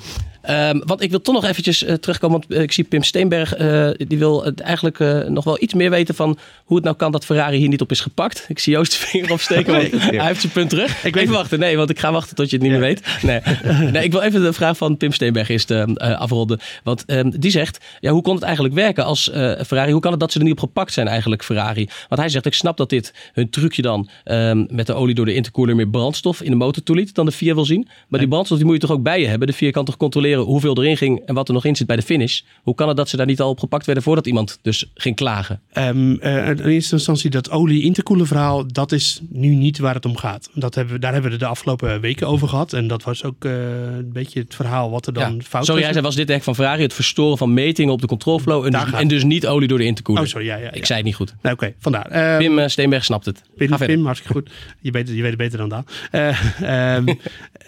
Ehm, 0.49 0.80
want 0.84 1.03
ik 1.03 1.11
wil 1.11 1.20
toch 1.20 1.34
nog 1.34 1.44
eventjes 1.44 1.84
eh, 1.84 1.94
terugkomen. 1.94 2.38
Want 2.40 2.53
eh, 2.53 2.62
ik 2.62 2.72
zie 2.72 2.84
Pim 2.84 3.03
Steenberg. 3.03 3.55
eh, 3.55 3.90
die 3.96 4.18
wil 4.18 4.44
het 4.44 4.61
eigenlijk 4.61 4.99
nog 5.28 5.44
wel 5.44 5.62
iets 5.62 5.74
meer 5.74 5.90
weten 5.90 6.14
van 6.14 6.38
hoe 6.64 6.76
het 6.76 6.84
nou 6.84 6.96
kan 6.96 7.12
dat 7.12 7.24
Ferrari 7.24 7.57
hier 7.59 7.68
niet 7.68 7.80
op 7.80 7.90
is 7.90 8.01
gepakt. 8.01 8.44
Ik 8.49 8.59
zie 8.59 8.72
Joost 8.72 8.92
de 8.92 8.99
vinger 8.99 9.32
opsteken. 9.32 9.72
want 9.72 10.03
hij 10.03 10.26
heeft 10.26 10.40
zijn 10.40 10.53
punt 10.53 10.70
terug. 10.70 11.05
Ik 11.05 11.14
weet 11.14 11.22
even 11.22 11.34
wachten. 11.34 11.59
Nee, 11.59 11.76
want 11.76 11.90
ik 11.90 11.99
ga 11.99 12.12
wachten 12.12 12.36
tot 12.36 12.51
je 12.51 12.57
het 12.57 12.64
niet 12.64 12.72
meer 12.72 12.80
weet. 12.80 13.03
Nee. 13.22 13.40
nee, 13.92 14.05
ik 14.05 14.12
wil 14.12 14.20
even 14.20 14.42
de 14.42 14.53
vraag 14.53 14.76
van 14.76 14.96
Pim 14.96 15.12
Steenberg 15.12 15.49
eerst 15.49 15.70
eh, 15.70 15.82
eh, 15.82 16.20
afronden. 16.20 16.61
Want 16.82 17.05
ehm, 17.05 17.30
die 17.30 17.51
zegt, 17.51 17.78
ja, 18.01 18.11
hoe 18.11 18.22
kon 18.22 18.34
het 18.34 18.44
eigenlijk 18.44 18.74
werken 18.74 19.05
als 19.05 19.30
Ferrari? 19.66 19.92
Hoe 19.92 20.01
kan 20.01 20.11
het 20.11 20.20
dat 20.20 20.32
ze 20.32 20.38
er 20.38 20.44
niet 20.44 20.53
op 20.53 20.61
gepakt 20.61 20.92
zijn 20.92 21.09
eigenlijk, 21.09 21.44
Ferrari? 21.44 21.88
Want 22.09 22.20
hij 22.20 22.30
zegt, 22.30 22.46
ik 22.46 22.55
snap 22.55 22.76
dat 22.76 22.90
dit 22.90 23.14
hun 23.32 23.51
trucje 23.51 23.82
dan 23.82 24.09
ehm, 24.24 24.64
met 24.70 24.86
de 24.86 24.94
olie 24.94 25.14
door 25.14 25.24
de 25.24 25.34
intercooler 25.34 25.76
meer 25.76 25.88
brandstof 25.88 26.42
in 26.42 26.51
de 26.51 26.57
motor 26.57 26.82
toeliet 26.82 27.14
dan 27.14 27.26
de 27.26 27.32
VIA 27.32 27.55
wil 27.55 27.64
zien. 27.64 27.88
Maar 28.09 28.20
die 28.20 28.28
brandstof 28.28 28.59
die 28.59 28.66
moet 28.66 28.74
je 28.80 28.86
toch 28.86 28.96
ook 28.96 29.03
bij 29.03 29.20
je 29.20 29.26
hebben? 29.26 29.46
De 29.49 29.53
VIA 29.53 29.70
kan 29.70 29.84
toch 29.84 29.96
controleren 29.96 30.38
hoeveel 30.45 30.76
erin 30.82 30.97
ging 30.97 31.20
en 31.26 31.34
wat 31.34 31.49
er 31.49 31.55
nog 31.55 31.64
in 31.64 31.76
zit 31.76 31.86
bij 31.86 31.97
de 31.97 32.03
finish? 32.03 32.41
Hoe 32.62 32.74
kan 32.74 32.89
het 32.89 32.97
dat 32.97 33.09
ze 33.09 33.16
daar 33.16 33.26
niet 33.26 33.41
al 33.41 33.49
op 33.51 33.59
gepakt 33.59 33.86
werden 33.86 34.05
voordat 34.05 34.26
iemand 34.26 34.59
dus 34.62 34.91
ging 34.95 35.16
klagen? 35.16 35.61
Ehm, 35.72 36.12
eh, 36.20 36.49
in 36.49 36.59
eerste 36.64 36.95
instantie 36.95 37.30
dat 37.30 37.51
olie 37.51 37.82
interkoelen 37.82 38.26
verhaal, 38.26 38.66
dat 38.66 38.93
is 38.93 39.20
nu 39.28 39.55
niet 39.55 39.78
waar 39.78 39.95
het 39.95 40.05
om 40.05 40.16
gaat. 40.16 40.51
Dat 40.55 40.74
hebben, 40.74 40.95
we- 40.95 41.01
daar 41.01 41.12
hebben 41.12 41.30
we 41.30 41.36
de 41.36 41.47
afgelopen 41.47 42.01
weken 42.01 42.26
over 42.26 42.49
gehad. 42.49 42.72
En 42.72 42.86
dat 42.86 43.03
was 43.03 43.24
ook 43.24 43.45
eh, 43.45 43.53
een 43.82 44.12
beetje 44.12 44.41
het 44.41 44.55
verhaal 44.55 44.91
wat 44.91 45.07
er 45.07 45.12
dan 45.12 45.22
Ja. 45.34 45.41
fout 45.43 45.64
Sorry, 45.64 45.66
was. 45.66 45.82
hij 45.82 45.93
zei, 45.93 46.05
was 46.05 46.14
dit 46.14 46.30
echt 46.30 46.45
van 46.45 46.55
Ferrari 46.55 46.82
het 46.82 46.95
verstoren 46.95 47.39
van 47.39 47.55
metingen 47.55 47.93
op 47.93 48.01
de 48.01 48.07
controlflow 48.07 48.64
en, 48.64 48.70
dus, 48.72 48.91
en 48.93 49.09
dus 49.09 49.24
niet 49.24 49.47
olie 49.47 49.68
door 49.68 49.78
de 49.78 49.84
intercooler? 49.84 50.22
Oh, 50.22 50.28
sorry, 50.28 50.47
ja, 50.47 50.57
ja. 50.57 50.72
Ik 50.72 50.86
zei 50.86 50.99
het 50.99 51.07
niet 51.07 51.16
goed. 51.16 51.34
Nou, 51.43 51.55
Oké, 51.55 51.74
vandaar. 51.78 52.07
Ehm, 52.07 52.39
Pim 52.39 52.59
eh, 52.59 52.68
Steenberg 52.68 53.05
snapt 53.05 53.24
het. 53.24 53.43
Pim. 53.57 53.76
Pim, 53.76 54.05
hartstikke 54.05 54.34
goed. 54.39 54.51
Je 54.80 54.91
weet, 54.91 55.07
het- 55.09 55.16
je 55.16 55.22
weet 55.22 55.30
het 55.30 55.39
beter 55.41 55.59
dan 55.59 55.68
Daan. 55.68 55.86
Eh, 56.11 56.39
ehm, 56.97 57.07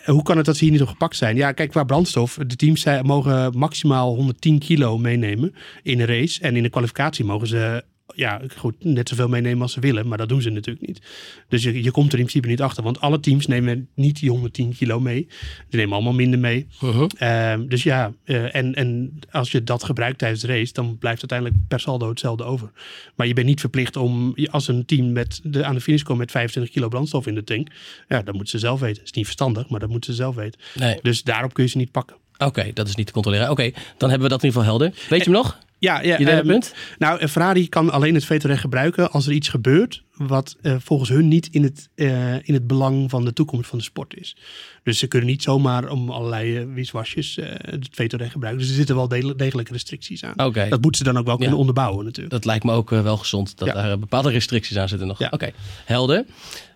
hoe 0.05 0.23
kan 0.23 0.37
het 0.37 0.47
dat 0.47 0.57
ze 0.57 0.65
hier 0.65 0.73
niet 0.73 0.83
op 0.83 0.89
gepakt 0.89 1.17
zijn? 1.17 1.37
Ja, 1.37 1.53
kijk, 1.53 1.71
qua 1.71 1.85
brandstof. 1.85 2.39
De 2.47 2.57
teams 2.57 2.81
zijn- 2.81 3.07
mogen 3.07 3.59
maximaal 3.59 4.15
110 4.15 4.59
kilo 4.59 4.99
meenemen 4.99 5.55
in 5.83 6.01
een 6.01 6.07
race. 6.07 6.41
En 6.41 6.57
in 6.57 6.63
de 6.63 6.69
kwalificatie 6.69 7.25
mogen 7.25 7.47
ze 7.47 7.85
ja, 8.15 8.41
goed, 8.57 8.85
net 8.85 9.09
zoveel 9.09 9.29
meenemen 9.29 9.63
als 9.63 9.73
ze 9.73 9.81
willen. 9.81 10.09
Maar 10.09 10.19
dat 10.19 10.29
doen 10.29 10.43
ze 10.43 10.51
natuurlijk 10.51 10.87
niet. 10.87 11.01
Dus 11.49 11.63
je, 11.63 11.83
je 11.83 11.91
komt 11.91 12.13
er 12.13 12.19
in 12.19 12.25
principe 12.25 12.49
niet 12.49 12.63
achter. 12.63 12.83
Want 12.83 13.01
alle 13.01 13.21
teams 13.21 13.47
nemen 13.47 13.89
niet 13.95 14.21
die 14.21 14.31
110 14.31 14.75
kilo 14.77 15.01
mee. 15.01 15.27
Ze 15.69 15.77
nemen 15.77 15.95
allemaal 15.95 16.13
minder 16.13 16.39
mee. 16.39 16.67
Mhm. 16.81 17.07
Ehm, 17.17 17.67
dus 17.67 17.83
ja, 17.83 18.13
eh, 18.25 18.55
en, 18.55 18.75
en 18.75 19.19
als 19.31 19.51
je 19.51 19.65
dat 19.65 19.85
gebruikt 19.85 20.19
tijdens 20.19 20.41
de 20.41 20.47
race, 20.47 20.73
dan 20.73 20.99
blijft 20.99 21.21
uiteindelijk 21.21 21.69
per 21.69 21.81
saldo 21.81 22.09
hetzelfde 22.09 22.45
over. 22.45 22.71
Maar 23.15 23.27
je 23.27 23.35
bent 23.35 23.47
niet 23.47 23.61
verplicht 23.61 23.97
om, 23.97 24.35
als 24.51 24.69
een 24.69 24.85
team 24.85 25.13
met 25.13 25.41
de, 25.43 25.65
aan 25.65 25.75
de 25.75 25.81
finish 25.81 26.03
komt 26.03 26.19
met 26.19 26.31
25 26.31 26.73
kilo 26.73 26.89
brandstof 26.89 27.27
in 27.27 27.35
de 27.35 27.45
tank, 27.45 27.69
ja, 28.09 28.23
dat 28.23 28.35
moeten 28.35 28.51
ze 28.51 28.59
zelf 28.59 28.81
weten. 28.81 29.03
is 29.03 29.13
niet 29.13 29.25
verstandig, 29.25 29.69
maar 29.69 29.81
dat 29.81 29.89
moeten 29.89 30.11
ze 30.11 30.17
zelf 30.17 30.35
weten. 30.35 30.61
Nee. 30.75 30.99
Dus 31.03 31.23
daarop 31.23 31.55
kun 31.55 31.65
je 31.65 31.71
ze 31.71 31.77
niet 31.77 31.91
pakken. 31.91 32.17
Oké, 32.39 32.71
dat 32.73 32.89
is 32.89 32.95
niet 32.95 33.07
te 33.07 33.13
controleren. 33.13 33.51
Oké, 33.51 33.71
dan 33.97 34.11
hebben 34.11 34.29
we 34.29 34.35
dat 34.35 34.43
in 34.43 34.49
ieder 34.49 34.63
geval 34.63 34.79
helder. 34.79 35.09
Weet 35.09 35.25
je 35.25 35.31
hem 35.31 35.41
nog? 35.43 35.59
Ja, 35.81 36.01
ja 36.03 36.19
Je 36.19 36.31
ehm, 36.31 36.47
punt? 36.47 36.75
Nou, 36.99 37.29
Ferrari 37.29 37.69
kan 37.69 37.91
alleen 37.91 38.15
het 38.15 38.25
vetorecht 38.25 38.61
gebruiken 38.61 39.11
als 39.11 39.27
er 39.27 39.33
iets 39.33 39.49
gebeurt 39.49 40.03
wat 40.27 40.57
eh, 40.63 40.75
volgens 40.79 41.09
hun 41.09 41.29
niet 41.29 41.49
in 41.51 41.63
het, 41.63 41.89
eh, 41.95 42.35
in 42.35 42.55
het 42.55 42.67
belang 42.67 43.11
van 43.11 43.25
de 43.25 43.33
toekomst 43.33 43.69
van 43.69 43.79
de 43.79 43.85
sport 43.85 44.17
is. 44.17 44.37
Dus 44.83 44.99
ze 44.99 45.07
kunnen 45.07 45.29
niet 45.29 45.43
zomaar 45.43 45.89
om 45.91 46.11
allerlei 46.11 46.65
wieswasjes 46.65 47.39
eh, 47.39 47.49
het 47.53 47.89
vetorecht 47.91 48.33
gebruiken. 48.33 48.63
Dus 48.63 48.71
er 48.71 48.77
zitten 48.79 48.97
wel 48.97 49.09
degelijk- 49.09 49.39
degelijke 49.39 49.73
restricties 49.73 50.25
aan. 50.25 50.53
Dat 50.53 50.81
moeten 50.81 50.95
ze 50.95 51.05
dan 51.05 51.19
ook 51.19 51.27
wel 51.27 51.37
kunnen 51.37 51.57
onderbouwen 51.59 52.05
natuurlijk. 52.05 52.35
Dat 52.35 52.45
lijkt 52.45 52.65
me 52.65 52.73
ook 52.73 52.91
wel 52.91 53.17
gezond, 53.17 53.59
dat 53.59 53.69
Ja. 53.69 53.75
daar 53.75 53.99
bepaalde 53.99 54.31
restricties 54.31 54.77
aan 54.79 54.89
zitten 54.89 55.07
nog. 55.07 55.19
Ja. 55.19 55.29
Oké, 55.31 55.51
helder. 55.85 56.25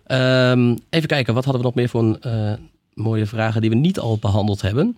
Ehm, 0.05 0.75
even 0.89 1.07
kijken, 1.07 1.33
wat 1.33 1.43
hadden 1.43 1.61
we 1.61 1.67
nog 1.67 1.75
meer 1.75 1.89
voor 1.89 2.01
een, 2.01 2.69
mooie 2.93 3.25
vragen 3.25 3.61
die 3.61 3.69
we 3.69 3.75
niet 3.75 3.99
al 3.99 4.17
behandeld 4.17 4.61
hebben? 4.61 4.95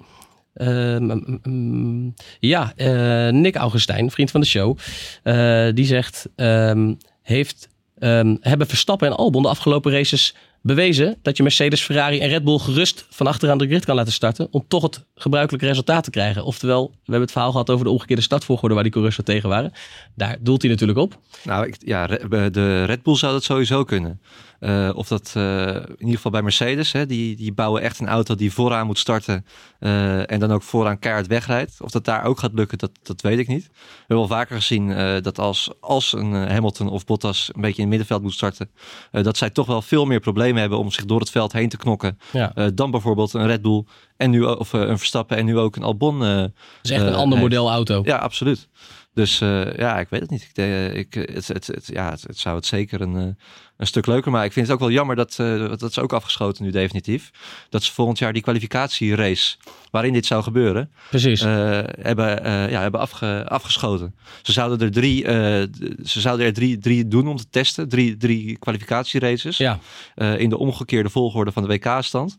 Ehm, 0.57 2.09
ja, 2.39 2.73
eh, 2.75 3.29
Nick 3.33 3.55
Augustijn, 3.55 4.11
vriend 4.11 4.31
van 4.31 4.41
de 4.41 4.47
show, 4.47 4.77
eh, 5.23 5.67
die 5.73 5.85
zegt: 5.85 6.29
ehm, 6.35 6.93
heeft, 7.21 7.67
ehm, 7.99 8.35
Hebben 8.41 8.67
Verstappen 8.67 9.07
en 9.07 9.15
Albon 9.15 9.41
de 9.41 9.47
afgelopen 9.47 9.91
races 9.91 10.35
bewezen 10.61 11.17
dat 11.21 11.37
je 11.37 11.43
Mercedes, 11.43 11.81
Ferrari 11.81 12.19
en 12.19 12.29
Red 12.29 12.43
Bull 12.43 12.57
gerust 12.57 13.05
van 13.09 13.27
achteraan 13.27 13.57
de 13.57 13.67
grid 13.67 13.85
kan 13.85 13.95
laten 13.95 14.13
starten. 14.13 14.47
Om 14.51 14.65
toch 14.67 14.81
het 14.81 15.05
gebruikelijke 15.15 15.67
resultaat 15.67 16.03
te 16.03 16.09
krijgen. 16.09 16.43
Oftewel, 16.43 16.87
we 16.87 16.95
hebben 17.01 17.21
het 17.21 17.31
verhaal 17.31 17.51
gehad 17.51 17.69
over 17.69 17.85
de 17.85 17.91
omgekeerde 17.91 18.21
startvolgorde 18.21 18.73
waar 18.73 18.83
die 18.83 18.91
coureurs 18.91 19.19
tegen 19.23 19.49
waren. 19.49 19.71
Daar 20.15 20.37
doelt 20.39 20.61
hij 20.61 20.71
natuurlijk 20.71 20.99
op. 20.99 21.19
Nou, 21.43 21.67
ik, 21.67 21.75
ja, 21.79 22.07
de 22.07 22.83
Red 22.83 23.03
Bull 23.03 23.15
zou 23.15 23.33
dat 23.33 23.43
sowieso 23.43 23.83
kunnen. 23.83 24.21
Eh, 24.59 24.89
of 24.93 25.07
dat 25.07 25.33
eh, 25.35 25.75
in 25.75 25.97
ieder 25.99 26.15
geval 26.15 26.31
bij 26.31 26.41
Mercedes, 26.41 26.91
hè, 26.91 27.05
die, 27.05 27.35
die 27.35 27.53
bouwen 27.53 27.81
echt 27.81 27.99
een 27.99 28.07
auto 28.07 28.35
die 28.35 28.53
vooraan 28.53 28.85
moet 28.85 28.99
starten 28.99 29.45
eh, 29.79 30.31
en 30.31 30.39
dan 30.39 30.51
ook 30.51 30.63
vooraan 30.63 30.99
keihard 30.99 31.27
wegrijdt. 31.27 31.75
Of 31.81 31.91
dat 31.91 32.05
daar 32.05 32.23
ook 32.23 32.39
gaat 32.39 32.53
lukken, 32.53 32.77
dat, 32.77 32.91
dat 33.03 33.21
weet 33.21 33.39
ik 33.39 33.47
niet. 33.47 33.67
We 33.67 33.73
hebben 33.99 34.17
al 34.17 34.27
vaker 34.27 34.55
gezien 34.55 34.87
dat 35.21 35.39
als, 35.39 35.71
als 35.79 36.13
een 36.13 36.33
Hamilton 36.33 36.89
of 36.89 37.05
Bottas 37.05 37.49
een 37.53 37.61
beetje 37.61 37.75
in 37.75 37.81
het 37.81 37.89
middenveld 37.89 38.21
moet 38.21 38.33
starten, 38.33 38.69
dat 39.11 39.37
zij 39.37 39.49
toch 39.49 39.67
wel 39.67 39.81
veel 39.81 40.05
meer 40.05 40.19
problemen 40.19 40.61
hebben 40.61 40.77
om 40.77 40.91
zich 40.91 41.05
door 41.05 41.19
het 41.19 41.29
veld 41.29 41.51
heen 41.51 41.69
te 41.69 41.77
knokken 41.77 42.17
Ja. 42.31 42.71
dan 42.73 42.91
bijvoorbeeld 42.91 43.33
een 43.33 43.47
Red 43.47 43.61
Bull 43.61 43.83
en 44.17 44.29
nu, 44.29 44.43
of 44.43 44.73
een 44.73 44.97
Verstappen 44.97 45.37
en 45.37 45.45
nu 45.45 45.57
ook 45.57 45.75
een 45.75 45.83
Albon. 45.83 46.19
Dat 46.19 46.51
is 46.81 46.91
echt 46.91 47.03
een 47.03 47.13
ander 47.13 47.39
model 47.39 47.69
auto. 47.69 48.01
Ja, 48.03 48.17
absoluut. 48.17 48.67
Dus 49.17 49.41
eh, 49.41 49.75
ja, 49.77 49.99
ik 49.99 50.09
weet 50.09 50.21
het 50.21 50.29
niet. 50.29 50.41
Ik, 50.41 50.55
denk, 50.55 50.93
ik, 50.93 51.13
het, 51.13 51.47
het, 51.47 51.67
het, 51.67 51.87
ja, 51.93 52.09
het, 52.09 52.21
het 52.21 52.37
zou 52.37 52.55
het 52.55 52.65
zeker 52.65 53.01
een, 53.01 53.15
eh, 53.15 53.43
een 53.77 53.87
stuk 53.87 54.05
leuker 54.05 54.31
maken. 54.31 54.47
Ik 54.47 54.53
vind 54.53 54.65
het 54.65 54.75
ook 54.75 54.81
wel 54.81 54.91
jammer 54.91 55.15
dat, 55.15 55.35
eh, 55.39 55.59
dat 55.69 55.81
is 55.83 55.99
ook 55.99 56.13
afgeschoten 56.13 56.63
nu 56.63 56.71
definitief. 56.71 57.31
Dat 57.69 57.83
ze 57.83 57.93
volgend 57.93 58.19
jaar 58.19 58.33
die 58.33 58.41
kwalificatierace 58.41 59.55
waarin 59.91 60.13
dit 60.13 60.25
zou 60.25 60.43
gebeuren, 60.43 60.91
Precies. 61.09 61.41
eh, 61.41 61.49
hebben, 61.99 62.43
eh, 62.43 62.69
ja, 62.71 62.81
hebben 62.81 62.99
afge, 62.99 63.45
afgeschoten. 63.47 64.15
Ze 64.41 64.51
zouden 64.51 64.79
er 64.87 64.91
drie, 64.93 65.25
eh, 65.25 65.67
ze 66.03 66.21
zouden 66.21 66.45
er 66.45 66.53
drie, 66.53 66.77
drie 66.77 67.07
doen 67.07 67.27
om 67.27 67.37
te 67.37 67.49
testen. 67.49 67.89
Drie, 67.89 68.17
drie 68.17 68.57
kwalificatieraces 68.57 69.57
ja. 69.57 69.79
eh, 70.15 70.39
in 70.39 70.49
de 70.49 70.57
omgekeerde 70.57 71.09
volgorde 71.09 71.51
van 71.51 71.63
de 71.63 71.69
WK-stand. 71.69 72.37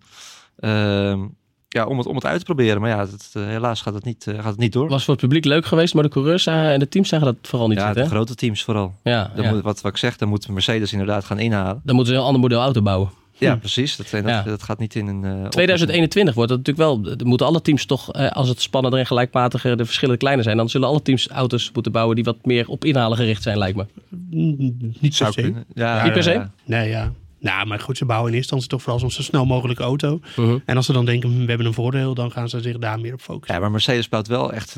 Ja, 1.69 1.87
om 1.87 1.99
het, 1.99 2.07
om 2.07 2.15
het 2.15 2.25
uit 2.25 2.39
te 2.39 2.45
proberen. 2.45 2.81
Maar 2.81 2.91
ja, 2.91 2.99
het, 3.01 3.31
eh, 3.33 3.47
helaas 3.47 3.81
gaat 3.81 3.95
het, 3.95 4.05
niet, 4.05 4.27
eh, 4.27 4.35
gaat 4.35 4.45
het 4.45 4.59
niet 4.59 4.73
door. 4.73 4.89
Was 4.89 5.05
voor 5.05 5.15
het 5.15 5.23
publiek 5.23 5.45
leuk 5.45 5.67
geweest, 5.67 5.95
maar 5.95 6.03
de 6.03 6.09
coureurs 6.09 6.43
zagen, 6.43 6.71
en 6.73 6.79
de 6.79 6.89
teams 6.89 7.09
zagen 7.09 7.27
dat 7.27 7.37
vooral 7.43 7.69
niet 7.69 7.79
ja, 7.79 7.85
zitten. 7.85 8.03
de 8.03 8.09
hè? 8.09 8.15
grote 8.15 8.35
teams 8.35 8.63
vooral. 8.65 8.95
Ja, 9.03 9.31
Dan 9.35 9.45
ja. 9.45 9.51
moet, 9.53 9.63
wat, 9.63 9.81
wat 9.81 9.93
ik 9.93 9.99
zeg, 9.99 10.17
dan 10.17 10.29
moet 10.29 10.49
Mercedes 10.49 10.93
inderdaad 10.93 11.25
gaan 11.25 11.39
inhalen. 11.39 11.81
Dan 11.85 11.95
moeten 11.95 12.13
ze 12.15 12.19
een 12.21 12.27
ander 12.27 12.41
model 12.41 12.61
auto 12.61 12.83
bouwen. 12.83 13.11
Ja, 13.41 13.57
precies. 13.57 13.97
Dat, 13.97 14.07
en 14.13 14.23
dat, 14.23 14.31
Ja. 14.33 14.43
dat 14.43 14.63
gaat 14.63 14.79
niet 14.79 14.95
in 14.95 15.07
een... 15.07 15.25
eh, 15.25 15.49
2021 15.49 16.35
wordt 16.35 16.51
dat 16.51 16.59
natuurlijk 16.59 16.89
wel. 16.89 17.17
Dan 17.17 17.27
moeten 17.27 17.47
alle 17.47 17.63
teams 17.63 17.87
toch, 17.87 18.13
eh, 18.13 18.31
als 18.31 18.49
het 18.49 18.61
spannender 18.61 19.01
en 19.01 19.07
gelijkmatiger 19.07 19.77
de 19.77 19.85
verschillen 19.85 20.19
kleiner 20.19 20.45
zijn, 20.45 20.57
dan 20.57 20.69
zullen 20.69 20.89
alle 20.89 21.03
teams 21.03 21.29
auto's 21.29 21.71
moeten 21.73 21.93
bouwen 21.93 22.15
die 22.17 22.25
wat 22.25 22.37
meer 22.45 22.69
op 22.69 22.85
inhalen 22.85 23.17
gericht 23.17 23.43
zijn, 23.43 23.59
lijkt 23.59 23.77
me. 23.77 23.87
Niet 24.31 25.19
per 25.19 25.33
se. 25.33 25.53
Ja, 25.75 26.03
Niet 26.05 26.13
per 26.13 26.23
se? 26.23 26.33
ja. 26.33 26.51
Nee, 26.65 26.89
ja. 26.89 27.13
Nou, 27.41 27.67
maar 27.67 27.81
goed, 27.81 27.97
ze 27.97 28.05
bouwen 28.05 28.31
in 28.31 28.37
eerste 28.37 28.55
instantie 28.55 28.69
toch 28.69 28.83
vooral 28.83 29.11
zo'n 29.11 29.23
zo 29.23 29.31
snel 29.31 29.47
mogelijke 29.47 29.83
auto. 29.83 30.21
Mhm. 30.37 30.59
En 30.65 30.77
als 30.77 30.87
ze 30.87 30.93
dan 30.93 31.05
denken, 31.05 31.31
hm, 31.31 31.41
we 31.41 31.49
hebben 31.49 31.67
een 31.67 31.75
voordeel, 31.75 32.15
dan 32.15 32.31
gaan 32.31 32.49
ze 32.49 32.61
zich 32.61 32.79
daar 32.79 33.01
meer 33.01 33.13
op 33.13 33.21
focussen. 33.21 33.55
Ja, 33.55 33.61
maar 33.61 33.71
Mercedes 33.71 34.09
bouwt 34.09 34.27
wel 34.27 34.53
echt... 34.53 34.77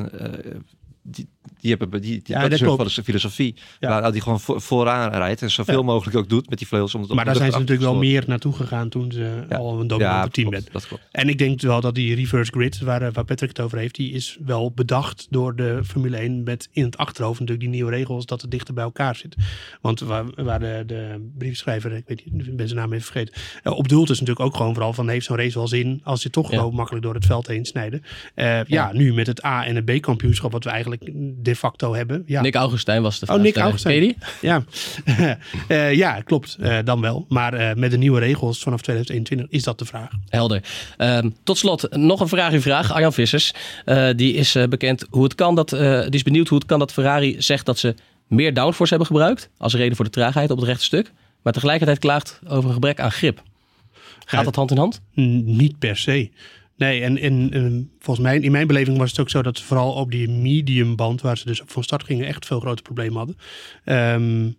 die, 1.03 1.29
die 1.61 1.71
hebben 1.71 1.91
die, 1.91 2.11
die 2.11 2.23
Ja, 2.25 2.49
dat 2.49 2.53
is 2.87 2.97
een 2.97 3.05
filosofie. 3.05 3.55
Ja. 3.81 4.01
Waar 4.01 4.13
die 4.13 4.21
gewoon 4.21 4.41
voor- 4.41 4.61
vooraan 4.61 5.11
rijdt 5.13 5.43
en 5.43 5.51
zoveel 5.51 5.79
Ja. 5.79 5.83
mogelijk 5.83 6.17
ook 6.17 6.29
doet 6.29 6.49
met 6.49 6.59
die 6.59 6.67
vleugels. 6.67 6.95
Om 6.95 7.01
het 7.01 7.13
maar 7.13 7.25
daar 7.25 7.37
zijn 7.37 7.53
ze 7.53 7.59
natuurlijk 7.59 7.91
wel 7.91 7.99
meer 7.99 8.25
naartoe 8.27 8.53
gegaan 8.53 8.89
toen 8.89 9.13
ze 9.13 9.45
al 9.49 9.81
een 9.81 9.87
dominante 9.87 10.31
team 10.31 10.51
werd. 10.51 10.73
dat 10.73 10.87
klopt. 10.87 11.03
En 11.11 11.29
ik 11.29 11.39
denk 11.39 11.61
wel 11.61 11.81
dat 11.81 11.95
die 11.95 12.15
reverse 12.15 12.53
grid, 12.53 12.79
waar, 12.81 13.03
eh, 13.03 13.13
waar 13.13 13.25
Patrick 13.25 13.49
het 13.49 13.61
over 13.61 13.79
heeft, 13.79 13.95
die 13.95 14.13
is 14.13 14.39
wel 14.45 14.73
bedacht 14.73 15.27
door 15.31 15.57
de 15.57 15.81
Formule 15.85 16.23
1 16.23 16.43
met 16.43 16.69
in 16.73 16.85
het 16.85 16.97
achterhoofd 16.97 17.41
natuurlijk 17.41 17.67
die 17.67 17.75
nieuwe 17.77 17.91
regels 17.97 18.27
dat 18.27 18.41
het 18.43 18.51
dichter 18.51 18.75
bij 18.75 18.85
elkaar 18.85 19.17
zit. 19.17 19.37
Want 19.81 20.01
waar, 20.01 20.25
waar 20.45 20.61
de, 20.61 20.83
de 20.87 21.31
briefschrijver, 21.39 21.93
ik 21.93 22.05
weet 22.07 22.25
niet, 22.33 22.47
ik 22.47 22.57
ben 22.57 22.69
zijn 22.69 22.81
naam 22.81 22.93
even 22.93 23.05
vergeten, 23.05 23.35
eh, 23.63 23.73
op 23.73 23.89
doelt 23.89 24.11
is 24.11 24.21
natuurlijk 24.21 24.47
ook 24.47 24.57
gewoon 24.57 24.73
vooral 24.75 24.93
van 24.93 25.09
heeft 25.09 25.27
zo'n 25.27 25.37
race 25.37 25.59
wel 25.59 25.69
zin 25.69 26.01
als 26.05 26.23
je 26.23 26.31
toch 26.31 26.49
gewoon 26.49 26.75
makkelijk 26.75 27.05
door 27.05 27.15
het 27.15 27.27
veld 27.27 27.47
heen 27.47 27.65
snijden. 27.65 28.03
Eh, 28.35 28.65
ja. 28.65 28.93
nu 28.93 29.15
met 29.15 29.27
het 29.27 29.45
A 29.45 29.65
en 29.67 29.75
het 29.77 29.85
B 29.85 30.01
kampioenschap 30.01 30.53
wat 30.53 30.65
we 30.65 30.71
eigenlijk 30.71 30.89
de 31.37 31.57
facto 31.57 31.95
hebben. 31.95 32.23
Ja, 32.27 32.41
Nick 32.41 32.55
Augustijn 32.55 33.03
was 33.03 33.19
de 33.19 33.27
Oh, 33.33 33.41
Nick. 33.41 33.57
Augustijn. 33.57 34.17
Ja. 34.41 34.63
Eh, 35.69 35.95
ja 35.95 36.21
klopt. 36.21 36.57
Eh, 36.61 36.79
dan 36.85 37.01
wel. 37.01 37.27
Maar 37.29 37.55
eh, 37.55 37.75
met 37.77 37.91
de 37.91 37.99
nieuwe 37.99 38.21
regels 38.21 38.63
vanaf 38.63 38.81
2021 38.81 39.47
is 39.51 39.63
dat 39.63 39.79
de 39.79 39.85
vraag. 39.85 40.11
Helder. 40.29 40.63
Ehm, 40.97 41.31
tot 41.45 41.59
slot 41.59 41.97
nog 41.97 42.21
een 42.21 42.29
vraag 42.29 42.53
in 42.53 42.61
vraag. 42.61 42.93
Arjan 42.93 43.13
Vissers, 43.13 43.53
die 44.17 44.35
is 44.35 44.57
bekend 44.69 45.07
hoe 45.11 45.25
het 45.25 45.35
kan 45.35 45.55
dat, 45.55 45.69
die 45.69 46.11
is 46.11 46.23
benieuwd 46.23 46.49
hoe 46.49 46.59
het 46.59 46.67
kan 46.67 46.79
dat 46.79 46.93
Ferrari 46.93 47.37
zegt 47.39 47.67
dat 47.67 47.79
ze 47.79 47.95
meer 48.27 48.55
downforce 48.55 48.95
hebben 48.95 49.07
gebruikt 49.07 49.51
als 49.59 49.75
reden 49.75 49.97
voor 49.97 50.05
de 50.05 50.11
traagheid 50.11 50.51
op 50.51 50.57
het 50.57 50.67
rechte 50.67 50.85
stuk, 50.85 51.13
maar 51.43 51.53
tegelijkertijd 51.53 51.99
klaagt 51.99 52.41
over 52.49 52.69
een 52.69 52.75
gebrek 52.75 53.01
aan 53.01 53.13
grip. 53.13 53.43
Gaat 54.25 54.45
dat 54.45 54.57
hand 54.57 54.71
in 54.71 54.77
hand? 54.77 55.01
Niet 55.45 55.79
per 55.79 55.97
se. 55.97 56.31
Nee, 56.81 57.03
en, 57.03 57.19
en, 57.19 57.51
en 57.53 57.91
volgens 57.99 58.27
mij, 58.27 58.39
in 58.39 58.53
mijn 58.53 58.67
beleving 58.67 58.99
was 58.99 59.11
het 59.11 59.21
ook 59.21 59.31
zo 59.31 59.43
dat 59.43 59.59
ze 59.59 59.65
vooral 59.65 59.93
op 59.93 60.11
die 60.11 60.29
medium 60.29 60.97
band, 60.97 61.21
waar 61.21 61.39
ze 61.39 61.47
dus 61.47 61.63
van 61.67 61.83
start 61.83 62.05
gingen, 62.05 62.27
echt 62.27 62.47
veel 62.47 62.61
grote 62.61 62.83
problemen 62.83 63.17
hadden. 63.17 63.37
Ehm, 63.85 64.51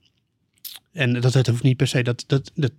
en 0.93 1.21
dat, 1.21 1.33
dat 1.33 1.47
hoeft 1.47 1.63
niet 1.63 1.77
per 1.77 1.87
se, 1.87 2.03
dat, 2.03 2.23
dat, 2.27 2.51
dat, 2.55 2.71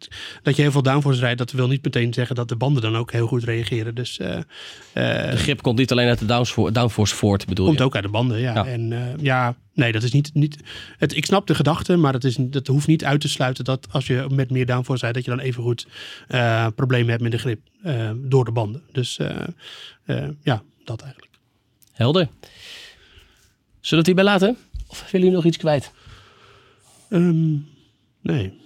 dat 0.42 0.56
je 0.56 0.62
heel 0.62 0.70
veel 0.70 0.82
downforce 0.82 1.20
rijdt, 1.20 1.38
dat 1.38 1.50
wil 1.50 1.68
niet 1.68 1.84
meteen 1.84 2.14
zeggen 2.14 2.36
dat 2.36 2.48
de 2.48 2.56
banden 2.56 2.82
dan 2.82 2.96
ook 2.96 3.12
heel 3.12 3.26
goed 3.26 3.44
reageren. 3.44 3.94
Dus 3.94 4.18
eh, 4.18 4.36
eh, 4.36 5.30
De 5.30 5.36
grip 5.36 5.62
komt 5.62 5.78
niet 5.78 5.92
alleen 5.92 6.08
uit 6.08 6.18
de 6.18 6.26
downforce, 6.26 6.72
downforce 6.72 7.14
voort, 7.14 7.46
bedoel 7.46 7.66
komt 7.66 7.78
je? 7.78 7.84
ook 7.84 7.94
uit 7.94 8.04
de 8.04 8.10
banden, 8.10 8.40
ja. 8.40 8.54
Ja. 8.54 8.66
En 8.66 8.92
eh, 8.92 9.22
ja, 9.22 9.54
nee, 9.74 9.92
dat 9.92 10.02
is 10.02 10.12
niet, 10.12 10.30
niet 10.34 10.56
het, 10.98 11.16
ik 11.16 11.24
snap 11.24 11.46
de 11.46 11.54
gedachte, 11.54 11.96
maar 11.96 12.12
het 12.12 12.24
is, 12.24 12.36
dat 12.38 12.66
hoeft 12.66 12.86
niet 12.86 13.04
uit 13.04 13.20
te 13.20 13.28
sluiten 13.28 13.64
dat 13.64 13.86
als 13.90 14.06
je 14.06 14.26
met 14.30 14.50
meer 14.50 14.66
downforce 14.66 15.00
rijdt, 15.00 15.16
dat 15.16 15.24
je 15.24 15.30
dan 15.30 15.40
even 15.40 15.62
goed 15.62 15.86
problemen 16.74 17.10
hebt 17.10 17.22
met 17.22 17.32
de 17.32 17.38
grip 17.38 17.60
door 18.14 18.44
de 18.44 18.52
banden. 18.52 18.82
Dus 18.92 19.18
ja, 20.42 20.62
dat 20.84 21.02
eigenlijk. 21.02 21.32
Helder. 21.92 22.28
Zullen 23.80 23.80
we 23.80 23.96
het 23.96 24.06
hierbij 24.06 24.24
laten? 24.24 24.56
Of 24.86 24.98
willen 24.98 25.26
jullie 25.26 25.30
nog 25.30 25.44
iets 25.44 25.56
kwijt? 25.56 25.92
Ehm, 27.08 27.54
nee. 28.22 28.60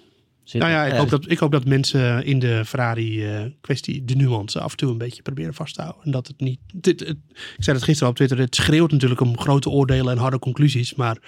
Zit- 0.45 0.61
Nou 0.61 0.73
ja, 0.73 0.85
ik, 0.85 0.93
eh, 0.93 0.99
hoop 0.99 1.09
dat, 1.11 1.31
ik 1.31 1.39
hoop 1.39 1.53
dat 1.53 1.65
mensen 1.65 2.25
in 2.25 2.39
de 2.39 2.65
Ferrari-kwestie 2.65 4.05
de 4.05 4.15
nuance 4.15 4.61
af 4.61 4.71
en 4.71 4.77
toe 4.77 4.91
een 4.91 4.99
beetje 4.99 5.23
proberen 5.23 5.55
vast 5.55 5.75
te 5.75 5.83
houden. 5.83 6.05
En 6.05 6.11
dat 6.11 6.27
het 6.27 6.41
niet. 6.41 6.59
Dit, 6.75 7.01
het, 7.01 7.17
ik 7.57 7.65
zei 7.65 7.77
het 7.77 7.85
gisteren 7.85 8.11
op 8.11 8.17
Twitter. 8.17 8.39
Het 8.39 8.55
schreeuwt 8.55 8.91
natuurlijk 8.93 9.21
om 9.21 9.39
grote 9.39 9.69
oordelen 9.71 10.13
en 10.13 10.19
harde 10.19 10.39
conclusies. 10.39 10.95
Maar 10.95 11.19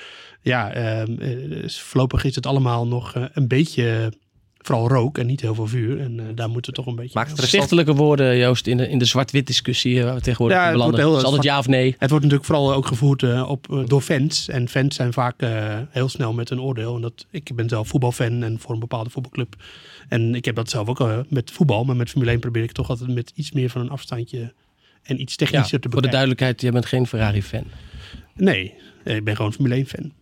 ja, 0.43 0.73
ehm, 0.73 1.19
eh, 1.21 1.69
voorlopig 1.69 2.25
is 2.25 2.35
het 2.35 2.47
allemaal 2.47 2.87
nog 2.87 3.15
eh, 3.15 3.25
een 3.33 3.49
beetje. 3.49 4.13
Vooral 4.59 4.89
rook 4.89 5.19
en 5.19 5.27
niet 5.27 5.41
heel 5.41 5.55
veel 5.55 5.67
vuur. 5.67 6.01
En 6.01 6.21
eh, 6.21 6.27
daar 6.35 6.49
moeten 6.51 6.71
we 6.71 6.77
toch 6.77 6.87
een 6.87 6.95
beetje. 6.95 7.11
Maakt 7.15 7.31
het 7.31 7.97
woorden, 7.97 8.37
Joost, 8.39 8.67
in 8.67 8.77
de, 8.77 8.89
in 8.89 8.99
de 8.99 9.05
zwart-wit 9.05 9.47
discussie 9.47 9.99
eh, 9.99 10.05
waar 10.05 10.15
we 10.15 10.21
tegenwoordig 10.21 10.57
Ja, 10.57 10.63
in 10.65 10.69
het 10.71 10.79
wordt 10.83 10.97
belanden. 10.97 11.19
heel- 11.21 11.29
is 11.31 11.37
altijd 11.37 11.53
ja 11.53 11.59
of 11.59 11.67
nee. 11.69 11.95
Het 11.99 12.11
wordt 12.11 12.25
natuurlijk 12.25 12.45
vooral 12.45 12.75
ook 12.75 12.87
gevoerd 12.87 13.23
eh, 13.23 13.49
op, 13.51 13.73
eh, 13.73 13.81
door 13.87 14.01
fans. 14.01 14.49
En 14.49 14.69
fans 14.69 14.95
zijn 14.97 15.13
vaak 15.13 15.41
eh, 15.43 15.79
heel 15.91 16.09
snel 16.09 16.33
met 16.33 16.51
een 16.51 16.61
oordeel. 16.61 16.95
En 16.95 17.01
dat, 17.03 17.27
ik 17.31 17.51
ben 17.55 17.69
zelf 17.69 17.89
voetbalfan 17.89 18.43
en 18.43 18.59
voor 18.61 18.73
een 18.75 18.81
bepaalde 18.81 19.11
voetbalclub. 19.11 19.55
En 20.09 20.35
ik 20.35 20.45
heb 20.45 20.55
dat 20.55 20.71
zelf 20.71 20.89
ook 20.89 21.01
eh, 21.01 21.19
met 21.29 21.51
voetbal. 21.51 21.85
Maar 21.85 21.97
met 21.97 22.11
Formule 22.11 22.31
1 22.31 22.41
probeer 22.41 22.63
ik 22.63 22.73
toch 22.73 22.89
altijd 22.91 23.15
met 23.15 23.33
iets 23.35 23.53
meer 23.53 23.71
van 23.71 23.81
een 23.81 23.91
afstandje 23.91 24.53
en 25.03 25.21
iets 25.21 25.35
Ja, 25.37 25.47
technischer 25.47 25.81
te 25.81 25.89
voor 25.91 26.01
de 26.03 26.09
bekijken. 26.09 26.11
duidelijkheid, 26.11 26.61
jij 26.61 26.71
bent 26.71 26.87
geen 26.87 27.07
Ferrari-fan. 27.07 27.65
Nee, 28.35 28.75
eh, 29.05 29.17
ik 29.17 29.25
ben 29.25 29.37
gewoon 29.37 29.53
Formule 29.53 29.75
1 29.75 29.87
fan. 29.87 30.13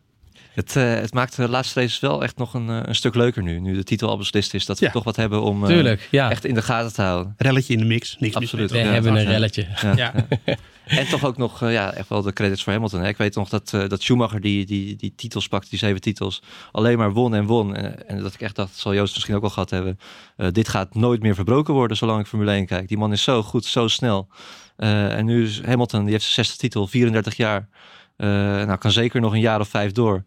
Het, 0.57 0.77
eh, 0.77 0.95
het 0.95 1.15
maakt 1.15 1.37
de 1.37 1.49
laatste 1.49 1.81
races 1.81 2.01
wel 2.01 2.23
echt 2.23 2.37
nog 2.37 2.55
een, 2.55 2.69
eh, 2.69 2.81
een 2.83 2.95
stuk 2.95 3.15
leuker 3.15 3.43
nu. 3.43 3.61
Nu 3.61 3.75
de 3.75 3.83
titel 3.85 4.09
al 4.09 4.17
beslist 4.17 4.55
is. 4.55 4.67
Dat 4.67 4.79
we 4.79 4.85
Ja. 4.87 4.91
toch 4.93 5.05
wat 5.05 5.17
hebben 5.17 5.43
om 5.43 5.63
eh, 5.63 5.69
Tuurlijk, 5.69 6.09
ja. 6.11 6.31
echt 6.31 6.45
in 6.45 6.55
de 6.55 6.63
gaten 6.63 6.93
te 6.93 7.03
houden. 7.03 7.35
Relletje 7.37 7.73
in 7.73 7.79
de 7.79 7.85
mix, 7.85 8.17
niks 8.19 8.35
Absoluut. 8.35 8.71
We 8.71 8.79
hebben 8.79 9.17
een 9.17 9.25
relletje. 9.25 9.67
Ja. 9.97 10.15
En 10.87 11.09
toch 11.09 11.25
ook 11.25 11.37
nog 11.37 11.61
ja, 11.61 11.93
echt 11.93 12.09
wel 12.09 12.23
de 12.23 12.33
credits 12.33 12.63
voor 12.63 12.73
Hamilton. 12.73 13.01
Hè. 13.01 13.09
Ik 13.09 13.17
weet 13.17 13.35
nog 13.35 13.49
dat, 13.49 13.73
eh, 13.75 13.89
dat 13.89 14.03
Schumacher 14.03 14.41
die, 14.41 14.67
die, 14.67 14.97
die 14.97 15.13
titels 15.17 15.49
pakte, 15.49 15.69
die 15.71 15.79
zeven 15.79 16.01
titels, 16.01 16.43
alleen 16.73 16.99
maar 16.99 17.13
won 17.13 17.35
en 17.35 17.45
won. 17.45 17.75
En, 17.77 18.09
en 18.09 18.23
dat 18.23 18.35
ik 18.35 18.41
echt 18.41 18.55
dacht, 18.57 18.69
dat 18.69 18.79
zal 18.79 18.95
Joost 18.95 19.15
misschien 19.15 19.35
ook 19.35 19.43
al 19.43 19.51
gehad 19.51 19.71
hebben. 19.71 19.99
eh, 20.37 20.47
dit 20.53 20.69
gaat 20.69 20.95
nooit 20.95 21.23
meer 21.23 21.35
verbroken 21.35 21.75
worden 21.75 21.97
zolang 21.97 22.21
ik 22.21 22.27
Formule 22.27 22.51
1 22.53 22.67
kijk. 22.67 22.89
Die 22.89 22.99
man 22.99 23.13
is 23.13 23.23
zo 23.23 23.43
goed, 23.43 23.65
zo 23.65 23.89
snel. 23.89 24.29
Eh, 24.77 25.17
en 25.19 25.25
nu 25.25 25.45
is 25.45 25.63
Hamilton, 25.65 26.03
die 26.03 26.13
heeft 26.13 26.25
zijn 26.25 26.45
zesde 26.47 26.61
titel, 26.61 26.87
34 26.87 27.37
jaar. 27.37 27.69
Eh, 28.17 28.27
nou, 28.29 28.77
kan 28.77 28.91
zeker 28.93 29.21
nog 29.21 29.33
een 29.33 29.41
jaar 29.41 29.61
of 29.61 29.69
vijf 29.69 29.93
door. 29.93 30.25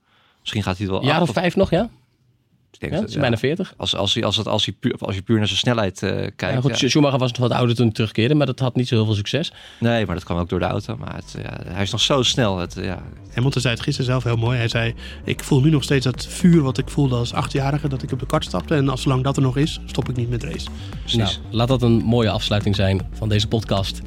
Misschien 0.52 0.64
gaat 0.64 0.78
hij 0.78 0.86
het 0.86 0.96
wel 0.96 1.06
Jaar 1.06 1.22
of 1.22 1.30
vijf 1.30 1.56
nog, 1.56 1.70
ja? 1.70 1.90
Ik 2.72 2.80
denk 2.80 2.94
Ja, 2.94 3.08
dat- 3.08 3.20
bijna 3.20 3.38
40. 3.38 3.74
Als, 3.78 3.96
als, 3.96 4.14
hij, 4.14 4.24
als, 4.24 4.36
het, 4.38 4.48
als, 4.48 4.66
hij 4.66 4.74
puur, 4.80 4.96
als 5.00 5.16
je 5.16 5.22
puur 5.22 5.38
naar 5.38 5.48
zijn 5.48 5.60
snelheid 5.60 6.04
eh, 6.04 6.10
kijkt. 6.12 6.40
Ja, 6.40 6.62
goed, 6.62 6.80
ja. 6.80 6.88
Schumacher 6.90 7.20
was 7.20 7.32
nog 7.32 7.40
wat 7.40 7.52
ouder 7.58 7.76
toen 7.76 7.86
hij 7.86 7.94
terugkeerde, 7.94 8.36
maar 8.36 8.46
dat 8.46 8.60
had 8.60 8.76
niet 8.76 8.88
zo 8.88 8.96
heel 8.96 9.06
veel 9.06 9.14
succes. 9.16 9.52
Nee, 9.80 10.06
maar 10.06 10.16
dat 10.16 10.24
kwam 10.24 10.38
ook 10.38 10.50
door 10.50 10.60
de 10.60 10.66
auto. 10.66 10.98
Maar 10.98 11.16
het, 11.16 11.36
ja, 11.44 11.60
hij 11.74 11.82
is 11.82 11.92
nog 11.92 12.02
zo 12.02 12.24
snel. 12.24 12.58
Het, 12.58 12.74
ja, 12.82 13.02
Hamilton 13.34 13.62
zei 13.62 13.74
het 13.74 13.84
gisteren 13.84 14.12
zelf 14.12 14.24
heel 14.24 14.36
mooi. 14.36 14.58
Hij 14.58 14.68
zei, 14.68 14.94
ik 15.24 15.44
voel 15.44 15.62
nu 15.62 15.70
nog 15.70 15.84
steeds 15.84 16.06
dat 16.06 16.26
vuur 16.26 16.62
wat 16.62 16.78
ik 16.78 16.90
voelde 16.90 17.16
als 17.16 17.34
achtjarige. 17.34 17.88
Dat 17.88 18.04
ik 18.04 18.12
op 18.12 18.20
de 18.20 18.26
kart 18.26 18.44
stapte. 18.46 18.76
En 18.76 18.90
als 18.90 19.02
zolang 19.02 19.24
dat 19.24 19.36
er 19.36 19.42
nog 19.44 19.58
is, 19.58 19.80
stop 19.86 20.10
ik 20.10 20.16
niet 20.16 20.30
met 20.30 20.44
race. 20.44 20.68
precies. 21.00 21.18
Nou, 21.18 21.32
laat 21.50 21.68
dat 21.68 21.82
een 21.82 21.98
mooie 22.04 22.30
afsluiting 22.30 22.76
zijn 22.76 23.10
van 23.14 23.30
deze 23.30 23.48
podcast. 23.48 24.02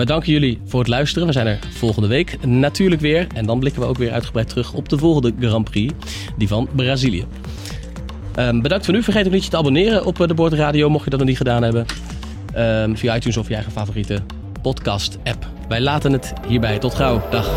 Wij 0.00 0.08
danken 0.08 0.32
jullie 0.32 0.60
voor 0.64 0.80
het 0.80 0.88
luisteren. 0.88 1.26
We 1.26 1.32
zijn 1.32 1.46
er 1.46 1.58
volgende 1.70 2.08
week 2.08 2.46
natuurlijk 2.46 3.00
weer. 3.00 3.26
En 3.34 3.46
dan 3.46 3.58
blikken 3.58 3.82
we 3.82 3.88
ook 3.88 3.98
weer 3.98 4.12
uitgebreid 4.12 4.48
terug 4.48 4.72
op 4.72 4.88
de 4.88 4.98
volgende 4.98 5.32
Grand 5.40 5.70
Prix, 5.70 5.94
die 6.36 6.48
van 6.48 6.68
Brazilië. 6.72 7.24
Ehm, 8.34 8.60
bedankt 8.60 8.84
voor 8.84 8.94
nu. 8.94 9.02
Vergeet 9.02 9.26
ook 9.26 9.32
niet 9.32 9.50
te 9.50 9.56
abonneren 9.56 10.04
op 10.04 10.20
eh, 10.20 10.28
de 10.28 10.34
Boordradio, 10.34 10.88
mocht 10.88 11.04
je 11.04 11.10
dat 11.10 11.18
nog 11.18 11.28
niet 11.28 11.36
gedaan 11.36 11.62
hebben. 11.62 11.86
Ehm, 12.52 12.94
via 12.94 13.16
iTunes 13.16 13.36
of 13.36 13.48
je 13.48 13.54
eigen 13.54 13.72
favoriete 13.72 14.22
podcast-app. 14.62 15.46
Wij 15.68 15.80
laten 15.80 16.12
het 16.12 16.32
hierbij. 16.48 16.78
Tot 16.78 16.94
gauw. 16.94 17.22
Dag. 17.30 17.48